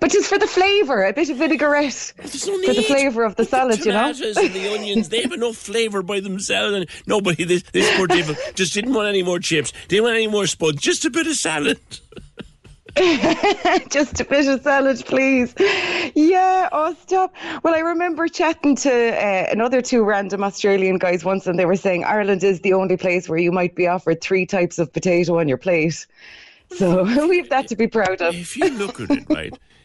But 0.00 0.10
just 0.10 0.28
for 0.28 0.38
the 0.38 0.46
flavour, 0.46 1.04
a 1.04 1.12
bit 1.12 1.30
of 1.30 1.38
vinaigrette 1.38 1.92
for 1.92 2.22
the 2.22 2.84
flavour 2.86 3.24
of 3.24 3.36
the 3.36 3.44
salad, 3.44 3.78
you 3.84 3.92
know. 3.92 4.12
tomatoes 4.12 4.36
and 4.36 4.52
the 4.52 4.68
onions, 4.74 5.08
they 5.08 5.22
have 5.22 5.32
enough 5.32 5.56
flavour 5.56 6.02
by 6.02 6.20
themselves. 6.20 6.74
And 6.74 6.86
nobody, 7.06 7.44
this, 7.44 7.62
this 7.72 7.94
poor 7.96 8.06
devil, 8.06 8.34
just 8.54 8.74
didn't 8.74 8.92
want 8.92 9.08
any 9.08 9.22
more 9.22 9.38
chips. 9.38 9.72
Didn't 9.88 10.04
want 10.04 10.16
any 10.16 10.26
more 10.26 10.46
spuds. 10.46 10.80
Just 10.82 11.04
a 11.06 11.10
bit 11.10 11.26
of 11.26 11.34
salad. 11.36 11.78
Just 13.90 14.20
a 14.20 14.24
bit 14.24 14.48
of 14.48 14.62
salad, 14.62 15.02
please. 15.04 15.54
Yeah, 16.14 16.68
oh, 16.72 16.96
stop. 17.02 17.34
Well, 17.62 17.74
I 17.74 17.80
remember 17.80 18.26
chatting 18.26 18.74
to 18.76 18.90
uh, 18.90 19.46
another 19.50 19.82
two 19.82 20.02
random 20.02 20.42
Australian 20.42 20.96
guys 20.96 21.22
once, 21.22 21.46
and 21.46 21.58
they 21.58 21.66
were 21.66 21.76
saying 21.76 22.04
Ireland 22.04 22.42
is 22.42 22.60
the 22.60 22.72
only 22.72 22.96
place 22.96 23.28
where 23.28 23.38
you 23.38 23.52
might 23.52 23.74
be 23.74 23.86
offered 23.86 24.22
three 24.22 24.46
types 24.46 24.78
of 24.78 24.90
potato 24.92 25.38
on 25.38 25.46
your 25.46 25.58
plate. 25.58 26.06
So 26.70 27.04
we 27.28 27.38
have 27.38 27.50
that 27.50 27.68
to 27.68 27.76
be 27.76 27.86
proud 27.86 28.22
of. 28.22 28.34
If 28.34 28.56
you 28.56 28.70
look 28.70 28.98
at 28.98 29.10
it, 29.10 29.24
right, 29.28 29.52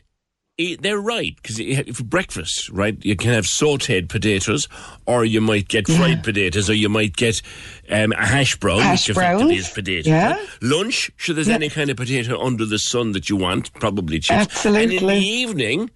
they're 0.80 1.00
right 1.00 1.36
because 1.42 1.58
for 1.96 2.04
breakfast, 2.04 2.70
right, 2.70 2.98
you 3.04 3.16
can 3.16 3.32
have 3.32 3.46
sautéed 3.46 4.10
potatoes, 4.10 4.68
or 5.06 5.26
you 5.26 5.42
might 5.42 5.68
get 5.68 5.88
fried 5.88 6.24
potatoes, 6.24 6.70
or 6.70 6.74
you 6.74 6.90
might 6.90 7.16
get 7.16 7.42
um, 7.90 8.12
a 8.14 8.26
hash 8.26 8.56
brown, 8.58 8.80
Hash 8.82 9.08
which 9.10 9.18
effectively 9.18 9.46
browns, 9.56 9.68
is 9.68 9.70
potato. 9.74 10.10
yeah. 10.10 10.32
right? 10.34 10.48
Lunch, 10.62 11.12
sure, 11.18 11.36
there's 11.36 11.48
Yeah. 11.48 11.56
any 11.56 11.70
kind 11.70 11.90
of 11.90 11.98
potato 11.98 12.40
under 12.42 12.66
the 12.66 12.80
sun 12.80 13.12
that 13.14 13.30
you 13.30 13.36
want, 13.36 13.74
probably 13.74 14.20
chips. 14.20 14.66
And 14.66 14.76
in 14.78 15.06
the 15.08 15.16
evening. 15.16 15.90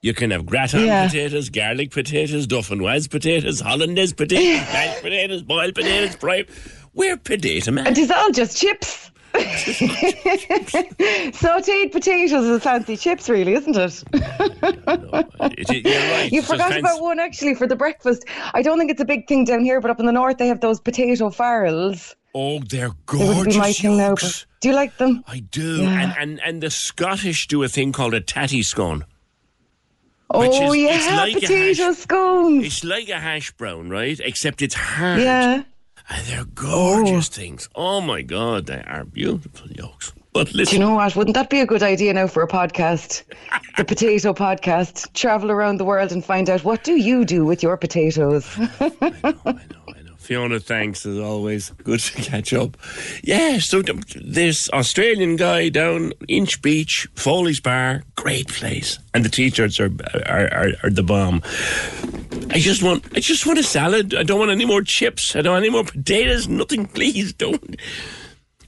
You 0.00 0.14
can 0.14 0.30
have 0.30 0.46
gratin 0.46 0.84
Yeah. 0.86 1.08
potatoes, 1.08 1.50
garlic 1.50 1.90
potatoes, 1.90 2.46
dauphinoise 2.46 3.10
potatoes, 3.10 3.58
hollandaise 3.58 4.12
potatoes, 4.12 4.60
mashed 4.72 5.02
potatoes, 5.02 5.42
boiled 5.42 5.74
potatoes, 5.74 6.14
fried. 6.14 6.46
We're 6.94 7.16
potato 7.16 7.72
man. 7.72 7.88
And 7.88 7.98
it's 7.98 8.10
all 8.12 8.30
just 8.30 8.56
chips. 8.56 9.07
Sauteed 10.68 11.92
potatoes 11.92 12.44
is 12.44 12.62
fancy 12.62 12.96
chips, 12.96 13.28
really, 13.28 13.54
isn't 13.54 13.76
it? 13.76 14.02
It- 14.12 15.70
it- 15.70 15.86
you're 15.86 16.10
right. 16.12 16.30
You 16.32 16.42
forgot 16.42 16.70
fancy- 16.70 16.80
about 16.80 17.00
one 17.02 17.18
actually 17.18 17.54
for 17.54 17.66
the 17.66 17.76
breakfast. 17.76 18.24
I 18.54 18.62
don't 18.62 18.78
think 18.78 18.90
it's 18.90 19.00
a 19.00 19.04
big 19.04 19.26
thing 19.28 19.44
down 19.44 19.62
here, 19.64 19.80
but 19.80 19.90
up 19.90 20.00
in 20.00 20.06
the 20.06 20.12
north 20.12 20.38
they 20.38 20.46
have 20.48 20.60
those 20.60 20.80
potato 20.80 21.30
farrels. 21.30 22.14
Oh, 22.34 22.60
they're 22.60 22.90
They 23.12 23.18
wouldn't 23.18 23.52
be 23.52 23.58
my 23.58 23.72
gorgeous 23.82 23.82
now, 23.84 24.14
do 24.60 24.68
you 24.68 24.74
like 24.74 24.96
them? 24.98 25.24
I 25.26 25.40
do. 25.40 25.82
Yeah. 25.82 25.88
And, 26.02 26.14
and 26.18 26.40
and 26.44 26.62
the 26.62 26.70
Scottish 26.70 27.46
do 27.48 27.62
a 27.62 27.68
thing 27.68 27.92
called 27.92 28.14
a 28.14 28.20
tatty 28.20 28.62
scone. 28.62 29.04
Oh 30.30 30.72
is- 30.72 30.76
yeah, 30.76 31.16
like 31.16 31.34
potato 31.34 31.84
hash- 31.86 31.96
scones. 31.96 32.64
It's 32.66 32.84
like 32.84 33.08
a 33.08 33.18
hash 33.18 33.50
brown, 33.52 33.88
right? 33.88 34.20
Except 34.20 34.60
it's 34.62 34.74
hard. 34.74 35.20
Yeah. 35.22 35.62
And 36.10 36.26
they're 36.26 36.40
oh. 36.40 36.46
gorgeous 36.54 37.28
things. 37.28 37.68
Oh 37.74 38.00
my 38.00 38.22
God, 38.22 38.66
they 38.66 38.82
are 38.86 39.04
beautiful 39.04 39.70
yolks. 39.70 40.12
But 40.32 40.52
listen. 40.54 40.76
Do 40.76 40.76
you 40.76 40.88
know 40.88 40.94
what? 40.94 41.16
Wouldn't 41.16 41.34
that 41.34 41.50
be 41.50 41.60
a 41.60 41.66
good 41.66 41.82
idea 41.82 42.12
now 42.12 42.26
for 42.26 42.42
a 42.42 42.48
podcast? 42.48 43.24
The 43.76 43.84
potato 43.92 44.32
podcast. 44.32 45.12
Travel 45.12 45.50
around 45.50 45.78
the 45.78 45.84
world 45.84 46.12
and 46.12 46.24
find 46.24 46.48
out 46.48 46.64
what 46.64 46.84
do 46.84 46.96
you 46.96 47.24
do 47.24 47.44
with 47.44 47.62
your 47.62 47.76
potatoes. 47.76 48.46
Fiona, 50.28 50.60
thanks 50.60 51.06
as 51.06 51.18
always. 51.18 51.70
Good 51.70 52.00
to 52.00 52.20
catch 52.20 52.52
up. 52.52 52.76
Yeah, 53.22 53.60
so 53.60 53.80
this 53.80 54.68
Australian 54.74 55.36
guy 55.36 55.70
down 55.70 56.12
Inch 56.28 56.60
Beach, 56.60 57.08
Foley's 57.14 57.60
Bar, 57.60 58.02
great 58.14 58.46
place, 58.46 58.98
and 59.14 59.24
the 59.24 59.30
t-shirts 59.30 59.80
are 59.80 59.90
are, 60.26 60.52
are, 60.52 60.72
are 60.82 60.90
the 60.90 61.02
bomb. 61.02 61.40
I 62.50 62.58
just 62.58 62.82
want 62.82 63.06
I 63.16 63.20
just 63.20 63.46
want 63.46 63.58
a 63.58 63.62
salad. 63.62 64.14
I 64.14 64.22
don't 64.22 64.38
want 64.38 64.50
any 64.50 64.66
more 64.66 64.82
chips. 64.82 65.34
I 65.34 65.40
don't 65.40 65.54
want 65.54 65.64
any 65.64 65.72
more 65.72 65.84
potatoes. 65.84 66.46
Nothing, 66.46 66.84
please 66.88 67.32
don't. 67.32 67.76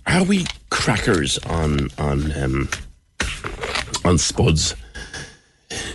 Are 0.06 0.24
we 0.24 0.46
crackers 0.70 1.36
on 1.40 1.88
on 1.98 2.32
um, 2.42 2.70
on 4.02 4.16
spuds 4.16 4.74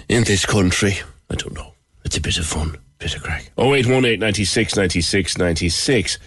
in 0.09 0.25
this 0.25 0.45
country? 0.45 0.99
I 1.31 1.33
don't 1.33 1.55
know. 1.55 1.73
It's 2.03 2.17
a 2.17 2.21
bit 2.21 2.37
of 2.37 2.45
fun, 2.45 2.77
bit 3.05 3.15
of 3.15 3.21
crack. 3.21 3.51
Oh 3.55 3.75
eight 3.75 3.85
one 3.85 4.03
eight 4.03 4.19
ninety 4.19 4.45
six 4.45 4.75
ninety 4.75 4.99
six 4.99 5.37
ninety 5.37 5.69
six. 5.69 6.17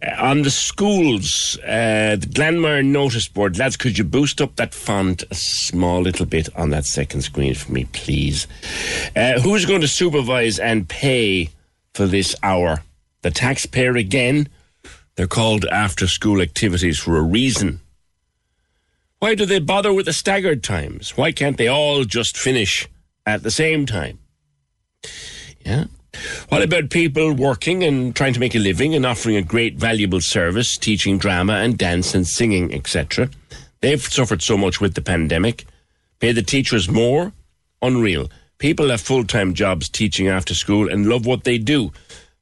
Uh, 0.00 0.14
on 0.18 0.42
the 0.42 0.50
schools, 0.50 1.58
uh, 1.64 2.14
the 2.16 2.28
Glanmire 2.30 2.84
notice 2.84 3.26
board, 3.26 3.58
lads, 3.58 3.76
could 3.76 3.98
you 3.98 4.04
boost 4.04 4.40
up 4.40 4.54
that 4.54 4.74
font 4.74 5.24
a 5.28 5.34
small 5.34 6.02
little 6.02 6.26
bit 6.26 6.48
on 6.54 6.70
that 6.70 6.84
second 6.84 7.22
screen 7.22 7.52
for 7.54 7.72
me, 7.72 7.86
please? 7.86 8.46
Uh, 9.16 9.40
who's 9.40 9.66
going 9.66 9.80
to 9.80 9.88
supervise 9.88 10.60
and 10.60 10.88
pay 10.88 11.50
for 11.94 12.06
this 12.06 12.36
hour? 12.44 12.84
The 13.22 13.32
taxpayer 13.32 13.96
again? 13.96 14.48
They're 15.16 15.26
called 15.26 15.64
after 15.64 16.06
school 16.06 16.40
activities 16.40 17.00
for 17.00 17.16
a 17.16 17.22
reason. 17.22 17.80
Why 19.18 19.34
do 19.34 19.46
they 19.46 19.58
bother 19.58 19.92
with 19.92 20.06
the 20.06 20.12
staggered 20.12 20.62
times? 20.62 21.16
Why 21.16 21.32
can't 21.32 21.56
they 21.56 21.68
all 21.68 22.04
just 22.04 22.36
finish 22.36 22.88
at 23.26 23.42
the 23.42 23.50
same 23.50 23.84
time? 23.84 24.20
Yeah. 25.64 25.86
What 26.48 26.62
about 26.62 26.90
people 26.90 27.32
working 27.32 27.82
and 27.82 28.14
trying 28.14 28.34
to 28.34 28.40
make 28.40 28.54
a 28.54 28.58
living 28.58 28.94
and 28.94 29.04
offering 29.04 29.36
a 29.36 29.42
great 29.42 29.76
valuable 29.76 30.20
service, 30.20 30.76
teaching 30.76 31.18
drama 31.18 31.54
and 31.54 31.76
dance 31.76 32.14
and 32.14 32.26
singing, 32.26 32.72
etc.? 32.74 33.30
They've 33.80 34.02
suffered 34.02 34.42
so 34.42 34.56
much 34.56 34.80
with 34.80 34.94
the 34.94 35.02
pandemic. 35.02 35.64
Pay 36.20 36.32
the 36.32 36.42
teachers 36.42 36.88
more? 36.88 37.32
Unreal. 37.82 38.30
People 38.58 38.88
have 38.88 39.00
full 39.00 39.24
time 39.24 39.52
jobs 39.54 39.88
teaching 39.88 40.28
after 40.28 40.54
school 40.54 40.88
and 40.88 41.06
love 41.06 41.26
what 41.26 41.44
they 41.44 41.58
do. 41.58 41.92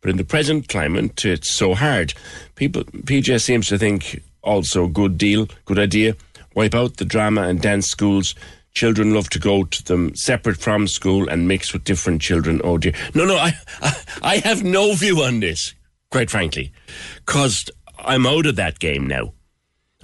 But 0.00 0.10
in 0.10 0.16
the 0.16 0.24
present 0.24 0.68
climate, 0.68 1.24
it's 1.24 1.50
so 1.50 1.74
hard. 1.74 2.14
People, 2.54 2.84
PJ 2.84 3.40
seems 3.40 3.68
to 3.68 3.78
think 3.78 4.22
also 4.42 4.86
good 4.88 5.16
deal, 5.16 5.48
good 5.64 5.78
idea. 5.78 6.14
Wipe 6.54 6.74
out 6.74 6.96
the 6.96 7.04
drama 7.04 7.42
and 7.42 7.60
dance 7.60 7.86
schools. 7.86 8.34
Children 8.74 9.14
love 9.14 9.28
to 9.30 9.38
go 9.38 9.64
to 9.64 9.84
them 9.84 10.14
separate 10.14 10.58
from 10.58 10.86
school 10.86 11.28
and 11.28 11.46
mix 11.46 11.72
with 11.72 11.84
different 11.84 12.22
children. 12.22 12.60
Oh 12.64 12.78
dear. 12.78 12.94
No, 13.14 13.24
no, 13.24 13.36
I, 13.36 13.52
I, 13.80 13.96
I 14.22 14.36
have 14.38 14.64
no 14.64 14.94
view 14.94 15.22
on 15.22 15.40
this, 15.40 15.74
quite 16.10 16.30
frankly, 16.30 16.72
because 17.16 17.70
I'm 17.98 18.26
out 18.26 18.46
of 18.46 18.56
that 18.56 18.78
game 18.78 19.06
now. 19.06 19.34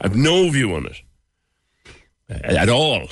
I've 0.01 0.17
no 0.17 0.49
view 0.51 0.75
on 0.75 0.87
it 0.87 1.01
at 2.29 2.69
all. 2.69 3.09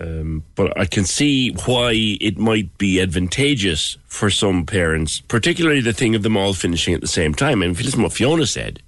Um, 0.00 0.44
but 0.54 0.78
I 0.78 0.84
can 0.84 1.04
see 1.04 1.50
why 1.66 1.92
it 2.20 2.38
might 2.38 2.78
be 2.78 3.00
advantageous 3.00 3.98
for 4.06 4.30
some 4.30 4.64
parents, 4.64 5.20
particularly 5.20 5.80
the 5.80 5.92
thing 5.92 6.14
of 6.14 6.22
them 6.22 6.36
all 6.36 6.54
finishing 6.54 6.94
at 6.94 7.00
the 7.00 7.08
same 7.08 7.34
time. 7.34 7.62
And 7.62 7.72
if 7.72 7.80
you 7.80 7.84
listen 7.84 8.00
to 8.00 8.04
what 8.04 8.12
Fiona 8.12 8.46
said, 8.46 8.80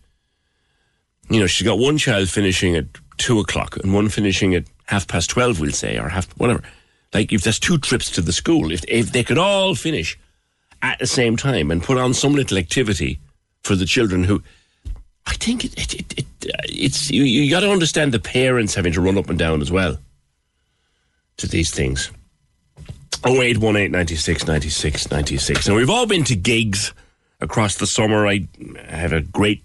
you 1.29 1.41
know, 1.41 1.49
she's 1.49 1.67
got 1.67 1.79
one 1.79 1.99
child 1.99 2.29
finishing 2.29 2.77
at 2.77 2.87
two 3.17 3.41
o'clock 3.41 3.77
and 3.83 3.93
one 3.93 4.09
finishing 4.09 4.55
at 4.55 4.65
half 4.91 5.07
past 5.07 5.31
12, 5.31 5.61
we'll 5.61 5.71
say, 5.71 5.97
or 5.99 6.09
half, 6.09 6.27
whatever. 6.37 6.63
Like, 7.15 7.33
if 7.33 7.43
there's 7.43 7.61
two 7.61 7.79
trips 7.79 8.11
to 8.11 8.21
the 8.21 8.33
school, 8.33 8.73
if, 8.73 8.85
if 8.89 9.13
they 9.13 9.23
could 9.23 9.39
all 9.39 9.77
finish 9.77 10.19
at 10.83 10.99
the 10.99 11.07
same 11.07 11.37
time 11.37 11.71
and 11.71 11.81
put 11.81 11.97
on 11.97 12.13
some 12.13 12.35
little 12.35 12.59
activity 12.59 13.21
for 13.63 13.77
the 13.77 13.85
children 13.85 14.25
who, 14.25 14.43
I 15.27 15.35
think 15.35 15.65
it, 15.65 15.79
it, 15.79 15.95
it, 15.95 16.19
it 16.19 16.27
uh, 16.53 16.63
it's, 16.65 17.09
you, 17.09 17.23
you 17.23 17.49
got 17.49 17.61
to 17.61 17.71
understand 17.71 18.13
the 18.13 18.19
parents 18.19 18.75
having 18.75 18.93
to 18.95 19.01
run 19.01 19.17
up 19.17 19.31
and 19.31 19.39
down 19.39 19.63
as 19.63 19.71
well 19.71 19.97
to 21.37 21.47
these 21.47 21.71
things. 21.73 22.11
0818 23.25 23.93
96 23.93 24.47
96 24.47 25.11
96. 25.11 25.69
Now, 25.69 25.77
we've 25.77 25.91
all 25.91 26.07
been 26.07 26.25
to 26.25 26.35
gigs 26.35 26.93
across 27.41 27.77
the 27.77 27.87
summer. 27.87 28.27
I 28.27 28.49
had 28.89 29.13
a 29.13 29.21
great. 29.21 29.63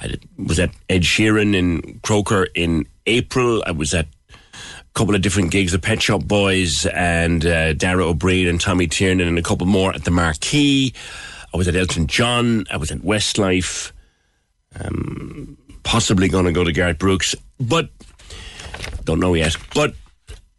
I 0.00 0.14
was 0.36 0.60
at 0.60 0.70
Ed 0.88 1.02
Sheeran 1.02 1.54
in 1.54 2.00
Croker 2.00 2.46
in 2.54 2.86
April. 3.06 3.64
I 3.66 3.72
was 3.72 3.94
at 3.94 4.06
couple 4.96 5.14
of 5.14 5.20
different 5.20 5.50
gigs, 5.50 5.72
the 5.72 5.78
Pet 5.78 6.00
Shop 6.00 6.24
Boys 6.24 6.86
and 6.86 7.44
uh, 7.44 7.74
Dara 7.74 8.06
Ó 8.06 8.14
Briain 8.14 8.48
and 8.48 8.58
Tommy 8.58 8.86
Tiernan, 8.86 9.28
and 9.28 9.38
a 9.38 9.42
couple 9.42 9.66
more 9.66 9.94
at 9.94 10.04
the 10.04 10.10
Marquee. 10.10 10.94
I 11.52 11.56
was 11.58 11.68
at 11.68 11.76
Elton 11.76 12.06
John. 12.06 12.64
I 12.70 12.78
was 12.78 12.90
at 12.90 13.00
Westlife. 13.00 13.92
Um, 14.80 15.58
possibly 15.82 16.28
going 16.28 16.46
to 16.46 16.52
go 16.52 16.64
to 16.64 16.72
Garth 16.72 16.98
Brooks, 16.98 17.34
but 17.60 17.90
don't 19.04 19.20
know 19.20 19.34
yet. 19.34 19.54
But 19.74 19.94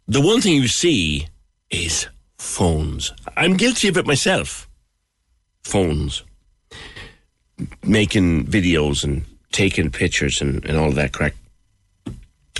the 0.06 0.20
one 0.20 0.40
thing 0.40 0.54
you 0.54 0.68
see 0.68 1.26
is 1.68 2.06
phones. 2.38 3.12
I'm 3.36 3.56
guilty 3.56 3.88
of 3.88 3.96
it 3.96 4.06
myself. 4.06 4.68
Phones. 5.64 6.22
Making 7.82 8.46
videos 8.46 9.02
and 9.02 9.24
taking 9.50 9.90
pictures 9.90 10.40
and, 10.40 10.64
and 10.64 10.78
all 10.78 10.92
that 10.92 11.12
crack. 11.12 11.34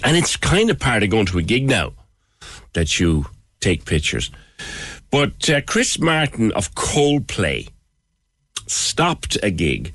And 0.05 0.17
it's 0.17 0.37
kind 0.37 0.71
of 0.71 0.79
part 0.79 1.03
of 1.03 1.11
going 1.11 1.27
to 1.27 1.39
a 1.39 1.43
gig 1.43 1.69
now 1.69 1.93
that 2.73 3.01
you 3.01 3.27
take 3.61 3.85
pictures. 3.85 4.31
But 5.11 5.49
uh, 5.49 5.61
Chris 5.63 5.99
Martin 5.99 6.53
of 6.53 6.75
Coldplay 6.75 7.69
stopped 8.67 9.39
a 9.43 9.51
gig 9.51 9.93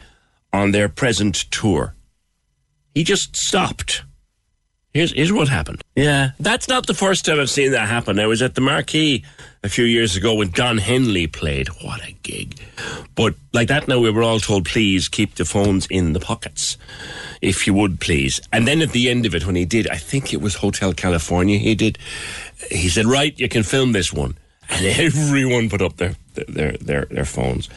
on 0.51 0.71
their 0.71 0.89
present 0.89 1.35
tour. 1.51 1.95
He 2.93 3.03
just 3.03 3.35
stopped. 3.35 4.03
Here's, 4.93 5.11
here's 5.11 5.33
what 5.33 5.47
happened. 5.47 5.81
Yeah, 5.95 6.31
that's 6.39 6.67
not 6.67 6.85
the 6.85 6.93
first 6.93 7.25
time 7.25 7.39
I've 7.39 7.49
seen 7.49 7.71
that 7.71 7.87
happen. 7.87 8.19
I 8.19 8.27
was 8.27 8.43
at 8.43 8.53
the 8.53 8.61
Marquee 8.61 9.23
a 9.63 9.69
few 9.69 9.85
years 9.85 10.15
ago 10.15 10.35
when 10.35 10.51
Don 10.51 10.77
Henley 10.77 11.25
played. 11.25 11.67
What 11.81 12.07
a 12.07 12.11
gig. 12.21 12.59
But 13.15 13.33
like 13.53 13.69
that 13.69 13.87
now, 13.87 13.99
we 13.99 14.11
were 14.11 14.21
all 14.21 14.39
told, 14.39 14.65
please 14.65 15.07
keep 15.07 15.33
the 15.33 15.45
phones 15.45 15.87
in 15.87 16.13
the 16.13 16.19
pockets, 16.19 16.77
if 17.41 17.65
you 17.65 17.73
would, 17.73 18.01
please. 18.01 18.39
And 18.51 18.67
then 18.67 18.83
at 18.83 18.91
the 18.91 19.09
end 19.09 19.25
of 19.25 19.33
it, 19.33 19.47
when 19.47 19.55
he 19.55 19.65
did, 19.65 19.89
I 19.89 19.97
think 19.97 20.31
it 20.31 20.41
was 20.41 20.55
Hotel 20.55 20.93
California 20.93 21.57
he 21.57 21.73
did, 21.73 21.97
he 22.69 22.87
said, 22.87 23.07
right, 23.07 23.37
you 23.39 23.49
can 23.49 23.63
film 23.63 23.93
this 23.93 24.13
one. 24.13 24.37
And 24.69 24.85
everyone 24.99 25.71
put 25.71 25.81
up 25.81 25.97
their, 25.97 26.13
their, 26.47 26.73
their, 26.73 27.05
their 27.05 27.25
phones. 27.25 27.67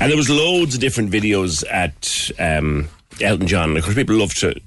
And 0.00 0.12
there 0.12 0.16
was 0.16 0.30
loads 0.30 0.76
of 0.76 0.80
different 0.80 1.10
videos 1.10 1.64
at 1.68 2.30
um, 2.38 2.88
Elton 3.20 3.48
John. 3.48 3.76
Of 3.76 3.82
course, 3.82 3.96
people 3.96 4.16
love 4.16 4.32
to 4.34 4.60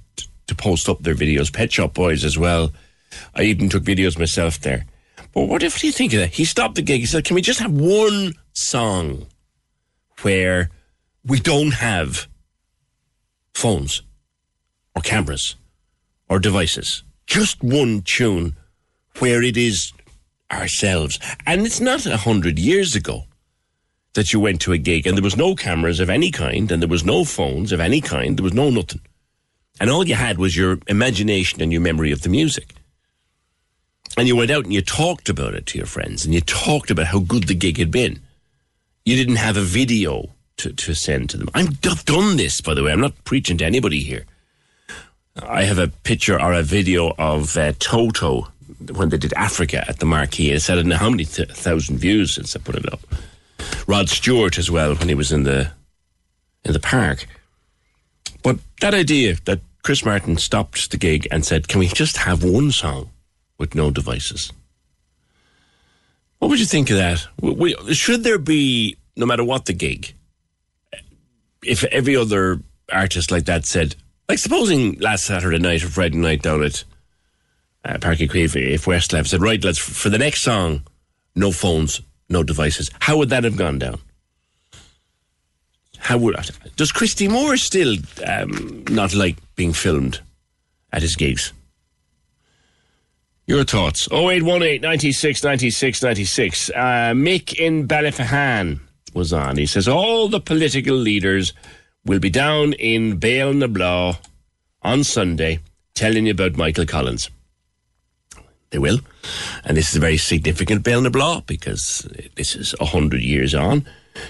to 0.49 0.55
post 0.55 0.89
up 0.89 1.01
their 1.01 1.15
videos. 1.15 1.53
Pet 1.53 1.71
Shop 1.71 1.93
Boys 1.93 2.25
as 2.25 2.37
well. 2.37 2.71
I 3.33 3.43
even 3.43 3.69
took 3.69 3.83
videos 3.83 4.19
myself 4.19 4.59
there. 4.59 4.85
But 5.33 5.45
what 5.45 5.63
if 5.63 5.83
you 5.83 5.91
think 5.91 6.13
of 6.13 6.19
that? 6.19 6.33
He 6.33 6.45
stopped 6.45 6.75
the 6.75 6.81
gig. 6.81 7.01
He 7.01 7.05
said, 7.05 7.23
"Can 7.23 7.35
we 7.35 7.41
just 7.41 7.59
have 7.59 7.71
one 7.71 8.33
song 8.53 9.27
where 10.21 10.69
we 11.23 11.39
don't 11.39 11.73
have 11.73 12.27
phones 13.53 14.01
or 14.95 15.01
cameras 15.01 15.55
or 16.27 16.39
devices? 16.39 17.03
Just 17.27 17.63
one 17.63 18.01
tune 18.01 18.55
where 19.19 19.41
it 19.43 19.55
is 19.55 19.93
ourselves." 20.51 21.19
And 21.45 21.65
it's 21.65 21.79
not 21.79 22.05
a 22.05 22.17
hundred 22.17 22.57
years 22.57 22.95
ago 22.95 23.25
that 24.13 24.33
you 24.33 24.39
went 24.39 24.61
to 24.61 24.73
a 24.73 24.79
gig 24.79 25.05
and 25.05 25.15
there 25.15 25.23
was 25.23 25.37
no 25.37 25.55
cameras 25.55 25.99
of 25.99 26.09
any 26.09 26.31
kind 26.31 26.71
and 26.71 26.81
there 26.81 26.89
was 26.89 27.05
no 27.05 27.23
phones 27.23 27.71
of 27.71 27.79
any 27.79 28.01
kind. 28.01 28.37
There 28.37 28.43
was 28.43 28.53
no 28.53 28.71
nothing. 28.71 29.01
And 29.79 29.89
all 29.89 30.07
you 30.07 30.15
had 30.15 30.37
was 30.37 30.55
your 30.55 30.79
imagination 30.87 31.61
and 31.61 31.71
your 31.71 31.81
memory 31.81 32.11
of 32.11 32.21
the 32.21 32.29
music. 32.29 32.75
And 34.17 34.27
you 34.27 34.35
went 34.35 34.51
out 34.51 34.65
and 34.65 34.73
you 34.73 34.81
talked 34.81 35.29
about 35.29 35.53
it 35.53 35.65
to 35.67 35.77
your 35.77 35.87
friends 35.87 36.25
and 36.25 36.33
you 36.33 36.41
talked 36.41 36.91
about 36.91 37.07
how 37.07 37.19
good 37.19 37.45
the 37.45 37.55
gig 37.55 37.77
had 37.77 37.91
been. 37.91 38.21
You 39.05 39.15
didn't 39.15 39.37
have 39.37 39.55
a 39.55 39.61
video 39.61 40.29
to, 40.57 40.73
to 40.73 40.93
send 40.93 41.29
to 41.29 41.37
them. 41.37 41.49
I've 41.53 41.79
done 41.81 42.37
this, 42.37 42.61
by 42.61 42.73
the 42.73 42.83
way. 42.83 42.91
I'm 42.91 43.01
not 43.01 43.23
preaching 43.23 43.57
to 43.59 43.65
anybody 43.65 44.01
here. 44.01 44.25
I 45.41 45.63
have 45.63 45.79
a 45.79 45.87
picture 45.87 46.39
or 46.39 46.53
a 46.53 46.63
video 46.63 47.13
of 47.17 47.55
uh, 47.55 47.73
Toto 47.79 48.49
when 48.91 49.09
they 49.09 49.17
did 49.17 49.33
Africa 49.33 49.85
at 49.87 49.99
the 49.99 50.05
Marquee. 50.05 50.51
It's 50.51 50.67
had 50.67 50.85
how 50.91 51.09
many 51.09 51.25
th- 51.25 51.49
thousand 51.51 51.97
views 51.97 52.33
since 52.33 52.55
I 52.55 52.59
put 52.59 52.75
it 52.75 52.91
up. 52.91 52.99
Rod 53.87 54.09
Stewart 54.09 54.57
as 54.57 54.69
well 54.69 54.95
when 54.95 55.07
he 55.07 55.15
was 55.15 55.31
in 55.31 55.43
the 55.43 55.71
in 56.65 56.73
the 56.73 56.79
park. 56.79 57.25
But 58.43 58.59
that 58.81 58.93
idea 58.93 59.35
that 59.45 59.61
Chris 59.89 60.05
Martin 60.05 60.37
stopped 60.37 60.91
the 60.91 60.97
gig 60.97 61.27
and 61.31 61.43
said, 61.43 61.67
Can 61.67 61.79
we 61.79 61.87
just 61.87 62.17
have 62.17 62.43
one 62.43 62.69
song 62.71 63.09
with 63.57 63.73
no 63.73 63.89
devices? 63.89 64.53
What 66.37 66.49
would 66.49 66.59
you 66.59 66.67
think 66.67 66.91
of 66.91 66.97
that? 66.97 67.95
Should 67.95 68.23
there 68.23 68.37
be, 68.37 68.97
no 69.15 69.25
matter 69.25 69.43
what 69.43 69.65
the 69.65 69.73
gig, 69.73 70.13
if 71.63 71.83
every 71.85 72.15
other 72.15 72.59
artist 72.93 73.31
like 73.31 73.45
that 73.45 73.65
said, 73.65 73.95
like 74.27 74.37
supposing 74.37 74.93
last 74.99 75.25
Saturday 75.25 75.57
night 75.57 75.83
or 75.83 75.87
Friday 75.87 76.17
night 76.17 76.43
down 76.43 76.61
at 76.61 76.83
uh, 77.83 77.93
Uí 77.93 78.29
Chaoimh, 78.29 78.55
if 78.57 78.85
Westlife 78.85 79.25
said, 79.25 79.41
right, 79.41 79.63
let's, 79.63 79.79
for 79.79 80.09
the 80.09 80.19
next 80.19 80.43
song, 80.43 80.83
no 81.35 81.51
phones, 81.51 81.99
no 82.29 82.43
devices, 82.43 82.91
how 82.99 83.17
would 83.17 83.29
that 83.29 83.43
have 83.43 83.57
gone 83.57 83.79
down? 83.79 83.99
How 85.99 86.17
would 86.17 86.35
does 86.75 86.91
Christy 86.91 87.27
Moore 87.27 87.57
still 87.57 87.95
um, 88.25 88.83
not 88.89 89.13
like 89.13 89.37
being 89.55 89.73
filmed 89.73 90.21
at 90.91 91.01
his 91.01 91.15
gigs? 91.15 91.53
Your 93.45 93.63
thoughts? 93.63 94.07
0818 94.11 94.81
96 94.81 95.43
96 95.43 96.03
96. 96.03 96.69
Uh, 96.69 96.73
Mick 97.15 97.53
in 97.53 97.87
Ballyphehane 97.87 98.79
was 99.13 99.33
on. 99.33 99.57
He 99.57 99.65
says 99.65 99.87
all 99.87 100.27
the 100.27 100.39
political 100.39 100.95
leaders 100.95 101.53
will 102.05 102.19
be 102.19 102.29
down 102.29 102.73
in 102.73 103.17
Bale 103.17 103.53
na 103.53 104.13
on 104.81 105.03
Sunday 105.03 105.59
telling 105.95 106.25
you 106.25 106.31
about 106.31 106.55
Michael 106.55 106.85
Collins. 106.85 107.29
They 108.69 108.77
will. 108.77 108.99
And 109.65 109.75
this 109.75 109.89
is 109.89 109.95
a 109.95 109.99
very 109.99 110.17
significant 110.17 110.83
Bale 110.83 111.01
na 111.01 111.41
because 111.41 112.07
this 112.35 112.55
is 112.55 112.73
100 112.79 113.21
years 113.21 113.53
on. 113.55 113.85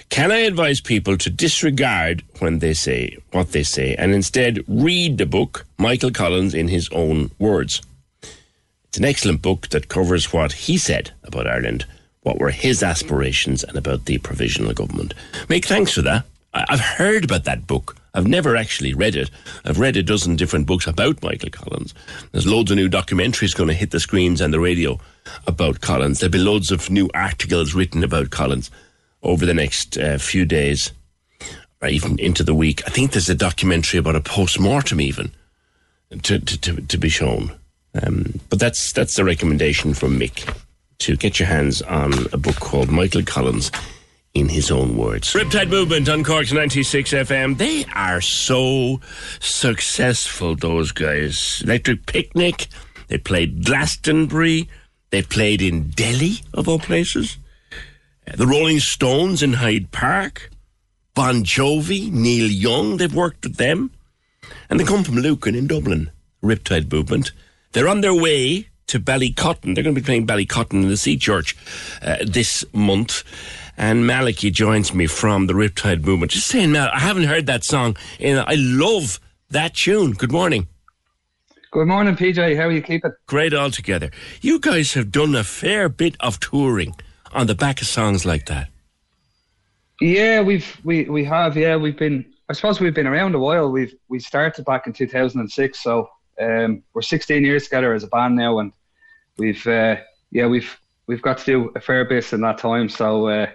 Can 0.09 0.31
I 0.31 0.39
advise 0.39 0.81
people 0.81 1.17
to 1.17 1.29
disregard 1.29 2.23
when 2.39 2.59
they 2.59 2.73
say 2.73 3.17
what 3.31 3.51
they 3.51 3.63
say 3.63 3.95
and 3.95 4.13
instead 4.13 4.63
read 4.67 5.17
the 5.17 5.25
book, 5.25 5.65
Michael 5.77 6.11
Collins, 6.11 6.53
in 6.53 6.67
his 6.67 6.89
own 6.91 7.31
words? 7.39 7.81
It's 8.89 8.97
an 8.97 9.05
excellent 9.05 9.41
book 9.41 9.69
that 9.69 9.87
covers 9.87 10.33
what 10.33 10.51
he 10.51 10.77
said 10.77 11.11
about 11.23 11.47
Ireland, 11.47 11.85
what 12.21 12.39
were 12.39 12.49
his 12.49 12.81
aspirations, 12.81 13.63
and 13.63 13.77
about 13.77 14.05
the 14.05 14.17
provisional 14.17 14.73
government. 14.73 15.13
Mick 15.47 15.65
thanks 15.65 15.93
for 15.93 16.01
that. 16.01 16.25
I've 16.53 16.79
heard 16.79 17.25
about 17.25 17.43
that 17.43 17.67
book. 17.67 17.95
I've 18.15 18.25
never 18.25 18.55
actually 18.55 18.95
read 18.95 19.15
it. 19.15 19.29
I've 19.63 19.79
read 19.79 19.95
a 19.95 20.01
dozen 20.01 20.35
different 20.35 20.65
books 20.65 20.87
about 20.87 21.21
Michael 21.21 21.51
Collins. 21.51 21.93
There's 22.31 22.47
loads 22.47 22.71
of 22.71 22.77
new 22.77 22.89
documentaries 22.89 23.55
going 23.55 23.67
to 23.67 23.75
hit 23.75 23.91
the 23.91 23.99
screens 23.99 24.41
and 24.41 24.51
the 24.51 24.59
radio 24.59 24.99
about 25.45 25.81
Collins. 25.81 26.19
There'll 26.19 26.31
be 26.31 26.39
loads 26.39 26.71
of 26.71 26.89
new 26.89 27.09
articles 27.13 27.75
written 27.75 28.03
about 28.03 28.31
Collins 28.31 28.71
over 29.23 29.45
the 29.45 29.53
next 29.53 29.97
uh, 29.97 30.17
few 30.17 30.45
days 30.45 30.91
or 31.81 31.87
even 31.87 32.19
into 32.19 32.43
the 32.43 32.53
week. 32.53 32.81
I 32.87 32.89
think 32.89 33.11
there's 33.11 33.29
a 33.29 33.35
documentary 33.35 33.99
about 33.99 34.15
a 34.15 34.21
post 34.21 34.59
mortem 34.59 35.01
even 35.01 35.31
to, 36.23 36.39
to, 36.39 36.59
to, 36.59 36.81
to 36.81 36.97
be 36.97 37.09
shown. 37.09 37.53
Um, 38.01 38.39
but 38.49 38.59
that's 38.59 38.93
that's 38.93 39.15
the 39.15 39.23
recommendation 39.23 39.93
from 39.95 40.19
Mick 40.19 40.55
to 40.99 41.15
get 41.15 41.39
your 41.39 41.47
hands 41.47 41.81
on 41.81 42.13
a 42.31 42.37
book 42.37 42.57
called 42.57 42.91
Michael 42.91 43.23
Collins 43.23 43.71
in 44.33 44.49
his 44.49 44.69
own 44.69 44.95
words. 44.95 45.33
Riptide 45.33 45.69
Movement 45.69 46.07
on 46.07 46.23
Cork's 46.23 46.51
96 46.51 47.11
FM. 47.11 47.57
They 47.57 47.85
are 47.95 48.21
so 48.21 49.01
successful, 49.39 50.55
those 50.55 50.91
guys. 50.91 51.61
Electric 51.65 52.05
Picnic, 52.05 52.67
they 53.07 53.17
played 53.17 53.65
Glastonbury, 53.65 54.69
they 55.09 55.23
played 55.23 55.61
in 55.61 55.89
Delhi, 55.89 56.41
of 56.53 56.69
all 56.69 56.79
places. 56.79 57.37
The 58.35 58.47
Rolling 58.47 58.79
Stones 58.79 59.41
in 59.41 59.53
Hyde 59.53 59.91
Park, 59.91 60.49
Bon 61.15 61.43
Jovi, 61.43 62.11
Neil 62.11 62.47
Young, 62.47 62.97
they've 62.97 63.13
worked 63.13 63.43
with 63.43 63.57
them. 63.57 63.91
And 64.69 64.79
they 64.79 64.83
come 64.83 65.03
from 65.03 65.15
Lucan 65.15 65.55
in 65.55 65.67
Dublin, 65.67 66.11
Riptide 66.43 66.91
Movement. 66.91 67.31
They're 67.71 67.87
on 67.87 68.01
their 68.01 68.13
way 68.13 68.67
to 68.87 68.99
Ballycotton. 68.99 69.73
They're 69.73 69.83
going 69.83 69.95
to 69.95 70.01
be 70.01 70.05
playing 70.05 70.27
Ballycotton 70.27 70.73
in 70.73 70.89
the 70.89 70.97
Sea 70.97 71.17
Church 71.17 71.55
uh, 72.01 72.17
this 72.25 72.63
month. 72.73 73.23
And 73.77 74.05
Malachy 74.05 74.51
joins 74.51 74.93
me 74.93 75.07
from 75.07 75.47
the 75.47 75.53
Riptide 75.53 76.03
Movement. 76.03 76.31
Just 76.31 76.47
saying, 76.47 76.71
Mal, 76.71 76.89
I 76.93 76.99
haven't 76.99 77.23
heard 77.23 77.45
that 77.47 77.63
song. 77.63 77.97
And 78.19 78.39
I 78.39 78.55
love 78.55 79.19
that 79.49 79.73
tune. 79.73 80.13
Good 80.13 80.31
morning. 80.31 80.67
Good 81.71 81.87
morning, 81.87 82.15
PJ. 82.15 82.57
How 82.57 82.63
are 82.63 82.71
you 82.71 82.81
keeping? 82.81 83.11
Great 83.27 83.53
altogether. 83.53 84.11
You 84.41 84.59
guys 84.59 84.93
have 84.93 85.11
done 85.11 85.35
a 85.35 85.43
fair 85.43 85.87
bit 85.87 86.15
of 86.19 86.39
touring 86.39 86.95
on 87.33 87.47
the 87.47 87.55
back 87.55 87.81
of 87.81 87.87
songs 87.87 88.25
like 88.25 88.45
that. 88.47 88.69
Yeah, 90.01 90.41
we've 90.41 90.79
we 90.83 91.05
we 91.05 91.23
have. 91.25 91.57
Yeah, 91.57 91.75
we've 91.75 91.97
been. 91.97 92.25
I 92.49 92.53
suppose 92.53 92.79
we've 92.79 92.93
been 92.93 93.07
around 93.07 93.35
a 93.35 93.39
while. 93.39 93.69
We've 93.69 93.93
we 94.07 94.19
started 94.19 94.65
back 94.65 94.87
in 94.87 94.93
2006, 94.93 95.79
so 95.79 96.09
um, 96.41 96.83
we're 96.93 97.01
16 97.01 97.43
years 97.43 97.65
together 97.65 97.93
as 97.93 98.03
a 98.03 98.07
band 98.07 98.35
now, 98.35 98.59
and 98.59 98.71
we've 99.37 99.65
uh, 99.67 99.97
yeah 100.31 100.47
we've 100.47 100.79
we've 101.07 101.21
got 101.21 101.37
to 101.39 101.45
do 101.45 101.71
a 101.75 101.81
fair 101.81 102.05
bit 102.05 102.31
in 102.33 102.41
that 102.41 102.57
time. 102.57 102.87
So 102.87 103.27
uh, 103.27 103.47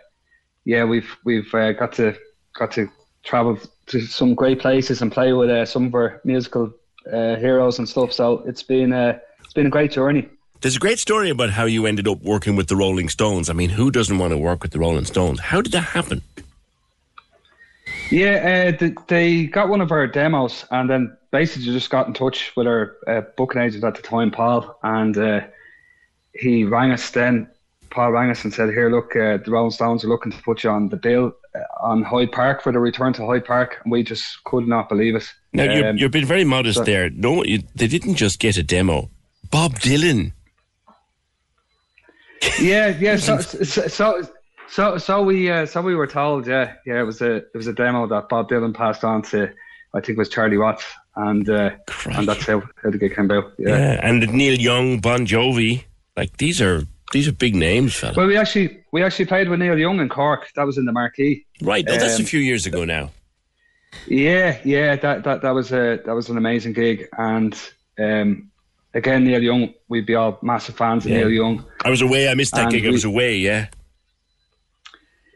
yeah, 0.65 0.85
we've 0.85 1.17
we've 1.25 1.53
uh, 1.55 1.73
got 1.73 1.93
to 1.95 2.15
got 2.55 2.73
to 2.73 2.89
travel 3.23 3.59
to 3.87 4.01
some 4.03 4.35
great 4.35 4.61
places 4.61 5.03
and 5.03 5.11
play 5.11 5.33
with 5.33 5.51
uh, 5.51 5.65
some 5.65 5.87
of 5.87 5.95
our 5.95 6.21
musical 6.25 6.73
uh, 7.11 7.37
heroes 7.37 7.79
and 7.79 7.89
stuff. 7.89 8.13
So 8.13 8.43
it's 8.47 8.63
been 8.63 8.93
uh, 8.93 9.19
it's 9.43 9.55
been 9.55 9.67
a 9.67 9.71
great 9.71 9.93
journey. 9.93 10.29
There's 10.65 10.77
a 10.77 10.81
great 10.81 10.99
story 10.99 11.29
about 11.29 11.51
how 11.51 11.67
you 11.67 11.85
ended 11.85 12.09
up 12.09 12.23
working 12.23 12.57
with 12.57 12.69
the 12.69 12.75
Rolling 12.77 13.11
Stones. 13.11 13.51
I 13.51 13.53
mean, 13.53 13.69
who 13.69 13.91
doesn't 13.91 14.17
want 14.17 14.31
to 14.31 14.39
work 14.39 14.63
with 14.63 14.73
the 14.73 14.79
Rolling 14.79 15.05
Stones? 15.05 15.39
How 15.39 15.61
did 15.61 15.73
that 15.73 15.83
happen? 15.83 16.23
Yeah, 18.11 18.71
uh, 18.73 18.79
th- 18.79 18.95
they 19.09 19.45
got 19.45 19.69
one 19.69 19.83
of 19.83 19.93
our 19.93 20.07
demos, 20.07 20.65
and 20.71 20.89
then 20.89 21.15
basically 21.33 21.65
just 21.65 21.91
got 21.91 22.07
in 22.07 22.15
touch 22.15 22.51
with 22.57 22.67
our 22.67 22.97
uh, 23.07 23.21
booking 23.37 23.61
agent 23.61 23.85
at 23.85 23.95
the 23.95 24.01
time, 24.01 24.31
Paul, 24.31 24.79
and 24.83 25.19
uh, 25.19 25.41
he 26.35 26.65
rang 26.65 26.93
us. 26.93 27.11
Then 27.11 27.47
Paul 27.91 28.13
rang 28.13 28.31
us 28.31 28.43
and 28.43 28.55
said, 28.55 28.71
"Here, 28.71 28.89
look, 28.89 29.15
uh, 29.15 29.37
the 29.45 29.51
Rolling 29.51 29.71
Stones 29.71 30.03
are 30.03 30.09
looking 30.09 30.33
to 30.33 30.43
put 30.43 30.65
you 30.65 30.71
on 30.71 30.89
the 30.89 30.97
bill 30.97 31.37
uh, 31.55 31.59
on 31.83 32.03
Hyde 32.03 32.33
Park 32.33 32.63
for 32.63 32.73
the 32.73 32.81
return 32.81 33.13
to 33.13 33.27
Hyde 33.27 33.45
Park," 33.45 33.81
and 33.83 33.93
we 33.93 34.03
just 34.03 34.43
could 34.45 34.67
not 34.67 34.89
believe 34.89 35.15
it. 35.15 35.31
Now, 35.53 35.65
you're, 35.65 35.91
Um, 35.91 35.99
you've 35.99 36.11
been 36.11 36.25
very 36.25 36.45
modest 36.45 36.79
so- 36.79 36.85
there. 36.85 37.11
No, 37.11 37.45
you, 37.45 37.65
they 37.75 37.87
didn't 37.87 38.15
just 38.15 38.39
get 38.39 38.57
a 38.57 38.63
demo. 38.63 39.11
Bob 39.51 39.75
Dylan. 39.75 40.33
Yeah, 42.61 42.97
yeah. 42.99 43.17
So, 43.25 43.39
so, 43.41 44.23
so, 44.69 44.99
so, 44.99 45.23
we, 45.23 45.51
uh, 45.51 45.67
so 45.67 45.83
we 45.83 45.95
were 45.95 46.07
told. 46.07 46.47
Yeah, 46.47 46.75
yeah. 46.87 47.01
It 47.01 47.05
was 47.05 47.21
a, 47.21 47.37
it 47.37 47.55
was 47.55 47.67
a 47.67 47.73
demo 47.73 48.07
that 48.09 48.29
Bob 48.29 48.49
Dylan 48.49 48.75
passed 48.75 49.05
on 49.05 49.23
to, 49.23 49.51
I 49.95 50.01
think 50.01 50.11
it 50.11 50.19
was 50.19 50.29
Charlie 50.29 50.59
Watts, 50.59 50.85
and 51.17 51.49
uh, 51.49 51.71
and 52.07 52.27
that's 52.27 52.47
how, 52.47 52.61
how 52.83 52.91
the 52.91 52.99
gig 52.99 53.15
came 53.15 53.27
about. 53.27 53.53
Yeah. 53.59 53.77
Yeah. 53.77 54.01
and 54.03 54.33
Neil 54.33 54.59
Young, 54.59 54.99
Bon 55.01 55.27
Jovi. 55.27 55.85
Like 56.17 56.37
these 56.39 56.61
are 56.61 56.83
these 57.13 57.29
are 57.29 57.33
big 57.33 57.55
names, 57.55 57.95
fella. 57.95 58.15
Well, 58.17 58.27
we 58.27 58.37
actually, 58.37 58.85
we 58.93 59.03
actually 59.05 59.27
played 59.27 59.49
with 59.49 59.61
Neil 59.61 59.79
Young 59.79 60.01
in 60.01 60.09
Cork. 60.09 60.49
That 60.57 60.65
was 60.67 60.79
in 60.79 60.85
the 60.85 60.93
marquee. 60.93 61.47
right. 61.63 61.85
No, 61.85 61.93
that's 61.97 62.15
a 62.19 62.23
Um, 62.23 62.25
few 62.25 62.41
years 62.41 62.67
ago 62.67 62.85
now. 62.85 63.11
Yeah, 64.09 64.59
yeah. 64.65 64.97
That, 64.97 65.23
that, 65.23 65.43
that 65.43 65.51
was 65.51 65.71
a, 65.73 66.01
that 66.05 66.13
was 66.15 66.29
an 66.29 66.37
amazing 66.37 66.73
gig, 66.73 67.07
and 67.17 67.57
um, 67.99 68.51
again, 68.95 69.25
Neil 69.25 69.43
Young. 69.43 69.75
We'd 69.89 70.07
be 70.07 70.15
all 70.15 70.39
massive 70.43 70.77
fans 70.77 71.05
of 71.05 71.11
Yeah. 71.13 71.19
Neil 71.19 71.31
Young. 71.31 71.65
I 71.85 71.91
was 71.91 72.01
away. 72.01 72.29
I 72.29 72.35
missed 72.35 72.55
that 72.55 72.65
And 72.65 72.73
gig. 72.73 72.87
I 72.87 72.91
was 72.91 73.05
away. 73.05 73.37
Yeah. 73.37 73.67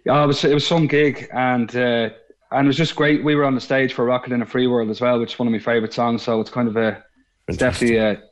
Yeah, 0.07 0.25
it 0.25 0.27
was 0.27 0.45
it 0.45 0.55
was 0.55 0.67
some 0.67 0.87
gig, 0.87 1.29
and 1.33 1.75
uh, 1.77 2.11
and 2.51 2.67
it 2.67 2.69
was 2.69 2.77
just 2.77 2.97
great. 2.97 3.23
We 3.25 3.35
were 3.35 3.45
on 3.45 3.55
the 3.55 3.61
stage 3.61 3.93
for 3.93 4.05
"Rockin' 4.07 4.33
in 4.33 4.41
a 4.41 4.47
Free 4.47 4.67
World" 4.67 4.89
as 4.91 5.01
well, 5.01 5.21
which 5.21 5.35
is 5.35 5.39
one 5.39 5.49
of 5.49 5.53
my 5.53 5.59
favourite 5.59 5.93
songs. 5.93 6.23
So 6.23 6.41
it's 6.41 6.51
kind 6.51 6.67
of 6.69 6.77
a 6.77 7.03
it's 7.47 7.59
definitely 7.59 7.99
a, 7.99 8.23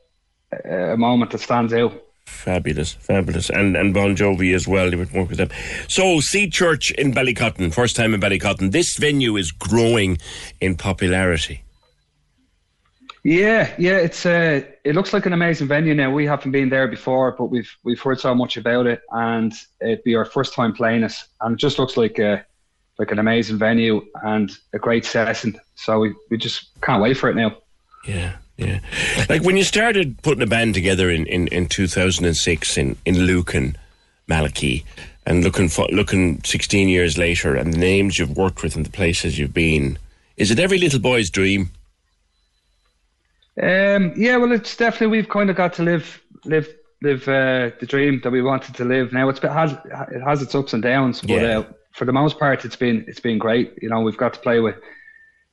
a 0.93 0.97
moment 0.97 1.31
that 1.31 1.39
stands 1.39 1.73
out. 1.73 1.93
Fabulous, 2.25 2.93
fabulous, 2.93 3.49
and 3.51 3.77
and 3.77 3.93
Bon 3.93 4.15
Jovi 4.15 4.55
as 4.55 4.67
well. 4.67 4.89
You 4.91 4.97
would 4.97 5.11
work 5.13 5.29
with 5.29 5.37
them. 5.37 5.49
So, 5.87 6.19
Sea 6.19 6.49
Church 6.49 6.91
in 6.91 7.13
Ballycotton, 7.13 7.73
first 7.73 7.95
time 7.95 8.13
in 8.13 8.19
Ballycotton. 8.21 8.71
This 8.71 8.97
venue 8.97 9.37
is 9.37 9.51
growing 9.51 10.17
in 10.59 10.75
popularity. 10.77 11.63
Yeah, 13.27 13.73
yeah, 13.77 13.97
it's 13.97 14.25
uh, 14.25 14.61
it 14.85 14.95
looks 14.95 15.11
like 15.11 15.25
an 15.25 15.33
amazing 15.33 15.67
venue 15.67 15.93
now. 15.93 16.09
We 16.09 16.25
haven't 16.25 16.51
been 16.51 16.69
there 16.69 16.87
before, 16.87 17.33
but 17.33 17.47
we've 17.47 17.69
we've 17.83 17.99
heard 17.99 18.21
so 18.21 18.33
much 18.33 18.55
about 18.55 18.87
it, 18.87 19.01
and 19.11 19.53
it'd 19.81 20.05
be 20.05 20.15
our 20.15 20.23
first 20.23 20.53
time 20.53 20.71
playing 20.71 21.03
it, 21.03 21.11
and 21.41 21.55
it 21.55 21.59
just 21.59 21.77
looks 21.77 21.97
like 21.97 22.19
a 22.19 22.45
like 22.97 23.11
an 23.11 23.19
amazing 23.19 23.57
venue 23.57 24.01
and 24.23 24.57
a 24.71 24.79
great 24.79 25.03
session. 25.03 25.59
So 25.75 25.99
we, 25.99 26.15
we 26.29 26.37
just 26.37 26.69
can't 26.81 27.03
wait 27.03 27.17
for 27.17 27.29
it 27.29 27.35
now. 27.35 27.57
Yeah, 28.07 28.37
yeah. 28.55 28.79
Like 29.27 29.43
when 29.43 29.57
you 29.57 29.65
started 29.65 30.21
putting 30.21 30.41
a 30.41 30.47
band 30.47 30.73
together 30.73 31.09
in, 31.09 31.25
in, 31.25 31.47
in 31.47 31.67
2006 31.67 32.77
in, 32.77 32.95
in 33.05 33.19
Lucan, 33.19 33.75
Malachy, 34.27 34.85
and 35.25 35.43
looking 35.43 35.67
for, 35.67 35.85
looking 35.87 36.41
16 36.45 36.87
years 36.87 37.17
later, 37.17 37.55
and 37.55 37.73
the 37.73 37.77
names 37.77 38.19
you've 38.19 38.37
worked 38.37 38.63
with 38.63 38.77
and 38.77 38.85
the 38.85 38.89
places 38.89 39.37
you've 39.37 39.53
been, 39.53 39.99
is 40.37 40.49
it 40.49 40.59
every 40.59 40.77
little 40.77 41.01
boy's 41.01 41.29
dream? 41.29 41.71
Um, 43.61 44.13
yeah, 44.15 44.37
well, 44.37 44.51
it's 44.51 44.75
definitely 44.75 45.17
we've 45.17 45.29
kind 45.29 45.49
of 45.49 45.55
got 45.55 45.73
to 45.73 45.83
live 45.83 46.21
live 46.45 46.67
live 47.01 47.27
uh, 47.27 47.71
the 47.79 47.85
dream 47.87 48.21
that 48.23 48.31
we 48.31 48.41
wanted 48.41 48.75
to 48.75 48.85
live. 48.85 49.13
Now 49.13 49.29
it's 49.29 49.39
been, 49.39 49.51
has 49.51 49.73
it 49.73 50.21
has 50.23 50.41
its 50.41 50.53
ups 50.55 50.73
and 50.73 50.83
downs, 50.83 51.21
but 51.21 51.41
Yeah. 51.41 51.59
uh, 51.59 51.63
for 51.93 52.05
the 52.05 52.13
most 52.13 52.37
part, 52.39 52.65
it's 52.65 52.75
been 52.75 53.03
it's 53.07 53.19
been 53.19 53.39
great. 53.39 53.73
You 53.81 53.89
know, 53.89 54.01
we've 54.01 54.17
got 54.17 54.33
to 54.35 54.39
play 54.39 54.59
with 54.59 54.75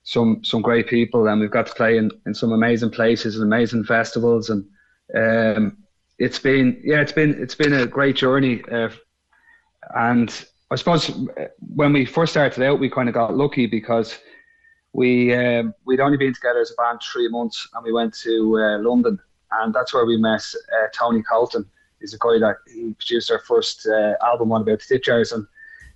some 0.03 0.45
some 0.45 0.61
great 0.61 0.87
people, 0.87 1.27
and 1.29 1.41
we've 1.41 1.51
got 1.51 1.67
to 1.67 1.75
play 1.75 1.97
in, 1.97 2.11
in 2.27 2.35
some 2.35 2.53
amazing 2.53 2.91
places 2.91 3.37
and 3.37 3.45
amazing 3.45 3.85
festivals, 3.85 4.51
and 4.51 4.65
um, 5.17 5.79
it's 6.19 6.39
been 6.39 6.81
yeah, 6.85 7.01
it's 7.01 7.13
been 7.13 7.41
it's 7.43 7.55
been 7.55 7.73
a 7.73 7.87
great 7.87 8.17
journey. 8.17 8.63
Uh, 8.71 8.91
and 9.95 10.45
I 10.71 10.77
suppose 10.77 11.11
uh, 11.11 11.47
when 11.75 11.93
we 11.95 12.05
first 12.05 12.33
started 12.33 12.63
out, 12.63 12.81
we 12.81 12.91
kind 12.91 13.09
of 13.09 13.15
got 13.15 13.37
lucky 13.37 13.67
because 13.67 14.19
we 14.95 15.35
um, 15.35 15.75
we'd 15.85 16.01
only 16.01 16.17
been 16.17 16.33
together 16.33 16.61
as 16.61 16.71
a 16.71 16.75
band 16.81 17.01
three 17.03 17.29
months, 17.29 17.69
and 17.75 17.85
we 17.85 17.93
went 17.93 18.15
to 18.23 18.59
uh, 18.59 18.79
London, 18.79 19.19
and 19.51 19.75
that's 19.75 19.93
where 19.93 20.07
we 20.07 20.17
met 20.17 20.43
uh, 20.73 20.87
Tony 20.95 21.23
Colton. 21.23 21.69
He's 22.01 22.15
a 22.15 22.19
guy 22.19 22.39
that 22.39 22.57
he 22.73 22.95
produced 22.95 23.31
our 23.31 23.41
first 23.41 23.87
uh, 23.87 24.15
album, 24.25 24.51
One 24.51 24.63
About 24.63 24.83
the 24.89 24.99
Jars, 25.01 25.33
and 25.33 25.47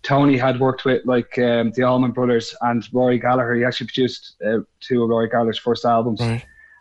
Tony 0.02 0.36
had 0.36 0.58
worked 0.58 0.84
with 0.84 1.06
like 1.06 1.38
um, 1.38 1.70
the 1.72 1.84
Allman 1.84 2.10
Brothers 2.10 2.54
and 2.62 2.86
Rory 2.92 3.20
Gallagher. 3.20 3.54
He 3.54 3.64
actually 3.64 3.86
produced 3.86 4.34
uh, 4.44 4.58
two 4.80 5.04
of 5.04 5.10
Rory 5.10 5.28
Gallagher's 5.28 5.58
first 5.58 5.84
albums, 5.84 6.20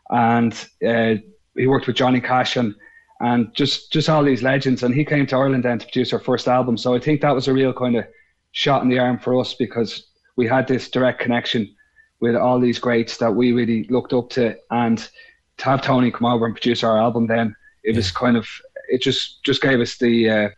and 0.09 0.53
uh, 0.87 1.21
he 1.55 1.67
worked 1.67 1.85
with 1.85 1.95
Johnny 1.95 2.19
Cash 2.19 2.57
and 2.57 2.73
and 3.19 3.53
just 3.53 3.91
just 3.91 4.09
all 4.09 4.23
these 4.23 4.41
legends. 4.41 4.81
And 4.81 4.93
he 4.95 5.05
came 5.05 5.27
to 5.27 5.35
Ireland 5.35 5.65
then 5.65 5.77
to 5.77 5.85
produce 5.85 6.13
our 6.13 6.19
first 6.19 6.47
album. 6.47 6.77
So 6.77 6.95
I 6.95 6.99
think 6.99 7.21
that 7.21 7.35
was 7.35 7.47
a 7.47 7.53
real 7.53 7.73
kind 7.73 7.95
of 7.95 8.05
shot 8.53 8.81
in 8.81 8.89
the 8.89 8.97
arm 8.97 9.19
for 9.19 9.39
us 9.39 9.53
because 9.53 10.07
we 10.35 10.47
had 10.47 10.67
this 10.67 10.89
direct 10.89 11.19
connection 11.19 11.75
with 12.19 12.35
all 12.35 12.59
these 12.59 12.79
greats 12.79 13.17
that 13.17 13.31
we 13.31 13.51
really 13.51 13.83
looked 13.85 14.13
up 14.13 14.29
to, 14.31 14.55
and 14.71 15.09
to 15.57 15.65
have 15.65 15.81
Tony 15.81 16.11
come 16.11 16.25
over 16.25 16.45
and 16.45 16.55
produce 16.55 16.83
our 16.83 16.97
album, 16.97 17.27
then 17.27 17.55
it 17.83 17.95
was 17.95 18.11
kind 18.11 18.37
of 18.37 18.47
it 18.89 19.01
just 19.01 19.43
just 19.43 19.61
gave 19.61 19.79
us 19.79 19.97
the 19.97 20.29
uh, 20.29 20.49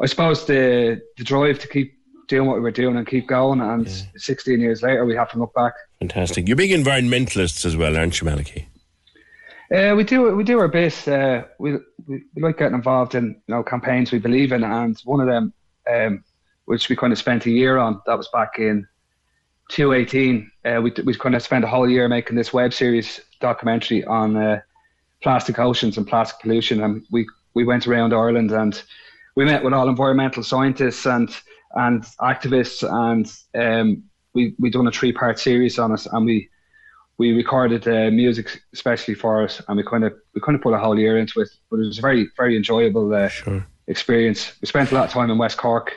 I 0.00 0.06
suppose 0.06 0.46
the 0.46 1.00
the 1.16 1.24
drive 1.24 1.58
to 1.60 1.68
keep 1.68 1.98
doing 2.28 2.48
what 2.48 2.56
we 2.56 2.62
were 2.62 2.70
doing 2.70 2.96
and 2.96 3.06
keep 3.06 3.26
going. 3.26 3.60
And 3.60 3.86
16 4.16 4.60
years 4.60 4.82
later, 4.82 5.04
we 5.04 5.14
have 5.14 5.30
to 5.32 5.38
look 5.38 5.52
back. 5.54 5.74
Fantastic. 5.98 6.48
You're 6.48 6.56
big 6.56 6.70
environmentalists 6.70 7.66
as 7.66 7.76
well, 7.76 7.96
aren't 7.96 8.20
you, 8.20 8.26
Malachy? 8.26 8.68
Uh, 9.74 9.94
we 9.96 10.04
do 10.04 10.34
we 10.36 10.44
do 10.44 10.58
our 10.58 10.68
best. 10.68 11.08
Uh, 11.08 11.44
we, 11.58 11.72
we 12.06 12.22
we 12.34 12.42
like 12.42 12.58
getting 12.58 12.74
involved 12.74 13.14
in 13.14 13.40
you 13.46 13.54
know 13.54 13.62
campaigns 13.62 14.12
we 14.12 14.18
believe 14.18 14.52
in, 14.52 14.64
and 14.64 14.98
one 15.04 15.20
of 15.20 15.26
them, 15.26 15.52
um, 15.90 16.24
which 16.66 16.88
we 16.88 16.96
kind 16.96 17.12
of 17.12 17.18
spent 17.18 17.46
a 17.46 17.50
year 17.50 17.78
on, 17.78 18.02
that 18.06 18.18
was 18.18 18.28
back 18.32 18.58
in 18.58 18.86
2018. 19.72 20.50
Uh, 20.64 20.80
we 20.82 20.92
we 21.04 21.14
kind 21.14 21.34
of 21.34 21.42
spent 21.42 21.64
a 21.64 21.68
whole 21.68 21.88
year 21.88 22.08
making 22.08 22.36
this 22.36 22.52
web 22.52 22.72
series 22.72 23.20
documentary 23.40 24.04
on 24.04 24.36
uh, 24.36 24.60
plastic 25.22 25.58
oceans 25.58 25.96
and 25.96 26.06
plastic 26.06 26.40
pollution, 26.40 26.82
and 26.82 27.04
we 27.10 27.26
we 27.54 27.64
went 27.64 27.86
around 27.86 28.12
Ireland 28.12 28.52
and 28.52 28.82
we 29.34 29.44
met 29.44 29.64
with 29.64 29.72
all 29.72 29.88
environmental 29.88 30.42
scientists 30.42 31.06
and 31.06 31.30
and 31.74 32.02
activists, 32.20 32.82
and 32.86 33.26
um, 33.54 34.02
we 34.34 34.54
we 34.58 34.70
done 34.70 34.86
a 34.86 34.92
three 34.92 35.12
part 35.12 35.38
series 35.38 35.78
on 35.78 35.92
it, 35.92 36.06
and 36.12 36.26
we 36.26 36.50
we 37.16 37.32
recorded 37.32 37.88
uh, 37.88 38.10
music 38.10 38.60
especially 38.74 39.14
for 39.14 39.42
us, 39.42 39.62
and 39.68 39.78
we 39.78 39.82
kind 39.84 40.04
of 40.04 40.12
we 40.34 40.40
kind 40.42 40.54
of 40.54 40.60
put 40.60 40.74
a 40.74 40.78
whole 40.78 40.98
year 40.98 41.16
into 41.16 41.40
it. 41.40 41.48
But 41.70 41.80
it 41.80 41.86
was 41.86 41.98
a 41.98 42.02
very 42.02 42.28
very 42.36 42.56
enjoyable 42.56 43.14
uh, 43.14 43.28
sure. 43.28 43.66
experience. 43.86 44.52
We 44.60 44.66
spent 44.66 44.92
a 44.92 44.94
lot 44.94 45.06
of 45.06 45.10
time 45.10 45.30
in 45.30 45.38
West 45.38 45.56
Cork 45.56 45.92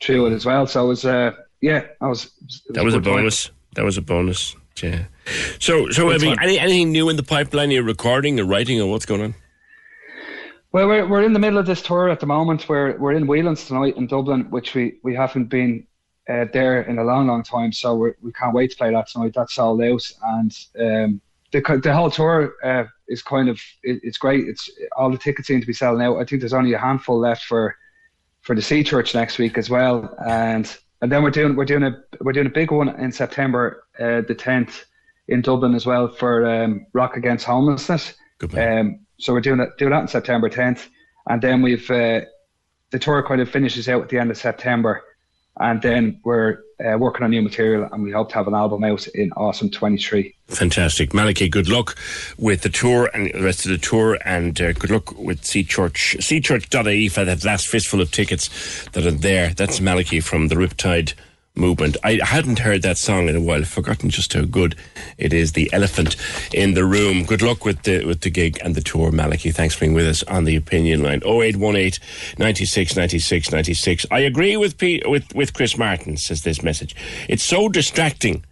through 0.00 0.26
it 0.26 0.32
as 0.32 0.44
well. 0.44 0.66
So 0.66 0.84
it 0.84 0.88
was 0.88 1.04
uh, 1.04 1.30
yeah, 1.62 1.86
I 2.00 2.08
was. 2.08 2.30
That 2.70 2.84
was 2.84 2.94
a 2.94 2.98
good 2.98 3.04
time. 3.04 3.14
bonus. 3.20 3.50
That 3.76 3.84
was 3.84 3.96
a 3.96 4.02
bonus. 4.02 4.54
Yeah. 4.82 5.04
So, 5.60 5.88
so 5.90 6.10
I 6.10 6.18
mean, 6.18 6.36
any, 6.42 6.58
anything 6.58 6.92
new 6.92 7.08
in 7.08 7.16
the 7.16 7.22
pipeline? 7.22 7.70
You're 7.70 7.84
recording 7.84 8.38
or 8.40 8.44
writing 8.44 8.80
or 8.80 8.90
what's 8.90 9.06
going 9.06 9.22
on? 9.22 9.34
Well, 10.72 10.88
we're, 10.88 11.06
we're 11.06 11.22
in 11.22 11.32
the 11.32 11.38
middle 11.38 11.58
of 11.58 11.66
this 11.66 11.80
tour 11.80 12.08
at 12.08 12.18
the 12.18 12.26
moment. 12.26 12.68
We're 12.68 12.98
we're 12.98 13.12
in 13.12 13.26
Whelan's 13.26 13.66
tonight 13.66 13.96
in 13.96 14.06
Dublin, 14.06 14.50
which 14.50 14.74
we, 14.74 14.98
we 15.02 15.14
haven't 15.14 15.44
been 15.46 15.86
uh, 16.28 16.46
there 16.52 16.82
in 16.82 16.98
a 16.98 17.04
long, 17.04 17.28
long 17.28 17.42
time. 17.42 17.72
So 17.72 17.94
we're, 17.94 18.16
we 18.20 18.32
can't 18.32 18.54
wait 18.54 18.72
to 18.72 18.76
play 18.76 18.90
that 18.90 19.08
tonight. 19.08 19.32
That's 19.34 19.54
sold 19.54 19.82
out, 19.82 20.02
and 20.24 20.58
um, 20.80 21.20
the 21.52 21.80
the 21.82 21.94
whole 21.94 22.10
tour 22.10 22.54
uh, 22.64 22.84
is 23.06 23.22
kind 23.22 23.48
of 23.48 23.60
it, 23.84 24.00
it's 24.02 24.18
great. 24.18 24.48
It's 24.48 24.68
all 24.96 25.10
the 25.10 25.18
tickets 25.18 25.46
seem 25.46 25.60
to 25.60 25.66
be 25.66 25.72
selling 25.72 26.02
out. 26.02 26.16
I 26.16 26.24
think 26.24 26.40
there's 26.42 26.54
only 26.54 26.72
a 26.72 26.78
handful 26.78 27.18
left 27.18 27.44
for 27.44 27.76
for 28.40 28.56
the 28.56 28.62
Sea 28.62 28.82
Church 28.82 29.14
next 29.14 29.38
week 29.38 29.58
as 29.58 29.70
well, 29.70 30.12
and 30.26 30.74
and 31.02 31.10
then 31.10 31.22
we're 31.22 31.30
doing 31.30 31.56
we're 31.56 31.64
doing 31.66 31.82
a 31.82 32.00
we're 32.20 32.32
doing 32.32 32.46
a 32.46 32.50
big 32.50 32.70
one 32.70 32.88
in 32.88 33.12
September, 33.12 33.84
uh, 33.98 34.22
the 34.26 34.34
tenth 34.34 34.84
in 35.28 35.42
Dublin 35.42 35.74
as 35.74 35.84
well 35.84 36.08
for 36.08 36.46
um, 36.46 36.86
Rock 36.92 37.16
Against 37.16 37.44
Homelessness. 37.44 38.14
Um, 38.80 39.00
so 39.18 39.32
we're 39.32 39.40
doing 39.40 39.58
that 39.58 39.76
doing 39.78 39.90
that 39.90 40.02
on 40.02 40.08
September 40.08 40.48
tenth, 40.48 40.88
and 41.28 41.42
then 41.42 41.60
we've 41.60 41.90
uh, 41.90 42.20
the 42.90 42.98
tour 42.98 43.22
kind 43.26 43.40
of 43.40 43.50
finishes 43.50 43.88
out 43.88 44.02
at 44.02 44.08
the 44.08 44.18
end 44.18 44.30
of 44.30 44.36
September, 44.38 45.02
and 45.60 45.82
then 45.82 46.20
we're 46.24 46.58
uh, 46.84 46.96
working 46.98 47.22
on 47.22 47.30
new 47.30 47.42
material, 47.42 47.88
and 47.92 48.02
we 48.02 48.10
hope 48.10 48.30
to 48.30 48.34
have 48.34 48.48
an 48.48 48.54
album 48.54 48.84
out 48.84 49.06
in 49.08 49.32
Awesome 49.32 49.70
Twenty 49.70 49.98
Three. 49.98 50.34
Fantastic. 50.48 51.14
Malachy, 51.14 51.48
good 51.48 51.68
luck 51.68 51.96
with 52.38 52.62
the 52.62 52.68
tour 52.68 53.10
and 53.14 53.26
the 53.32 53.42
rest 53.42 53.64
of 53.64 53.70
the 53.70 53.78
tour, 53.78 54.18
and 54.24 54.60
uh, 54.60 54.72
good 54.72 54.90
luck 54.90 55.16
with 55.18 55.44
Sea 55.44 55.64
Church. 55.64 56.16
SeaChurch.ie 56.18 57.08
for 57.08 57.24
that 57.24 57.44
last 57.44 57.68
fistful 57.68 58.00
of 58.00 58.10
tickets 58.10 58.88
that 58.92 59.06
are 59.06 59.10
there. 59.10 59.50
That's 59.50 59.80
Malachy 59.80 60.20
from 60.20 60.48
the 60.48 60.56
Riptide 60.56 61.14
movement. 61.54 61.96
I 62.02 62.18
hadn't 62.22 62.60
heard 62.60 62.82
that 62.82 62.98
song 62.98 63.28
in 63.28 63.36
a 63.36 63.40
while. 63.40 63.60
I've 63.60 63.68
forgotten 63.68 64.10
just 64.10 64.32
how 64.32 64.42
good 64.42 64.74
it 65.18 65.32
is. 65.32 65.52
The 65.52 65.70
elephant 65.72 66.16
in 66.52 66.74
the 66.74 66.84
room. 66.84 67.24
Good 67.24 67.42
luck 67.42 67.64
with 67.64 67.82
the 67.82 68.04
with 68.04 68.22
the 68.22 68.30
gig 68.30 68.58
and 68.62 68.74
the 68.74 68.80
tour, 68.80 69.10
Malachy. 69.10 69.50
Thanks 69.52 69.74
for 69.74 69.80
being 69.80 69.94
with 69.94 70.06
us 70.06 70.22
on 70.24 70.44
the 70.44 70.56
opinion 70.56 71.02
line. 71.02 71.22
0818 71.24 71.92
96 72.38 72.96
96 72.96 73.52
96. 73.52 74.06
I 74.10 74.20
agree 74.20 74.56
with 74.56 74.78
P- 74.78 75.02
with 75.06 75.34
with 75.34 75.52
Chris 75.52 75.76
Martin, 75.76 76.16
says 76.16 76.42
this 76.42 76.62
message. 76.62 76.96
It's 77.28 77.44
so 77.44 77.68
distracting 77.68 78.44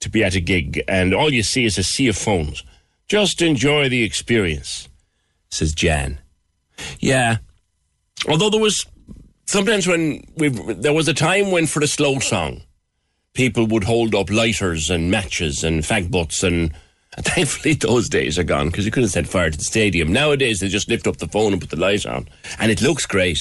to 0.00 0.08
be 0.08 0.22
at 0.22 0.34
a 0.34 0.40
gig 0.40 0.82
and 0.86 1.14
all 1.14 1.32
you 1.32 1.42
see 1.42 1.64
is 1.64 1.78
a 1.78 1.82
sea 1.82 2.08
of 2.08 2.16
phones. 2.16 2.62
Just 3.08 3.40
enjoy 3.40 3.88
the 3.88 4.02
experience, 4.04 4.88
says 5.50 5.72
Jan. 5.72 6.18
Yeah. 7.00 7.38
Although 8.28 8.50
there 8.50 8.60
was 8.60 8.86
sometimes 9.48 9.86
when 9.86 10.22
we 10.36 10.48
there 10.48 10.92
was 10.92 11.08
a 11.08 11.14
time 11.14 11.50
when 11.50 11.66
for 11.66 11.80
the 11.80 11.88
slow 11.88 12.18
song, 12.18 12.62
people 13.34 13.66
would 13.66 13.84
hold 13.84 14.14
up 14.14 14.30
lighters 14.30 14.90
and 14.90 15.10
matches 15.10 15.64
and 15.64 15.82
fag 15.82 16.10
butts 16.10 16.42
and. 16.42 16.72
and 17.16 17.24
Thankfully, 17.34 17.74
those 17.74 18.08
days 18.08 18.38
are 18.38 18.44
gone 18.44 18.68
because 18.68 18.84
you 18.84 18.92
couldn't 18.92 19.08
set 19.08 19.26
fire 19.26 19.50
to 19.50 19.58
the 19.58 19.64
stadium. 19.64 20.12
Nowadays, 20.12 20.60
they 20.60 20.68
just 20.68 20.88
lift 20.88 21.06
up 21.06 21.16
the 21.16 21.26
phone 21.26 21.52
and 21.52 21.60
put 21.60 21.70
the 21.70 21.80
light 21.80 22.06
on, 22.06 22.28
and 22.60 22.70
it 22.70 22.82
looks 22.82 23.06
great. 23.06 23.40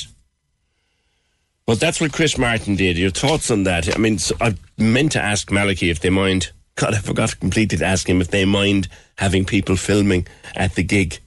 But 1.67 1.81
that's 1.81 1.99
what 1.99 2.13
Chris 2.13 2.37
Martin 2.37 2.77
did. 2.77 2.97
Your 2.97 3.11
thoughts 3.11 3.51
on 3.51 3.63
that? 3.63 3.93
I 3.93 3.99
mean, 3.99 4.19
I 4.39 4.55
meant 4.77 5.11
to 5.11 5.21
ask 5.21 5.51
Malachy 5.51 5.89
if 5.89 5.99
they 5.99 6.09
mind. 6.09 6.51
God, 6.75 6.93
I 6.93 6.99
forgot 6.99 7.37
completely 7.39 7.77
to 7.79 7.85
ask 7.85 8.07
him 8.07 8.21
if 8.21 8.29
they 8.29 8.45
mind 8.45 8.87
having 9.17 9.43
people 9.43 9.75
filming 9.75 10.25
at 10.55 10.75
the 10.75 10.83
gig. 10.83 11.19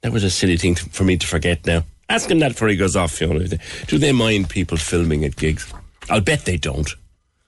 That 0.00 0.12
was 0.12 0.24
a 0.24 0.30
silly 0.30 0.56
thing 0.56 0.76
for 0.76 1.04
me 1.04 1.18
to 1.18 1.26
forget 1.26 1.66
now. 1.66 1.84
Ask 2.12 2.30
him 2.30 2.40
that 2.40 2.52
before 2.52 2.68
he 2.68 2.76
goes 2.76 2.94
off, 2.94 3.12
Fiona. 3.12 3.48
Do 3.86 3.96
they 3.96 4.12
mind 4.12 4.50
people 4.50 4.76
filming 4.76 5.24
at 5.24 5.34
gigs? 5.34 5.72
I'll 6.10 6.20
bet 6.20 6.44
they 6.44 6.58
don't. 6.58 6.94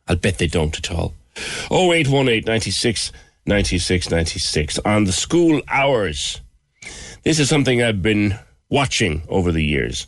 I'll 0.08 0.16
bet 0.16 0.38
they 0.38 0.46
don't 0.46 0.74
at 0.78 0.90
all. 0.90 1.12
0818 1.70 2.44
96 2.46 3.12
96 3.44 4.10
96. 4.10 4.78
On 4.78 5.04
the 5.04 5.12
school 5.12 5.60
hours. 5.68 6.40
This 7.24 7.38
is 7.38 7.50
something 7.50 7.82
I've 7.82 8.00
been 8.00 8.38
watching 8.70 9.22
over 9.28 9.52
the 9.52 9.62
years. 9.62 10.06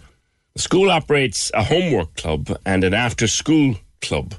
The 0.54 0.62
school 0.62 0.90
operates 0.90 1.50
a 1.52 1.62
homework 1.62 2.14
club 2.16 2.58
and 2.64 2.82
an 2.82 2.94
after 2.94 3.26
school 3.26 3.74
club. 4.00 4.36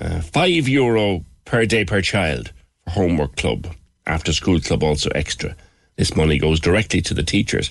Uh, 0.00 0.20
five 0.20 0.66
euro 0.68 1.24
per 1.44 1.64
day 1.64 1.84
per 1.84 2.00
child 2.00 2.52
for 2.82 2.90
homework 2.90 3.36
club. 3.36 3.72
After 4.04 4.32
school 4.32 4.58
club 4.58 4.82
also 4.82 5.10
extra. 5.14 5.54
This 5.94 6.16
money 6.16 6.38
goes 6.38 6.58
directly 6.58 7.00
to 7.02 7.14
the 7.14 7.22
teachers. 7.22 7.70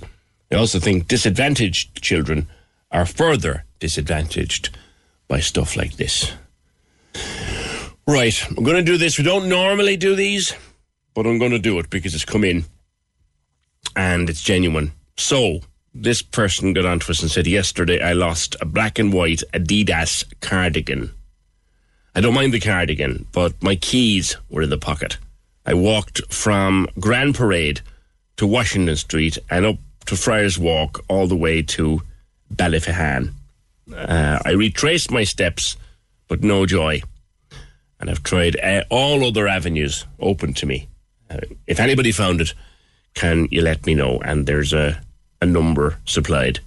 I 0.54 0.58
also 0.58 0.80
think 0.80 1.08
disadvantaged 1.08 2.02
children 2.02 2.48
are 2.92 3.06
further 3.06 3.66
disadvantaged 3.80 4.70
by 5.28 5.40
stuff 5.40 5.76
like 5.76 5.98
this. 5.98 6.32
Right, 8.06 8.46
I'm 8.50 8.64
going 8.64 8.78
to 8.78 8.84
do 8.84 8.98
this. 8.98 9.18
We 9.18 9.24
don't 9.24 9.50
normally 9.50 9.98
do 9.98 10.16
these, 10.16 10.54
but 11.14 11.26
I'm 11.26 11.40
going 11.40 11.52
to 11.52 11.60
do 11.60 11.80
it 11.80 11.90
because 11.90 12.14
it's 12.14 12.26
come 12.26 12.44
in 12.44 12.66
and 13.96 14.30
it's 14.30 14.44
genuine. 14.44 14.92
So, 15.18 15.62
this 15.94 16.22
person 16.22 16.74
got 16.74 16.86
onto 16.86 17.12
us 17.12 17.22
and 17.22 17.32
said, 17.32 17.48
Yesterday 17.48 18.02
I 18.02 18.14
lost 18.14 18.56
a 18.62 18.66
black 18.66 19.00
and 19.00 19.14
white 19.14 19.44
Adidas 19.54 20.24
cardigan. 20.42 21.12
I 22.16 22.22
don't 22.22 22.34
mind 22.34 22.54
the 22.54 22.60
cardigan, 22.60 23.26
but 23.32 23.62
my 23.64 23.76
keys 23.76 24.38
were 24.50 24.62
in 24.62 24.70
the 24.70 24.78
pocket. 24.78 25.18
I 25.66 25.74
walked 25.74 26.22
from 26.32 26.88
Grand 27.00 27.36
Parade 27.36 27.82
to 28.38 28.46
Washington 28.46 28.96
Street 28.98 29.38
and 29.50 29.66
up 29.66 29.78
to 30.06 30.16
Friars 30.16 30.58
Walk 30.58 31.04
all 31.08 31.28
the 31.28 31.36
way 31.36 31.62
to 31.62 32.02
Ballyphehane. 32.54 33.34
Uh, 33.94 34.40
I 34.46 34.52
retraced 34.52 35.12
my 35.12 35.24
steps, 35.24 35.78
but 36.28 36.44
no 36.44 36.66
joy. 36.66 37.02
And 38.00 38.10
I've 38.10 38.24
tried 38.24 38.60
uh, 38.60 38.84
all 38.90 39.26
other 39.26 39.48
avenues 39.48 40.06
open 40.20 40.54
to 40.56 40.66
me. 40.66 40.88
Uh, 41.30 41.38
if 41.68 41.80
anybody 41.80 42.12
found 42.12 42.42
it, 42.42 42.54
can 43.14 43.48
you 43.52 43.62
let 43.62 43.86
me 43.86 43.94
know? 43.96 44.20
And 44.24 44.46
there's 44.46 44.74
a, 44.74 45.02
a 45.42 45.46
number 45.46 45.98
supplied. 46.06 46.60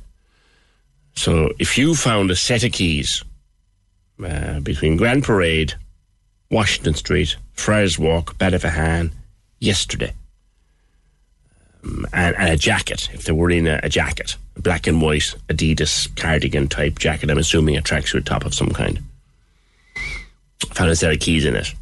So 1.14 1.52
if 1.58 1.76
you 1.78 1.94
found 1.94 2.30
a 2.30 2.36
set 2.36 2.64
of 2.64 2.72
keys 2.72 3.24
uh, 4.24 4.60
between 4.60 4.96
Grand 4.96 5.24
Parade, 5.24 5.74
Washington 6.50 6.94
Street, 6.94 7.36
Friars 7.52 7.98
Walk, 7.98 8.36
Ballyphehane 8.38 9.10
yesterday, 9.58 10.12
and, 12.12 12.36
and, 12.36 12.50
a 12.50 12.56
jacket, 12.56 13.08
if 13.12 13.24
they 13.24 13.32
were 13.32 13.50
in 13.50 13.66
a, 13.66 13.80
a, 13.82 13.88
jacket, 13.88 14.36
a 14.56 14.60
black 14.60 14.86
and 14.86 15.00
white 15.00 15.34
Adidas 15.48 16.14
cardigan 16.16 16.68
type 16.68 16.98
jacket, 16.98 17.30
I'm 17.30 17.38
assuming 17.38 17.76
a 17.76 17.82
tracksuit 17.82 18.24
top 18.24 18.44
of 18.44 18.54
some 18.54 18.70
kind. 18.70 19.00
Found 20.72 20.90
a 20.90 20.96
set 20.96 21.12
of 21.12 21.20
keys 21.20 21.44
in 21.44 21.56
it. 21.56 21.74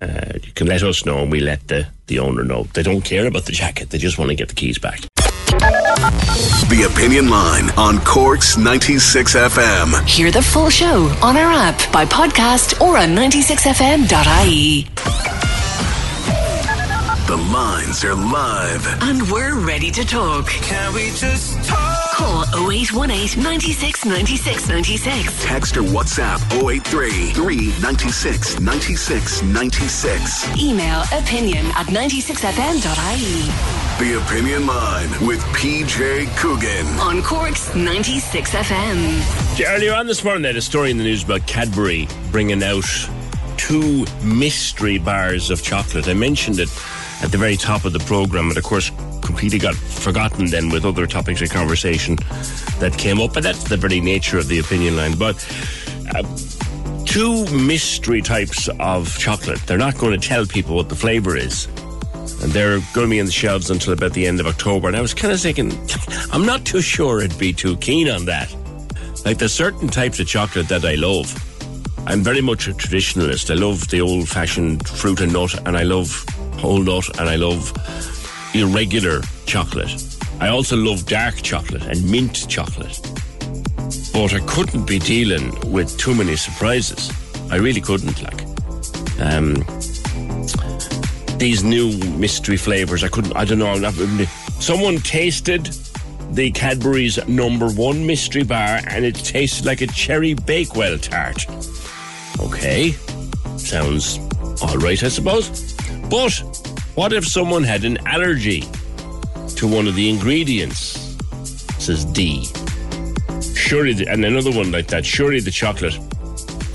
Uh, 0.00 0.38
you 0.42 0.52
can 0.52 0.66
let 0.66 0.82
us 0.82 1.06
know 1.06 1.18
and 1.18 1.32
we 1.32 1.40
let 1.40 1.68
the, 1.68 1.86
the 2.06 2.18
owner 2.18 2.44
know. 2.44 2.64
They 2.74 2.82
don't 2.82 3.02
care 3.02 3.26
about 3.26 3.46
the 3.46 3.52
jacket, 3.52 3.90
they 3.90 3.98
just 3.98 4.18
want 4.18 4.30
to 4.30 4.34
get 4.34 4.48
the 4.48 4.54
keys 4.54 4.78
back. 4.78 5.00
The 6.68 6.90
Opinion 6.92 7.30
Line 7.30 7.70
on 7.78 7.98
Cork's 8.00 8.58
96 8.58 9.36
FM. 9.36 10.06
Hear 10.06 10.30
the 10.30 10.42
full 10.42 10.68
show 10.68 11.04
on 11.22 11.36
our 11.36 11.52
app, 11.52 11.90
by 11.92 12.04
podcast, 12.04 12.80
or 12.80 12.98
on 12.98 13.10
96fm.ie. 13.10 15.35
The 17.26 17.36
lines 17.36 18.04
are 18.04 18.14
live. 18.14 18.86
And 19.02 19.20
we're 19.32 19.58
ready 19.58 19.90
to 19.90 20.04
talk. 20.04 20.46
Can 20.46 20.94
we 20.94 21.06
just 21.10 21.56
talk? 21.64 22.12
Call 22.12 22.44
0818 22.70 23.42
96 23.42 24.04
96 24.04 24.68
96. 24.68 25.44
Text 25.44 25.76
or 25.76 25.82
WhatsApp 25.82 26.38
083 26.52 27.32
396 27.32 28.60
96 28.60 29.42
96. 29.42 30.56
Email 30.56 31.02
opinion 31.12 31.66
at 31.74 31.86
96fm.ie. 31.86 33.50
The 33.98 34.22
Opinion 34.24 34.68
Line 34.68 35.10
with 35.26 35.40
PJ 35.46 36.28
Coogan. 36.36 36.86
On 37.00 37.20
Cork's 37.24 37.74
96 37.74 38.52
FM. 38.52 39.66
Earlier 39.74 39.94
on 39.94 40.06
this 40.06 40.22
morning, 40.22 40.42
they 40.42 40.48
had 40.50 40.56
a 40.56 40.62
story 40.62 40.92
in 40.92 40.96
the 40.96 41.02
news 41.02 41.24
about 41.24 41.44
Cadbury 41.48 42.06
bringing 42.30 42.62
out 42.62 42.84
two 43.56 44.06
mystery 44.22 44.98
bars 44.98 45.50
of 45.50 45.60
chocolate. 45.60 46.06
I 46.06 46.14
mentioned 46.14 46.60
it 46.60 46.68
at 47.22 47.32
the 47.32 47.38
very 47.38 47.56
top 47.56 47.84
of 47.84 47.92
the 47.92 47.98
program, 48.00 48.48
and 48.48 48.58
of 48.58 48.64
course, 48.64 48.90
completely 49.22 49.58
got 49.58 49.74
forgotten 49.74 50.46
then 50.46 50.70
with 50.70 50.84
other 50.84 51.06
topics 51.06 51.42
of 51.42 51.50
conversation 51.50 52.16
that 52.78 52.94
came 52.96 53.20
up. 53.20 53.36
And 53.36 53.44
that's 53.44 53.64
the 53.64 53.76
very 53.76 54.00
nature 54.00 54.38
of 54.38 54.48
the 54.48 54.58
opinion 54.58 54.96
line. 54.96 55.16
But 55.16 55.36
uh, 56.14 56.22
two 57.04 57.46
mystery 57.56 58.20
types 58.20 58.68
of 58.78 59.16
chocolate. 59.18 59.60
They're 59.66 59.78
not 59.78 59.96
going 59.96 60.18
to 60.18 60.28
tell 60.28 60.46
people 60.46 60.76
what 60.76 60.88
the 60.88 60.94
flavour 60.94 61.36
is. 61.36 61.66
And 62.42 62.52
they're 62.52 62.80
going 62.92 63.06
to 63.06 63.10
be 63.10 63.18
in 63.18 63.26
the 63.26 63.32
shelves 63.32 63.70
until 63.70 63.92
about 63.92 64.12
the 64.12 64.26
end 64.26 64.40
of 64.40 64.46
October. 64.46 64.88
And 64.88 64.96
I 64.96 65.00
was 65.00 65.14
kind 65.14 65.32
of 65.32 65.40
thinking, 65.40 65.72
I'm 66.30 66.44
not 66.44 66.64
too 66.64 66.82
sure 66.82 67.22
I'd 67.22 67.38
be 67.38 67.52
too 67.52 67.76
keen 67.78 68.08
on 68.10 68.26
that. 68.26 68.54
Like, 69.24 69.38
there's 69.38 69.54
certain 69.54 69.88
types 69.88 70.20
of 70.20 70.26
chocolate 70.26 70.68
that 70.68 70.84
I 70.84 70.96
love. 70.96 71.34
I'm 72.06 72.22
very 72.22 72.40
much 72.40 72.68
a 72.68 72.72
traditionalist. 72.72 73.50
I 73.50 73.54
love 73.54 73.88
the 73.88 74.00
old 74.00 74.28
fashioned 74.28 74.86
fruit 74.86 75.20
and 75.20 75.32
nut, 75.32 75.58
and 75.66 75.76
I 75.76 75.82
love 75.82 76.24
whole 76.58 76.80
nut, 76.80 77.18
and 77.18 77.28
I 77.28 77.36
love 77.36 77.72
irregular 78.54 79.22
chocolate. 79.46 79.90
I 80.40 80.48
also 80.48 80.76
love 80.76 81.06
dark 81.06 81.36
chocolate 81.42 81.84
and 81.86 82.10
mint 82.10 82.48
chocolate. 82.48 83.00
But 84.12 84.34
I 84.34 84.40
couldn't 84.46 84.86
be 84.86 84.98
dealing 84.98 85.52
with 85.70 85.96
too 85.98 86.14
many 86.14 86.36
surprises. 86.36 87.12
I 87.50 87.56
really 87.56 87.80
couldn't, 87.80 88.22
like. 88.22 88.42
Um, 89.20 89.64
these 91.38 91.62
new 91.62 91.96
mystery 92.16 92.56
flavors, 92.56 93.04
I 93.04 93.08
couldn't, 93.08 93.36
I 93.36 93.44
don't 93.44 93.58
know. 93.58 93.76
Not, 93.76 93.94
someone 94.58 94.98
tasted 94.98 95.70
the 96.30 96.50
Cadbury's 96.50 97.24
number 97.28 97.70
one 97.70 98.06
mystery 98.06 98.42
bar 98.42 98.80
and 98.88 99.04
it 99.04 99.14
tasted 99.14 99.64
like 99.64 99.80
a 99.80 99.86
cherry 99.86 100.34
Bakewell 100.34 100.98
tart. 100.98 101.46
Okay, 102.40 102.92
sounds 103.56 104.18
all 104.62 104.76
right, 104.78 105.02
I 105.02 105.08
suppose. 105.08 105.75
But 106.08 106.32
what 106.94 107.12
if 107.12 107.26
someone 107.26 107.64
had 107.64 107.84
an 107.84 107.98
allergy 108.06 108.62
to 109.56 109.66
one 109.66 109.86
of 109.86 109.94
the 109.94 110.08
ingredients? 110.08 111.16
Says 111.78 112.04
D. 112.04 112.46
Surely, 113.54 113.92
the, 113.92 114.06
and 114.08 114.24
another 114.24 114.52
one 114.52 114.70
like 114.70 114.86
that. 114.88 115.04
Surely 115.04 115.40
the 115.40 115.50
chocolate 115.50 115.94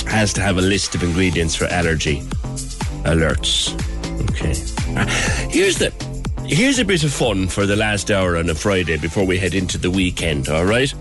has 0.07 0.33
to 0.33 0.41
have 0.41 0.57
a 0.57 0.61
list 0.61 0.95
of 0.95 1.03
ingredients 1.03 1.55
for 1.55 1.65
allergy 1.65 2.21
alerts. 3.05 3.73
Okay. 4.31 4.51
Uh, 4.99 5.05
here's 5.49 5.77
the 5.77 5.91
here's 6.45 6.79
a 6.79 6.85
bit 6.85 7.03
of 7.03 7.13
fun 7.13 7.47
for 7.47 7.65
the 7.65 7.75
last 7.75 8.11
hour 8.11 8.35
on 8.37 8.49
a 8.49 8.55
Friday 8.55 8.97
before 8.97 9.25
we 9.25 9.37
head 9.37 9.53
into 9.53 9.77
the 9.77 9.89
weekend. 9.89 10.49
All 10.49 10.65
right. 10.65 10.93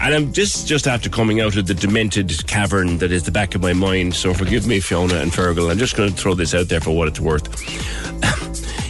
And 0.00 0.14
I'm 0.14 0.32
just 0.32 0.68
just 0.68 0.86
after 0.86 1.08
coming 1.08 1.40
out 1.40 1.56
of 1.56 1.66
the 1.66 1.74
demented 1.74 2.46
cavern 2.46 2.98
that 2.98 3.10
is 3.10 3.24
the 3.24 3.32
back 3.32 3.54
of 3.54 3.62
my 3.62 3.72
mind. 3.72 4.14
So 4.14 4.32
forgive 4.32 4.66
me, 4.66 4.80
Fiona 4.80 5.16
and 5.16 5.32
Fergal. 5.32 5.70
I'm 5.70 5.78
just 5.78 5.96
going 5.96 6.10
to 6.10 6.16
throw 6.16 6.34
this 6.34 6.54
out 6.54 6.68
there 6.68 6.80
for 6.80 6.96
what 6.96 7.08
it's 7.08 7.20
worth. 7.20 7.48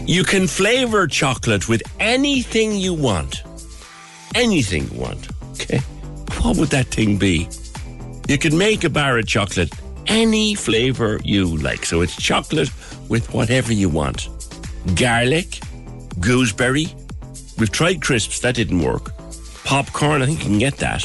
you 0.08 0.22
can 0.22 0.46
flavour 0.46 1.06
chocolate 1.06 1.68
with 1.68 1.82
anything 1.98 2.72
you 2.72 2.92
want. 2.92 3.42
Anything 4.34 4.90
you 4.90 5.00
want. 5.00 5.28
Okay. 5.52 5.78
What 6.42 6.58
would 6.58 6.68
that 6.68 6.88
thing 6.88 7.16
be? 7.16 7.48
You 8.28 8.36
can 8.36 8.56
make 8.58 8.84
a 8.84 8.90
bar 8.90 9.18
of 9.18 9.26
chocolate 9.26 9.72
any 10.06 10.54
flavour 10.54 11.20
you 11.24 11.56
like. 11.56 11.86
So 11.86 12.02
it's 12.02 12.16
chocolate 12.16 12.70
with 13.08 13.32
whatever 13.32 13.72
you 13.72 13.88
want. 13.88 14.28
Garlic, 14.94 15.60
gooseberry. 16.20 16.88
We've 17.58 17.72
tried 17.72 18.02
crisps, 18.02 18.40
that 18.40 18.54
didn't 18.54 18.82
work. 18.82 19.17
Popcorn, 19.68 20.22
I 20.22 20.24
think 20.24 20.38
you 20.38 20.46
can 20.46 20.58
get 20.58 20.78
that. 20.78 21.04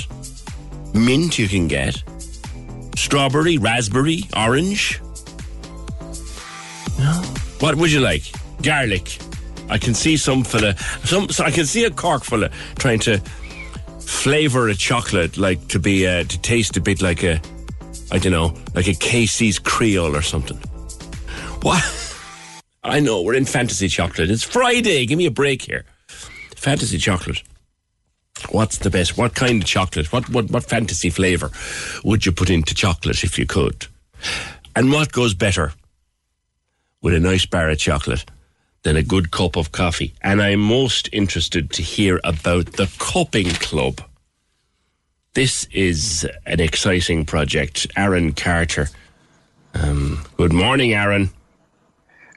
Mint, 0.93 1.37
you 1.37 1.49
can 1.49 1.67
get. 1.67 2.01
Strawberry, 2.95 3.57
raspberry, 3.57 4.21
orange. 4.37 5.01
No. 6.97 7.11
What 7.59 7.75
would 7.75 7.91
you 7.91 7.99
like? 7.99 8.23
Garlic. 8.61 9.17
I 9.69 9.77
can 9.77 9.93
see 9.93 10.15
some 10.15 10.45
fella, 10.45 10.77
some. 11.03 11.27
So 11.27 11.43
I 11.43 11.51
can 11.51 11.65
see 11.65 11.83
a 11.83 11.91
Cork 11.91 12.23
fella 12.23 12.51
trying 12.75 12.99
to 12.99 13.17
flavour 13.99 14.69
a 14.69 14.75
chocolate 14.75 15.37
like 15.37 15.67
to 15.67 15.77
be 15.77 16.07
uh, 16.07 16.23
to 16.23 16.41
taste 16.41 16.77
a 16.77 16.81
bit 16.81 17.01
like 17.01 17.21
a, 17.21 17.41
I 18.13 18.17
don't 18.17 18.31
know, 18.31 18.55
like 18.75 18.87
a 18.87 18.93
Casey's 18.93 19.59
Creole 19.59 20.15
or 20.15 20.21
something. 20.21 20.57
What? 21.63 21.83
I 22.85 23.01
know 23.01 23.23
we're 23.23 23.35
in 23.35 23.43
fantasy 23.43 23.89
chocolate. 23.89 24.31
It's 24.31 24.43
Friday. 24.43 25.05
Give 25.05 25.17
me 25.17 25.25
a 25.25 25.31
break 25.31 25.63
here. 25.63 25.83
Fantasy 26.55 26.97
chocolate. 26.97 27.43
What's 28.51 28.77
the 28.77 28.89
best? 28.89 29.17
What 29.17 29.35
kind 29.35 29.61
of 29.61 29.67
chocolate? 29.67 30.11
What 30.11 30.29
what 30.29 30.49
what 30.51 30.63
fantasy 30.65 31.09
flavour 31.09 31.51
would 32.03 32.25
you 32.25 32.31
put 32.31 32.49
into 32.49 32.75
chocolate 32.75 33.23
if 33.23 33.37
you 33.37 33.45
could? 33.45 33.87
And 34.75 34.91
what 34.91 35.11
goes 35.11 35.33
better 35.33 35.73
with 37.01 37.13
a 37.13 37.19
nice 37.19 37.45
bar 37.45 37.69
of 37.69 37.77
chocolate 37.77 38.25
than 38.83 38.95
a 38.97 39.03
good 39.03 39.31
cup 39.31 39.55
of 39.55 39.71
coffee? 39.71 40.13
And 40.21 40.41
I'm 40.41 40.59
most 40.59 41.09
interested 41.11 41.71
to 41.71 41.81
hear 41.81 42.19
about 42.23 42.73
the 42.73 42.91
cupping 42.99 43.49
club. 43.49 44.01
This 45.33 45.67
is 45.71 46.27
an 46.45 46.59
exciting 46.59 47.25
project. 47.25 47.87
Aaron 47.97 48.33
Carter. 48.33 48.89
Um, 49.73 50.23
good 50.37 50.53
morning, 50.53 50.93
Aaron. 50.93 51.31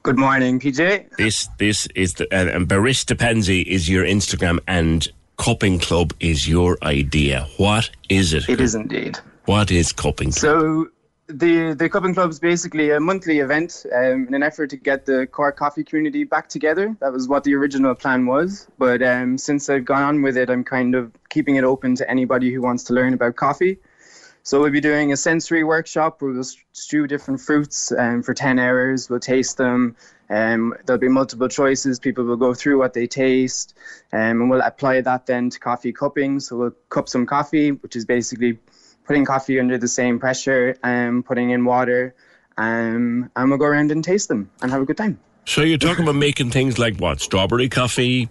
Good 0.02 0.18
morning, 0.18 0.60
PJ. 0.60 1.16
This 1.16 1.48
this 1.58 1.88
is 1.96 2.14
the 2.14 2.24
uh, 2.32 2.56
and 2.56 2.68
Barista 2.68 3.18
Pansy 3.18 3.62
is 3.62 3.88
your 3.90 4.04
Instagram 4.04 4.60
and 4.68 5.08
Cupping 5.36 5.78
Club 5.78 6.12
is 6.20 6.48
your 6.48 6.78
idea. 6.82 7.46
What 7.56 7.90
is 8.08 8.32
it? 8.32 8.48
It 8.48 8.60
is 8.60 8.74
indeed. 8.74 9.18
What 9.44 9.70
is 9.70 9.92
Cupping 9.92 10.32
Club? 10.32 10.40
So 10.40 10.88
the 11.28 11.74
the 11.74 11.88
Cupping 11.88 12.14
Club 12.14 12.30
is 12.30 12.38
basically 12.38 12.90
a 12.90 13.00
monthly 13.00 13.40
event 13.40 13.84
um, 13.94 14.26
in 14.28 14.34
an 14.34 14.42
effort 14.42 14.70
to 14.70 14.76
get 14.76 15.06
the 15.06 15.26
Cork 15.26 15.56
coffee 15.56 15.84
community 15.84 16.24
back 16.24 16.48
together. 16.48 16.96
That 17.00 17.12
was 17.12 17.28
what 17.28 17.44
the 17.44 17.54
original 17.54 17.94
plan 17.94 18.26
was. 18.26 18.66
But 18.78 19.02
um, 19.02 19.38
since 19.38 19.68
I've 19.68 19.84
gone 19.84 20.02
on 20.02 20.22
with 20.22 20.36
it, 20.36 20.50
I'm 20.50 20.64
kind 20.64 20.94
of 20.94 21.12
keeping 21.28 21.56
it 21.56 21.64
open 21.64 21.94
to 21.96 22.10
anybody 22.10 22.52
who 22.52 22.62
wants 22.62 22.84
to 22.84 22.92
learn 22.92 23.12
about 23.14 23.36
coffee. 23.36 23.78
So 24.46 24.60
we'll 24.60 24.70
be 24.70 24.80
doing 24.80 25.10
a 25.10 25.16
sensory 25.16 25.64
workshop 25.64 26.22
where 26.22 26.30
we'll 26.30 26.44
stew 26.70 27.08
different 27.08 27.40
fruits 27.40 27.90
um, 27.90 28.22
for 28.22 28.32
10 28.32 28.60
hours. 28.60 29.10
We'll 29.10 29.18
taste 29.18 29.56
them. 29.56 29.96
Um, 30.30 30.72
there'll 30.86 31.00
be 31.00 31.08
multiple 31.08 31.48
choices. 31.48 31.98
People 31.98 32.22
will 32.22 32.36
go 32.36 32.54
through 32.54 32.78
what 32.78 32.92
they 32.92 33.08
taste, 33.08 33.76
um, 34.12 34.42
and 34.42 34.48
we'll 34.48 34.60
apply 34.60 35.00
that 35.00 35.26
then 35.26 35.50
to 35.50 35.58
coffee 35.58 35.92
cupping. 35.92 36.38
So 36.38 36.56
we'll 36.56 36.76
cup 36.90 37.08
some 37.08 37.26
coffee, 37.26 37.72
which 37.72 37.96
is 37.96 38.04
basically 38.04 38.60
putting 39.04 39.24
coffee 39.24 39.58
under 39.58 39.78
the 39.78 39.88
same 39.88 40.20
pressure 40.20 40.76
and 40.84 41.26
putting 41.26 41.50
in 41.50 41.64
water, 41.64 42.14
um, 42.56 43.28
and 43.34 43.48
we'll 43.48 43.58
go 43.58 43.64
around 43.64 43.90
and 43.90 44.04
taste 44.04 44.28
them 44.28 44.48
and 44.62 44.70
have 44.70 44.80
a 44.80 44.84
good 44.84 44.96
time. 44.96 45.18
So 45.44 45.62
you're 45.62 45.76
talking 45.76 46.04
about 46.04 46.14
making 46.14 46.50
things 46.50 46.78
like 46.78 46.98
what? 46.98 47.18
Strawberry 47.18 47.68
coffee, 47.68 48.28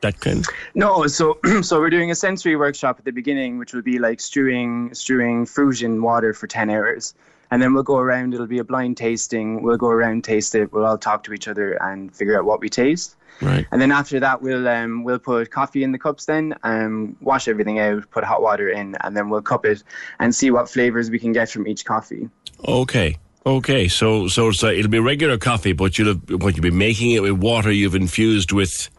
that 0.00 0.20
kind. 0.20 0.46
No, 0.74 1.06
so 1.06 1.38
so 1.62 1.78
we're 1.78 1.90
doing 1.90 2.10
a 2.10 2.14
sensory 2.14 2.56
workshop 2.56 2.98
at 2.98 3.04
the 3.04 3.12
beginning, 3.12 3.58
which 3.58 3.72
will 3.72 3.82
be 3.82 3.98
like 3.98 4.20
stewing 4.20 4.92
stewing 4.94 5.46
fruit 5.46 5.82
in 5.82 6.02
water 6.02 6.32
for 6.32 6.46
ten 6.46 6.70
hours, 6.70 7.14
and 7.50 7.62
then 7.62 7.74
we'll 7.74 7.82
go 7.82 7.98
around. 7.98 8.34
It'll 8.34 8.46
be 8.46 8.58
a 8.58 8.64
blind 8.64 8.96
tasting. 8.96 9.62
We'll 9.62 9.76
go 9.76 9.88
around, 9.88 10.24
taste 10.24 10.54
it. 10.54 10.72
We'll 10.72 10.86
all 10.86 10.98
talk 10.98 11.24
to 11.24 11.32
each 11.32 11.48
other 11.48 11.72
and 11.82 12.14
figure 12.14 12.38
out 12.38 12.44
what 12.44 12.60
we 12.60 12.68
taste. 12.68 13.16
Right. 13.40 13.66
And 13.70 13.80
then 13.80 13.92
after 13.92 14.18
that, 14.20 14.42
we'll 14.42 14.66
um, 14.66 15.04
we'll 15.04 15.18
put 15.18 15.50
coffee 15.50 15.84
in 15.84 15.92
the 15.92 15.98
cups. 15.98 16.26
Then 16.26 16.54
um, 16.62 17.16
wash 17.20 17.48
everything 17.48 17.78
out, 17.78 18.10
put 18.10 18.24
hot 18.24 18.42
water 18.42 18.68
in, 18.68 18.96
and 19.02 19.16
then 19.16 19.28
we'll 19.28 19.42
cup 19.42 19.64
it 19.64 19.82
and 20.18 20.34
see 20.34 20.50
what 20.50 20.68
flavors 20.68 21.10
we 21.10 21.18
can 21.18 21.32
get 21.32 21.50
from 21.50 21.66
each 21.66 21.84
coffee. 21.84 22.28
Okay. 22.66 23.16
Okay, 23.46 23.88
so 23.88 24.28
so 24.28 24.50
so 24.50 24.68
it'll 24.68 24.90
be 24.90 24.98
regular 24.98 25.38
coffee, 25.38 25.72
but 25.72 25.96
you'll 25.96 26.08
have, 26.08 26.42
what 26.42 26.54
you'll 26.54 26.62
be 26.62 26.70
making 26.70 27.12
it 27.12 27.22
with 27.22 27.32
water 27.32 27.70
you've 27.70 27.94
infused 27.94 28.52
with 28.52 28.90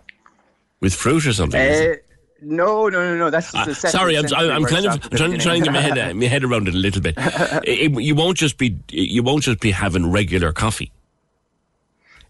with 0.81 0.93
fruit 0.93 1.26
or 1.26 1.34
something. 1.34 1.60
Uh, 1.60 1.95
no, 2.41 2.88
no, 2.88 3.03
no, 3.11 3.18
no. 3.18 3.30
That's 3.30 3.53
Uh, 3.53 3.73
sorry, 3.73 4.18
I'm, 4.18 4.26
I'm 4.34 4.64
kind 4.65 4.85
of 4.85 5.10
trying, 5.10 5.38
trying 5.39 5.60
to 5.61 5.65
get 5.65 5.73
my 5.73 5.81
head, 5.81 6.15
my 6.15 6.26
head 6.26 6.43
around 6.43 6.68
it 6.69 6.73
a 6.73 6.77
little 6.77 7.01
bit. 7.01 7.15
It- 7.18 7.91
it- 7.91 8.01
you 8.01 8.15
won't 8.15 8.38
just 8.38 8.57
be 8.57 8.77
you 8.89 9.23
won't 9.23 9.43
just 9.43 9.60
be 9.60 9.72
having 9.72 10.10
regular 10.11 10.51
coffee. 10.53 10.91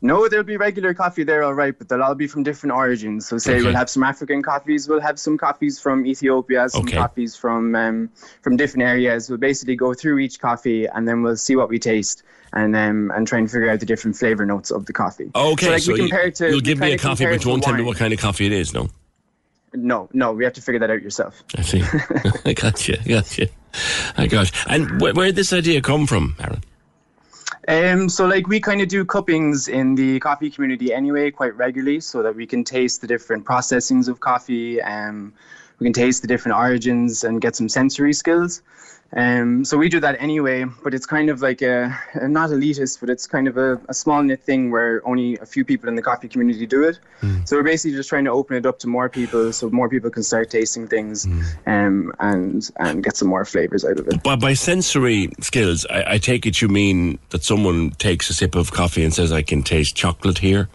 No, 0.01 0.29
there'll 0.29 0.45
be 0.45 0.55
regular 0.55 0.93
coffee 0.93 1.23
there, 1.25 1.43
all 1.43 1.53
right, 1.53 1.77
but 1.77 1.89
they'll 1.89 2.01
all 2.01 2.15
be 2.15 2.25
from 2.25 2.41
different 2.43 2.71
origins. 2.73 3.27
So, 3.27 3.37
say 3.37 3.55
Okay. 3.55 3.63
we'll 3.65 3.75
have 3.75 3.89
some 3.89 4.01
African 4.01 4.41
coffees, 4.41 4.87
we'll 4.87 5.01
have 5.01 5.19
some 5.19 5.37
coffees 5.37 5.77
from 5.77 6.05
Ethiopia, 6.05 6.69
some 6.69 6.83
Okay. 6.83 6.95
coffees 6.95 7.35
from 7.35 7.75
um, 7.75 8.09
from 8.41 8.55
different 8.55 8.83
areas. 8.83 9.29
We'll 9.29 9.39
basically 9.39 9.75
go 9.75 9.93
through 9.93 10.19
each 10.19 10.39
coffee 10.39 10.85
and 10.87 11.05
then 11.07 11.21
we'll 11.21 11.35
see 11.35 11.55
what 11.57 11.67
we 11.67 11.79
taste 11.79 12.23
and 12.53 12.75
um, 12.75 13.11
and 13.15 13.27
try 13.27 13.39
and 13.39 13.49
figure 13.49 13.69
out 13.69 13.79
the 13.79 13.85
different 13.85 14.17
flavor 14.17 14.45
notes 14.45 14.71
of 14.71 14.85
the 14.85 14.93
coffee. 14.93 15.31
Okay, 15.35 15.65
so, 15.65 15.71
like, 15.71 15.81
so 15.81 15.93
we 15.93 16.01
you, 16.01 16.07
compare 16.07 16.27
it 16.27 16.35
to, 16.35 16.51
we 16.51 16.61
give 16.61 16.79
me 16.79 16.91
a 16.93 16.97
coffee, 16.97 17.25
but 17.25 17.43
you 17.43 17.49
won't 17.49 17.63
tell 17.63 17.73
me 17.73 17.83
what 17.83 17.97
kind 17.97 18.13
of 18.13 18.19
coffee 18.19 18.45
it 18.45 18.51
is. 18.51 18.73
No, 18.73 18.89
No, 19.73 20.09
no, 20.13 20.31
we 20.33 20.43
have 20.43 20.53
to 20.53 20.61
figure 20.61 20.79
that 20.79 20.89
out 20.89 21.01
yourself. 21.01 21.43
I 21.57 21.61
see. 21.61 21.83
I 22.45 22.53
got 22.53 22.87
you. 22.87 22.97
Got 23.07 23.37
you. 23.37 23.47
I 24.17 24.27
got. 24.27 24.51
You. 24.51 24.61
And 24.67 25.01
wh- 25.01 25.15
where 25.15 25.27
did 25.27 25.35
this 25.35 25.53
idea 25.53 25.81
come 25.81 26.07
from, 26.07 26.35
Aaron? 26.39 26.63
Um, 27.67 28.09
so 28.09 28.25
like 28.25 28.47
we 28.47 28.59
kind 28.59 28.81
of 28.81 28.87
do 28.87 29.05
cuppings 29.05 29.67
in 29.67 29.93
the 29.93 30.19
coffee 30.21 30.49
community 30.49 30.91
anyway, 30.91 31.29
quite 31.29 31.55
regularly, 31.55 31.99
so 31.99 32.23
that 32.23 32.35
we 32.35 32.47
can 32.47 32.63
taste 32.63 33.01
the 33.01 33.07
different 33.07 33.45
processings 33.45 34.07
of 34.07 34.21
coffee. 34.21 34.81
Um, 34.81 35.33
we 35.77 35.85
can 35.85 35.93
taste 35.93 36.23
the 36.23 36.27
different 36.27 36.57
origins 36.57 37.23
and 37.23 37.39
get 37.39 37.55
some 37.55 37.69
sensory 37.69 38.13
skills. 38.13 38.63
Um, 39.15 39.65
so 39.65 39.75
we 39.75 39.89
do 39.89 39.99
that 40.01 40.21
anyway, 40.21 40.65
but 40.83 40.93
it's 40.93 41.07
kind 41.07 41.31
of 41.31 41.41
like 41.41 41.63
a, 41.63 41.97
a 42.13 42.27
not 42.27 42.51
elitist, 42.51 42.99
but 42.99 43.09
it's 43.09 43.25
kind 43.25 43.47
of 43.47 43.57
a, 43.57 43.81
a 43.89 43.93
small 43.93 44.21
knit 44.21 44.43
thing 44.43 44.69
where 44.69 45.01
only 45.07 45.35
a 45.39 45.47
few 45.47 45.65
people 45.65 45.89
in 45.89 45.95
the 45.95 46.01
coffee 46.01 46.27
community 46.27 46.67
do 46.67 46.83
it. 46.83 46.99
So 47.45 47.57
we're 47.57 47.63
basically 47.63 47.97
just 47.97 48.07
trying 48.07 48.25
to 48.25 48.31
open 48.31 48.55
it 48.55 48.65
up 48.65 48.79
to 48.79 48.87
more 48.87 49.09
people, 49.09 49.51
so 49.51 49.69
more 49.71 49.89
people 49.89 50.09
can 50.09 50.23
start 50.23 50.51
tasting 50.51 50.87
things, 50.87 51.25
um, 51.65 52.13
and 52.19 52.69
and 52.77 53.03
get 53.03 53.17
some 53.17 53.27
more 53.27 53.45
flavors 53.45 53.83
out 53.83 53.99
of 53.99 54.07
it. 54.07 54.21
By, 54.23 54.35
by 54.35 54.53
sensory 54.53 55.29
skills, 55.41 55.85
I, 55.89 56.13
I 56.13 56.17
take 56.19 56.45
it 56.45 56.61
you 56.61 56.67
mean 56.67 57.19
that 57.31 57.43
someone 57.43 57.91
takes 57.91 58.29
a 58.29 58.33
sip 58.33 58.55
of 58.55 58.71
coffee 58.71 59.03
and 59.03 59.13
says, 59.13 59.31
"I 59.31 59.41
can 59.41 59.63
taste 59.63 59.95
chocolate 59.95 60.37
here." 60.37 60.69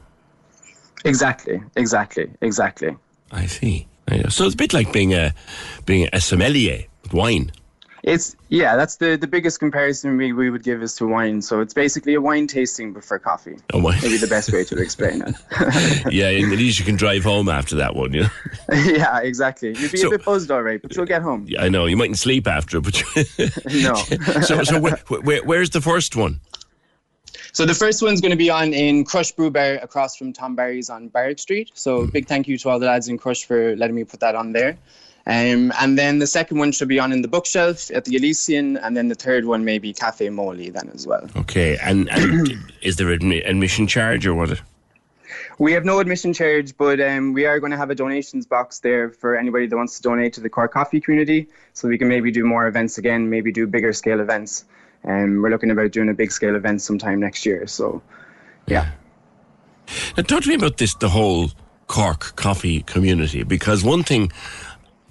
Exactly, 1.04 1.62
exactly, 1.76 2.30
exactly. 2.40 2.96
I 3.30 3.46
see. 3.46 3.86
So 4.28 4.44
it's 4.44 4.54
a 4.54 4.56
bit 4.56 4.74
like 4.74 4.92
being 4.92 5.14
a 5.14 5.34
being 5.86 6.08
a 6.12 6.20
sommelier 6.20 6.84
with 7.02 7.14
wine. 7.14 7.52
It's 8.06 8.36
yeah, 8.50 8.76
that's 8.76 8.96
the 8.96 9.16
the 9.16 9.26
biggest 9.26 9.58
comparison 9.58 10.18
we, 10.18 10.34
we 10.34 10.50
would 10.50 10.62
give 10.62 10.82
is 10.82 10.94
to 10.96 11.06
wine. 11.06 11.40
So 11.40 11.60
it's 11.60 11.72
basically 11.72 12.12
a 12.12 12.20
wine 12.20 12.46
tasting 12.46 12.92
but 12.92 13.02
for 13.02 13.18
coffee. 13.18 13.56
Oh, 13.72 13.78
wine. 13.78 13.98
Maybe 14.02 14.18
the 14.18 14.26
best 14.26 14.52
way 14.52 14.62
to 14.62 14.76
explain 14.76 15.22
it. 15.22 15.34
yeah, 16.12 16.28
and 16.28 16.52
at 16.52 16.58
least 16.58 16.78
you 16.78 16.84
can 16.84 16.96
drive 16.96 17.24
home 17.24 17.48
after 17.48 17.76
that 17.76 17.96
one, 17.96 18.12
yeah. 18.12 18.28
yeah, 18.72 19.20
exactly. 19.20 19.68
You'd 19.68 19.90
be 19.90 19.96
So- 19.96 20.08
a 20.08 20.10
bit 20.10 20.24
buzzed, 20.24 20.50
all 20.50 20.62
right, 20.62 20.82
but 20.82 20.94
you'll 20.94 21.06
get 21.06 21.22
home. 21.22 21.46
Yeah, 21.48 21.62
I 21.62 21.70
know, 21.70 21.86
you 21.86 21.96
mightn't 21.96 22.18
sleep 22.18 22.46
after 22.46 22.78
but 22.80 23.02
No. 23.72 23.94
so, 24.42 24.62
so 24.64 24.78
where, 24.78 24.96
where, 25.08 25.42
where's 25.42 25.70
the 25.70 25.80
first 25.80 26.14
one? 26.14 26.40
So 27.54 27.64
the 27.64 27.74
first 27.74 28.02
one's 28.02 28.20
going 28.20 28.32
to 28.32 28.36
be 28.36 28.50
on 28.50 28.74
in 28.74 29.04
Crush 29.04 29.32
Brew 29.32 29.50
Bar 29.50 29.74
across 29.74 30.16
from 30.16 30.32
Tom 30.32 30.56
Barry's 30.56 30.90
on 30.90 31.08
Barrack 31.08 31.38
Street. 31.38 31.70
So 31.74 32.00
mm-hmm. 32.00 32.10
big 32.10 32.26
thank 32.26 32.48
you 32.48 32.58
to 32.58 32.68
all 32.68 32.78
the 32.78 32.86
lads 32.86 33.08
in 33.08 33.16
Crush 33.16 33.44
for 33.44 33.76
letting 33.76 33.96
me 33.96 34.04
put 34.04 34.20
that 34.20 34.34
on 34.34 34.52
there. 34.52 34.76
Um, 35.26 35.72
and 35.80 35.98
then 35.98 36.18
the 36.18 36.26
second 36.26 36.58
one 36.58 36.72
should 36.72 36.88
be 36.88 36.98
on 36.98 37.10
in 37.10 37.22
the 37.22 37.28
bookshelf 37.28 37.90
at 37.92 38.04
the 38.04 38.16
Elysian, 38.16 38.76
and 38.76 38.96
then 38.96 39.08
the 39.08 39.14
third 39.14 39.46
one 39.46 39.64
maybe 39.64 39.92
Cafe 39.92 40.28
Molly 40.28 40.68
then 40.68 40.90
as 40.92 41.06
well. 41.06 41.26
Okay, 41.36 41.78
and, 41.78 42.10
and 42.10 42.52
is 42.82 42.96
there 42.96 43.10
an 43.10 43.32
admission 43.32 43.86
charge 43.86 44.26
or 44.26 44.34
what? 44.34 44.60
We 45.58 45.72
have 45.72 45.84
no 45.84 46.00
admission 46.00 46.32
charge, 46.32 46.76
but 46.76 47.00
um, 47.00 47.32
we 47.32 47.46
are 47.46 47.60
going 47.60 47.70
to 47.70 47.78
have 47.78 47.90
a 47.90 47.94
donations 47.94 48.44
box 48.44 48.80
there 48.80 49.10
for 49.10 49.36
anybody 49.36 49.66
that 49.66 49.76
wants 49.76 49.96
to 49.96 50.02
donate 50.02 50.32
to 50.34 50.40
the 50.40 50.50
Cork 50.50 50.72
Coffee 50.72 51.00
community, 51.00 51.48
so 51.72 51.88
we 51.88 51.96
can 51.96 52.08
maybe 52.08 52.30
do 52.30 52.44
more 52.44 52.66
events 52.66 52.98
again, 52.98 53.30
maybe 53.30 53.52
do 53.52 53.66
bigger 53.66 53.92
scale 53.92 54.20
events. 54.20 54.64
Um, 55.04 55.42
we're 55.42 55.50
looking 55.50 55.70
about 55.70 55.92
doing 55.92 56.08
a 56.08 56.14
big 56.14 56.32
scale 56.32 56.56
event 56.56 56.82
sometime 56.82 57.20
next 57.20 57.46
year. 57.46 57.66
So, 57.66 58.02
yeah. 58.66 58.90
Now, 60.16 60.22
talk 60.22 60.42
to 60.42 60.48
me 60.48 60.54
about 60.54 60.78
this, 60.78 60.94
the 60.94 61.10
whole 61.10 61.50
Cork 61.86 62.36
coffee 62.36 62.82
community, 62.82 63.42
because 63.42 63.84
one 63.84 64.02
thing, 64.02 64.32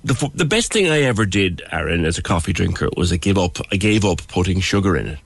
the, 0.04 0.32
the 0.34 0.46
best 0.46 0.74
thing 0.74 0.88
I 0.88 1.02
ever 1.02 1.26
did, 1.26 1.62
Aaron, 1.72 2.06
as 2.06 2.18
a 2.18 2.22
coffee 2.22 2.54
drinker, 2.54 2.90
was 2.98 3.12
I 3.12 3.18
gave 3.18 3.38
up, 3.38 3.58
I 3.72 3.78
gave 3.78 4.04
up 4.04 4.26
putting 4.28 4.60
sugar 4.60 4.98
in 4.98 5.08
it. 5.08 5.20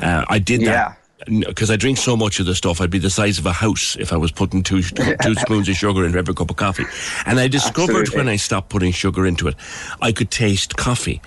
Uh, 0.00 0.24
I 0.28 0.38
did 0.38 0.62
that. 0.62 0.98
Because 1.26 1.70
I 1.70 1.76
drink 1.76 1.98
so 1.98 2.16
much 2.16 2.40
of 2.40 2.46
the 2.46 2.54
stuff, 2.54 2.80
I'd 2.80 2.90
be 2.90 2.98
the 2.98 3.08
size 3.08 3.38
of 3.38 3.46
a 3.46 3.52
house 3.52 3.96
if 4.00 4.12
I 4.12 4.16
was 4.16 4.32
putting 4.32 4.64
two, 4.64 4.82
two, 4.82 5.16
two 5.22 5.34
spoons 5.36 5.68
of 5.68 5.76
sugar 5.76 6.04
into 6.04 6.18
every 6.18 6.34
cup 6.34 6.50
of 6.50 6.56
coffee. 6.56 6.84
And 7.26 7.38
I 7.38 7.46
discovered 7.46 8.00
Absolutely. 8.00 8.16
when 8.16 8.28
I 8.28 8.36
stopped 8.36 8.70
putting 8.70 8.90
sugar 8.90 9.24
into 9.24 9.46
it, 9.46 9.54
I 10.00 10.10
could 10.10 10.32
taste 10.32 10.76
coffee, 10.76 11.22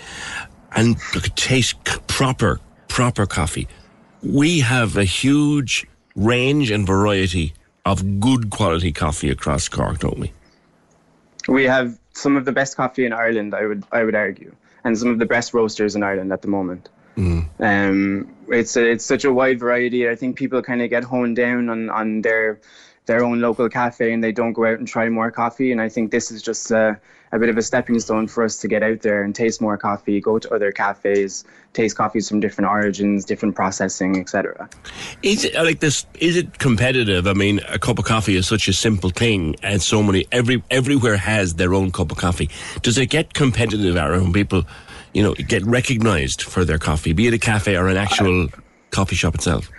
and 0.74 0.98
I 1.14 1.20
could 1.20 1.38
taste 1.38 1.82
proper, 2.08 2.60
proper 2.90 3.26
coffee. 3.26 3.70
We 4.22 4.60
have 4.60 4.98
a 4.98 5.06
huge 5.06 5.86
range 6.16 6.72
and 6.72 6.86
variety 6.86 7.54
of 7.86 8.20
good 8.20 8.50
quality 8.50 8.92
coffee 8.92 9.30
across 9.30 9.70
Cork, 9.70 10.00
don't 10.00 10.20
we? 10.20 10.34
We 11.48 11.64
have 11.66 11.98
some 12.16 12.36
of 12.36 12.46
the 12.46 12.52
best 12.52 12.76
coffee 12.76 13.06
in 13.06 13.14
Ireland, 13.14 13.54
I 13.54 13.66
would 13.66 13.84
I 13.92 14.04
would 14.04 14.16
argue, 14.16 14.56
and 14.84 14.98
some 14.98 15.10
of 15.10 15.20
the 15.20 15.26
best 15.26 15.54
roasters 15.54 15.96
in 15.96 16.04
Ireland 16.04 16.34
at 16.34 16.42
the 16.42 16.48
moment. 16.48 16.90
Um, 17.60 18.28
it's 18.50 18.76
a, 18.76 18.92
it's 18.92 19.06
such 19.06 19.26
a 19.26 19.32
wide 19.32 19.60
variety. 19.60 20.10
I 20.10 20.16
think 20.16 20.36
people 20.36 20.62
kind 20.62 20.82
of 20.82 20.90
get 20.90 21.04
honed 21.04 21.36
down 21.36 21.70
on, 21.70 21.90
on 21.90 22.22
their 22.22 22.60
their 23.06 23.24
own 23.24 23.40
local 23.40 23.70
cafe 23.70 24.14
and 24.14 24.24
they 24.24 24.32
don't 24.32 24.54
go 24.54 24.66
out 24.66 24.80
and 24.80 24.88
try 24.88 25.10
more 25.10 25.32
coffee. 25.32 25.72
And 25.72 25.80
I 25.80 25.90
think 25.90 26.12
this 26.12 26.32
is 26.32 26.42
just 26.42 26.72
a, 26.72 27.00
a 27.31 27.39
bit 27.39 27.49
of 27.49 27.57
a 27.57 27.61
stepping 27.61 27.99
stone 27.99 28.27
for 28.27 28.43
us 28.43 28.57
to 28.57 28.68
get 28.68 28.84
out 28.84 29.02
there 29.02 29.23
and 29.23 29.35
taste 29.35 29.61
more 29.61 29.77
coffee, 29.77 30.22
go 30.22 30.39
to 30.39 30.53
other 30.53 30.72
cafes, 30.72 31.43
taste 31.73 31.95
coffees 31.95 32.30
from 32.30 32.39
different 32.39 32.69
origins, 32.69 33.26
different 33.26 33.56
processing, 33.56 34.19
etc. 34.19 34.69
Is 35.22 35.45
it 35.45 35.56
like 35.56 35.80
this? 35.80 36.06
Is 36.19 36.38
it 36.38 36.60
competitive? 36.60 37.27
I 37.27 37.34
mean, 37.34 37.60
a 37.68 37.80
cup 37.80 37.99
of 37.99 38.06
coffee 38.06 38.35
is 38.35 38.47
such 38.47 38.68
a 38.68 38.73
simple 38.73 39.10
thing, 39.10 39.56
and 39.64 39.81
so 39.81 40.02
many 40.02 40.27
every 40.31 40.64
everywhere 40.72 41.18
has 41.18 41.56
their 41.56 41.73
own 41.73 41.91
cup 41.91 42.11
of 42.11 42.18
coffee. 42.18 42.49
Does 42.81 42.97
it 42.97 43.07
get 43.07 43.34
competitive, 43.34 43.97
Aaron? 43.97 44.31
People, 44.31 44.64
you 45.14 45.23
know, 45.23 45.34
get 45.34 45.64
recognised 45.65 46.41
for 46.41 46.65
their 46.65 46.80
coffee, 46.80 47.14
be 47.14 47.27
it 47.27 47.34
a 47.34 47.39
cafe 47.39 47.76
or 47.76 47.88
an 47.88 47.97
actual 47.97 48.49
coffee 48.91 49.15
shop 49.15 49.35
itself? 49.35 49.69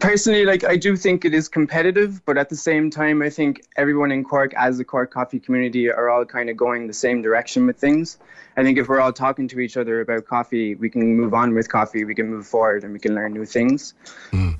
Personally, 0.00 0.44
like 0.44 0.64
I 0.64 0.76
do 0.76 0.96
think 0.96 1.24
it 1.24 1.32
is 1.32 1.48
competitive, 1.48 2.24
but 2.24 2.36
at 2.36 2.48
the 2.48 2.56
same 2.56 2.90
time, 2.90 3.22
I 3.22 3.30
think 3.30 3.62
everyone 3.76 4.10
in 4.10 4.24
Cork, 4.24 4.52
as 4.54 4.78
the 4.78 4.84
Cork 4.84 5.12
coffee 5.12 5.38
community, 5.38 5.90
are 5.90 6.10
all 6.10 6.24
kind 6.24 6.50
of 6.50 6.56
going 6.56 6.88
the 6.88 6.92
same 6.92 7.22
direction 7.22 7.66
with 7.66 7.78
things. 7.78 8.18
I 8.56 8.64
think 8.64 8.78
if 8.78 8.88
we're 8.88 9.00
all 9.00 9.12
talking 9.12 9.46
to 9.48 9.60
each 9.60 9.76
other 9.76 10.00
about 10.00 10.26
coffee, 10.26 10.74
we 10.74 10.90
can 10.90 11.16
move 11.16 11.34
on 11.34 11.54
with 11.54 11.68
coffee, 11.68 12.04
we 12.04 12.14
can 12.16 12.28
move 12.28 12.46
forward, 12.46 12.82
and 12.82 12.92
we 12.92 12.98
can 12.98 13.14
learn 13.14 13.32
new 13.32 13.44
things. 13.44 13.94
Hmm. 14.30 14.52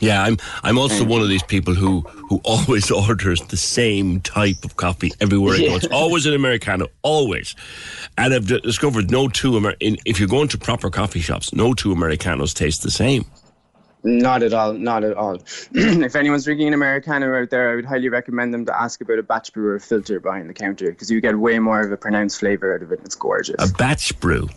Yeah, 0.00 0.22
I'm. 0.22 0.38
I'm 0.64 0.76
also 0.76 1.04
one 1.04 1.20
of 1.20 1.28
these 1.28 1.42
people 1.44 1.74
who 1.74 2.00
who 2.00 2.40
always 2.44 2.90
orders 2.90 3.40
the 3.42 3.56
same 3.56 4.20
type 4.20 4.64
of 4.64 4.76
coffee 4.76 5.12
everywhere 5.20 5.54
I 5.54 5.58
go. 5.58 5.76
It's 5.76 5.86
always 5.86 6.26
an 6.26 6.34
americano, 6.34 6.88
always. 7.02 7.54
And 8.18 8.34
I've 8.34 8.48
d- 8.48 8.60
discovered 8.60 9.10
no 9.10 9.28
two 9.28 9.56
Amer- 9.56 9.76
in, 9.78 9.98
if 10.04 10.18
you're 10.18 10.28
going 10.28 10.48
to 10.48 10.58
proper 10.58 10.90
coffee 10.90 11.20
shops, 11.20 11.54
no 11.54 11.74
two 11.74 11.92
americanos 11.92 12.54
taste 12.54 12.82
the 12.82 12.90
same. 12.90 13.24
Not 14.04 14.42
at 14.42 14.52
all, 14.52 14.74
not 14.74 15.02
at 15.02 15.16
all. 15.16 15.36
if 15.72 16.14
anyone's 16.14 16.44
drinking 16.44 16.68
an 16.68 16.74
Americano 16.74 17.40
out 17.40 17.48
there, 17.48 17.72
I 17.72 17.74
would 17.76 17.86
highly 17.86 18.10
recommend 18.10 18.52
them 18.52 18.66
to 18.66 18.78
ask 18.78 19.00
about 19.00 19.18
a 19.18 19.22
batch 19.22 19.52
brew 19.54 19.68
or 19.68 19.76
a 19.76 19.80
filter 19.80 20.20
behind 20.20 20.48
the 20.50 20.54
counter 20.54 20.90
because 20.90 21.10
you 21.10 21.22
get 21.22 21.38
way 21.38 21.58
more 21.58 21.80
of 21.80 21.90
a 21.90 21.96
pronounced 21.96 22.38
flavor 22.38 22.74
out 22.74 22.82
of 22.82 22.92
it. 22.92 22.98
And 22.98 23.06
it's 23.06 23.14
gorgeous. 23.14 23.56
A 23.58 23.72
batch 23.72 24.18
brew. 24.20 24.48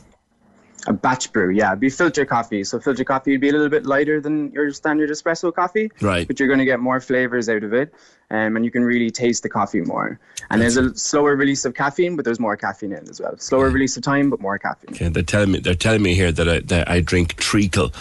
A 0.85 0.93
batch 0.93 1.31
brew, 1.31 1.49
yeah. 1.49 1.69
It'd 1.69 1.79
be 1.79 1.89
filter 1.89 2.25
coffee. 2.25 2.65
So 2.65 2.79
filter 2.79 3.05
coffee 3.05 3.31
would 3.31 3.41
be 3.41 3.49
a 3.49 3.53
little 3.53 3.69
bit 3.69 3.85
lighter 3.85 4.19
than 4.19 4.51
your 4.51 4.71
standard 4.73 5.09
espresso 5.09 5.53
coffee. 5.53 5.91
Right. 6.01 6.27
But 6.27 6.39
you're 6.39 6.47
going 6.47 6.59
to 6.59 6.65
get 6.65 6.81
more 6.81 6.99
flavors 6.99 7.47
out 7.47 7.63
of 7.63 7.73
it. 7.73 7.93
Um, 8.29 8.57
and 8.57 8.65
you 8.65 8.71
can 8.71 8.83
really 8.83 9.09
taste 9.09 9.43
the 9.43 9.47
coffee 9.49 9.79
more. 9.79 10.19
And 10.49 10.61
there's 10.61 10.75
a 10.75 10.93
slower 10.97 11.37
release 11.37 11.63
of 11.63 11.75
caffeine, 11.75 12.17
but 12.17 12.25
there's 12.25 12.41
more 12.41 12.57
caffeine 12.57 12.91
in 12.91 13.07
as 13.09 13.21
well. 13.21 13.37
Slower 13.37 13.69
release 13.69 13.95
of 13.95 14.03
time, 14.03 14.29
but 14.29 14.41
more 14.41 14.59
caffeine. 14.59 14.97
Yeah, 14.99 15.07
they're 15.07 15.23
telling 15.23 15.51
me 15.51 15.59
they're 15.59 15.75
telling 15.75 16.01
me 16.01 16.13
here 16.13 16.33
that 16.33 16.49
I, 16.49 16.59
that 16.59 16.89
I 16.89 16.99
drink 16.99 17.35
treacle, 17.35 17.93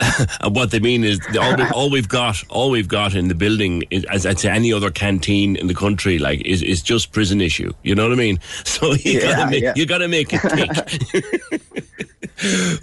and 0.40 0.54
what 0.54 0.70
they 0.70 0.78
mean 0.78 1.02
is 1.02 1.18
the- 1.32 1.40
all, 1.40 1.56
we, 1.56 1.64
all 1.70 1.90
we've 1.90 2.08
got, 2.08 2.44
all 2.48 2.70
we've 2.70 2.86
got 2.86 3.16
in 3.16 3.26
the 3.26 3.34
building, 3.34 3.82
is, 3.90 4.04
as 4.04 4.24
I'd 4.24 4.38
say, 4.38 4.50
any 4.50 4.72
other 4.72 4.92
canteen 4.92 5.56
in 5.56 5.66
the 5.66 5.74
country, 5.74 6.20
like 6.20 6.42
is, 6.42 6.62
is 6.62 6.80
just 6.80 7.10
prison 7.10 7.40
issue. 7.40 7.72
You 7.82 7.96
know 7.96 8.04
what 8.04 8.12
I 8.12 8.16
mean? 8.16 8.38
So 8.64 8.92
you 8.94 9.18
Yeah, 9.20 9.36
gotta 9.36 9.50
make, 9.50 9.62
yeah. 9.64 9.72
you 9.76 9.86
gotta 9.86 10.08
make 10.08 10.28
it 10.32 11.62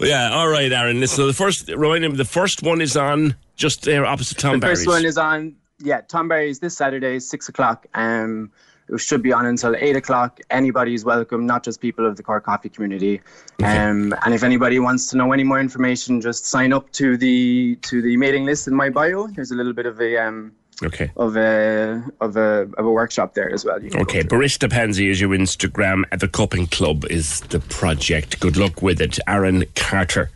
yeah, 0.00 0.30
all 0.32 0.48
right, 0.48 0.72
Aaron. 0.72 1.00
Listen, 1.00 1.16
so 1.16 1.26
the 1.26 1.32
first 1.32 1.68
remind 1.68 2.04
him 2.04 2.16
the 2.16 2.24
first 2.24 2.62
one 2.62 2.80
is 2.80 2.96
on 2.96 3.34
just 3.56 3.84
there 3.84 4.06
opposite 4.06 4.38
Tom 4.38 4.54
the 4.54 4.58
Barry's. 4.58 4.78
first 4.84 4.88
one 4.88 5.04
is 5.04 5.18
on, 5.18 5.54
yeah, 5.82 6.00
Tom 6.02 6.28
Barry's 6.28 6.58
this 6.60 6.76
Saturday, 6.76 7.18
six 7.20 7.48
o'clock. 7.48 7.86
Um, 7.94 8.50
it 8.88 8.98
should 8.98 9.22
be 9.22 9.32
on 9.32 9.46
until 9.46 9.76
eight 9.76 9.94
o'clock. 9.94 10.40
Anybody 10.50 10.94
is 10.94 11.04
welcome, 11.04 11.46
not 11.46 11.62
just 11.62 11.80
people 11.80 12.06
of 12.06 12.16
the 12.16 12.22
Cork 12.24 12.44
Coffee 12.44 12.68
community. 12.68 13.20
Um, 13.62 14.12
and 14.24 14.34
if 14.34 14.42
anybody 14.42 14.80
wants 14.80 15.06
to 15.10 15.16
know 15.16 15.32
any 15.32 15.44
more 15.44 15.60
information, 15.60 16.20
just 16.20 16.46
sign 16.46 16.72
up 16.72 16.90
to 16.92 17.16
the 17.16 17.76
to 17.82 18.02
the 18.02 18.16
mailing 18.16 18.44
list 18.46 18.66
in 18.66 18.74
my 18.74 18.90
bio. 18.90 19.28
There's 19.28 19.52
a 19.52 19.54
little 19.54 19.72
bit 19.72 19.86
of 19.86 20.00
a 20.00 20.18
um, 20.18 20.52
Okay. 20.82 21.10
of 21.16 21.36
a 21.36 22.02
of 22.20 22.36
a 22.36 22.68
of 22.78 22.84
a 22.86 22.90
workshop 22.90 23.34
there 23.34 23.52
as 23.52 23.64
well. 23.64 23.76
Okay, 23.76 24.22
Barista 24.22 24.68
Pansy 24.68 25.08
is 25.08 25.20
your 25.20 25.30
Instagram. 25.30 26.04
At 26.10 26.20
the 26.20 26.28
Cupping 26.28 26.66
Club 26.66 27.04
is 27.10 27.40
the 27.42 27.60
project. 27.60 28.40
Good 28.40 28.56
luck 28.56 28.82
with 28.82 29.00
it, 29.00 29.18
Aaron 29.28 29.64
Carter. 29.76 30.30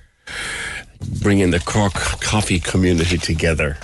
Bringing 1.22 1.50
the 1.50 1.60
Cork 1.60 1.94
coffee 1.94 2.60
community 2.60 3.18
together. 3.18 3.78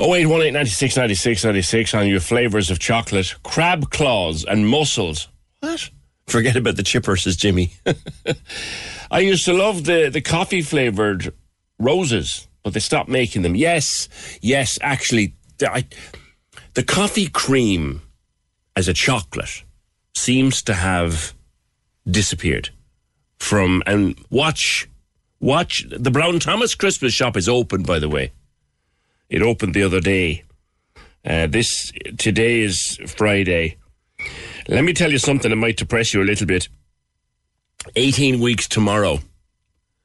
Oh 0.00 0.14
eight 0.14 0.26
one 0.26 0.42
eight 0.42 0.52
ninety 0.52 0.70
six 0.70 0.96
ninety 0.96 1.16
six 1.16 1.44
ninety 1.44 1.62
six 1.62 1.92
on 1.92 2.06
your 2.06 2.20
flavors 2.20 2.70
of 2.70 2.78
chocolate, 2.78 3.34
crab 3.42 3.90
claws 3.90 4.44
and 4.44 4.68
mussels. 4.68 5.28
What? 5.58 5.90
Forget 6.28 6.54
about 6.56 6.76
the 6.76 6.84
chippers, 6.84 7.22
says 7.22 7.36
Jimmy. 7.36 7.72
I 9.10 9.20
used 9.20 9.44
to 9.46 9.52
love 9.52 9.84
the 9.84 10.08
the 10.08 10.20
coffee 10.20 10.62
flavored 10.62 11.34
roses, 11.80 12.46
but 12.62 12.74
they 12.74 12.80
stopped 12.80 13.08
making 13.08 13.42
them. 13.42 13.56
Yes, 13.56 14.08
yes, 14.40 14.78
actually, 14.82 15.34
I, 15.60 15.84
the 16.74 16.84
coffee 16.84 17.26
cream 17.26 18.02
as 18.76 18.86
a 18.86 18.94
chocolate 18.94 19.64
seems 20.14 20.62
to 20.62 20.74
have 20.74 21.34
disappeared 22.08 22.70
from 23.38 23.82
and 23.84 24.16
watch 24.30 24.88
watch 25.40 25.84
the 25.90 26.10
Brown 26.12 26.38
Thomas 26.38 26.76
Christmas 26.76 27.12
shop 27.12 27.36
is 27.36 27.48
open 27.48 27.82
by 27.82 27.98
the 27.98 28.08
way. 28.08 28.30
It 29.28 29.42
opened 29.42 29.74
the 29.74 29.82
other 29.82 30.00
day. 30.00 30.44
Uh, 31.24 31.46
this 31.46 31.92
today 32.16 32.60
is 32.60 32.98
Friday. 33.06 33.76
Let 34.68 34.84
me 34.84 34.92
tell 34.92 35.12
you 35.12 35.18
something 35.18 35.50
that 35.50 35.56
might 35.56 35.76
depress 35.76 36.14
you 36.14 36.22
a 36.22 36.24
little 36.24 36.46
bit. 36.46 36.68
18 37.96 38.40
weeks 38.40 38.66
tomorrow. 38.68 39.18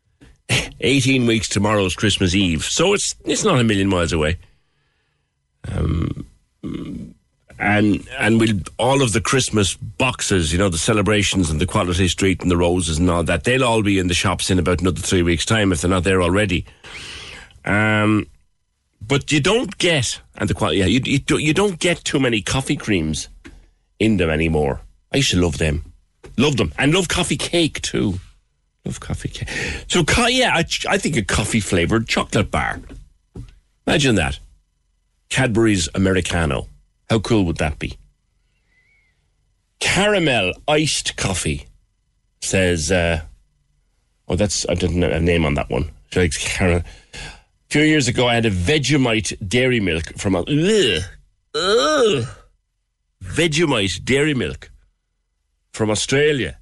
18 0.82 1.26
weeks 1.26 1.48
tomorrow 1.48 1.86
is 1.86 1.96
Christmas 1.96 2.36
Eve. 2.36 2.64
So 2.64 2.94
it's 2.94 3.16
it's 3.26 3.44
not 3.44 3.60
a 3.60 3.64
million 3.64 3.90
miles 3.90 4.12
away. 4.12 4.38
Um 5.72 6.26
and 7.60 8.08
and 8.18 8.40
we'll 8.40 8.60
all 8.78 9.02
of 9.02 9.14
the 9.14 9.22
Christmas 9.22 9.76
boxes, 9.76 10.52
you 10.52 10.60
know, 10.60 10.70
the 10.70 10.78
celebrations 10.78 11.50
and 11.50 11.62
the 11.62 11.66
Quality 11.66 12.08
Street 12.08 12.42
and 12.42 12.52
the 12.52 12.58
roses 12.58 12.98
and 12.98 13.10
all 13.10 13.24
that, 13.24 13.44
they'll 13.46 13.64
all 13.64 13.82
be 13.82 14.00
in 14.00 14.08
the 14.08 14.14
shops 14.14 14.50
in 14.50 14.60
about 14.60 14.82
another 14.82 15.00
three 15.00 15.24
weeks' 15.24 15.46
time 15.46 15.72
if 15.72 15.82
they're 15.82 15.90
not 15.90 16.04
there 16.04 16.22
already. 16.22 16.66
Um, 17.66 18.28
but 19.08 19.32
you 19.32 19.40
don't 19.40 19.78
get 19.78 20.22
and 20.36 20.50
the 20.50 20.54
quality, 20.54 20.80
yeah, 20.80 20.86
you 20.86 21.02
you, 21.04 21.20
do, 21.20 21.38
you 21.38 21.54
don't 21.54 21.80
get 21.80 22.04
too 22.04 22.20
many 22.20 22.42
coffee 22.42 22.76
creams 22.76 23.30
in 24.00 24.18
them 24.18 24.30
anymore. 24.30 24.82
I 25.14 25.18
used 25.18 25.32
to 25.32 25.42
love 25.42 25.58
them, 25.58 25.94
love 26.38 26.58
them, 26.58 26.74
and 26.78 26.94
love 26.94 27.08
coffee 27.08 27.38
cake 27.38 27.82
too. 27.82 28.20
Love 28.86 29.00
coffee. 29.00 29.30
cake. 29.30 29.48
So, 29.88 30.04
yeah, 30.28 30.54
I, 30.56 30.66
I 30.90 30.98
think 30.98 31.16
a 31.16 31.22
coffee 31.24 31.62
flavored 31.62 32.08
chocolate 32.08 32.52
bar. 32.52 32.82
Imagine 33.88 34.16
that. 34.16 34.40
Cadbury's 35.30 35.88
Americano. 35.96 36.68
How 37.10 37.20
cool 37.20 37.46
would 37.46 37.58
that 37.58 37.80
be? 37.80 37.98
Caramel 39.80 40.54
iced 40.68 41.16
coffee 41.16 41.68
says, 42.42 42.92
uh, 42.92 43.22
oh, 44.28 44.36
that's, 44.36 44.68
I 44.68 44.74
didn't 44.74 45.02
have 45.02 45.12
a 45.12 45.20
name 45.20 45.46
on 45.46 45.54
that 45.54 45.70
one. 45.70 45.92
She 46.12 46.20
likes 46.20 46.38
caramel. 46.38 46.84
Few 47.74 47.82
years 47.82 48.08
ago, 48.08 48.28
I 48.28 48.36
had 48.36 48.46
a 48.46 48.52
Vegemite 48.52 49.50
dairy 49.50 49.80
milk 49.80 50.04
from 50.16 50.36
a, 50.36 50.42
ugh, 50.42 51.04
ugh, 51.56 52.28
Vegemite 53.24 54.06
dairy 54.06 54.36
milk 54.36 54.70
from 55.72 55.90
Australia. 55.90 56.60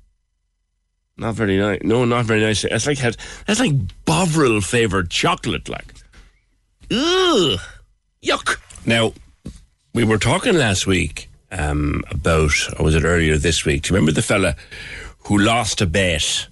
Not 1.17 1.35
very 1.35 1.57
nice. 1.57 1.81
No, 1.83 2.05
not 2.05 2.23
very 2.23 2.39
nice. 2.39 2.63
It's 2.63 2.87
like 2.87 2.99
that's 2.99 3.59
like 3.59 3.73
Bovril 4.05 4.61
flavored 4.61 5.09
chocolate, 5.09 5.67
like. 5.67 5.93
Ugh, 6.89 7.59
yuck. 8.23 8.55
Now, 8.85 9.11
we 9.93 10.05
were 10.05 10.17
talking 10.17 10.55
last 10.55 10.87
week 10.87 11.29
um, 11.51 12.05
about, 12.09 12.53
or 12.79 12.85
was 12.85 12.95
it 12.95 13.03
earlier 13.03 13.37
this 13.37 13.65
week? 13.65 13.81
Do 13.81 13.89
you 13.89 13.95
remember 13.95 14.13
the 14.13 14.21
fella 14.21 14.55
who 15.25 15.39
lost 15.39 15.81
a 15.81 15.85
bet 15.87 16.47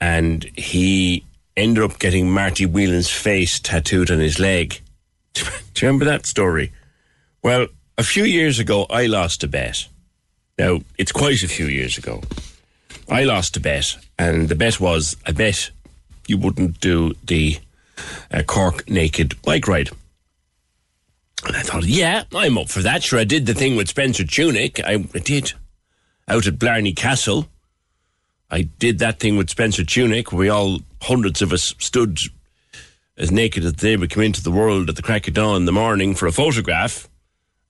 and 0.00 0.42
he 0.56 1.24
ended 1.56 1.84
up 1.84 1.98
getting 1.98 2.30
Marty 2.30 2.66
Whelan's 2.66 3.10
face 3.10 3.60
tattooed 3.60 4.10
on 4.10 4.18
his 4.18 4.38
leg? 4.38 4.80
Do 5.34 5.42
you 5.42 5.88
remember 5.88 6.04
that 6.06 6.26
story? 6.26 6.72
Well, 7.42 7.66
a 7.98 8.02
few 8.02 8.24
years 8.24 8.58
ago, 8.58 8.86
I 8.90 9.06
lost 9.06 9.44
a 9.44 9.48
bet. 9.48 9.86
Now, 10.58 10.80
it's 10.98 11.12
quite 11.12 11.42
a 11.42 11.48
few 11.48 11.66
years 11.66 11.98
ago. 11.98 12.22
I 13.08 13.24
lost 13.24 13.56
a 13.56 13.60
bet, 13.60 13.96
and 14.18 14.48
the 14.48 14.54
bet 14.54 14.80
was 14.80 15.16
I 15.26 15.32
bet 15.32 15.70
you 16.26 16.38
wouldn't 16.38 16.80
do 16.80 17.14
the 17.24 17.58
uh, 18.30 18.42
Cork 18.42 18.88
naked 18.88 19.40
bike 19.42 19.68
ride. 19.68 19.90
And 21.46 21.56
I 21.56 21.60
thought, 21.60 21.84
yeah, 21.84 22.24
I'm 22.34 22.56
up 22.56 22.70
for 22.70 22.80
that. 22.80 23.02
Sure, 23.02 23.18
I 23.18 23.24
did 23.24 23.46
the 23.46 23.54
thing 23.54 23.76
with 23.76 23.88
Spencer 23.88 24.24
Tunick. 24.24 24.82
I, 24.82 25.06
I 25.14 25.18
did. 25.20 25.52
Out 26.26 26.46
at 26.46 26.58
Blarney 26.58 26.94
Castle. 26.94 27.48
I 28.50 28.62
did 28.62 28.98
that 29.00 29.20
thing 29.20 29.36
with 29.36 29.50
Spencer 29.50 29.82
Tunick. 29.82 30.32
We 30.32 30.48
all, 30.48 30.78
hundreds 31.04 31.42
of 31.42 31.52
us, 31.52 31.74
stood 31.78 32.18
as 33.16 33.30
naked 33.30 33.64
as 33.64 33.74
they 33.74 33.96
would 33.96 34.10
come 34.10 34.22
into 34.22 34.42
the 34.42 34.50
world 34.50 34.88
at 34.88 34.96
the 34.96 35.02
crack 35.02 35.28
of 35.28 35.34
dawn 35.34 35.56
in 35.56 35.64
the 35.64 35.72
morning 35.72 36.14
for 36.14 36.26
a 36.26 36.32
photograph. 36.32 37.08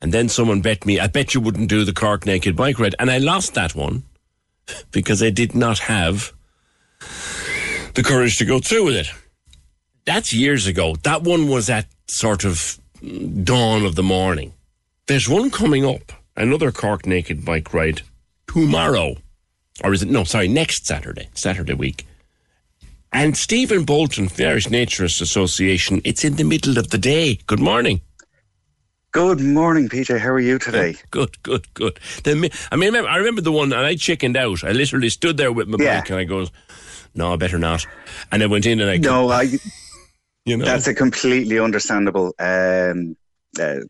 And 0.01 0.13
then 0.13 0.29
someone 0.29 0.61
bet 0.61 0.85
me, 0.87 1.01
I 1.01 1.07
bet 1.07 1.35
you 1.35 1.41
wouldn't 1.41 1.69
do 1.69 1.85
the 1.85 1.93
Cork 1.93 2.27
naked 2.27 2.57
bike 2.57 2.79
ride. 2.79 2.95
And 2.99 3.11
I 3.11 3.19
lost 3.19 3.55
that 3.55 3.75
one 3.75 4.05
because 4.91 5.23
I 5.23 5.31
did 5.31 5.55
not 5.55 5.79
have 5.81 6.33
the 7.95 8.03
courage 8.03 8.39
to 8.39 8.45
go 8.45 8.59
through 8.59 8.85
with 8.85 8.97
it. 8.97 9.07
That's 10.05 10.33
years 10.33 10.67
ago. 10.67 10.97
That 11.05 11.23
one 11.23 11.49
was 11.49 11.71
at 11.71 11.87
sort 12.09 12.45
of 12.45 12.79
dawn 13.45 13.85
of 13.85 13.95
the 13.95 14.03
morning. 14.03 14.53
There's 15.07 15.29
one 15.29 15.51
coming 15.51 15.85
up, 15.85 16.13
another 16.37 16.73
Cork 16.73 17.07
naked 17.07 17.45
bike 17.45 17.73
ride 17.73 18.03
tomorrow. 18.47 19.17
Or 19.83 19.93
is 19.93 20.03
it? 20.03 20.09
No, 20.09 20.25
sorry, 20.25 20.49
next 20.49 20.87
Saturday, 20.87 21.29
Saturday 21.35 21.75
week. 21.75 22.07
And 23.15 23.37
Stephen 23.37 23.85
Bolton, 23.85 24.27
the 24.27 24.45
Irish 24.45 24.67
Naturist 24.67 25.23
Association, 25.23 26.01
it's 26.05 26.25
in 26.25 26.35
the 26.35 26.43
middle 26.43 26.79
of 26.79 26.91
the 26.91 26.99
day. 26.99 27.39
Good 27.47 27.61
morning. 27.61 28.01
Good 29.13 29.39
morning, 29.41 29.89
PJ. 29.89 30.19
How 30.19 30.31
are 30.31 30.41
you 30.41 30.59
today? 30.59 30.97
Good, 31.13 31.41
good, 31.45 31.73
good. 31.75 32.01
The, 32.25 32.51
I 32.73 32.77
mean, 32.77 32.97
I 32.97 33.17
remember, 33.17 33.41
the 33.41 33.53
one, 33.53 33.73
and 33.73 33.87
I 33.87 33.95
chickened 33.95 34.37
out. 34.37 34.65
I 34.65 34.73
literally 34.73 35.11
stood 35.11 35.37
there 35.37 35.53
with 35.53 35.69
my 35.69 35.77
Yeah. 35.79 36.01
bike, 36.01 36.11
and 36.11 36.19
I 36.19 36.25
goes, 36.25 36.51
"No, 37.15 37.33
I 37.33 37.37
better 37.37 37.57
not." 37.57 37.87
And 38.33 38.43
I 38.43 38.47
went 38.47 38.67
in, 38.67 38.81
and 38.81 38.91
I 38.91 38.97
No, 38.97 39.31
I. 39.31 39.49
You 40.47 40.59
know, 40.59 40.67
that's 40.67 40.87
a 40.89 40.93
completely 40.93 41.59
understandable 41.59 42.35
um, 42.39 43.17
uh, 43.59 43.81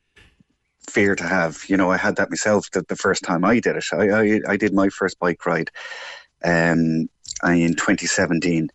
fear 0.88 1.16
to 1.16 1.24
have. 1.26 1.64
You 1.66 1.76
know, 1.76 1.90
I 1.90 1.96
had 1.96 2.14
that 2.14 2.30
myself 2.30 2.70
the, 2.70 2.82
the 2.82 2.94
first 2.94 3.24
time 3.24 3.44
I 3.44 3.58
did 3.58 3.74
it. 3.74 3.84
I, 3.92 4.08
I, 4.10 4.40
I 4.50 4.56
did 4.56 4.72
my 4.72 4.88
first 4.88 5.18
bike 5.18 5.44
ride 5.46 5.70
um, 6.44 7.08
in 7.44 7.74
2017, 7.74 8.68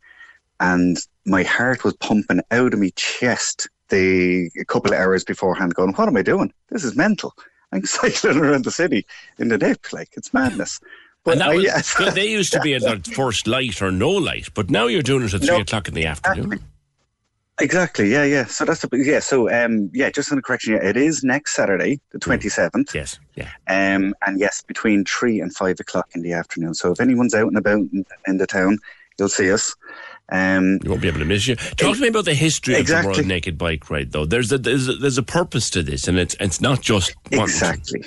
and 0.59 0.97
my 1.25 1.43
heart 1.43 1.83
was 1.83 1.95
pumping 1.97 2.41
out 2.51 2.73
of 2.73 2.79
my 2.79 2.91
chest 2.95 3.69
the 3.89 4.49
a 4.59 4.65
couple 4.65 4.93
of 4.93 4.99
hours 4.99 5.23
beforehand, 5.23 5.75
going, 5.75 5.93
"What 5.93 6.07
am 6.07 6.17
I 6.17 6.21
doing? 6.21 6.53
This 6.69 6.83
is 6.83 6.95
mental." 6.95 7.33
I'm 7.71 7.85
cycling 7.85 8.37
around 8.37 8.65
the 8.65 8.71
city 8.71 9.05
in 9.37 9.49
the 9.49 9.57
dip, 9.57 9.93
like 9.93 10.09
it's 10.13 10.33
madness. 10.33 10.79
But 11.23 11.33
and 11.33 11.41
that 11.41 11.49
I, 11.49 11.55
was, 11.55 12.13
they 12.15 12.29
used 12.29 12.51
to 12.53 12.59
be 12.61 12.73
at 12.73 12.81
the 12.81 13.11
first 13.15 13.45
light 13.45 13.81
or 13.81 13.91
no 13.91 14.09
light, 14.09 14.49
but 14.53 14.69
now 14.71 14.87
you're 14.87 15.03
doing 15.03 15.23
it 15.23 15.33
at 15.33 15.41
three 15.41 15.49
No. 15.49 15.61
o'clock 15.61 15.87
in 15.87 15.93
the 15.93 16.05
afternoon. 16.05 16.59
Exactly. 17.61 18.09
Yeah, 18.09 18.23
yeah. 18.23 18.45
So 18.45 18.63
that's 18.63 18.81
the 18.81 18.89
yeah. 18.97 19.19
So 19.19 19.51
um, 19.51 19.89
yeah. 19.93 20.09
Just 20.09 20.31
on 20.31 20.37
the 20.37 20.41
correction, 20.41 20.73
yeah, 20.73 20.83
it 20.83 20.95
is 20.95 21.23
next 21.23 21.55
Saturday, 21.55 21.99
the 22.11 22.19
twenty 22.19 22.47
seventh. 22.49 22.95
Yes. 22.95 23.19
Yeah. 23.35 23.49
Um, 23.67 24.15
and 24.25 24.39
yes, 24.39 24.61
between 24.61 25.03
three 25.03 25.41
and 25.41 25.53
five 25.53 25.79
o'clock 25.79 26.07
in 26.15 26.21
the 26.21 26.31
afternoon. 26.33 26.73
So 26.73 26.91
if 26.91 27.01
anyone's 27.01 27.35
out 27.35 27.47
and 27.47 27.57
about 27.57 27.79
in, 27.79 28.05
in 28.27 28.37
the 28.37 28.47
town, 28.47 28.77
you'll 29.17 29.29
see 29.29 29.51
us. 29.51 29.75
Um, 30.31 30.79
you 30.83 30.89
won't 30.89 31.01
be 31.01 31.07
able 31.07 31.19
to 31.19 31.25
miss 31.25 31.47
you. 31.47 31.55
Talk 31.55 31.95
to 31.95 32.01
me 32.01 32.07
about 32.09 32.25
the 32.25 32.33
history 32.33 32.75
of 32.75 32.77
the 32.77 32.81
Exactly. 32.81 33.13
World 33.13 33.25
Naked 33.25 33.57
Bike 33.57 33.89
Ride, 33.89 34.11
though. 34.11 34.25
There's 34.25 34.51
a 34.51 34.57
there's 34.57 34.87
a, 34.87 34.93
there's 34.93 35.17
a 35.17 35.23
purpose 35.23 35.69
to 35.71 35.83
this, 35.83 36.07
and 36.07 36.19
it's 36.19 36.35
it's 36.39 36.61
not 36.61 36.81
just 36.81 37.15
Exactly. 37.31 38.03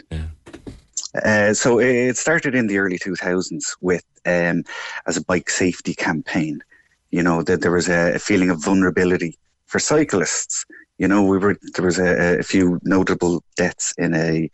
Uh, 1.25 1.53
so 1.53 1.79
it 1.79 2.17
started 2.17 2.55
in 2.55 2.69
the 2.69 2.79
early 2.79 2.99
2000s 2.99 3.77
with 3.81 4.05
um, 4.25 4.65
as 5.07 5.17
a 5.17 5.25
bike 5.25 5.51
safety 5.51 5.95
campaign. 5.95 6.63
You 7.11 7.23
know 7.23 7.43
that 7.43 7.61
there 7.61 7.73
was 7.73 7.89
a, 7.89 8.15
a 8.15 8.19
feeling 8.19 8.51
of 8.51 8.63
vulnerability 8.63 9.37
for 9.67 9.79
cyclists. 9.79 10.65
You 10.99 11.09
know, 11.09 11.25
we 11.25 11.39
were 11.39 11.57
there 11.75 11.85
was 11.85 11.99
a, 11.99 12.39
a 12.39 12.43
few 12.43 12.79
notable 12.85 13.43
deaths 13.57 13.93
in 13.99 14.15
a 14.15 14.51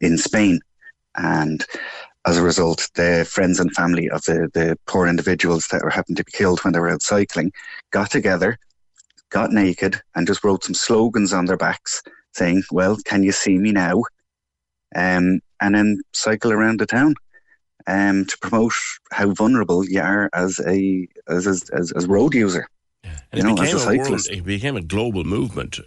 in 0.00 0.18
Spain, 0.18 0.60
and 1.16 1.64
as 2.26 2.36
a 2.36 2.42
result, 2.42 2.88
the 2.94 3.26
friends 3.30 3.60
and 3.60 3.72
family 3.72 4.10
of 4.10 4.22
the 4.24 4.50
the 4.52 4.76
poor 4.86 5.06
individuals 5.06 5.68
that 5.68 5.82
were 5.82 5.90
happened 5.90 6.16
to 6.16 6.24
be 6.24 6.32
killed 6.32 6.60
when 6.64 6.72
they 6.72 6.80
were 6.80 6.90
out 6.90 7.02
cycling 7.02 7.52
got 7.92 8.10
together, 8.10 8.58
got 9.30 9.52
naked, 9.52 10.00
and 10.14 10.26
just 10.26 10.42
wrote 10.42 10.64
some 10.64 10.74
slogans 10.74 11.32
on 11.32 11.46
their 11.46 11.56
backs 11.56 12.02
saying, 12.32 12.64
"Well, 12.70 12.96
can 13.04 13.22
you 13.22 13.32
see 13.32 13.58
me 13.58 13.72
now?" 13.72 14.02
um, 14.94 15.40
and 15.60 15.74
then 15.74 16.00
cycle 16.12 16.52
around 16.52 16.80
the 16.80 16.86
town 16.86 17.14
um, 17.86 18.24
to 18.26 18.38
promote 18.38 18.72
how 19.12 19.30
vulnerable 19.32 19.84
you 19.84 20.00
are 20.00 20.30
as 20.32 20.60
a 20.66 21.06
as 21.28 21.46
as, 21.46 21.68
as, 21.70 21.92
as 21.92 22.06
road 22.06 22.34
user. 22.34 22.68
And 23.04 23.14
you 23.34 23.40
it 23.40 23.42
know, 23.44 23.62
as 23.62 23.72
became 23.72 23.88
a 23.88 23.92
a, 23.92 23.98
world, 23.98 24.26
it 24.30 24.44
became 24.44 24.76
a 24.76 24.82
global 24.82 25.24
movement. 25.24 25.78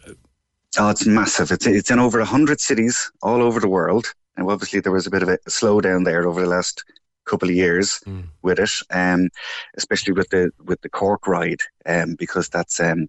Oh, 0.78 0.90
it's 0.90 1.06
massive. 1.06 1.52
It's 1.52 1.66
it's 1.66 1.91
in 1.91 1.99
over 1.99 2.24
hundred 2.24 2.60
cities 2.61 3.11
all 3.22 3.41
over 3.41 3.60
the 3.60 3.70
world. 3.70 4.14
And 4.40 4.49
obviously, 4.49 4.80
there 4.80 4.91
was 4.91 5.06
a 5.06 5.11
bit 5.11 5.22
of 5.22 5.30
a 5.30 5.38
slowdown 5.49 6.06
there 6.06 6.28
over 6.28 6.41
the 6.41 6.48
last 6.48 6.84
couple 7.26 7.49
of 7.49 7.56
years 7.56 7.99
with 8.41 8.60
it, 8.60 8.72
um, 8.90 9.30
especially 9.78 10.14
with 10.14 10.30
the 10.30 10.52
with 10.66 10.82
the 10.82 10.90
Cork 10.90 11.28
ride, 11.28 11.60
um, 11.86 12.16
because 12.16 12.49
that's 12.49 12.80
um, 12.80 13.07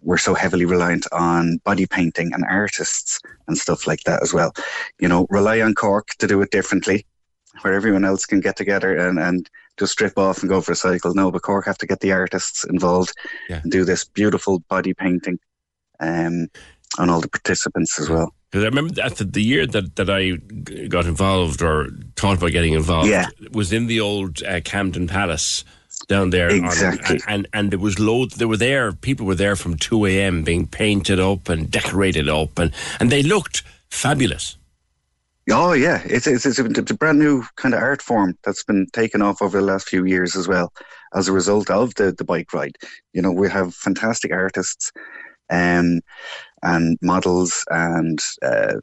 we're 0.00 0.16
so 0.16 0.34
heavily 0.34 0.64
reliant 0.64 1.06
on 1.12 1.58
body 1.64 1.86
painting 1.86 2.32
and 2.32 2.44
artists 2.48 3.20
and 3.48 3.58
stuff 3.58 3.86
like 3.86 4.04
that 4.04 4.22
as 4.22 4.32
well. 4.32 4.52
You 5.00 5.08
know, 5.08 5.26
rely 5.28 5.60
on 5.60 5.74
Cork 5.74 6.08
to 6.18 6.26
do 6.26 6.40
it 6.40 6.50
differently, 6.50 7.04
where 7.62 7.74
everyone 7.74 8.04
else 8.04 8.24
can 8.24 8.40
get 8.40 8.56
together 8.56 8.96
and, 8.96 9.18
and 9.18 9.50
just 9.76 9.92
strip 9.92 10.16
off 10.18 10.40
and 10.40 10.48
go 10.48 10.60
for 10.60 10.72
a 10.72 10.76
cycle. 10.76 11.14
No, 11.14 11.32
but 11.32 11.42
Cork 11.42 11.66
have 11.66 11.78
to 11.78 11.86
get 11.86 12.00
the 12.00 12.12
artists 12.12 12.64
involved 12.64 13.12
and 13.62 13.72
do 13.72 13.84
this 13.84 14.04
beautiful 14.04 14.60
body 14.68 14.94
painting 14.94 15.38
um, 15.98 16.48
on 16.98 17.10
all 17.10 17.20
the 17.20 17.28
participants 17.28 17.98
as 17.98 18.08
well. 18.08 18.32
Because 18.54 18.66
I 18.66 18.68
remember 18.68 18.94
that 18.94 19.16
the, 19.32 19.42
year 19.42 19.66
that, 19.66 19.96
that 19.96 20.08
I 20.08 20.36
got 20.86 21.06
involved 21.06 21.60
or 21.60 21.88
thought 22.14 22.36
about 22.38 22.52
getting 22.52 22.74
involved 22.74 23.08
Yeah. 23.08 23.26
was 23.50 23.72
in 23.72 23.88
the 23.88 23.98
old 24.00 24.44
uh, 24.44 24.60
Camden 24.60 25.08
Palace 25.08 25.64
down 26.06 26.30
there. 26.30 26.50
on- 26.52 26.64
Exactly. 26.64 27.18
and, 27.26 27.48
and 27.52 27.72
there 27.72 27.80
was 27.80 27.98
loads, 27.98 28.36
they 28.36 28.44
were 28.44 28.56
there, 28.56 28.92
people 28.92 29.26
were 29.26 29.34
there 29.34 29.56
from 29.56 29.76
2 29.76 30.06
a.m. 30.06 30.44
being 30.44 30.68
painted 30.68 31.18
up 31.18 31.48
and 31.48 31.68
decorated 31.68 32.28
up, 32.28 32.56
and, 32.56 32.70
and 33.00 33.10
they 33.10 33.24
looked 33.24 33.64
fabulous. 33.90 34.56
Oh 35.50 35.72
yeah, 35.72 36.00
it's 36.04 36.28
it's, 36.28 36.46
it's, 36.46 36.60
a, 36.60 36.64
it's 36.66 36.90
a 36.92 36.94
brand 36.94 37.18
new 37.18 37.42
kind 37.56 37.74
of 37.74 37.82
art 37.82 38.00
form 38.02 38.38
that's 38.44 38.62
been 38.62 38.86
taken 38.92 39.20
off 39.20 39.42
over 39.42 39.58
the 39.58 39.66
last 39.66 39.88
few 39.88 40.04
years 40.04 40.36
as 40.36 40.46
well, 40.46 40.72
as 41.12 41.26
a 41.26 41.32
result 41.32 41.70
of 41.70 41.92
the 41.96 42.12
the 42.12 42.24
bike 42.24 42.52
ride. 42.52 42.76
You 43.14 43.20
know, 43.20 43.32
we 43.32 43.50
have 43.50 43.74
fantastic 43.74 44.32
artists, 44.32 44.92
um, 45.50 46.02
and 46.64 46.98
models 47.02 47.64
and 47.70 48.18
uh, 48.42 48.74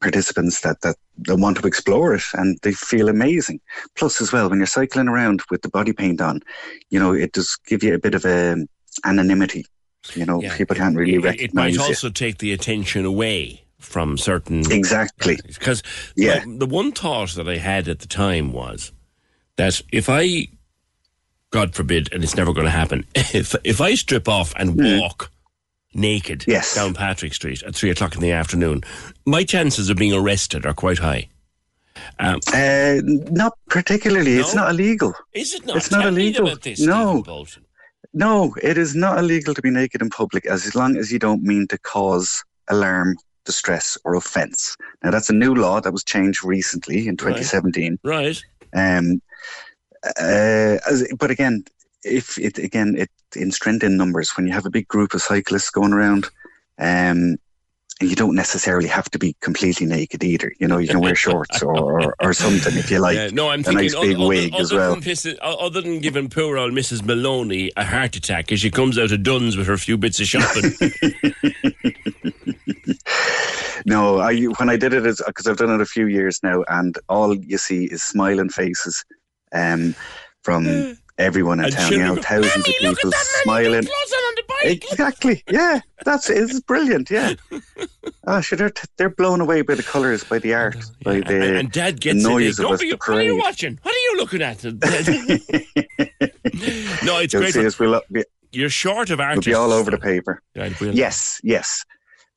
participants 0.00 0.62
that, 0.62 0.80
that 0.80 0.96
that 1.18 1.36
want 1.36 1.56
to 1.58 1.66
explore 1.66 2.14
it 2.14 2.22
and 2.34 2.58
they 2.62 2.72
feel 2.72 3.08
amazing. 3.08 3.60
Plus, 3.94 4.20
as 4.20 4.32
well, 4.32 4.50
when 4.50 4.58
you're 4.58 4.66
cycling 4.66 5.08
around 5.08 5.42
with 5.50 5.62
the 5.62 5.68
body 5.68 5.92
paint 5.92 6.20
on, 6.20 6.40
you 6.90 6.98
know, 6.98 7.12
it 7.12 7.32
does 7.32 7.56
give 7.66 7.82
you 7.84 7.94
a 7.94 7.98
bit 7.98 8.14
of 8.14 8.24
a 8.24 8.56
anonymity. 9.04 9.64
You 10.14 10.26
know, 10.26 10.40
people 10.56 10.76
can't 10.76 10.96
really 10.96 11.18
recognize 11.18 11.34
It, 11.38 11.40
it 11.40 11.54
recognize 11.54 11.76
might 11.76 11.80
you. 11.80 11.88
also 11.88 12.10
take 12.10 12.38
the 12.38 12.52
attention 12.52 13.04
away 13.04 13.62
from 13.78 14.18
certain. 14.18 14.70
Exactly. 14.70 15.38
Because 15.46 15.82
Yeah. 16.16 16.42
the 16.46 16.66
one 16.66 16.92
thought 16.92 17.30
that 17.36 17.48
I 17.48 17.58
had 17.58 17.88
at 17.88 18.00
the 18.00 18.08
time 18.08 18.52
was 18.52 18.92
that 19.56 19.82
if 19.92 20.08
I 20.08 20.48
God 21.50 21.74
forbid, 21.74 22.12
and 22.12 22.22
it's 22.24 22.36
never 22.36 22.52
going 22.52 22.66
to 22.66 22.70
happen. 22.70 23.06
If 23.32 23.54
if 23.64 23.80
I 23.80 23.94
strip 23.94 24.28
off 24.28 24.52
and 24.56 24.74
Hmm. 24.74 24.98
walk 24.98 25.30
naked 25.96 26.44
Yes. 26.46 26.74
down 26.74 26.94
Patrick 26.94 27.34
Street 27.34 27.62
at 27.62 27.74
three 27.74 27.90
o'clock 27.90 28.14
in 28.14 28.20
the 28.20 28.32
afternoon, 28.32 28.82
my 29.24 29.42
chances 29.44 29.90
of 29.90 29.96
being 29.96 30.12
arrested 30.12 30.64
are 30.66 30.74
quite 30.74 30.98
high. 30.98 31.28
Um, 32.18 32.40
Uh, 32.52 32.96
not 33.30 33.54
particularly. 33.68 34.36
It's 34.38 34.54
not 34.54 34.70
illegal. 34.70 35.14
is 35.32 35.54
it 35.54 35.64
not? 35.66 35.76
It's 35.76 35.90
not 35.90 36.02
Tell 36.02 36.10
me 36.12 36.28
illegal. 36.28 36.56
this, 36.56 36.80
No. 36.80 37.24
No, 38.14 38.54
it 38.62 38.78
is 38.78 38.94
not 38.94 39.18
illegal 39.18 39.52
to 39.54 39.60
be 39.62 39.70
naked 39.70 40.00
in 40.00 40.08
public 40.10 40.46
as 40.46 40.74
long 40.74 40.96
as 40.96 41.10
you 41.12 41.18
don't 41.18 41.42
mean 41.42 41.66
to 41.68 41.76
cause 41.78 42.42
alarm, 42.68 43.16
distress, 43.44 43.98
or 44.04 44.14
offence. 44.14 44.76
Now, 45.02 45.10
that's 45.10 45.28
a 45.28 45.34
new 45.34 45.54
law 45.54 45.80
that 45.80 45.92
was 45.92 46.02
changed 46.04 46.42
recently 46.44 47.08
in 47.08 47.16
2017. 47.16 47.98
Right. 48.04 48.40
Um, 48.74 49.20
uh, 50.20 50.78
as, 50.88 51.06
but 51.18 51.30
again, 51.30 51.64
if 52.06 52.38
it 52.38 52.58
again 52.58 52.94
it 52.96 53.10
in 53.34 53.50
strength 53.50 53.84
in 53.84 53.96
numbers, 53.96 54.30
when 54.36 54.46
you 54.46 54.52
have 54.52 54.66
a 54.66 54.70
big 54.70 54.88
group 54.88 55.14
of 55.14 55.22
cyclists 55.22 55.70
going 55.70 55.92
around, 55.92 56.28
um, 56.78 57.36
you 58.00 58.14
don't 58.14 58.34
necessarily 58.34 58.88
have 58.88 59.10
to 59.10 59.18
be 59.18 59.34
completely 59.40 59.86
naked 59.86 60.22
either. 60.22 60.52
You 60.58 60.68
know, 60.68 60.78
you 60.78 60.88
can 60.88 61.00
wear 61.00 61.14
shorts 61.14 61.62
or, 61.62 62.14
or 62.20 62.32
something 62.34 62.76
if 62.76 62.90
you 62.90 62.98
like. 62.98 63.16
Yeah, 63.16 63.28
no, 63.32 63.48
I'm 63.48 63.60
a 63.60 63.64
thinking 63.64 63.84
nice 63.84 63.94
big 63.94 64.16
other, 64.16 64.26
wig 64.26 64.52
other, 64.52 64.62
as 64.62 64.72
well. 64.72 64.90
Than 64.92 65.02
pissi- 65.02 65.38
other 65.40 65.80
than 65.80 66.00
giving 66.00 66.28
poor 66.28 66.58
old 66.58 66.72
Mrs. 66.72 67.04
Maloney 67.04 67.72
a 67.76 67.84
heart 67.84 68.16
attack 68.16 68.52
as 68.52 68.60
she 68.60 68.70
comes 68.70 68.98
out 68.98 69.12
of 69.12 69.22
Dunnes 69.22 69.56
with 69.56 69.66
her 69.66 69.78
few 69.78 69.96
bits 69.96 70.20
of 70.20 70.26
shopping. 70.26 70.72
No, 73.84 74.18
I 74.18 74.44
when 74.44 74.68
I 74.68 74.76
did 74.76 74.92
it 74.92 75.04
because 75.26 75.46
I've 75.46 75.58
done 75.58 75.70
it 75.70 75.80
a 75.80 75.86
few 75.86 76.06
years 76.06 76.42
now, 76.42 76.64
and 76.68 76.98
all 77.08 77.36
you 77.36 77.56
see 77.56 77.84
is 77.84 78.02
smiling 78.02 78.48
faces 78.48 79.04
um, 79.52 79.94
from 80.42 80.96
everyone 81.18 81.58
in 81.60 81.66
And 81.66 81.74
town. 81.74 81.92
You 81.92 81.98
know, 81.98 82.16
thousands 82.16 82.68
of 82.68 82.74
people 82.78 83.10
smiling. 83.42 83.86
Exactly. 84.64 85.42
Yeah, 85.50 85.80
that's 86.04 86.30
it's 86.30 86.60
brilliant. 86.60 87.10
Yeah. 87.10 87.34
Oh, 88.26 88.40
sure, 88.40 88.56
they're 88.56 88.72
they're 88.96 89.10
blown 89.10 89.40
away 89.40 89.62
by 89.62 89.74
the 89.74 89.82
colours, 89.82 90.24
by 90.24 90.38
the 90.38 90.54
art, 90.54 90.76
by 91.04 91.20
the, 91.20 91.34
and, 91.34 91.56
and 91.56 91.72
Dad 91.72 92.00
gets 92.00 92.24
it. 92.24 92.28
noise 92.28 92.58
of 92.58 92.66
us, 92.66 92.70
"What 92.70 92.80
are 92.80 92.84
you- 92.84 92.90
the 92.92 92.98
What 93.12 93.18
are 93.18 93.22
you 93.22 93.36
watching? 93.38 93.78
What 93.82 93.94
are 93.94 93.98
you 93.98 94.14
looking 94.16 94.42
at? 94.42 94.64
no, 97.04 97.18
it's 97.18 97.32
You'll 97.32 97.42
great. 97.42 97.54
see 97.54 97.66
us. 97.66 97.78
We'll 97.78 98.00
be, 98.10 98.24
You're 98.52 98.70
short 98.70 99.10
of 99.10 99.18
we'll 99.18 99.40
be 99.40 99.54
all 99.54 99.72
over 99.72 99.90
the 99.90 99.98
paper. 99.98 100.42
Brilliant. 100.54 100.94
Yes, 100.94 101.40
yes. 101.44 101.84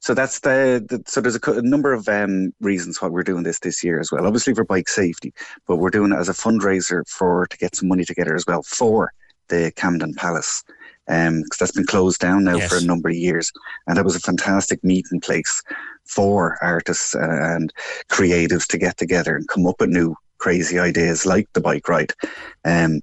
So 0.01 0.13
that's 0.13 0.39
the, 0.39 0.85
the 0.87 1.03
so 1.05 1.19
there's 1.21 1.35
a, 1.35 1.51
a 1.51 1.61
number 1.61 1.91
of 1.93 2.07
um, 2.07 2.53
reasons 2.61 3.01
why 3.01 3.09
we're 3.09 3.23
doing 3.23 3.43
this 3.43 3.59
this 3.59 3.83
year 3.83 3.99
as 3.99 4.11
well. 4.11 4.25
Obviously 4.25 4.53
for 4.53 4.63
bike 4.63 4.87
safety, 4.87 5.33
but 5.67 5.77
we're 5.77 5.89
doing 5.89 6.11
it 6.13 6.17
as 6.17 6.29
a 6.29 6.33
fundraiser 6.33 7.07
for 7.07 7.47
to 7.47 7.57
get 7.57 7.75
some 7.75 7.89
money 7.89 8.05
together 8.05 8.35
as 8.35 8.45
well 8.47 8.63
for 8.63 9.11
the 9.49 9.71
Camden 9.75 10.13
Palace, 10.13 10.63
because 11.05 11.57
that's 11.59 11.71
been 11.71 11.85
closed 11.85 12.21
down 12.21 12.43
now 12.43 12.57
Yes. 12.57 12.69
for 12.69 12.77
a 12.77 12.81
number 12.83 13.09
of 13.09 13.15
years, 13.15 13.51
and 13.87 13.97
that 13.97 14.05
was 14.05 14.15
a 14.15 14.19
fantastic 14.19 14.83
meeting 14.83 15.19
place 15.19 15.61
for 16.05 16.57
artists 16.61 17.15
uh, 17.15 17.19
and 17.21 17.73
creatives 18.09 18.67
to 18.67 18.77
get 18.77 18.95
together 18.97 19.35
and 19.35 19.47
come 19.47 19.67
up 19.67 19.79
with 19.79 19.89
new 19.89 20.15
crazy 20.39 20.79
ideas 20.79 21.25
like 21.25 21.47
the 21.53 21.61
bike 21.61 21.87
ride. 21.87 22.13
Um, 22.65 23.01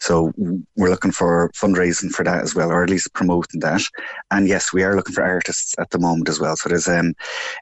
so 0.00 0.32
we're 0.76 0.90
looking 0.90 1.12
for 1.12 1.50
fundraising 1.50 2.10
for 2.10 2.24
that 2.24 2.42
as 2.42 2.54
well, 2.54 2.70
or 2.70 2.82
at 2.82 2.90
least 2.90 3.12
promoting 3.14 3.60
that. 3.60 3.82
And 4.30 4.48
yes, 4.48 4.72
we 4.72 4.82
are 4.82 4.96
looking 4.96 5.14
for 5.14 5.22
artists 5.24 5.74
at 5.78 5.90
the 5.90 5.98
moment 5.98 6.28
as 6.28 6.40
well. 6.40 6.56
So 6.56 6.68
there's 6.68 6.88
um, 6.88 7.14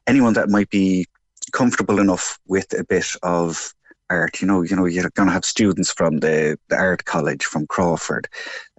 anyone 0.06 0.34
that 0.34 0.48
might 0.48 0.70
be 0.70 1.06
comfortable 1.52 1.98
enough 1.98 2.38
with 2.46 2.72
a 2.78 2.84
bit 2.84 3.06
of 3.22 3.72
art. 4.10 4.40
You 4.40 4.46
know, 4.46 4.62
you 4.62 4.76
know, 4.76 4.86
you're 4.86 5.10
going 5.10 5.28
to 5.28 5.32
have 5.32 5.44
students 5.44 5.92
from 5.92 6.18
the, 6.18 6.58
the 6.68 6.76
art 6.76 7.04
college 7.04 7.44
from 7.44 7.66
Crawford, 7.66 8.28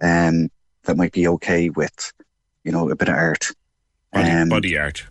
um, 0.02 0.50
that 0.84 0.96
might 0.96 1.12
be 1.12 1.28
okay 1.28 1.68
with, 1.70 2.12
you 2.64 2.72
know, 2.72 2.88
a 2.90 2.96
bit 2.96 3.08
of 3.08 3.14
art. 3.14 3.48
Body, 4.12 4.30
Um, 4.30 4.48
body 4.48 4.78
art. 4.78 5.04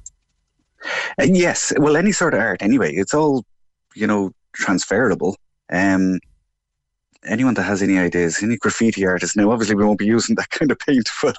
yes, 1.19 1.73
well, 1.77 1.97
any 1.97 2.11
sort 2.11 2.33
of 2.33 2.39
art 2.39 2.61
anyway. 2.61 2.93
It's 2.93 3.13
all, 3.13 3.45
you 3.93 4.07
know, 4.07 4.31
transferable. 4.57 5.35
Um, 5.71 6.19
anyone 7.25 7.53
that 7.55 7.63
has 7.63 7.81
any 7.81 7.97
ideas, 7.97 8.41
any 8.41 8.57
graffiti 8.57 9.05
artists. 9.05 9.35
Now, 9.35 9.51
obviously, 9.51 9.75
we 9.75 9.83
won't 9.85 9.99
be 9.99 10.05
using 10.05 10.35
that 10.35 10.49
kind 10.49 10.71
of 10.71 10.79
paint, 10.79 11.09
but 11.21 11.35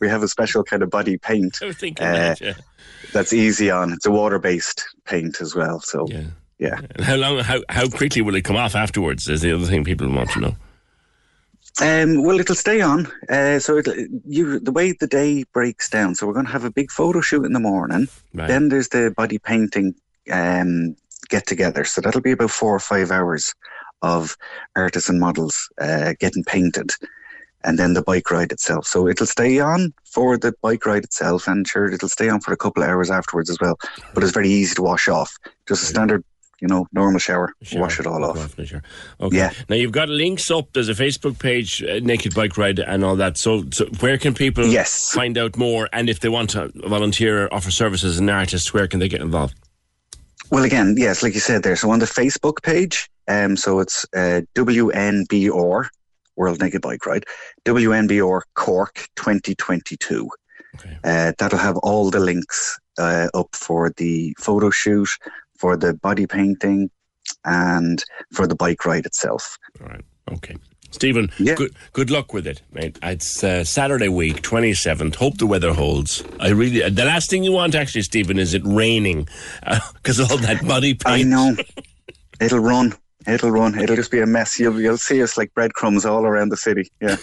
we 0.00 0.08
have 0.08 0.22
a 0.22 0.28
special 0.28 0.64
kind 0.64 0.82
of 0.82 0.90
body 0.90 1.16
paint 1.18 1.58
I 1.62 1.66
was 1.66 1.76
thinking 1.76 2.06
uh, 2.06 2.12
that. 2.12 2.40
Yeah. 2.40 2.54
that's 3.12 3.32
easy 3.32 3.70
on. 3.70 3.92
It's 3.92 4.06
a 4.06 4.10
water-based 4.10 4.84
paint 5.04 5.40
as 5.40 5.54
well. 5.54 5.80
So, 5.80 6.06
Yeah. 6.08 6.24
yeah. 6.58 6.80
And 6.96 7.04
how 7.04 7.16
long? 7.16 7.38
How 7.40 7.60
how 7.68 7.88
quickly 7.88 8.22
will 8.22 8.34
it 8.34 8.44
come 8.44 8.56
off 8.56 8.74
afterwards? 8.74 9.28
Is 9.28 9.40
the 9.42 9.52
other 9.52 9.66
thing 9.66 9.84
people 9.84 10.08
want 10.08 10.30
to 10.30 10.40
know. 10.40 10.56
Um, 11.80 12.22
well, 12.22 12.38
it'll 12.38 12.54
stay 12.54 12.80
on. 12.80 13.08
Uh, 13.28 13.58
so 13.58 13.78
it'll, 13.78 13.96
you, 14.24 14.60
the 14.60 14.70
way 14.70 14.92
the 14.92 15.08
day 15.08 15.42
breaks 15.52 15.90
down, 15.90 16.14
so 16.14 16.24
we're 16.24 16.32
going 16.32 16.46
to 16.46 16.52
have 16.52 16.64
a 16.64 16.70
big 16.70 16.90
photo 16.92 17.20
shoot 17.20 17.44
in 17.44 17.52
the 17.52 17.58
morning. 17.58 18.06
Right. 18.32 18.46
Then 18.46 18.68
there's 18.68 18.88
the 18.90 19.12
body 19.16 19.38
painting 19.38 19.96
um, 20.30 20.94
get 21.34 21.46
together. 21.46 21.84
So 21.84 22.00
that'll 22.00 22.20
be 22.30 22.32
about 22.38 22.50
four 22.50 22.74
or 22.74 22.80
five 22.80 23.10
hours 23.10 23.54
of 24.02 24.36
artists 24.76 25.08
and 25.08 25.18
models 25.18 25.68
uh, 25.80 26.14
getting 26.20 26.44
painted. 26.44 26.90
And 27.66 27.78
then 27.78 27.94
the 27.94 28.02
bike 28.02 28.30
ride 28.30 28.52
itself. 28.52 28.86
So 28.86 29.08
it'll 29.08 29.26
stay 29.26 29.58
on 29.58 29.94
for 30.04 30.36
the 30.36 30.52
bike 30.60 30.84
ride 30.84 31.02
itself, 31.04 31.48
and 31.48 31.66
sure, 31.66 31.86
it'll 31.90 32.10
stay 32.10 32.28
on 32.28 32.40
for 32.40 32.52
a 32.52 32.58
couple 32.58 32.82
of 32.82 32.90
hours 32.90 33.10
afterwards 33.10 33.48
as 33.48 33.58
well. 33.58 33.76
But 34.12 34.22
it's 34.22 34.32
very 34.34 34.50
easy 34.50 34.74
to 34.74 34.82
wash 34.82 35.08
off. 35.08 35.30
Just 35.66 35.82
a 35.82 35.86
standard, 35.86 36.22
you 36.60 36.68
know, 36.68 36.86
normal 36.92 37.20
shower. 37.20 37.54
Wash 37.72 37.98
it 37.98 38.06
all 38.06 38.22
off. 38.22 38.36
Off. 38.38 38.58
Okay. 38.60 39.36
Yeah. 39.38 39.50
Now 39.70 39.76
you've 39.76 39.92
got 40.00 40.10
links 40.10 40.50
up. 40.50 40.66
There's 40.74 40.90
a 40.90 40.94
Facebook 41.04 41.38
page, 41.38 41.82
uh, 41.82 42.00
Naked 42.02 42.34
Bike 42.34 42.58
Ride, 42.58 42.80
and 42.80 43.02
all 43.02 43.16
that. 43.16 43.38
So, 43.38 43.64
so 43.72 43.86
where 44.00 44.18
can 44.18 44.34
people 44.34 44.66
Yes. 44.66 45.10
find 45.12 45.38
out 45.38 45.56
more? 45.56 45.88
And 45.90 46.10
if 46.10 46.20
they 46.20 46.28
want 46.28 46.50
to 46.50 46.70
volunteer 46.86 47.44
or 47.44 47.54
offer 47.54 47.70
services 47.70 48.14
as 48.16 48.18
an 48.20 48.28
artist, 48.28 48.74
where 48.74 48.86
can 48.88 49.00
they 49.00 49.08
get 49.08 49.22
involved? 49.22 49.54
Well, 50.50 50.64
again, 50.64 50.94
yes, 50.98 51.22
like 51.22 51.34
you 51.34 51.40
said 51.40 51.62
there. 51.62 51.76
So 51.76 51.90
on 51.90 51.98
the 51.98 52.06
Facebook 52.06 52.62
page, 52.62 53.08
um, 53.28 53.56
so 53.56 53.80
it's 53.80 54.04
uh, 54.14 54.42
WNBR 54.54 55.88
World 56.36 56.60
Naked 56.60 56.82
Bike 56.82 57.06
Ride, 57.06 57.24
WNBR 57.64 58.42
Cork 58.54 59.08
2022. 59.16 60.28
Uh, 61.04 61.32
that'll 61.38 61.58
have 61.58 61.76
all 61.78 62.10
the 62.10 62.20
links 62.20 62.78
uh, 62.98 63.28
up 63.34 63.48
for 63.54 63.90
the 63.96 64.34
photo 64.38 64.70
shoot, 64.70 65.08
for 65.56 65.76
the 65.76 65.94
body 65.94 66.26
painting, 66.26 66.90
and 67.44 68.04
for 68.32 68.46
the 68.46 68.56
bike 68.56 68.84
ride 68.84 69.06
itself. 69.06 69.56
All 69.80 69.86
right. 69.86 70.04
Okay. 70.32 70.56
Stephen, 70.94 71.30
good 71.38 71.74
good 71.92 72.10
luck 72.10 72.32
with 72.32 72.46
it, 72.46 72.62
mate. 72.72 72.98
It's 73.02 73.42
uh, 73.42 73.64
Saturday 73.64 74.08
week, 74.08 74.42
twenty 74.42 74.74
seventh. 74.74 75.16
Hope 75.16 75.38
the 75.38 75.46
weather 75.46 75.72
holds. 75.72 76.22
I 76.38 76.50
really 76.50 76.88
the 76.88 77.04
last 77.04 77.28
thing 77.30 77.42
you 77.42 77.52
want, 77.52 77.74
actually, 77.74 78.02
Stephen, 78.02 78.38
is 78.38 78.54
it 78.54 78.62
raining 78.64 79.28
because 79.94 80.20
all 80.20 80.38
that 80.38 80.62
muddy 80.62 80.94
paint. 80.94 81.06
I 81.06 81.22
know. 81.22 81.56
It'll 82.40 82.60
run. 82.60 82.94
It'll 83.26 83.50
run. 83.50 83.78
It'll 83.78 83.96
just 83.96 84.10
be 84.10 84.20
a 84.20 84.26
mess. 84.26 84.60
You'll 84.60 84.80
you'll 84.80 84.98
see 84.98 85.22
us 85.22 85.36
like 85.38 85.52
breadcrumbs 85.54 86.04
all 86.04 86.26
around 86.26 86.50
the 86.50 86.56
city. 86.56 86.90
Yeah. 87.00 87.16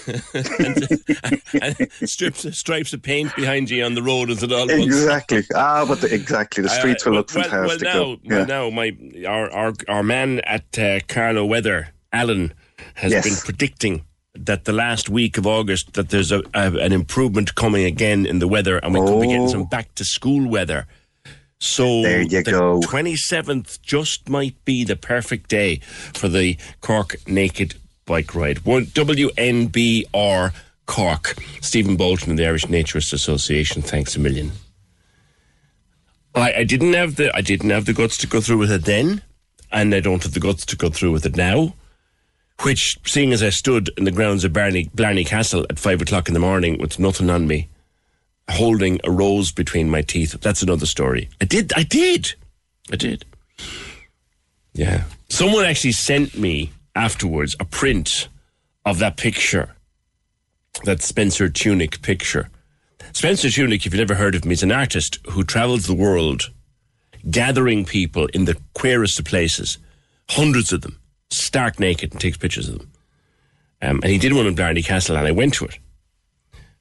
and 1.62 1.92
strips 2.10 2.58
stripes 2.58 2.92
of 2.92 3.04
paint 3.04 3.36
behind 3.36 3.70
you 3.70 3.84
on 3.84 3.94
the 3.94 4.02
road 4.02 4.30
as 4.32 4.42
it 4.42 4.52
all 4.52 4.70
exactly. 4.70 5.44
Ah, 5.56 5.86
but 5.88 6.02
the, 6.02 6.14
exactly. 6.14 6.64
The 6.64 6.70
streets 6.70 7.06
will 7.06 7.14
look 7.14 7.34
well, 7.34 7.44
fantastic. 7.44 7.88
Well, 7.88 8.18
now, 8.24 8.36
well, 8.36 8.46
now, 8.48 8.70
my 8.72 8.98
our 9.28 9.52
our 9.52 9.74
our 9.88 10.04
man 10.04 10.40
at 10.42 10.78
uh, 10.78 11.00
Carlow 11.08 11.46
Weather, 11.46 11.90
Alan, 12.12 12.54
has 12.96 13.12
Yes. 13.12 13.24
been 13.24 13.36
predicting 13.44 14.06
that 14.34 14.66
the 14.66 14.72
last 14.74 15.10
week 15.10 15.38
of 15.38 15.46
August 15.46 15.94
that 15.94 16.10
there's 16.10 16.32
a, 16.32 16.42
a 16.54 16.72
an 16.78 16.94
improvement 16.94 17.56
coming 17.56 17.86
again 17.86 18.26
in 18.26 18.40
the 18.40 18.48
weather, 18.48 18.78
and 18.78 18.94
we 18.94 19.00
could 19.02 19.22
be 19.22 19.28
getting 19.28 19.50
some 19.50 19.64
oh. 19.64 19.66
back 19.66 19.94
to 19.96 20.06
school 20.06 20.48
weather. 20.48 20.88
So 21.60 21.86
Oh. 21.86 22.04
There 22.04 22.22
you 22.22 22.44
the 22.44 22.52
go. 22.52 22.80
27th 22.82 23.82
just 23.82 24.30
might 24.30 24.56
be 24.66 24.84
the 24.84 24.96
perfect 24.96 25.50
day 25.50 25.80
for 26.14 26.28
the 26.28 26.58
Cork 26.82 27.16
Naked 27.28 27.76
Bike 28.06 28.34
Ride. 28.34 28.66
One 28.66 28.86
WNBR 28.88 30.54
Cork. 30.88 31.36
Stephen 31.62 31.96
Bolton 31.96 32.32
and 32.32 32.40
the 32.40 32.48
Irish 32.48 32.66
Naturist 32.66 33.14
Association. 33.14 33.82
Thanks 33.82 34.16
a 34.16 34.20
million. 34.20 34.52
I, 36.34 36.54
I 36.54 36.64
didn't 36.64 36.94
have 36.94 37.16
the 37.16 37.36
I 37.36 37.42
didn't 37.42 37.70
have 37.70 37.86
the 37.86 37.94
guts 37.94 38.18
to 38.20 38.28
go 38.28 38.42
through 38.42 38.58
with 38.58 38.72
it 38.72 38.86
then, 38.86 39.22
and 39.72 39.94
I 39.94 40.00
don't 40.00 40.24
have 40.24 40.34
the 40.34 40.40
guts 40.40 40.66
to 40.68 40.76
go 40.76 40.90
through 40.90 41.12
with 41.12 41.26
it 41.26 41.36
now. 41.36 41.74
Which, 42.64 42.98
seeing 43.06 43.34
as 43.34 43.42
I 43.42 43.50
stood 43.50 43.90
in 43.98 44.04
the 44.04 44.12
grounds 44.12 44.44
of 44.44 44.54
Blarney, 44.54 45.26
Castle 45.26 45.66
at 45.70 45.80
five 45.80 46.02
o'clock 46.02 46.28
in 46.28 46.34
the 46.34 46.40
morning 46.40 46.78
with 46.78 47.00
nothing 47.00 47.30
on 47.30 47.48
me, 47.48 47.70
holding 48.50 49.00
a 49.04 49.12
rose 49.12 49.52
between 49.52 49.90
my 49.90 50.02
teeth, 50.02 50.40
that's 50.42 50.62
another 50.62 50.86
story. 50.86 51.30
I 51.40 51.46
did, 51.46 51.74
I 51.76 51.84
did, 51.84 52.34
I 52.92 52.96
did. 52.96 53.26
Yeah. 54.74 55.04
Someone 55.30 55.66
actually 55.66 55.94
sent 55.94 56.38
me 56.38 56.72
afterwards 56.96 57.56
a 57.60 57.66
print 57.66 58.28
of 58.86 59.00
that 59.00 59.18
picture, 59.18 59.76
that 60.84 61.02
Spencer 61.02 61.50
Tunick 61.50 62.02
picture. 62.02 62.50
Spencer 63.14 63.48
Tunick, 63.48 63.86
if 63.86 63.86
you've 63.86 63.96
never 63.96 64.16
heard 64.16 64.36
of 64.36 64.46
him, 64.46 64.52
is 64.52 64.64
an 64.64 64.72
artist 64.72 65.20
who 65.32 65.44
travels 65.44 65.86
the 65.86 65.96
world 65.96 66.52
gathering 67.30 67.86
people 67.86 68.28
in 68.28 68.46
the 68.46 68.58
queerest 68.74 69.20
of 69.20 69.26
places, 69.26 69.78
hundreds 70.30 70.72
of 70.72 70.82
them, 70.82 70.98
stark 71.32 71.80
naked, 71.80 72.12
and 72.12 72.22
takes 72.22 72.38
pictures 72.38 72.70
of 72.70 72.80
them. 72.80 72.92
Um, 73.82 74.00
and 74.04 74.12
he 74.12 74.18
did 74.18 74.34
one 74.34 74.46
in 74.46 74.56
Blarney 74.56 74.84
Castle, 74.84 75.18
and 75.18 75.28
I 75.28 75.32
went 75.32 75.56
to 75.56 75.66
it. 75.66 75.80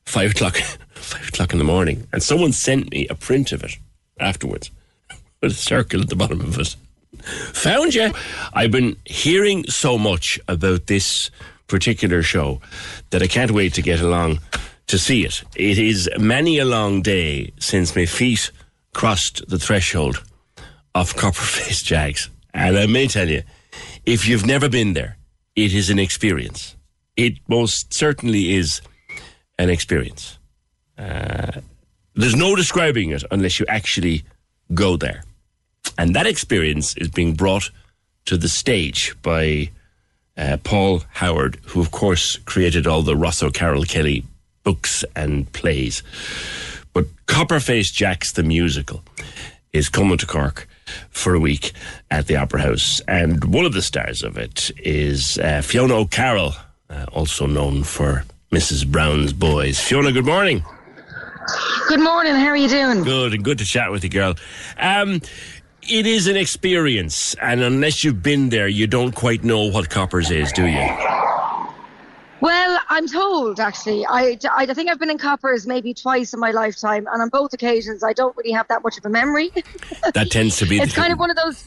Five 0.04 0.32
o'clock, 0.32 0.56
five 0.94 1.28
o'clock 1.28 1.52
in 1.52 1.58
the 1.58 1.64
morning, 1.64 2.06
and 2.12 2.22
someone 2.22 2.52
sent 2.52 2.90
me 2.90 3.06
a 3.08 3.14
print 3.14 3.52
of 3.52 3.64
it 3.64 3.78
afterwards 4.18 4.70
with 5.40 5.52
a 5.52 5.54
circle 5.54 6.00
at 6.00 6.08
the 6.08 6.16
bottom 6.16 6.40
of 6.40 6.58
it. 6.58 6.76
Found 7.22 7.94
you. 7.94 8.12
I've 8.52 8.70
been 8.70 8.96
hearing 9.04 9.64
so 9.64 9.98
much 9.98 10.38
about 10.48 10.86
this 10.86 11.30
particular 11.66 12.22
show 12.22 12.60
that 13.10 13.22
I 13.22 13.26
can't 13.26 13.50
wait 13.50 13.74
to 13.74 13.82
get 13.82 14.00
along 14.00 14.40
to 14.86 14.98
see 14.98 15.24
it. 15.24 15.42
It 15.54 15.78
is 15.78 16.10
many 16.18 16.58
a 16.58 16.64
long 16.64 17.02
day 17.02 17.52
since 17.58 17.94
my 17.94 18.06
feet 18.06 18.50
crossed 18.92 19.48
the 19.48 19.58
threshold 19.58 20.22
of 20.94 21.14
Copperface 21.14 21.84
Jags. 21.84 22.28
And 22.52 22.76
I 22.76 22.86
may 22.86 23.06
tell 23.06 23.28
you, 23.28 23.42
if 24.06 24.26
you've 24.26 24.46
never 24.46 24.68
been 24.68 24.92
there, 24.94 25.16
it 25.56 25.72
is 25.74 25.90
an 25.90 25.98
experience. 25.98 26.76
It 27.16 27.34
most 27.48 27.92
certainly 27.92 28.54
is 28.54 28.80
an 29.58 29.70
experience. 29.70 30.38
Uh, 30.96 31.60
there's 32.14 32.36
no 32.36 32.56
describing 32.56 33.10
it 33.10 33.24
unless 33.30 33.58
you 33.58 33.66
actually 33.68 34.24
go 34.74 34.96
there. 34.96 35.24
And 35.98 36.14
that 36.14 36.26
experience 36.26 36.96
is 36.96 37.08
being 37.08 37.34
brought 37.34 37.70
to 38.26 38.36
the 38.36 38.48
stage 38.48 39.14
by 39.22 39.70
uh, 40.36 40.56
Paul 40.62 41.02
Howard, 41.12 41.58
who, 41.66 41.80
of 41.80 41.90
course, 41.90 42.36
created 42.44 42.86
all 42.86 43.02
the 43.02 43.16
Ross 43.16 43.42
O'Carroll 43.42 43.84
Kelly 43.84 44.24
books 44.62 45.04
and 45.16 45.50
plays. 45.52 46.02
But 46.92 47.06
Copperface 47.26 47.92
Jacks 47.92 48.32
the 48.32 48.42
musical 48.42 49.02
is 49.72 49.88
coming 49.88 50.18
to 50.18 50.26
Cork 50.26 50.66
for 51.10 51.34
a 51.34 51.40
week 51.40 51.72
at 52.10 52.26
the 52.26 52.36
Opera 52.36 52.62
House. 52.62 53.00
And 53.08 53.44
one 53.44 53.64
of 53.64 53.72
the 53.72 53.82
stars 53.82 54.22
of 54.22 54.36
it 54.36 54.70
is 54.78 55.38
uh, 55.38 55.62
Fiona 55.62 55.94
O'Carroll, 55.94 56.54
uh, 56.88 57.06
also 57.12 57.46
known 57.46 57.84
for 57.84 58.24
Mrs. 58.52 58.86
Brown's 58.86 59.32
Boys. 59.32 59.80
Fiona, 59.80 60.12
good 60.12 60.26
morning. 60.26 60.64
Good 61.88 62.00
morning. 62.00 62.34
How 62.34 62.48
are 62.48 62.56
you 62.56 62.68
doing? 62.68 63.02
Good, 63.02 63.34
and 63.34 63.44
good 63.44 63.58
to 63.58 63.64
chat 63.64 63.90
with 63.90 64.04
you, 64.04 64.10
girl. 64.10 64.34
Um, 64.78 65.20
it 65.82 66.06
is 66.06 66.26
an 66.26 66.36
experience, 66.36 67.34
and 67.42 67.62
unless 67.62 68.04
you've 68.04 68.22
been 68.22 68.50
there, 68.50 68.68
you 68.68 68.86
don't 68.86 69.12
quite 69.14 69.42
know 69.42 69.64
what 69.64 69.90
Coppers 69.90 70.30
is, 70.30 70.52
do 70.52 70.66
you? 70.66 70.88
Well, 72.40 72.80
I'm 72.88 73.06
told 73.06 73.60
actually. 73.60 74.06
I, 74.06 74.38
I 74.50 74.66
think 74.72 74.90
I've 74.90 74.98
been 74.98 75.10
in 75.10 75.18
Coppers 75.18 75.66
maybe 75.66 75.92
twice 75.92 76.32
in 76.32 76.40
my 76.40 76.50
lifetime, 76.50 77.06
and 77.12 77.20
on 77.22 77.28
both 77.28 77.52
occasions, 77.52 78.02
I 78.02 78.12
don't 78.12 78.36
really 78.36 78.52
have 78.52 78.68
that 78.68 78.82
much 78.82 78.96
of 78.98 79.04
a 79.04 79.10
memory. 79.10 79.50
That 80.14 80.30
tends 80.30 80.56
to 80.58 80.66
be. 80.66 80.78
it's 80.78 80.94
the 80.94 81.00
kind 81.00 81.12
of 81.12 81.18
one 81.18 81.30
of 81.30 81.36
those. 81.36 81.66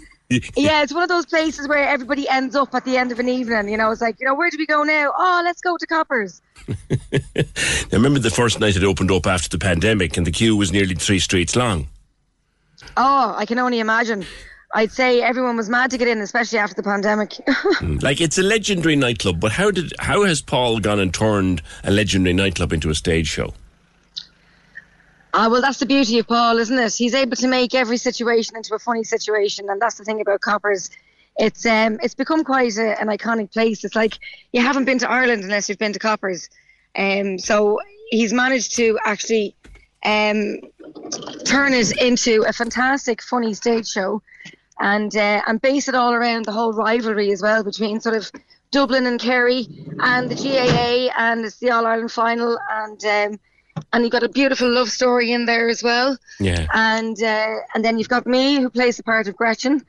yeah, 0.55 0.81
it's 0.81 0.93
one 0.93 1.03
of 1.03 1.09
those 1.09 1.25
places 1.25 1.67
where 1.67 1.87
everybody 1.87 2.27
ends 2.27 2.55
up 2.55 2.73
at 2.73 2.83
the 2.83 2.97
end 2.97 3.11
of 3.11 3.19
an 3.19 3.29
evening. 3.29 3.69
You 3.69 3.77
know, 3.77 3.91
it's 3.91 4.01
like, 4.01 4.19
you 4.19 4.25
know, 4.25 4.33
where 4.33 4.49
do 4.49 4.57
we 4.57 4.65
go 4.65 4.83
now? 4.83 5.11
Oh, 5.15 5.41
let's 5.43 5.61
go 5.61 5.77
to 5.77 5.85
Coppers. 5.85 6.41
I 6.67 7.45
remember 7.91 8.19
the 8.19 8.31
first 8.31 8.59
night 8.59 8.75
it 8.75 8.83
opened 8.83 9.11
up 9.11 9.27
after 9.27 9.49
the 9.49 9.59
pandemic, 9.59 10.17
and 10.17 10.25
the 10.25 10.31
queue 10.31 10.55
was 10.57 10.71
nearly 10.71 10.95
three 10.95 11.19
streets 11.19 11.55
long. 11.55 11.87
Oh, 12.97 13.33
I 13.37 13.45
can 13.45 13.59
only 13.59 13.79
imagine. 13.79 14.25
I'd 14.75 14.91
say 14.91 15.21
everyone 15.21 15.55
was 15.55 15.69
mad 15.69 15.91
to 15.91 15.97
get 15.99 16.07
in, 16.07 16.19
especially 16.19 16.57
after 16.57 16.75
the 16.75 16.83
pandemic. 16.83 17.35
Like 18.01 18.21
it's 18.21 18.37
a 18.37 18.43
legendary 18.43 18.95
nightclub, 18.95 19.39
but 19.39 19.51
how 19.53 19.71
did 19.71 19.93
how 19.99 20.23
has 20.23 20.41
Paul 20.41 20.79
gone 20.79 20.99
and 20.99 21.13
turned 21.13 21.61
a 21.83 21.91
legendary 21.91 22.33
nightclub 22.33 22.73
into 22.73 22.89
a 22.89 22.95
stage 22.95 23.27
show? 23.27 23.53
Ah, 25.33 25.47
well, 25.49 25.61
that's 25.61 25.79
the 25.79 25.85
beauty 25.85 26.19
of 26.19 26.27
Paul, 26.27 26.57
isn't 26.59 26.77
it? 26.77 26.93
He's 26.93 27.13
able 27.13 27.35
to 27.37 27.47
make 27.47 27.73
every 27.73 27.97
situation 27.97 28.55
into 28.55 28.75
a 28.75 28.79
funny 28.79 29.03
situation, 29.03 29.69
and 29.69 29.81
that's 29.81 29.95
the 29.95 30.03
thing 30.03 30.21
about 30.21 30.41
Coppers. 30.41 30.89
It's 31.37 31.65
um, 31.65 31.99
it's 32.03 32.13
become 32.13 32.43
quite 32.43 32.77
a, 32.77 32.99
an 32.99 33.07
iconic 33.07 33.51
place. 33.51 33.83
It's 33.83 33.95
like 33.95 34.17
you 34.51 34.61
haven't 34.61 34.85
been 34.85 34.99
to 34.99 35.09
Ireland 35.09 35.43
unless 35.43 35.69
you've 35.69 35.79
been 35.79 35.93
to 35.93 35.99
Coppers. 35.99 36.49
Um, 36.95 37.39
so 37.39 37.79
he's 38.09 38.33
managed 38.33 38.75
to 38.75 38.99
actually 39.05 39.55
um, 40.05 40.59
turn 41.45 41.73
it 41.73 41.97
into 42.01 42.43
a 42.47 42.53
fantastic, 42.53 43.21
funny 43.21 43.53
stage 43.53 43.87
show, 43.87 44.21
and 44.79 45.15
uh, 45.15 45.41
and 45.47 45.61
base 45.61 45.87
it 45.87 45.95
all 45.95 46.13
around 46.13 46.45
the 46.45 46.51
whole 46.51 46.73
rivalry 46.73 47.31
as 47.31 47.41
well 47.41 47.63
between 47.63 47.99
sort 48.01 48.15
of 48.15 48.31
Dublin 48.71 49.05
and 49.05 49.19
Kerry 49.19 49.67
and 49.99 50.29
the 50.29 50.35
GAA, 50.35 51.13
and 51.17 51.45
it's 51.45 51.57
the 51.59 51.69
All 51.71 51.85
Ireland 51.85 52.11
final, 52.11 52.57
and 52.71 53.05
um, 53.05 53.39
and 53.91 54.03
you've 54.03 54.11
got 54.11 54.23
a 54.23 54.29
beautiful 54.29 54.69
love 54.69 54.89
story 54.89 55.31
in 55.31 55.45
there 55.45 55.69
as 55.69 55.83
well. 55.83 56.17
Yeah. 56.39 56.67
And 56.73 57.21
uh, 57.21 57.55
and 57.75 57.85
then 57.85 57.97
you've 57.99 58.09
got 58.09 58.25
me 58.25 58.55
who 58.61 58.69
plays 58.69 58.97
the 58.97 59.03
part 59.03 59.27
of 59.27 59.35
Gretchen. 59.35 59.85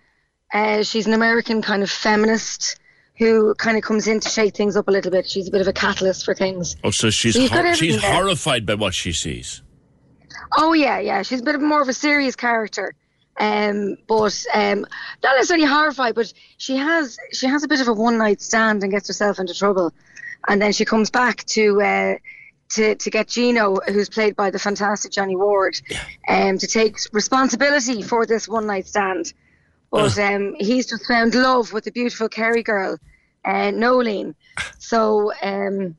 Uh, 0.52 0.82
she's 0.82 1.06
an 1.06 1.12
American 1.14 1.62
kind 1.62 1.82
of 1.82 1.90
feminist 1.90 2.78
who 3.16 3.54
kind 3.54 3.76
of 3.76 3.82
comes 3.82 4.06
in 4.08 4.20
to 4.20 4.28
shake 4.28 4.54
things 4.56 4.76
up 4.76 4.88
a 4.88 4.90
little 4.90 5.10
bit. 5.10 5.28
She's 5.28 5.48
a 5.48 5.50
bit 5.50 5.60
of 5.60 5.68
a 5.68 5.72
catalyst 5.72 6.24
for 6.24 6.34
things. 6.34 6.76
Oh, 6.84 6.90
so 6.90 7.10
she's 7.10 7.34
So 7.34 7.46
hor- 7.48 7.74
she's 7.74 8.00
there. 8.00 8.12
horrified 8.12 8.66
by 8.66 8.74
what 8.74 8.92
she 8.92 9.12
sees. 9.12 9.62
Oh 10.56 10.72
yeah, 10.72 10.98
yeah. 10.98 11.22
She's 11.22 11.40
a 11.40 11.42
bit 11.44 11.54
of 11.54 11.62
more 11.62 11.80
of 11.82 11.88
a 11.88 11.92
serious 11.92 12.36
character. 12.36 12.94
Um, 13.38 13.96
but 14.06 14.44
um, 14.54 14.86
not 15.22 15.36
necessarily 15.36 15.66
horrified, 15.66 16.14
but 16.14 16.32
she 16.56 16.76
has 16.76 17.18
she 17.32 17.46
has 17.46 17.64
a 17.64 17.68
bit 17.68 17.80
of 17.80 17.88
a 17.88 17.92
one 17.92 18.16
night 18.16 18.40
stand 18.40 18.82
and 18.82 18.92
gets 18.92 19.08
herself 19.08 19.38
into 19.38 19.54
trouble, 19.54 19.92
and 20.46 20.62
then 20.62 20.72
she 20.72 20.84
comes 20.84 21.10
back 21.10 21.44
to 21.46 21.82
uh, 21.82 22.14
to 22.70 22.94
to 22.94 23.10
get 23.10 23.28
Gino, 23.28 23.76
who's 23.88 24.08
played 24.08 24.36
by 24.36 24.50
the 24.50 24.58
fantastic 24.58 25.10
Johnny 25.10 25.36
Ward, 25.36 25.80
um, 26.28 26.58
to 26.58 26.66
take 26.66 26.96
responsibility 27.12 28.02
for 28.02 28.24
this 28.24 28.48
one 28.48 28.66
night 28.66 28.86
stand. 28.86 29.32
But 29.90 30.18
um, 30.18 30.54
he's 30.58 30.86
just 30.86 31.06
found 31.06 31.34
love 31.34 31.72
with 31.72 31.84
the 31.84 31.92
beautiful 31.92 32.28
Kerry 32.28 32.62
girl, 32.62 32.98
uh, 33.44 33.70
Nolene. 33.70 34.34
So 34.78 35.32
um, 35.40 35.96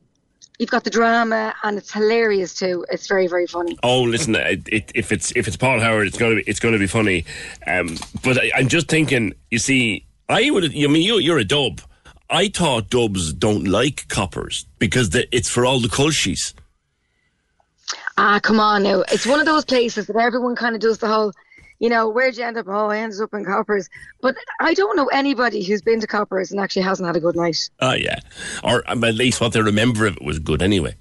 you've 0.58 0.70
got 0.70 0.84
the 0.84 0.90
drama, 0.90 1.54
and 1.62 1.78
it's 1.78 1.92
hilarious 1.92 2.54
too. 2.54 2.84
It's 2.90 3.06
very 3.06 3.26
very 3.26 3.46
funny. 3.46 3.78
Oh, 3.82 4.02
listen, 4.02 4.34
it, 4.34 4.68
it, 4.68 4.92
if 4.94 5.12
it's 5.12 5.32
if 5.36 5.46
it's 5.48 5.56
Paul 5.56 5.80
Howard, 5.80 6.06
it's 6.06 6.18
gonna 6.18 6.36
be 6.36 6.42
it's 6.46 6.60
gonna 6.60 6.78
be 6.78 6.86
funny. 6.86 7.24
Um, 7.66 7.96
but 8.22 8.38
I, 8.38 8.50
I'm 8.56 8.68
just 8.68 8.88
thinking. 8.88 9.34
You 9.50 9.58
see, 9.58 10.06
I 10.28 10.50
would. 10.50 10.64
I 10.64 10.68
mean, 10.68 11.02
you 11.02 11.18
you're 11.18 11.38
a 11.38 11.44
dub. 11.44 11.80
I 12.28 12.48
thought 12.48 12.90
dubs 12.90 13.32
don't 13.32 13.68
like 13.68 14.08
coppers 14.08 14.66
because 14.78 15.10
the, 15.10 15.28
it's 15.34 15.48
for 15.48 15.64
all 15.64 15.78
the 15.78 15.88
culshies. 15.88 16.54
Ah, 18.18 18.40
come 18.42 18.58
on 18.58 18.82
now. 18.82 19.04
It's 19.12 19.26
one 19.26 19.40
of 19.40 19.46
those 19.46 19.64
places 19.64 20.06
that 20.06 20.16
everyone 20.16 20.56
kind 20.56 20.74
of 20.74 20.80
does 20.80 20.98
the 20.98 21.06
whole, 21.06 21.32
you 21.78 21.88
know, 21.88 22.08
where'd 22.08 22.36
you 22.36 22.44
end 22.44 22.56
up? 22.56 22.66
Oh, 22.68 22.88
I 22.88 22.98
ended 22.98 23.20
up 23.20 23.34
in 23.34 23.44
Coppers. 23.44 23.88
But 24.20 24.36
I 24.60 24.74
don't 24.74 24.96
know 24.96 25.06
anybody 25.06 25.62
who's 25.62 25.82
been 25.82 26.00
to 26.00 26.06
Coppers 26.06 26.50
and 26.50 26.60
actually 26.60 26.82
hasn't 26.82 27.06
had 27.06 27.16
a 27.16 27.20
good 27.20 27.36
night. 27.36 27.70
Oh 27.80 27.92
yeah, 27.92 28.20
or 28.64 28.82
um, 28.90 29.04
at 29.04 29.14
least 29.14 29.40
what 29.40 29.52
they 29.52 29.60
remember 29.60 30.06
of 30.06 30.16
it 30.16 30.22
was 30.24 30.38
good 30.38 30.62
anyway. 30.62 30.94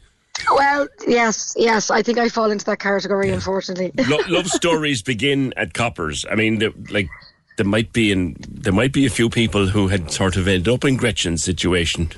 Well, 0.51 0.87
yes, 1.07 1.53
yes. 1.57 1.89
I 1.89 2.01
think 2.01 2.17
I 2.17 2.29
fall 2.29 2.51
into 2.51 2.65
that 2.65 2.79
category, 2.79 3.29
unfortunately. 3.29 3.91
Lo- 4.07 4.19
love 4.27 4.47
stories 4.61 5.01
begin 5.01 5.53
at 5.55 5.73
coppers. 5.73 6.25
I 6.29 6.35
mean, 6.35 6.61
like 6.91 7.07
there 7.57 7.65
might 7.65 7.93
be 7.93 8.11
in 8.11 8.35
there 8.39 8.73
might 8.73 8.91
be 8.91 9.05
a 9.05 9.09
few 9.09 9.29
people 9.29 9.67
who 9.67 9.87
had 9.87 10.11
sort 10.11 10.35
of 10.35 10.47
ended 10.47 10.67
up 10.67 10.83
in 10.83 10.97
Gretchen's 10.97 11.43
situation. 11.43 12.09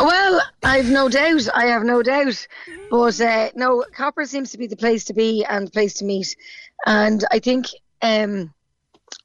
well, 0.00 0.40
I've 0.62 0.90
no 0.90 1.08
doubt. 1.08 1.48
I 1.54 1.66
have 1.66 1.84
no 1.84 2.02
doubt. 2.02 2.46
But 2.90 3.20
uh, 3.20 3.50
no, 3.54 3.84
Coppers 3.92 4.30
seems 4.30 4.52
to 4.52 4.58
be 4.58 4.66
the 4.66 4.76
place 4.76 5.04
to 5.04 5.14
be 5.14 5.44
and 5.44 5.66
the 5.66 5.70
place 5.70 5.94
to 5.94 6.04
meet. 6.04 6.36
And 6.86 7.24
I 7.30 7.38
think 7.38 7.66
um, 8.02 8.52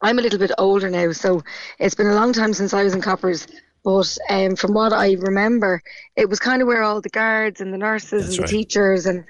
I'm 0.01 0.19
a 0.19 0.21
little 0.21 0.39
bit 0.39 0.51
older 0.57 0.89
now, 0.89 1.11
so 1.11 1.43
it's 1.79 1.95
been 1.95 2.07
a 2.07 2.15
long 2.15 2.33
time 2.33 2.53
since 2.53 2.73
I 2.73 2.83
was 2.83 2.93
in 2.93 3.01
Coppers. 3.01 3.47
But 3.83 4.17
um, 4.29 4.55
from 4.55 4.73
what 4.73 4.93
I 4.93 5.13
remember, 5.13 5.81
it 6.15 6.29
was 6.29 6.39
kind 6.39 6.61
of 6.61 6.67
where 6.67 6.83
all 6.83 7.01
the 7.01 7.09
guards 7.09 7.61
and 7.61 7.73
the 7.73 7.77
nurses 7.77 8.29
and 8.29 8.37
the 8.37 8.41
right. 8.41 8.49
teachers 8.49 9.05
and 9.05 9.23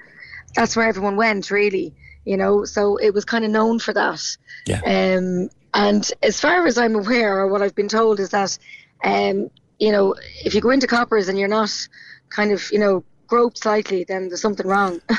that's 0.54 0.76
where 0.76 0.88
everyone 0.88 1.16
went, 1.16 1.50
really. 1.50 1.94
You 2.24 2.36
know, 2.36 2.64
so 2.64 2.96
it 2.96 3.14
was 3.14 3.24
kind 3.24 3.44
of 3.44 3.50
known 3.50 3.78
for 3.78 3.92
that. 3.94 4.20
Yeah. 4.66 4.80
Um, 4.84 5.48
and 5.72 6.10
as 6.22 6.40
far 6.40 6.66
as 6.66 6.76
I'm 6.76 6.94
aware, 6.94 7.38
or 7.38 7.48
what 7.48 7.62
I've 7.62 7.74
been 7.74 7.88
told, 7.88 8.20
is 8.20 8.30
that, 8.30 8.58
um, 9.04 9.50
you 9.78 9.92
know, 9.92 10.14
if 10.44 10.54
you 10.54 10.60
go 10.60 10.70
into 10.70 10.86
Coppers 10.86 11.28
and 11.28 11.38
you're 11.38 11.48
not 11.48 11.70
kind 12.28 12.52
of, 12.52 12.70
you 12.72 12.78
know, 12.78 13.04
groped 13.30 13.58
slightly, 13.58 14.04
then 14.04 14.28
there's 14.28 14.42
something 14.42 14.66
wrong. 14.66 15.00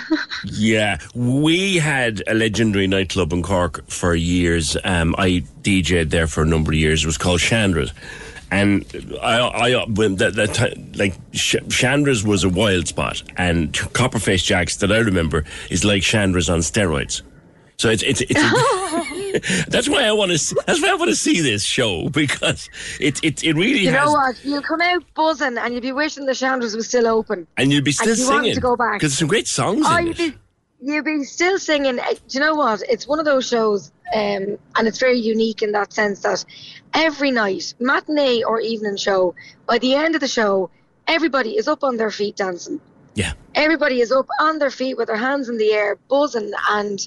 Yeah, 0.44 0.98
we 1.16 1.78
had 1.78 2.24
a 2.28 2.34
legendary 2.34 2.88
nightclub 2.88 3.32
in 3.32 3.42
Cork 3.42 3.88
for 3.88 4.14
years. 4.16 4.76
Um, 4.84 5.16
I 5.18 5.44
DJ'd 5.62 6.10
there 6.10 6.28
for 6.28 6.42
a 6.44 6.46
number 6.46 6.72
of 6.72 6.78
years. 6.78 7.04
It 7.04 7.08
was 7.08 7.18
called 7.18 7.40
Chandra's. 7.40 7.94
And 8.52 8.86
I, 9.22 9.38
I, 9.40 9.86
when 9.86 10.18
that, 10.18 10.36
that 10.36 10.54
time, 10.54 10.92
like 10.96 11.14
Sh- 11.32 11.56
Chandra's 11.70 12.24
was 12.24 12.44
a 12.44 12.50
wild 12.50 12.88
spot, 12.88 13.24
and 13.38 13.72
Copperface 13.72 14.44
Jacks 14.44 14.78
that 14.78 14.92
I 14.92 14.98
remember 14.98 15.46
is 15.70 15.86
like 15.86 16.02
Chandra's 16.02 16.50
on 16.50 16.60
steroids. 16.60 17.22
So 17.78 17.90
it's 17.90 18.04
it's, 18.04 18.22
it's 18.22 18.42
that's 19.68 19.88
why 19.90 20.04
I 20.04 20.12
want 20.12 20.32
to 20.32 20.56
that's 20.66 20.82
why 20.82 20.90
I 20.90 20.94
want 20.96 21.10
to 21.10 21.16
see 21.16 21.42
this 21.42 21.64
show 21.66 22.10
because 22.10 22.70
it 23.00 23.20
it 23.24 23.44
it 23.44 23.54
really 23.56 23.80
you 23.82 23.92
has 23.92 24.06
know 24.06 24.12
what? 24.12 24.44
You'll 24.46 24.62
come 24.62 24.82
out 24.82 25.04
buzzing 25.14 25.58
and 25.58 25.74
you'll 25.74 25.82
be 25.82 25.92
wishing 25.92 26.26
the 26.26 26.32
Chandras 26.34 26.76
was 26.76 26.88
still 26.88 27.08
open. 27.08 27.48
and 27.58 27.72
you'll 27.72 27.84
be 27.84 27.92
still 27.92 28.10
you 28.10 28.16
singing 28.16 28.54
to 28.56 28.62
go 28.62 28.76
back. 28.76 28.94
because 29.00 29.12
there's 29.14 29.20
some 29.20 29.28
great 29.28 29.48
songs 29.48 29.86
Oh, 29.88 29.98
in 29.98 30.08
you'd 30.08 30.18
be, 30.18 30.34
you'd 30.82 31.06
be 31.06 31.24
still 31.24 31.58
singing. 31.60 32.00
Uh, 32.00 32.04
Do 32.12 32.18
you 32.30 32.40
know 32.40 32.56
what? 32.56 32.82
It's 32.90 33.08
one 33.08 33.20
of 33.20 33.26
those 33.26 33.48
shows, 33.48 33.92
um, 34.14 34.58
and 34.76 34.88
it's 34.88 35.00
very 35.00 35.20
unique 35.20 35.62
in 35.62 35.72
that 35.74 35.94
sense 35.94 36.22
that 36.22 36.44
every 36.94 37.32
night, 37.32 37.74
matinee 37.80 38.44
or 38.44 38.60
evening 38.60 38.98
show, 38.98 39.36
by 39.68 39.78
the 39.78 39.94
end 39.94 40.16
of 40.16 40.22
the 40.22 40.28
show, 40.28 40.70
everybody 41.08 41.52
is 41.58 41.68
up 41.68 41.84
on 41.84 41.98
their 41.98 42.12
feet 42.12 42.36
dancing. 42.36 42.80
Yeah. 43.14 43.34
Everybody 43.56 44.00
is 44.00 44.12
up 44.12 44.28
on 44.40 44.60
their 44.60 44.72
feet 44.72 44.96
with 44.98 45.08
their 45.08 45.18
hands 45.18 45.50
in 45.50 45.58
the 45.58 45.72
air, 45.74 45.98
buzzing, 46.10 46.52
and 46.70 47.06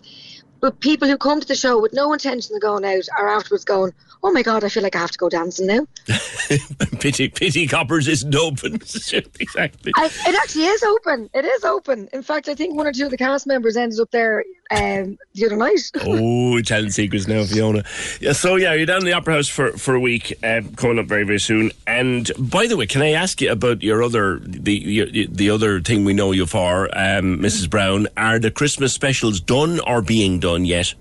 but 0.60 0.80
people 0.80 1.08
who 1.08 1.18
come 1.18 1.40
to 1.40 1.46
the 1.46 1.54
show 1.54 1.80
with 1.80 1.92
no 1.92 2.12
intention 2.12 2.54
of 2.54 2.62
going 2.62 2.84
out 2.84 3.04
are 3.18 3.28
afterwards 3.28 3.64
going, 3.64 3.92
"Oh 4.24 4.32
my 4.32 4.42
god, 4.42 4.64
I 4.64 4.68
feel 4.70 4.82
like 4.82 4.96
I 4.96 5.00
have 5.00 5.12
to 5.12 5.18
go 5.18 5.28
dancing 5.28 5.66
now." 5.66 5.86
pity, 6.98 7.28
pity 7.28 7.66
coppers 7.66 8.08
isn't 8.08 8.34
open. 8.34 8.74
exactly. 9.40 9.92
I, 9.94 10.06
it 10.06 10.34
actually 10.34 10.64
is 10.64 10.82
open. 10.82 11.30
It 11.34 11.44
is 11.44 11.64
open. 11.64 12.08
In 12.12 12.22
fact, 12.22 12.48
I 12.48 12.54
think 12.54 12.74
one 12.74 12.86
or 12.86 12.92
two 12.92 13.04
of 13.04 13.10
the 13.10 13.16
cast 13.16 13.46
members 13.46 13.76
ended 13.76 14.00
up 14.00 14.10
there 14.10 14.44
um, 14.70 15.18
the 15.34 15.46
other 15.46 15.56
night. 15.56 15.90
oh, 16.00 16.60
telling 16.62 16.90
secrets 16.90 17.28
now, 17.28 17.44
Fiona. 17.44 17.84
Yeah, 18.20 18.32
so 18.32 18.56
yeah, 18.56 18.72
you're 18.72 18.86
down 18.86 18.98
in 18.98 19.04
the 19.04 19.12
Opera 19.12 19.34
House 19.34 19.48
for, 19.48 19.72
for 19.72 19.94
a 19.94 20.00
week, 20.00 20.32
uh, 20.42 20.62
coming 20.76 20.98
up 20.98 21.06
very 21.06 21.24
very 21.24 21.40
soon. 21.40 21.70
And 21.86 22.30
by 22.38 22.66
the 22.66 22.76
way, 22.76 22.86
can 22.86 23.02
I 23.02 23.12
ask 23.12 23.40
you 23.40 23.52
about 23.52 23.82
your 23.82 24.02
other 24.02 24.38
the 24.40 24.74
your, 24.74 25.06
the 25.06 25.50
other 25.50 25.80
thing 25.80 26.04
we 26.04 26.14
know 26.14 26.32
you 26.32 26.46
for, 26.46 26.86
um, 26.96 27.38
Mrs. 27.38 27.68
Brown? 27.68 28.08
Are 28.16 28.38
the 28.38 28.50
Christmas 28.50 28.92
specials 28.92 29.40
done 29.40 29.80
or 29.80 30.02
being 30.02 30.40
done 30.40 30.64
yet? 30.64 30.94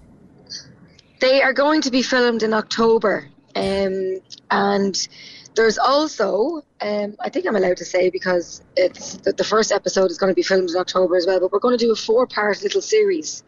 They 1.24 1.42
are 1.42 1.54
going 1.54 1.82
to 1.84 1.90
be 1.90 2.02
filmed 2.02 2.44
in 2.44 2.54
October, 2.54 3.30
um, 3.56 4.20
and 4.52 5.08
there's 5.56 5.78
also, 5.78 6.66
um, 6.82 7.16
I 7.22 7.30
think 7.30 7.48
I'm 7.48 7.56
allowed 7.56 7.78
to 7.78 7.86
say 7.86 8.10
because 8.10 8.62
it's 8.76 9.16
the, 9.20 9.32
the 9.32 9.46
first 9.46 9.72
episode 9.72 10.12
is 10.12 10.18
going 10.18 10.32
to 10.32 10.36
be 10.36 10.44
filmed 10.44 10.70
in 10.70 10.76
October 10.76 11.16
as 11.16 11.26
well. 11.26 11.40
But 11.40 11.54
we're 11.54 11.60
going 11.60 11.78
to 11.78 11.86
do 11.86 11.94
a 11.94 11.96
four-part 11.96 12.62
little 12.62 12.82
series. 12.82 13.42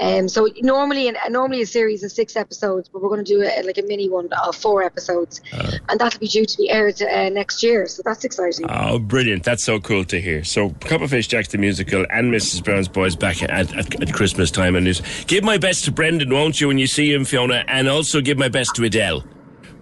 Um, 0.00 0.28
so 0.28 0.48
normally, 0.62 1.08
an, 1.08 1.16
normally 1.28 1.62
a 1.62 1.66
series 1.66 2.02
of 2.02 2.10
six 2.12 2.36
episodes, 2.36 2.88
but 2.88 3.02
we're 3.02 3.08
going 3.10 3.24
to 3.24 3.30
do 3.34 3.40
it 3.42 3.66
like 3.66 3.76
a 3.78 3.82
mini 3.82 4.08
one 4.08 4.28
of 4.32 4.56
four 4.56 4.82
episodes, 4.82 5.40
Uh. 5.52 5.72
and 5.88 6.00
that'll 6.00 6.18
be 6.20 6.28
due 6.28 6.46
to 6.46 6.56
be 6.56 6.70
aired 6.70 7.00
uh, 7.02 7.28
next 7.28 7.62
year. 7.62 7.86
So 7.86 8.02
that's 8.04 8.24
exciting. 8.24 8.66
Oh, 8.68 8.98
brilliant. 8.98 9.44
That's 9.44 9.62
so 9.64 9.78
cool 9.80 10.04
to 10.06 10.20
hear. 10.20 10.42
So, 10.44 10.70
Copperface 10.70 11.28
Jacks 11.28 11.48
the 11.48 11.58
musical 11.58 12.06
and 12.10 12.32
Mrs. 12.32 12.64
Brown's 12.64 12.88
Boys 12.88 13.14
back 13.16 13.42
at, 13.42 13.50
at, 13.50 14.00
at 14.02 14.12
Christmas 14.12 14.50
time. 14.50 14.74
And 14.76 14.86
give 15.26 15.44
my 15.44 15.58
best 15.58 15.84
to 15.84 15.92
Brendan, 15.92 16.30
won't 16.30 16.60
you, 16.60 16.68
when 16.68 16.78
you 16.78 16.86
see 16.86 17.12
him, 17.12 17.24
Fiona? 17.24 17.64
And 17.68 17.88
also 17.88 18.20
give 18.20 18.38
my 18.38 18.48
best 18.48 18.74
to 18.76 18.84
Adele 18.84 19.24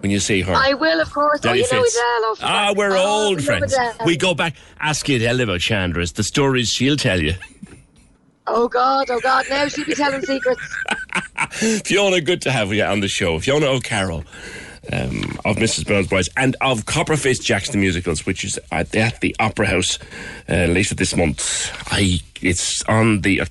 when 0.01 0.11
you 0.11 0.19
see 0.19 0.41
her. 0.41 0.53
I 0.53 0.73
will, 0.73 1.01
of 1.01 1.11
course. 1.13 1.41
Daddy 1.41 1.63
oh, 1.63 1.65
you 1.65 1.71
know 1.73 1.79
Adele. 1.83 1.91
Oh, 2.23 2.35
Ah, 2.41 2.73
we're 2.75 2.91
oh, 2.95 3.25
old 3.27 3.37
we 3.37 3.43
friends. 3.43 3.75
We 4.05 4.17
go 4.17 4.33
back. 4.33 4.55
Ask 4.79 5.07
Adele 5.09 5.41
about 5.41 5.59
Chandra's. 5.61 6.13
The 6.13 6.23
stories 6.23 6.69
she'll 6.69 6.97
tell 6.97 7.21
you. 7.21 7.35
Oh 8.51 8.67
God, 8.67 9.09
oh 9.11 9.19
God! 9.19 9.45
Now 9.49 9.67
she'll 9.67 9.85
be 9.85 9.93
telling 9.93 10.23
secrets. 10.23 10.61
Fiona, 11.85 12.19
good 12.19 12.41
to 12.41 12.51
have 12.51 12.73
you 12.73 12.83
on 12.83 12.99
the 12.99 13.07
show. 13.07 13.39
Fiona 13.39 13.67
O'Carroll. 13.67 14.23
Um, 14.91 15.37
of 15.45 15.57
Mrs. 15.57 15.85
Brown's 15.85 16.07
Boys 16.07 16.29
and 16.35 16.55
of 16.61 16.85
Copperface 16.85 17.43
Jacks 17.43 17.69
the 17.69 17.77
Musicals, 17.77 18.25
which 18.25 18.43
is 18.43 18.59
at 18.71 18.89
the, 18.91 19.35
Opera 19.39 19.67
House 19.67 19.99
uh, 20.49 20.65
later 20.65 20.95
this 20.95 21.15
month. 21.15 21.71
I 21.91 22.21
It's 22.41 22.81
on 22.83 23.21
the 23.21 23.41
uh, 23.41 23.45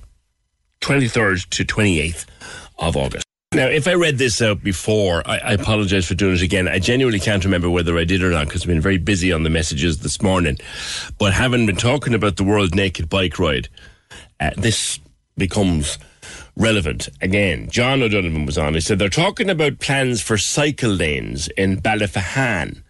23rd 0.81 1.47
to 1.49 1.63
28th 1.63 2.25
of 2.79 2.97
August. 2.97 3.25
Now, 3.53 3.67
if 3.67 3.87
I 3.87 3.93
read 3.93 4.17
this 4.17 4.41
out 4.41 4.63
before, 4.63 5.23
I, 5.25 5.37
I 5.37 5.53
apologise 5.53 6.05
for 6.07 6.13
doing 6.13 6.35
it 6.35 6.41
again. 6.41 6.67
I 6.67 6.79
genuinely 6.79 7.19
can't 7.19 7.45
remember 7.45 7.69
whether 7.69 7.97
I 7.97 8.03
did 8.03 8.21
or 8.21 8.31
not 8.31 8.47
because 8.47 8.63
I've 8.63 8.67
been 8.67 8.81
very 8.81 8.97
busy 8.97 9.31
on 9.31 9.43
the 9.43 9.49
messages 9.49 9.99
this 9.99 10.21
morning. 10.21 10.57
But 11.17 11.33
having 11.33 11.65
been 11.65 11.75
talking 11.75 12.13
about 12.13 12.35
the 12.35 12.43
World 12.43 12.75
Naked 12.75 13.07
Bike 13.07 13.39
Ride, 13.39 13.69
uh, 14.39 14.51
this 14.57 14.99
becomes 15.37 15.97
relevant 16.55 17.09
again. 17.21 17.69
John 17.69 18.01
O'Donovan 18.01 18.45
was 18.45 18.57
on. 18.57 18.73
He 18.73 18.81
said 18.81 18.99
they're 18.99 19.09
talking 19.09 19.49
about 19.49 19.79
plans 19.79 20.21
for 20.21 20.37
cycle 20.37 20.91
lanes 20.91 21.47
in 21.57 21.81
Ballyphehane. 21.81 22.83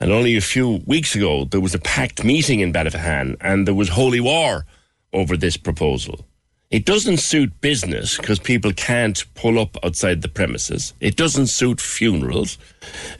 And 0.00 0.12
only 0.12 0.36
a 0.36 0.42
few 0.42 0.82
weeks 0.86 1.14
ago, 1.14 1.44
there 1.44 1.60
was 1.60 1.74
a 1.74 1.78
packed 1.78 2.24
meeting 2.24 2.60
in 2.60 2.72
Ballyphehane 2.72 3.36
and 3.40 3.66
there 3.66 3.74
was 3.74 3.90
holy 3.90 4.20
war 4.20 4.66
over 5.12 5.36
this 5.36 5.56
proposal. 5.56 6.26
It 6.70 6.84
doesn't 6.84 7.18
suit 7.18 7.60
business 7.60 8.16
because 8.16 8.40
people 8.40 8.72
can't 8.72 9.24
pull 9.34 9.58
up 9.60 9.76
outside 9.84 10.22
the 10.22 10.28
premises. 10.28 10.94
It 11.00 11.14
doesn't 11.14 11.46
suit 11.46 11.80
funerals. 11.80 12.58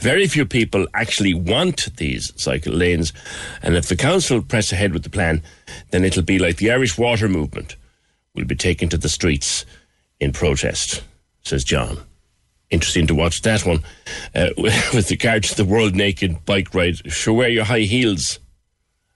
Very 0.00 0.26
few 0.26 0.44
people 0.44 0.88
actually 0.94 1.32
want 1.32 1.96
these 1.96 2.32
cycle 2.34 2.72
lanes. 2.72 3.12
And 3.62 3.76
if 3.76 3.88
the 3.88 3.94
council 3.94 4.42
press 4.42 4.72
ahead 4.72 4.92
with 4.92 5.04
the 5.04 5.10
plan, 5.10 5.42
then 5.90 6.04
it'll 6.04 6.24
be 6.24 6.40
like 6.40 6.56
the 6.56 6.72
Irish 6.72 6.98
water 6.98 7.28
movement 7.28 7.76
will 8.34 8.46
be 8.46 8.56
taken 8.56 8.88
to 8.88 8.98
the 8.98 9.08
streets 9.08 9.64
in 10.18 10.32
protest, 10.32 11.04
says 11.42 11.62
John. 11.62 11.98
Interesting 12.70 13.06
to 13.06 13.14
watch 13.14 13.42
that 13.42 13.64
one. 13.64 13.84
Uh, 14.34 14.50
with 14.56 15.08
regard 15.08 15.44
to 15.44 15.54
the 15.54 15.64
world 15.64 15.94
naked 15.94 16.44
bike 16.46 16.74
ride, 16.74 17.12
sure 17.12 17.34
wear 17.34 17.48
your 17.48 17.64
high 17.64 17.80
heels 17.80 18.40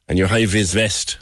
and 0.06 0.18
your 0.18 0.28
high 0.28 0.46
vis 0.46 0.72
vest. 0.72 1.18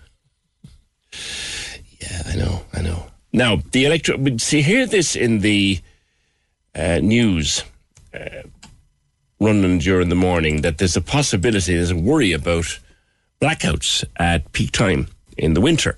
Yeah, 2.10 2.22
I 2.26 2.36
know, 2.36 2.62
I 2.72 2.82
know. 2.82 3.06
Now, 3.32 3.58
the 3.72 3.84
electro. 3.84 4.16
We 4.16 4.38
see, 4.38 4.62
hear 4.62 4.86
this 4.86 5.14
in 5.14 5.40
the 5.40 5.80
uh, 6.74 7.00
news 7.02 7.64
uh, 8.14 8.42
running 9.40 9.78
during 9.78 10.08
the 10.08 10.14
morning 10.14 10.62
that 10.62 10.78
there's 10.78 10.96
a 10.96 11.00
possibility, 11.00 11.74
there's 11.74 11.90
a 11.90 11.96
worry 11.96 12.32
about 12.32 12.78
blackouts 13.40 14.04
at 14.16 14.52
peak 14.52 14.72
time 14.72 15.08
in 15.36 15.54
the 15.54 15.60
winter. 15.60 15.96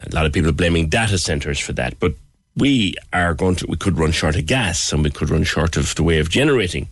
A 0.00 0.14
lot 0.14 0.26
of 0.26 0.32
people 0.32 0.50
are 0.50 0.54
blaming 0.54 0.88
data 0.88 1.18
centers 1.18 1.58
for 1.58 1.72
that, 1.72 1.98
but 1.98 2.14
we 2.56 2.94
are 3.12 3.34
going 3.34 3.56
to, 3.56 3.66
we 3.68 3.76
could 3.76 3.98
run 3.98 4.12
short 4.12 4.36
of 4.36 4.46
gas 4.46 4.92
and 4.92 5.02
we 5.02 5.10
could 5.10 5.30
run 5.30 5.44
short 5.44 5.76
of 5.76 5.94
the 5.94 6.02
way 6.02 6.18
of 6.18 6.30
generating 6.30 6.88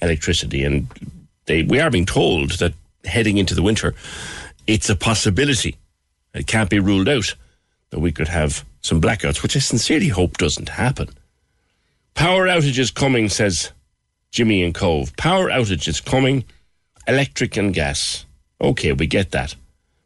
electricity. 0.00 0.64
And 0.64 0.88
they, 1.46 1.62
we 1.62 1.80
are 1.80 1.90
being 1.90 2.06
told 2.06 2.52
that 2.52 2.74
heading 3.04 3.38
into 3.38 3.54
the 3.54 3.62
winter, 3.62 3.94
it's 4.66 4.88
a 4.88 4.96
possibility. 4.96 5.76
It 6.34 6.46
can't 6.46 6.70
be 6.70 6.78
ruled 6.78 7.08
out 7.08 7.34
that 7.90 8.00
we 8.00 8.12
could 8.12 8.28
have 8.28 8.64
some 8.80 9.00
blackouts, 9.00 9.42
which 9.42 9.56
I 9.56 9.60
sincerely 9.60 10.08
hope 10.08 10.38
doesn't 10.38 10.70
happen. 10.70 11.08
Power 12.14 12.46
outages 12.46 12.94
coming, 12.94 13.28
says 13.28 13.72
Jimmy 14.30 14.62
and 14.62 14.74
Cobh. 14.74 15.16
Power 15.16 15.48
outages 15.48 16.04
coming, 16.04 16.44
electric 17.06 17.56
and 17.56 17.74
gas. 17.74 18.24
Okay, 18.60 18.92
we 18.92 19.06
get 19.06 19.32
that. 19.32 19.54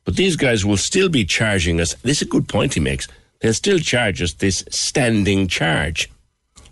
But 0.05 0.17
these 0.17 0.37
guys 0.37 0.65
will 0.65 0.77
still 0.77 1.09
be 1.09 1.25
charging 1.25 1.81
us. 1.81 1.95
This 2.03 2.19
is 2.21 2.29
a 2.29 2.31
good 2.31 2.49
point 2.49 2.75
he 2.75 2.81
makes. 2.81 3.07
They'll 3.41 3.55
still 3.55 3.79
charge 3.79 4.21
us 4.21 4.35
this 4.35 4.65
standing 4.71 5.49
charge. 5.49 6.11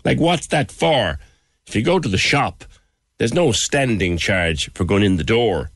Like, 0.03 0.19
what's 0.19 0.47
that 0.47 0.71
for? 0.71 1.19
If 1.67 1.75
you 1.75 1.83
go 1.83 1.99
to 1.99 2.09
the 2.09 2.17
shop, 2.17 2.65
there's 3.17 3.33
no 3.33 3.51
standing 3.51 4.17
charge 4.17 4.71
for 4.73 4.85
going 4.85 5.03
in 5.03 5.17
the 5.17 5.23
door. 5.23 5.71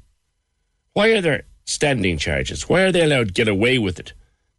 Why 0.94 1.10
are 1.10 1.22
there 1.22 1.44
standing 1.66 2.18
charges? 2.18 2.70
Why 2.70 2.82
are 2.82 2.92
they 2.92 3.04
allowed 3.04 3.28
to 3.28 3.34
get 3.34 3.48
away 3.48 3.80
with 3.80 4.00
it? 4.00 4.14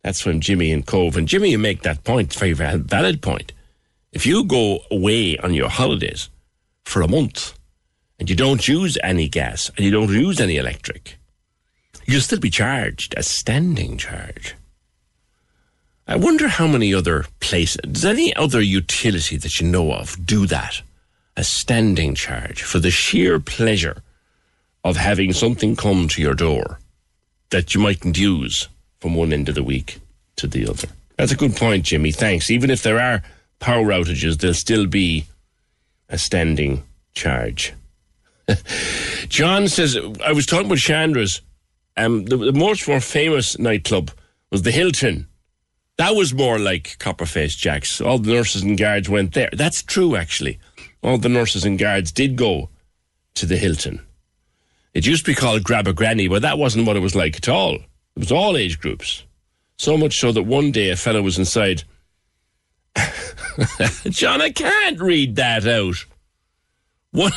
That's 0.04 0.20
from 0.20 0.40
Jimmy 0.40 0.70
and 0.70 0.84
Cobh. 0.84 1.16
And 1.16 1.26
Jimmy, 1.26 1.50
you 1.50 1.58
make 1.58 1.80
that 1.82 2.04
point, 2.04 2.28
It's 2.28 2.38
very 2.38 2.52
valid 2.52 3.22
point. 3.22 3.52
If 4.12 4.26
you 4.26 4.44
go 4.44 4.80
away 4.90 5.38
on 5.38 5.54
your 5.54 5.70
holidays 5.70 6.28
for 6.84 7.00
a 7.00 7.08
month 7.08 7.58
and 8.20 8.28
you 8.28 8.36
don't 8.36 8.68
use 8.68 8.98
any 9.02 9.28
gas 9.28 9.70
and 9.70 9.84
you 9.84 9.90
don't 9.90 10.12
use 10.12 10.40
any 10.40 10.56
electric, 10.56 11.16
you'll 12.04 12.20
still 12.20 12.38
be 12.38 12.50
charged 12.50 13.14
a 13.16 13.22
standing 13.22 13.96
charge. 13.96 14.54
I 16.06 16.16
wonder 16.16 16.48
how 16.48 16.66
many 16.66 16.92
other 16.92 17.24
places, 17.40 17.80
does 17.90 18.04
any 18.04 18.36
other 18.36 18.60
utility 18.60 19.38
that 19.38 19.58
you 19.58 19.66
know 19.66 19.90
of 19.90 20.26
do 20.26 20.46
that? 20.46 20.82
A 21.34 21.42
standing 21.42 22.14
charge 22.14 22.62
for 22.62 22.78
the 22.78 22.90
sheer 22.90 23.40
pleasure 23.40 24.02
of 24.84 24.98
having 24.98 25.32
something 25.32 25.74
come 25.76 26.08
to 26.08 26.20
your 26.20 26.34
door 26.34 26.78
that 27.48 27.74
you 27.74 27.80
mightn't 27.80 28.18
use 28.18 28.68
from 29.04 29.14
one 29.14 29.34
end 29.34 29.50
of 29.50 29.54
the 29.54 29.62
week 29.62 30.00
to 30.34 30.46
the 30.46 30.66
other. 30.66 30.88
That's 31.18 31.30
a 31.30 31.36
good 31.36 31.54
point, 31.54 31.84
Jimmy. 31.84 32.10
Thanks. 32.10 32.50
Even 32.50 32.70
if 32.70 32.82
there 32.82 32.98
are 32.98 33.22
power 33.60 33.84
outages, 33.88 34.38
there'll 34.38 34.54
still 34.54 34.86
be 34.86 35.26
a 36.08 36.16
standing 36.16 36.84
charge. 37.12 37.74
John 39.28 39.68
says, 39.68 39.98
I 40.24 40.32
was 40.32 40.46
talking 40.46 40.70
with 40.70 40.78
Chandra's. 40.78 41.42
Um, 41.98 42.24
the, 42.24 42.38
the 42.38 42.54
most 42.54 42.88
more 42.88 42.98
famous 42.98 43.58
nightclub 43.58 44.10
was 44.50 44.62
the 44.62 44.70
Hilton. 44.70 45.28
That 45.98 46.16
was 46.16 46.32
more 46.32 46.58
like 46.58 46.96
Copperface 46.98 47.58
Jacks. 47.58 48.00
All 48.00 48.18
the 48.18 48.32
nurses 48.32 48.62
and 48.62 48.78
guards 48.78 49.10
went 49.10 49.34
there. 49.34 49.50
That's 49.52 49.82
true, 49.82 50.16
actually. 50.16 50.58
All 51.02 51.18
the 51.18 51.28
nurses 51.28 51.66
and 51.66 51.78
guards 51.78 52.10
did 52.10 52.36
go 52.36 52.70
to 53.34 53.44
the 53.44 53.58
Hilton. 53.58 54.00
It 54.94 55.04
used 55.04 55.26
to 55.26 55.30
be 55.30 55.34
called 55.34 55.62
Grab 55.62 55.86
a 55.86 55.92
Granny, 55.92 56.26
but 56.26 56.40
that 56.40 56.56
wasn't 56.56 56.86
what 56.86 56.96
it 56.96 57.00
was 57.00 57.14
like 57.14 57.36
at 57.36 57.50
all. 57.50 57.80
It 58.16 58.20
was 58.20 58.32
all 58.32 58.56
age 58.56 58.78
groups. 58.78 59.24
So 59.76 59.96
much 59.96 60.18
so 60.18 60.32
that 60.32 60.44
one 60.44 60.70
day 60.70 60.90
a 60.90 60.96
fellow 60.96 61.22
was 61.22 61.38
inside. 61.38 61.82
John, 64.08 64.40
I 64.40 64.50
can't 64.50 65.00
read 65.00 65.36
that 65.36 65.66
out. 65.66 66.04
One, 67.10 67.32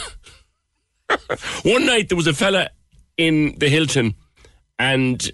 one 1.64 1.86
night 1.86 2.10
there 2.10 2.16
was 2.16 2.28
a 2.28 2.34
fella 2.34 2.70
in 3.18 3.58
the 3.58 3.70
Hilton 3.70 4.16
and 4.78 5.30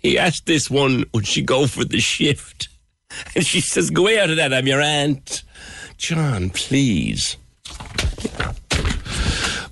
he 0.00 0.18
asked 0.18 0.46
this 0.46 0.70
one, 0.70 1.04
would 1.12 1.26
she 1.26 1.42
go 1.42 1.66
for 1.66 1.84
the 1.84 2.00
shift? 2.00 2.68
And 3.34 3.44
she 3.44 3.60
says, 3.60 3.90
go 3.90 4.04
way 4.04 4.20
out 4.20 4.30
of 4.30 4.36
that, 4.36 4.52
I'm 4.52 4.66
your 4.66 4.80
aunt. 4.80 5.42
John, 5.96 6.50
please. 6.50 7.36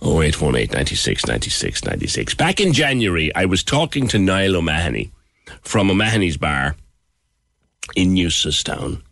0818 0.04 0.70
96 0.76 1.26
96 1.26 1.84
96. 1.84 2.34
Back 2.34 2.60
in 2.60 2.72
January, 2.72 3.34
I 3.34 3.46
was 3.46 3.62
talking 3.62 4.06
to 4.08 4.18
Niall 4.18 4.56
O'Mahony 4.56 5.12
from 5.62 5.90
O'Mahony's 5.90 6.36
Bar 6.36 6.76
in 7.96 8.14
Newcestown 8.14 9.02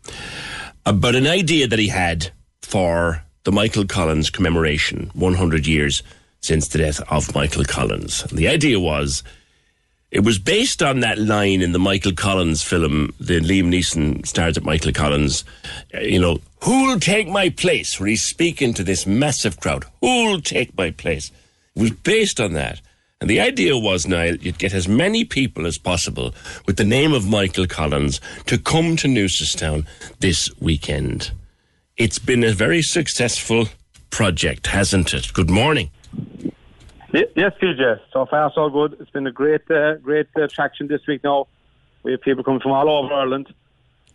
about 0.85 1.15
an 1.15 1.27
idea 1.27 1.67
that 1.67 1.79
he 1.79 1.87
had 1.87 2.31
for 2.61 3.23
the 3.43 3.51
Michael 3.51 3.85
Collins 3.85 4.29
commemoration, 4.29 5.09
100 5.13 5.65
years 5.65 6.03
since 6.41 6.67
the 6.67 6.77
death 6.77 7.01
of 7.09 7.33
Michael 7.33 7.63
Collins. 7.63 8.23
And 8.23 8.37
The 8.37 8.47
idea 8.47 8.79
was 8.79 9.23
it 10.13 10.23
was 10.23 10.37
based 10.37 10.83
on 10.83 10.99
that 10.99 11.17
line 11.17 11.63
in 11.63 11.71
the 11.71 11.79
Michael 11.79 12.13
Collins 12.13 12.61
film, 12.61 13.15
the 13.19 13.39
Liam 13.39 13.73
Neeson 13.73 14.23
stars 14.27 14.57
at 14.57 14.63
Michael 14.63 14.91
Collins, 14.91 15.43
uh, 15.91 16.01
you 16.01 16.19
know, 16.19 16.37
who'll 16.61 16.99
take 16.99 17.27
my 17.27 17.49
place? 17.49 17.99
Where 17.99 18.07
he's 18.07 18.21
speaking 18.21 18.75
to 18.75 18.83
this 18.83 19.07
massive 19.07 19.59
crowd, 19.59 19.85
who'll 20.01 20.39
take 20.39 20.77
my 20.77 20.91
place? 20.91 21.31
It 21.75 21.81
was 21.81 21.91
based 21.91 22.39
on 22.39 22.53
that. 22.53 22.79
And 23.21 23.29
the 23.29 23.39
idea 23.39 23.75
was, 23.75 24.05
Niall, 24.05 24.35
you'd 24.35 24.59
get 24.59 24.75
as 24.75 24.87
many 24.87 25.25
people 25.25 25.65
as 25.65 25.79
possible 25.79 26.35
with 26.67 26.77
the 26.77 26.83
name 26.83 27.13
of 27.13 27.27
Michael 27.27 27.65
Collins 27.65 28.21
to 28.45 28.59
come 28.59 28.95
to 28.97 29.07
Newcestown 29.07 29.87
this 30.19 30.47
weekend. 30.59 31.31
It's 31.97 32.19
been 32.19 32.43
a 32.43 32.53
very 32.53 32.83
successful 32.83 33.67
project, 34.11 34.67
hasn't 34.67 35.11
it? 35.15 35.33
Good 35.33 35.49
morning. 35.49 35.89
Yes, 37.13 37.53
PJ. 37.61 37.99
So 38.11 38.25
far, 38.25 38.51
so 38.55 38.69
good. 38.69 38.97
It's 38.99 39.11
been 39.11 39.27
a 39.27 39.31
great, 39.31 39.69
uh, 39.69 39.95
great 39.95 40.27
uh, 40.35 40.47
traction 40.47 40.87
this 40.87 41.01
week 41.07 41.23
now. 41.23 41.47
We 42.01 42.11
have 42.11 42.21
people 42.21 42.43
coming 42.43 42.59
from 42.59 42.71
all 42.71 42.89
over 42.89 43.13
Ireland, 43.13 43.53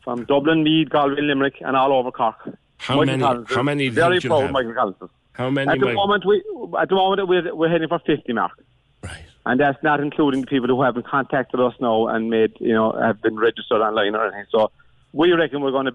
from 0.03 0.25
Dublin, 0.25 0.65
Meath, 0.65 0.89
Galway, 0.89 1.21
Limerick, 1.21 1.61
and 1.61 1.77
all 1.77 1.93
over 1.93 2.11
Cork. 2.11 2.37
How 2.79 2.97
Michael 2.97 3.19
many? 3.19 3.45
How 3.55 3.63
many? 3.63 3.89
Very 3.89 4.21
proud, 4.21 4.43
have? 4.43 4.51
Michael 4.51 4.75
Collins. 4.75 4.97
How 5.33 5.49
many? 5.49 5.71
At 5.71 5.79
the 5.79 5.87
Mike- 5.87 5.95
moment, 5.95 6.25
we 6.27 6.43
at 6.79 6.89
the 6.89 6.97
moment 6.97 7.29
we're 7.29 7.55
we're 7.55 7.69
heading 7.69 7.89
for 7.89 8.01
fifty 8.01 8.33
mark. 8.33 8.53
Right. 9.05 9.23
And 9.47 9.61
that's 9.61 9.81
not 9.85 10.01
including 10.01 10.41
the 10.41 10.47
people 10.49 10.69
who 10.69 10.83
haven't 10.83 11.07
contacted 11.07 11.61
us 11.61 11.75
now 11.81 12.09
and 12.09 12.29
made 12.29 12.53
you 12.59 12.73
know 12.75 12.93
have 12.93 13.23
been 13.23 13.37
registered 13.37 13.81
online 13.81 14.17
or 14.17 14.27
anything. 14.27 14.47
So 14.51 14.73
we 15.13 15.33
reckon 15.33 15.61
we're 15.61 15.71
going 15.71 15.87
to 15.87 15.95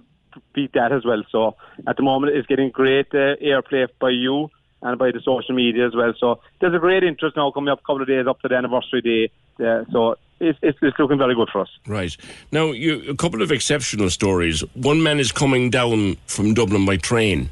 beat 0.54 0.72
that 0.74 0.92
as 0.94 1.04
well. 1.06 1.22
So 1.32 1.56
at 1.86 1.98
the 1.98 2.04
moment, 2.04 2.36
it's 2.36 2.48
getting 2.48 2.70
great 2.72 3.08
uh, 3.14 3.36
airplay 3.44 3.88
by 4.00 4.10
you 4.10 4.50
and 4.84 5.00
by 5.00 5.12
the 5.12 5.22
social 5.22 5.56
media 5.56 5.88
as 5.88 5.96
well. 5.96 6.14
So 6.20 6.40
there's 6.62 6.76
a 6.76 6.80
great 6.80 7.04
interest 7.04 7.36
now 7.36 7.52
coming 7.52 7.70
up 7.70 7.80
a 7.80 7.82
couple 7.82 8.02
of 8.02 8.08
days 8.08 8.28
up 8.28 8.40
to 8.42 8.48
the 8.48 8.56
anniversary 8.56 9.02
day. 9.02 9.32
Uh, 9.64 9.86
so 9.92 10.16
it's, 10.40 10.60
it's 10.62 10.78
it's 10.82 11.00
looking 11.00 11.18
very 11.18 11.36
good 11.36 11.50
for 11.52 11.62
us. 11.62 11.70
Right. 11.88 12.16
Now, 12.52 12.72
you, 12.72 13.10
a 13.10 13.16
couple 13.16 13.42
of 13.42 13.52
exceptional 13.52 14.10
stories. 14.10 14.62
One 14.74 15.02
man 15.02 15.20
is 15.20 15.32
coming 15.32 15.70
down 15.70 16.18
from 16.28 16.54
Dublin 16.54 16.86
by 16.86 16.98
train. 16.98 17.50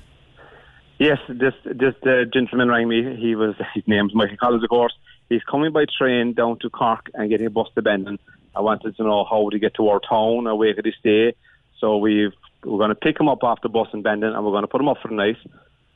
Yes, 0.99 1.19
this 1.29 1.53
this 1.63 1.95
uh, 2.03 2.25
gentleman 2.31 2.69
rang 2.69 2.87
me. 2.87 3.15
He 3.15 3.35
was 3.35 3.55
his 3.73 3.83
name's 3.87 4.13
Michael 4.13 4.37
Collins, 4.37 4.63
of 4.63 4.69
course. 4.69 4.93
He's 5.29 5.43
coming 5.49 5.71
by 5.71 5.85
train 5.97 6.33
down 6.33 6.59
to 6.59 6.69
Cork 6.69 7.09
and 7.13 7.29
getting 7.29 7.47
a 7.47 7.49
bus 7.49 7.69
to 7.75 7.81
Bandon. 7.81 8.19
I 8.55 8.61
wanted 8.61 8.97
to 8.97 9.03
know 9.03 9.23
how 9.23 9.49
to 9.49 9.59
get 9.59 9.75
to 9.75 9.87
our 9.87 9.99
town 9.99 10.45
or 10.45 10.55
where 10.55 10.73
could 10.73 10.85
he 10.85 10.91
stay. 10.99 11.33
So 11.79 11.97
we've 11.97 12.33
we're 12.63 12.77
going 12.77 12.89
to 12.89 12.95
pick 12.95 13.19
him 13.19 13.29
up 13.29 13.43
off 13.43 13.61
the 13.63 13.69
bus 13.69 13.87
in 13.93 14.01
Bandon 14.01 14.33
and 14.33 14.45
we're 14.45 14.51
going 14.51 14.63
to 14.63 14.67
put 14.67 14.81
him 14.81 14.89
up 14.89 14.97
for 15.01 15.07
the 15.07 15.15
night. 15.15 15.37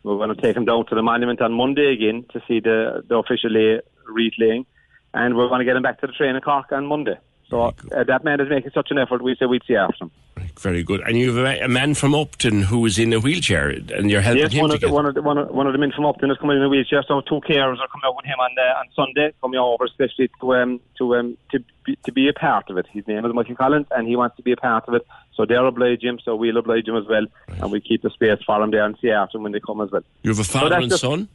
We're 0.06 0.18
going 0.18 0.36
to 0.36 0.40
take 0.40 0.56
him 0.56 0.66
down 0.66 0.86
to 0.86 0.96
the 0.96 1.02
monument 1.02 1.42
on 1.42 1.52
Monday 1.52 1.92
again 1.92 2.26
to 2.32 2.40
see 2.48 2.60
the 2.60 3.04
the 3.08 3.16
official 3.18 3.50
lay, 3.50 3.82
wreath 4.08 4.34
laying, 4.38 4.68
and 5.16 5.36
we're 5.36 5.48
going 5.48 5.60
to 5.60 5.66
get 5.66 5.76
him 5.76 5.82
back 5.82 6.00
to 6.02 6.08
the 6.08 6.14
train 6.14 6.36
in 6.36 6.42
Cork 6.42 6.72
on 6.72 6.86
Monday. 6.86 7.18
So 7.50 7.62
uh, 7.62 8.04
that 8.04 8.24
man 8.24 8.40
is 8.40 8.48
making 8.48 8.70
such 8.72 8.92
an 8.92 9.00
effort. 9.00 9.24
We 9.24 9.36
say 9.36 9.48
we'd 9.48 9.64
see 9.68 9.76
after 9.76 10.06
him. 10.06 10.12
Very 10.60 10.84
good. 10.84 11.02
And 11.02 11.18
you 11.18 11.34
have 11.36 11.62
a, 11.62 11.68
man 11.68 11.94
from 11.96 12.16
Upton 12.16 12.62
who 12.64 12.86
is 12.86 12.98
in 12.98 13.12
a 13.14 13.20
wheelchair, 13.20 13.70
and 13.70 14.10
you're 14.10 14.22
helping 14.22 14.42
Yes, 14.44 14.54
him 14.54 14.62
one 14.62 14.70
to 14.70 14.76
of, 14.76 14.82
the, 14.82 14.92
one, 14.92 15.06
of 15.06 15.14
the, 15.14 15.22
one, 15.22 15.38
of, 15.38 15.50
one 15.50 15.68
of 15.68 15.74
the 15.74 15.80
men 15.80 15.92
from 15.94 16.06
Upton 16.06 16.32
is 16.32 16.38
coming 16.38 16.58
in 16.58 16.64
a 16.64 16.70
wheelchair, 16.70 17.04
so 17.08 17.22
two 17.22 17.42
carers 17.42 17.78
are 17.80 17.88
coming 17.90 18.06
out 18.06 18.16
with 18.16 18.26
him 18.26 18.40
on 18.40 18.52
uh, 18.58 18.80
on 18.80 18.86
Sunday, 18.96 19.34
coming 19.42 19.60
over 19.60 19.84
especially 19.86 20.30
to 20.40 20.54
um 20.56 20.80
to 20.98 21.16
um 21.16 21.38
to 21.52 21.60
be, 21.86 21.98
to 22.06 22.12
be 22.12 22.30
a 22.30 22.34
part 22.34 22.70
of 22.70 22.78
it. 22.78 22.86
His 22.92 23.06
name 23.08 23.26
is 23.26 23.34
Michael 23.34 23.56
Collins, 23.56 23.88
and 23.92 24.08
he 24.08 24.16
wants 24.16 24.38
to 24.38 24.44
be 24.44 24.54
a 24.54 24.58
part 24.58 24.88
of 24.88 24.94
it. 24.94 25.06
So 25.36 25.46
they'll 25.46 25.68
oblige 25.68 26.02
him, 26.04 26.20
so 26.24 26.36
we'll 26.36 26.58
oblige 26.58 26.88
him 26.88 26.96
as 26.96 27.04
well, 27.10 27.26
and 27.62 27.72
we 27.72 27.82
keep 27.82 28.02
the 28.02 28.10
space 28.10 28.40
for 28.46 28.62
him 28.64 28.72
there 28.72 28.86
and 28.86 28.98
see 29.02 29.10
after 29.12 29.38
him 29.38 29.44
when 29.44 29.52
they 29.52 29.60
come 29.60 29.82
as 29.82 29.92
well. 29.92 30.04
You 30.24 30.30
have 30.32 30.40
a 30.40 30.44
So 30.46 30.54
father 30.60 30.70
that's 30.70 30.82
and 30.84 30.90
just- 30.92 31.02
son. 31.02 31.30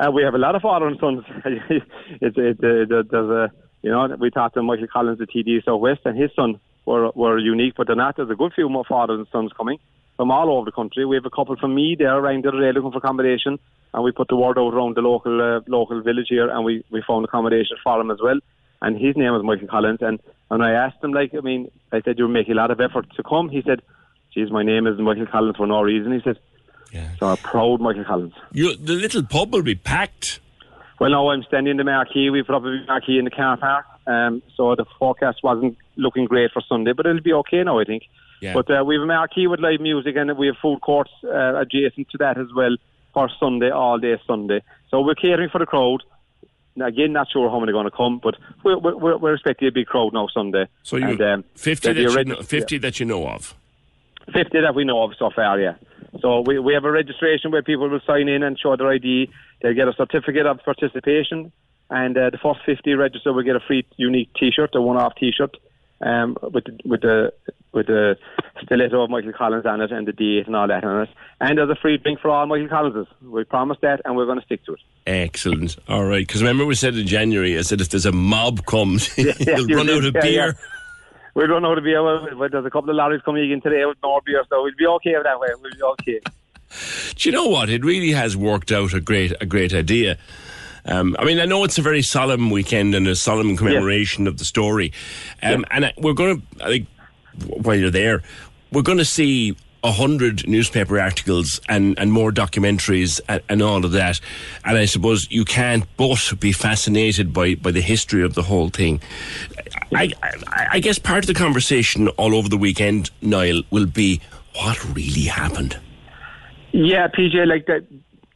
Uh, 0.00 0.10
we 0.10 0.22
have 0.24 0.34
a 0.34 0.38
lot 0.38 0.56
of 0.56 0.62
father 0.62 0.88
and 0.88 0.98
sons. 0.98 1.22
it's 1.44 2.36
it, 2.36 2.58
uh, 2.58 3.02
there's 3.08 3.12
a 3.12 3.52
you 3.82 3.90
know 3.90 4.16
we 4.18 4.30
talked 4.30 4.54
to 4.54 4.62
Michael 4.62 4.86
Collins, 4.88 5.18
the 5.18 5.26
TD 5.26 5.64
Southwest, 5.64 6.00
and 6.06 6.18
his 6.18 6.30
son 6.34 6.58
were 6.84 7.10
were 7.14 7.38
unique, 7.38 7.74
but 7.76 7.86
they're 7.86 7.96
not. 7.96 8.16
There's 8.16 8.30
a 8.30 8.34
good 8.34 8.52
few 8.54 8.68
more 8.68 8.84
fathers 8.84 9.18
and 9.18 9.28
sons 9.32 9.52
coming 9.56 9.78
from 10.16 10.30
all 10.30 10.50
over 10.50 10.64
the 10.64 10.72
country. 10.72 11.04
We 11.04 11.16
have 11.16 11.26
a 11.26 11.30
couple 11.30 11.56
from 11.56 11.74
me 11.74 11.96
there 11.98 12.16
around 12.16 12.44
the 12.44 12.48
other 12.50 12.60
day 12.60 12.72
looking 12.72 12.92
for 12.92 12.98
accommodation, 12.98 13.58
and 13.94 14.04
we 14.04 14.12
put 14.12 14.28
the 14.28 14.36
word 14.36 14.58
out 14.58 14.74
around 14.74 14.96
the 14.96 15.00
local 15.00 15.40
uh, 15.40 15.60
local 15.66 16.02
village 16.02 16.26
here, 16.28 16.48
and 16.50 16.64
we 16.64 16.84
we 16.90 17.02
found 17.06 17.24
accommodation 17.24 17.76
for 17.82 18.00
him 18.00 18.10
as 18.10 18.18
well. 18.22 18.38
And 18.80 18.96
his 18.96 19.16
name 19.16 19.32
was 19.32 19.44
Michael 19.44 19.68
Collins, 19.68 20.00
and 20.02 20.20
and 20.50 20.62
I 20.62 20.72
asked 20.72 21.02
him 21.02 21.12
like 21.12 21.34
I 21.34 21.40
mean 21.40 21.70
I 21.92 22.00
said 22.02 22.18
you're 22.18 22.28
making 22.28 22.52
a 22.52 22.56
lot 22.56 22.70
of 22.70 22.80
effort 22.80 23.06
to 23.16 23.22
come. 23.22 23.48
He 23.48 23.62
said, 23.62 23.82
"Geez, 24.34 24.50
my 24.50 24.62
name 24.62 24.86
is 24.86 24.98
Michael 24.98 25.26
Collins 25.26 25.56
for 25.56 25.66
no 25.66 25.82
reason." 25.82 26.12
He 26.12 26.20
said. 26.22 26.38
yeah. 26.92 27.08
So 27.18 27.26
I'm 27.26 27.36
proud 27.38 27.80
Michael 27.80 28.04
Collins. 28.04 28.34
You, 28.52 28.76
the 28.76 28.94
little 28.94 29.22
pub 29.22 29.52
will 29.52 29.62
be 29.62 29.76
packed. 29.76 30.40
Well, 30.98 31.10
no, 31.10 31.30
I'm 31.30 31.42
standing 31.44 31.72
in 31.72 31.76
the 31.78 31.84
marquee. 31.84 32.30
We've 32.30 32.46
probably 32.46 32.84
marquee 32.86 33.18
in 33.18 33.24
the 33.24 33.30
car 33.30 33.56
park. 33.56 33.86
Um, 34.06 34.42
so 34.56 34.74
the 34.74 34.84
forecast 34.98 35.40
wasn't 35.42 35.76
looking 35.96 36.24
great 36.24 36.50
for 36.52 36.62
Sunday, 36.68 36.92
but 36.92 37.06
it'll 37.06 37.22
be 37.22 37.32
okay 37.32 37.62
now, 37.62 37.78
I 37.78 37.84
think. 37.84 38.04
Yeah. 38.40 38.54
But 38.54 38.70
uh, 38.70 38.84
we 38.84 38.96
have 38.96 39.02
a 39.02 39.06
marquee 39.06 39.46
with 39.46 39.60
live 39.60 39.80
music, 39.80 40.16
and 40.16 40.36
we 40.36 40.48
have 40.48 40.56
food 40.60 40.80
courts 40.80 41.10
uh, 41.24 41.56
adjacent 41.60 42.10
to 42.10 42.18
that 42.18 42.38
as 42.38 42.48
well 42.54 42.76
for 43.14 43.30
Sunday, 43.38 43.70
all 43.70 43.98
day 43.98 44.20
Sunday. 44.26 44.62
So 44.90 45.00
we're 45.00 45.14
catering 45.14 45.50
for 45.50 45.58
the 45.58 45.66
crowd. 45.66 46.02
Now, 46.74 46.86
again, 46.86 47.12
not 47.12 47.28
sure 47.30 47.50
how 47.50 47.60
many 47.60 47.70
are 47.70 47.74
going 47.74 47.84
to 47.84 47.90
come, 47.90 48.18
but 48.22 48.36
we're, 48.64 48.78
we're, 48.78 49.16
we're 49.18 49.34
expecting 49.34 49.68
a 49.68 49.70
big 49.70 49.86
crowd 49.86 50.14
now 50.14 50.28
Sunday. 50.32 50.68
So 50.82 50.96
you 50.96 51.08
and, 51.08 51.20
um, 51.20 51.44
50, 51.54 51.88
that 51.88 51.94
there'll 51.94 51.94
be 51.94 52.04
a 52.06 52.10
you 52.10 52.16
reg- 52.16 52.28
know, 52.28 52.42
50 52.42 52.78
that 52.78 52.98
you 52.98 53.06
know 53.06 53.28
of. 53.28 53.54
50 54.32 54.60
that 54.60 54.74
we 54.74 54.84
know 54.84 55.02
of 55.02 55.12
so 55.18 55.30
far, 55.30 55.60
yeah. 55.60 55.74
So 56.20 56.40
we, 56.40 56.58
we 56.58 56.74
have 56.74 56.84
a 56.84 56.90
registration 56.90 57.50
where 57.50 57.62
people 57.62 57.88
will 57.88 58.00
sign 58.06 58.28
in 58.28 58.42
and 58.42 58.58
show 58.58 58.76
their 58.76 58.88
ID. 58.88 59.30
They'll 59.60 59.74
get 59.74 59.88
a 59.88 59.92
certificate 59.92 60.46
of 60.46 60.62
participation. 60.64 61.52
And 61.90 62.16
uh, 62.16 62.30
the 62.30 62.38
first 62.38 62.60
50 62.64 62.94
register 62.94 63.32
will 63.32 63.42
get 63.42 63.56
a 63.56 63.60
free 63.60 63.86
unique 63.96 64.30
T-shirt, 64.38 64.74
a 64.74 64.80
one-off 64.80 65.14
T-shirt, 65.16 65.56
um, 66.02 66.36
with 66.42 66.64
the, 66.64 66.78
with 66.84 67.00
the 67.02 67.32
with 67.72 67.86
the 67.86 68.16
stiletto 68.64 69.02
of 69.02 69.08
Michael 69.10 69.32
Collins 69.32 69.64
on 69.64 69.80
it 69.80 69.90
and 69.92 70.06
the 70.06 70.12
date 70.12 70.46
and 70.46 70.54
all 70.54 70.68
that 70.68 70.84
on 70.84 71.02
it. 71.04 71.08
And 71.40 71.56
there's 71.56 71.70
a 71.70 71.74
free 71.74 71.96
drink 71.96 72.20
for 72.20 72.30
all 72.30 72.46
Michael 72.46 72.68
Collinses. 72.68 73.06
We 73.22 73.44
promised 73.44 73.80
that, 73.80 74.02
and 74.04 74.14
we're 74.14 74.26
going 74.26 74.38
to 74.38 74.44
stick 74.44 74.64
to 74.66 74.74
it. 74.74 74.80
Excellent. 75.06 75.76
All 75.88 76.04
right. 76.04 76.26
Because 76.26 76.42
remember 76.42 76.66
we 76.66 76.74
said 76.74 76.94
in 76.96 77.06
January, 77.06 77.58
I 77.58 77.62
said 77.62 77.80
if 77.80 77.88
there's 77.88 78.04
a 78.06 78.12
mob 78.12 78.66
comes, 78.66 79.16
Yeah, 79.18 79.32
you'll 79.40 79.70
you 79.70 79.76
run 79.76 79.88
out 79.88 80.04
of 80.04 80.14
yeah, 80.16 80.20
beer. 80.20 80.46
yeah. 80.46 80.52
We 81.34 81.46
don't 81.46 81.62
know 81.62 81.74
to 81.74 81.80
beer, 81.80 82.02
well, 82.02 82.28
but 82.38 82.52
there's 82.52 82.66
a 82.66 82.70
couple 82.70 82.90
of 82.90 82.96
lorries 82.96 83.22
coming 83.24 83.50
in 83.50 83.62
today 83.62 83.86
with 83.86 83.96
more 84.02 84.20
beer, 84.24 84.44
so 84.50 84.62
we'll 84.62 84.74
be 84.76 84.86
okay 84.86 85.14
with 85.14 85.24
that 85.24 85.40
way. 85.40 85.48
We'll 85.62 85.72
be 85.72 85.82
okay. 85.82 86.20
Do 87.16 87.28
you 87.28 87.34
know 87.34 87.46
what? 87.46 87.70
It 87.70 87.84
really 87.84 88.12
has 88.12 88.36
worked 88.36 88.70
out 88.70 88.92
a 88.92 89.00
great, 89.00 89.32
a 89.40 89.46
great 89.46 89.72
idea. 89.72 90.18
Um, 90.84 91.16
I 91.18 91.24
mean, 91.24 91.38
I 91.38 91.44
know 91.44 91.64
it's 91.64 91.78
a 91.78 91.82
very 91.82 92.02
solemn 92.02 92.50
weekend 92.50 92.94
and 92.94 93.06
a 93.06 93.14
solemn 93.14 93.56
commemoration 93.56 94.26
of 94.26 94.38
the 94.38 94.44
story, 94.44 94.92
um, 95.42 95.64
and 95.70 95.92
we're 95.98 96.12
going 96.12 96.40
to. 96.40 96.64
I 96.64 96.68
think 96.68 96.88
while 97.46 97.76
you're 97.76 97.90
there, 97.90 98.22
we're 98.72 98.82
going 98.82 98.98
to 98.98 99.04
see 99.04 99.56
a 99.84 99.90
hundred 99.90 100.46
newspaper 100.46 100.98
articles 100.98 101.60
and, 101.68 101.98
and 101.98 102.12
more 102.12 102.30
documentaries 102.30 103.20
and, 103.28 103.42
and 103.48 103.62
all 103.62 103.84
of 103.84 103.92
that. 103.92 104.20
And 104.64 104.78
I 104.78 104.84
suppose 104.84 105.26
you 105.30 105.44
can't 105.44 105.84
but 105.96 106.32
be 106.38 106.52
fascinated 106.52 107.32
by, 107.32 107.56
by 107.56 107.72
the 107.72 107.80
history 107.80 108.22
of 108.22 108.34
the 108.34 108.42
whole 108.42 108.68
thing. 108.68 109.00
I, 109.94 110.10
I, 110.22 110.66
I 110.72 110.78
guess 110.78 110.98
part 110.98 111.24
of 111.24 111.26
the 111.26 111.34
conversation 111.34 112.08
all 112.10 112.34
over 112.34 112.48
the 112.48 112.56
weekend, 112.56 113.10
Niall, 113.20 113.62
will 113.70 113.86
be 113.86 114.20
what 114.54 114.82
really 114.94 115.24
happened. 115.24 115.78
Yeah, 116.70 117.08
PJ, 117.08 117.46
like 117.46 117.66
that, 117.66 117.84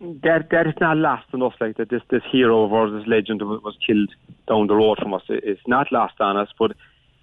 that 0.01 0.51
that 0.51 0.67
is 0.67 0.75
not 0.81 0.97
lost 0.97 1.27
on 1.33 1.43
us. 1.43 1.55
Like 1.61 1.77
that, 1.77 1.89
this 1.89 2.03
this 2.11 2.23
hero 2.31 2.69
ours, 2.73 2.93
this 2.93 3.07
legend 3.09 3.43
was 3.43 3.77
killed 3.87 4.11
down 4.49 4.67
the 4.67 4.75
road 4.75 4.99
from 4.99 5.15
us. 5.15 5.23
It- 5.29 5.45
It's 5.45 5.67
not 5.67 5.91
lost 5.93 6.21
on 6.21 6.37
us, 6.37 6.49
but 6.59 6.73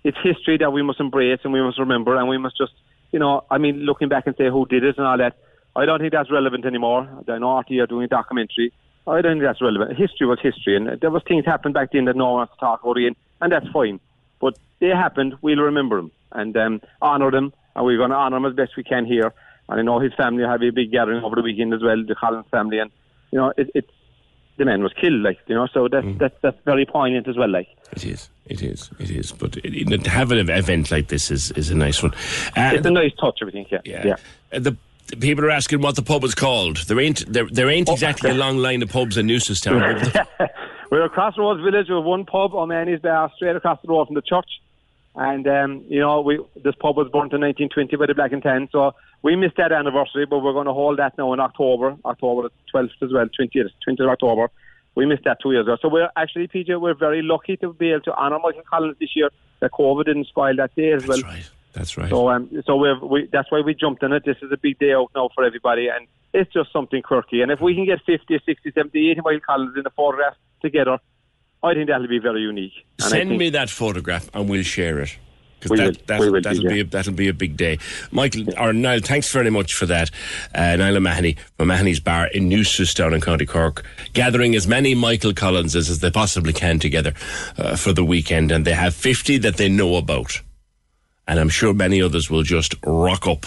it's 0.04 0.18
history 0.24 0.58
that 0.58 0.74
we 0.74 0.82
must 0.82 1.00
embrace 1.00 1.40
and 1.44 1.54
we 1.54 1.62
must 1.62 1.80
remember, 1.80 2.16
and 2.16 2.28
we 2.28 2.38
must 2.38 2.58
just, 2.58 2.74
you 3.12 3.20
know, 3.20 3.44
I 3.50 3.58
mean, 3.58 3.78
looking 3.86 4.10
back 4.10 4.28
and 4.28 4.36
say 4.36 4.50
who 4.50 4.66
did 4.66 4.84
it 4.84 4.98
and 4.98 5.06
all 5.08 5.18
that. 5.18 5.38
I 5.76 5.86
don't 5.86 6.00
think 6.00 6.12
that's 6.12 6.30
relevant 6.32 6.66
anymore. 6.66 7.08
I 7.28 7.38
know 7.40 7.48
RTÉ 7.48 7.82
are 7.82 7.88
doing 7.88 8.06
a 8.06 8.08
documentary. 8.08 8.72
I 9.08 9.22
don't 9.22 9.34
think 9.34 9.44
that's 9.44 9.62
relevant. 9.62 9.98
History 9.98 10.28
was 10.28 10.40
history, 10.40 10.76
and 10.76 11.00
there 11.00 11.10
was 11.10 11.24
things 11.28 11.46
happened 11.46 11.74
back 11.74 11.92
then 11.92 12.06
that 12.06 12.16
no 12.16 12.26
one 12.26 12.34
wants 12.36 12.54
to 12.54 12.60
talk 12.60 12.84
about 12.84 12.98
again, 12.98 13.16
and 13.42 13.52
that's 13.52 13.68
fine. 13.70 14.00
But 14.40 14.58
they 14.80 14.90
happened. 14.90 15.36
We'll 15.42 15.60
remember 15.62 15.98
them 15.98 16.12
and 16.32 16.56
um, 16.58 16.82
honour 17.02 17.32
them, 17.32 17.54
and 17.76 17.86
we're 17.86 17.98
going 17.98 18.12
to 18.12 18.16
honour 18.16 18.36
them 18.38 18.46
as 18.46 18.54
best 18.56 18.76
we 18.78 18.84
can 18.84 19.06
here. 19.06 19.34
And 19.74 19.82
I 19.82 19.84
know 19.84 20.00
his 20.00 20.14
family 20.14 20.44
have 20.44 20.62
a 20.62 20.70
big 20.70 20.92
gathering 20.92 21.24
over 21.24 21.36
the 21.36 21.42
weekend 21.42 21.74
as 21.74 21.82
well, 21.82 22.04
the 22.06 22.16
Collins 22.16 22.46
family, 22.52 22.80
and 22.80 22.92
you 23.32 23.40
know, 23.40 23.52
it, 23.58 23.70
it's 23.74 23.92
the 24.58 24.66
man 24.66 24.84
was 24.84 24.94
killed, 24.94 25.22
like 25.22 25.40
you 25.48 25.56
know, 25.56 25.68
so 25.74 25.88
that's 25.88 26.06
that's 26.18 26.36
that's 26.42 26.58
very 26.64 26.86
poignant 26.86 27.28
as 27.28 27.36
well, 27.36 27.50
like. 27.50 27.68
It 27.94 28.06
is. 28.06 28.30
It 28.46 28.62
is. 28.62 28.90
It 29.00 29.10
is. 29.10 29.32
But 29.32 29.58
it, 29.58 29.92
it, 29.92 30.04
to 30.04 30.10
have 30.10 30.32
an 30.32 30.50
event 30.50 30.92
like 30.92 31.08
this 31.08 31.32
is, 31.32 31.52
is 31.52 31.70
a 31.70 31.76
nice 31.76 32.04
one. 32.04 32.14
Uh, 32.58 32.72
it's 32.74 32.86
a 32.86 32.92
nice 32.92 33.14
touch, 33.20 33.40
I 33.42 33.50
think. 33.50 33.72
Yeah. 33.72 33.82
Yeah. 33.86 34.16
Uh, 34.52 34.60
the 34.60 34.78
people 35.20 35.46
are 35.46 35.52
asking 35.52 35.82
what 35.82 35.96
the 35.96 36.02
pub 36.02 36.24
is 36.24 36.36
called. 36.36 36.78
There 36.88 37.00
ain't 37.00 37.32
there, 37.32 37.48
there 37.50 37.70
ain't 37.70 37.90
exactly 37.90 38.30
a 38.30 38.34
long 38.34 38.58
line 38.58 38.82
of 38.84 38.90
pubs 38.90 39.18
in 39.18 39.28
Newcestown. 39.28 40.28
We're 40.92 41.06
across 41.06 41.38
Roads 41.38 41.64
Village. 41.64 41.88
We 41.90 41.96
have 41.96 42.04
one 42.04 42.26
pub, 42.26 42.54
O'Mahony's 42.54 43.02
Bar, 43.02 43.32
straight 43.36 43.56
across 43.56 43.82
the 43.82 43.88
road 43.88 44.06
from 44.06 44.16
the 44.16 44.22
church. 44.22 44.50
And 45.16 45.48
um, 45.48 45.86
you 45.88 46.00
know, 46.00 46.22
we 46.22 46.40
this 46.56 46.76
pub 46.76 46.98
was 46.98 47.08
burnt 47.12 47.34
in 47.34 47.42
1920 47.42 47.96
by 47.98 48.06
the 48.08 48.16
Black 48.16 48.32
and 48.32 48.44
Tan, 48.44 48.70
so 48.72 48.94
we 49.24 49.36
missed 49.38 49.56
that 49.58 49.72
anniversary, 49.72 50.26
but 50.26 50.40
we're 50.40 50.54
going 50.54 50.68
to 50.68 50.74
hold 50.74 51.00
that 51.00 51.18
now 51.18 51.34
in 51.34 51.40
October, 51.40 51.96
October 52.06 52.50
12th 52.74 52.92
as 53.02 53.12
well, 53.12 53.26
20th, 53.26 53.70
20th 53.88 54.04
of 54.04 54.10
October. 54.10 54.52
We 54.96 55.06
missed 55.08 55.24
that 55.24 55.38
two 55.42 55.54
years 55.54 55.66
ago. 55.66 55.78
So 55.82 55.88
we're 55.88 56.10
actually, 56.16 56.48
PJ, 56.50 56.80
we're 56.80 56.94
very 56.94 57.24
lucky 57.24 57.58
to 57.58 57.74
be 57.74 57.92
able 57.92 58.02
to 58.02 58.14
honour 58.14 58.38
Michael 58.40 58.62
Collins 58.70 58.98
this 59.00 59.16
year. 59.16 59.30
The 59.62 59.70
COVID 59.70 60.06
didn't 60.06 60.28
spoil 60.28 60.56
that 60.58 60.76
day 60.76 60.92
as 60.92 61.08
well. 61.08 61.18
That's 61.18 61.24
right. 61.24 61.50
That's 61.72 61.98
right. 61.98 62.10
So, 62.10 62.30
um, 62.30 62.64
so 62.66 62.76
we've, 62.76 63.02
we, 63.02 63.30
that's 63.32 63.50
why 63.50 63.62
we 63.62 63.74
jumped 63.74 64.04
in 64.04 64.12
it. 64.12 64.24
This 64.26 64.38
is 64.44 64.52
a 64.52 64.58
big 64.58 64.78
day 64.78 64.94
out 64.94 65.10
now 65.16 65.30
for 65.34 65.44
everybody, 65.44 65.88
and 65.88 66.06
it's 66.34 66.52
just 66.54 66.72
something 66.72 67.02
quirky. 67.02 67.42
And 67.42 67.52
if 67.52 67.62
we 67.62 67.74
can 67.74 67.86
get 67.86 68.02
50, 68.06 68.40
60, 68.46 68.72
70, 68.72 69.12
80 69.12 69.22
Michael 69.22 69.40
Collins 69.40 69.78
in 69.78 69.84
the 69.84 69.90
photograph 69.90 70.36
together, 70.62 71.00
I 71.64 71.74
think 71.74 71.88
that'll 71.88 72.08
be 72.08 72.20
very 72.20 72.42
unique. 72.42 72.74
And 73.00 73.10
Send 73.10 73.38
me 73.38 73.50
that 73.52 73.70
photograph 73.70 74.30
and 74.34 74.50
we'll 74.50 74.64
share 74.64 75.00
it. 75.00 75.18
Because 75.64 75.80
that, 75.80 76.08
that, 76.08 76.20
will, 76.20 76.42
that'll, 76.42 76.64
be 76.64 76.80
a, 76.82 76.84
that'll 76.84 77.14
be 77.14 77.28
a 77.28 77.34
big 77.34 77.58
day. 77.58 77.80
Michael, 78.12 78.46
or 78.60 78.74
Niall, 78.74 79.00
thanks 79.00 79.32
very 79.32 79.50
much 79.50 79.74
for 79.74 79.86
that. 79.86 80.12
Uh, 80.54 80.76
Niall 80.76 80.98
O'Mahony 80.98 81.38
from 81.58 81.70
Mahony's 81.70 82.00
Bar 82.00 82.28
in 82.28 82.50
Newcestown 82.50 83.14
in 83.14 83.22
County 83.22 83.46
Cork, 83.46 83.86
gathering 84.14 84.56
as 84.56 84.68
many 84.68 84.96
Michael 84.96 85.34
Collinses 85.34 85.90
as 85.90 86.00
they 86.00 86.12
possibly 86.12 86.54
can 86.54 86.80
together 86.80 87.14
uh, 87.58 87.76
for 87.76 87.94
the 87.94 88.04
weekend. 88.04 88.52
And 88.52 88.66
they 88.66 88.74
have 88.74 88.94
50 88.94 89.38
that 89.40 89.58
they 89.58 89.70
know 89.70 89.96
about. 89.96 90.42
And 91.28 91.40
I'm 91.40 91.50
sure 91.50 91.74
many 91.74 92.02
others 92.02 92.30
will 92.30 92.44
just 92.44 92.76
rock 92.86 93.28
up 93.28 93.46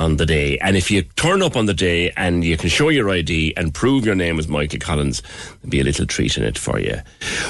on 0.00 0.16
the 0.16 0.24
day. 0.24 0.58
And 0.58 0.76
if 0.76 0.90
you 0.90 1.02
turn 1.02 1.42
up 1.42 1.56
on 1.56 1.66
the 1.66 1.74
day 1.74 2.10
and 2.16 2.42
you 2.42 2.56
can 2.56 2.70
show 2.70 2.88
your 2.88 3.10
ID 3.10 3.52
and 3.56 3.74
prove 3.74 4.06
your 4.06 4.14
name 4.14 4.38
is 4.38 4.48
Michael 4.48 4.78
Collins, 4.78 5.22
there'll 5.60 5.70
be 5.70 5.80
a 5.80 5.84
little 5.84 6.06
treat 6.06 6.38
in 6.38 6.42
it 6.42 6.56
for 6.56 6.80
you. 6.80 6.96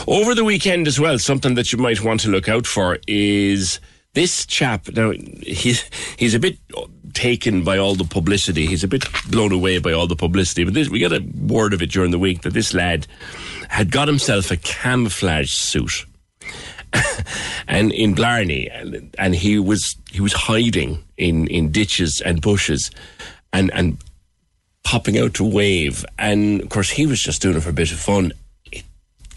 Over 0.09 0.35
the 0.35 0.43
weekend 0.43 0.89
as 0.89 0.99
well, 0.99 1.19
something 1.21 1.55
that 1.55 1.73
you 1.73 1.79
might 1.79 2.03
want 2.03 2.21
to 2.23 2.29
look 2.29 2.49
out 2.49 2.67
for 2.67 2.99
is 3.07 3.79
this 4.15 4.47
chap. 4.47 4.89
Now, 4.89 5.13
he's, 5.43 5.89
he's 6.17 6.35
a 6.35 6.39
bit 6.39 6.59
taken 7.13 7.65
by 7.65 7.79
all 7.79 7.95
the 7.95 8.05
publicity. 8.05 8.67
He's 8.67 8.85
a 8.85 8.89
bit 8.89 9.05
blown 9.31 9.53
away 9.53 9.79
by 9.79 9.93
all 9.93 10.07
the 10.07 10.17
publicity. 10.17 10.65
But 10.65 10.75
this, 10.75 10.89
we 10.89 11.01
got 11.01 11.13
a 11.13 11.25
word 11.47 11.73
of 11.73 11.83
it 11.83 11.91
during 11.91 12.11
the 12.11 12.19
week 12.19 12.43
that 12.43 12.53
this 12.53 12.75
lad 12.75 13.07
had 13.69 13.91
got 13.91 14.09
himself 14.09 14.51
a 14.51 14.57
camouflage 14.57 15.51
suit 15.51 16.07
and 17.69 17.93
in 17.93 18.15
Blarney, 18.15 18.69
and, 18.69 19.15
and 19.19 19.35
he 19.35 19.59
was 19.59 19.97
he 20.11 20.21
was 20.21 20.33
hiding 20.33 21.05
in, 21.17 21.47
in 21.47 21.71
ditches 21.71 22.21
and 22.21 22.41
bushes, 22.41 22.91
and 23.53 23.71
and 23.73 23.99
popping 24.83 25.19
out 25.19 25.35
to 25.35 25.45
wave. 25.45 26.05
And 26.19 26.63
of 26.63 26.69
course, 26.69 26.91
he 26.91 27.07
was 27.07 27.23
just 27.23 27.43
doing 27.43 27.57
it 27.57 27.63
for 27.63 27.71
a 27.71 27.75
bit 27.75 27.93
of 27.93 27.99
fun. 27.99 28.33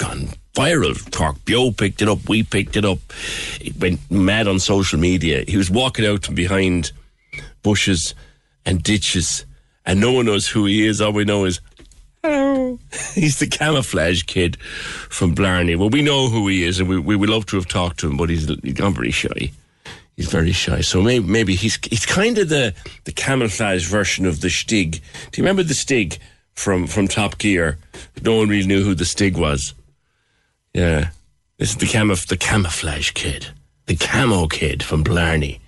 Gone 0.04 0.30
viral. 0.54 1.12
Cork 1.12 1.38
Beo 1.46 1.76
picked 1.76 2.02
it 2.02 2.10
up. 2.10 2.28
We 2.28 2.44
picked 2.44 2.76
it 2.76 2.84
up. 2.84 3.00
It 3.62 3.78
went 3.80 4.00
mad 4.12 4.48
on 4.50 4.60
social 4.60 5.00
media. 5.00 5.46
He 5.48 5.56
was 5.56 5.72
walking 5.72 6.06
out 6.06 6.26
from 6.26 6.36
behind 6.36 6.92
bushes 7.62 8.14
and 8.66 8.84
ditches, 8.84 9.46
and 9.86 10.02
no 10.02 10.12
one 10.12 10.26
knows 10.26 10.48
who 10.48 10.66
he 10.66 10.86
is. 10.86 11.00
All 11.00 11.14
we 11.14 11.24
know 11.24 11.46
is 11.46 11.62
Hello. 12.22 12.80
He's 13.16 13.40
the 13.40 13.48
camouflage 13.48 14.24
kid 14.24 14.58
from 14.58 15.34
Blarney. 15.36 15.76
Well, 15.78 15.90
we 15.90 16.02
know 16.02 16.30
who 16.30 16.48
he 16.48 16.64
is, 16.64 16.80
and 16.80 16.90
we, 16.90 16.98
we 16.98 17.16
would 17.16 17.30
love 17.30 17.46
to 17.48 17.56
have 17.56 17.68
talked 17.68 18.00
to 18.00 18.10
him, 18.10 18.18
but 18.18 18.30
he's, 18.30 18.48
he's 18.62 18.74
gone 18.74 18.94
very 18.94 19.12
shy. 19.12 19.52
He's 20.16 20.30
very 20.30 20.52
shy. 20.52 20.82
So 20.82 21.02
maybe, 21.02 21.26
maybe 21.26 21.56
he's 21.56 21.80
he's 21.90 22.06
kind 22.06 22.38
of 22.38 22.50
the, 22.50 22.74
the 23.06 23.12
camouflage 23.12 23.88
version 23.88 24.26
of 24.26 24.42
the 24.42 24.50
Stig. 24.50 25.02
Do 25.32 25.42
you 25.42 25.44
remember 25.44 25.64
the 25.64 25.74
Stig 25.74 26.20
from, 26.54 26.88
from 26.88 27.08
Top 27.08 27.38
Gear? 27.40 27.78
No 28.22 28.38
one 28.38 28.48
really 28.48 28.68
knew 28.68 28.84
who 28.84 28.96
the 28.96 29.06
Stig 29.06 29.38
was. 29.38 29.74
Yeah. 30.74 31.10
This 31.58 31.70
is 31.72 31.78
the, 31.78 31.86
camuf- 31.86 32.28
the 32.28 32.38
camouflage 32.38 33.12
kid. 33.12 33.48
The 33.86 33.96
camo 33.96 34.48
kid 34.48 34.84
from 34.84 35.04
Blarney. 35.04 35.60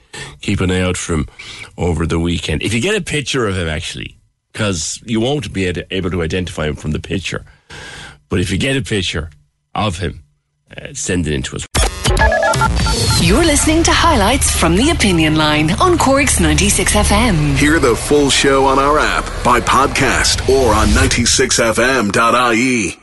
Keep 0.42 0.62
an 0.62 0.72
eye 0.72 0.82
out 0.82 0.98
for 0.98 1.14
him 1.14 1.28
over 1.78 2.06
the 2.08 2.20
weekend. 2.20 2.64
If 2.64 2.74
you 2.74 2.82
get 2.82 2.96
a 2.96 3.02
picture 3.02 3.48
of 3.48 3.56
him, 3.58 3.68
actually, 3.68 4.18
because 4.52 5.00
you 5.06 5.20
won't 5.20 5.52
be 5.54 5.66
able 5.68 6.10
to 6.12 6.24
identify 6.24 6.68
him 6.68 6.76
from 6.76 6.92
the 6.92 7.00
picture. 7.00 7.46
But 8.30 8.40
if 8.40 8.50
you 8.52 8.58
get 8.58 8.78
a 8.78 8.82
picture 8.82 9.30
of 9.74 9.98
him, 10.00 10.24
uh, 10.76 10.94
send 10.94 11.28
it 11.28 11.34
in 11.34 11.44
to 11.44 11.58
us. 11.58 11.68
You're 13.22 13.44
listening 13.44 13.84
to 13.84 13.92
highlights 13.92 14.56
from 14.56 14.76
the 14.76 14.90
Opinion 14.92 15.36
Line 15.36 15.72
on 15.82 15.98
Cork's 15.98 16.40
96 16.40 16.94
FM. 16.94 17.56
Hear 17.58 17.80
the 17.80 17.96
full 17.96 18.30
show 18.30 18.66
on 18.66 18.80
our 18.80 19.00
app, 19.00 19.26
by 19.44 19.60
podcast, 19.60 20.48
or 20.48 20.74
on 20.74 20.88
96fm.ie. 20.90 23.00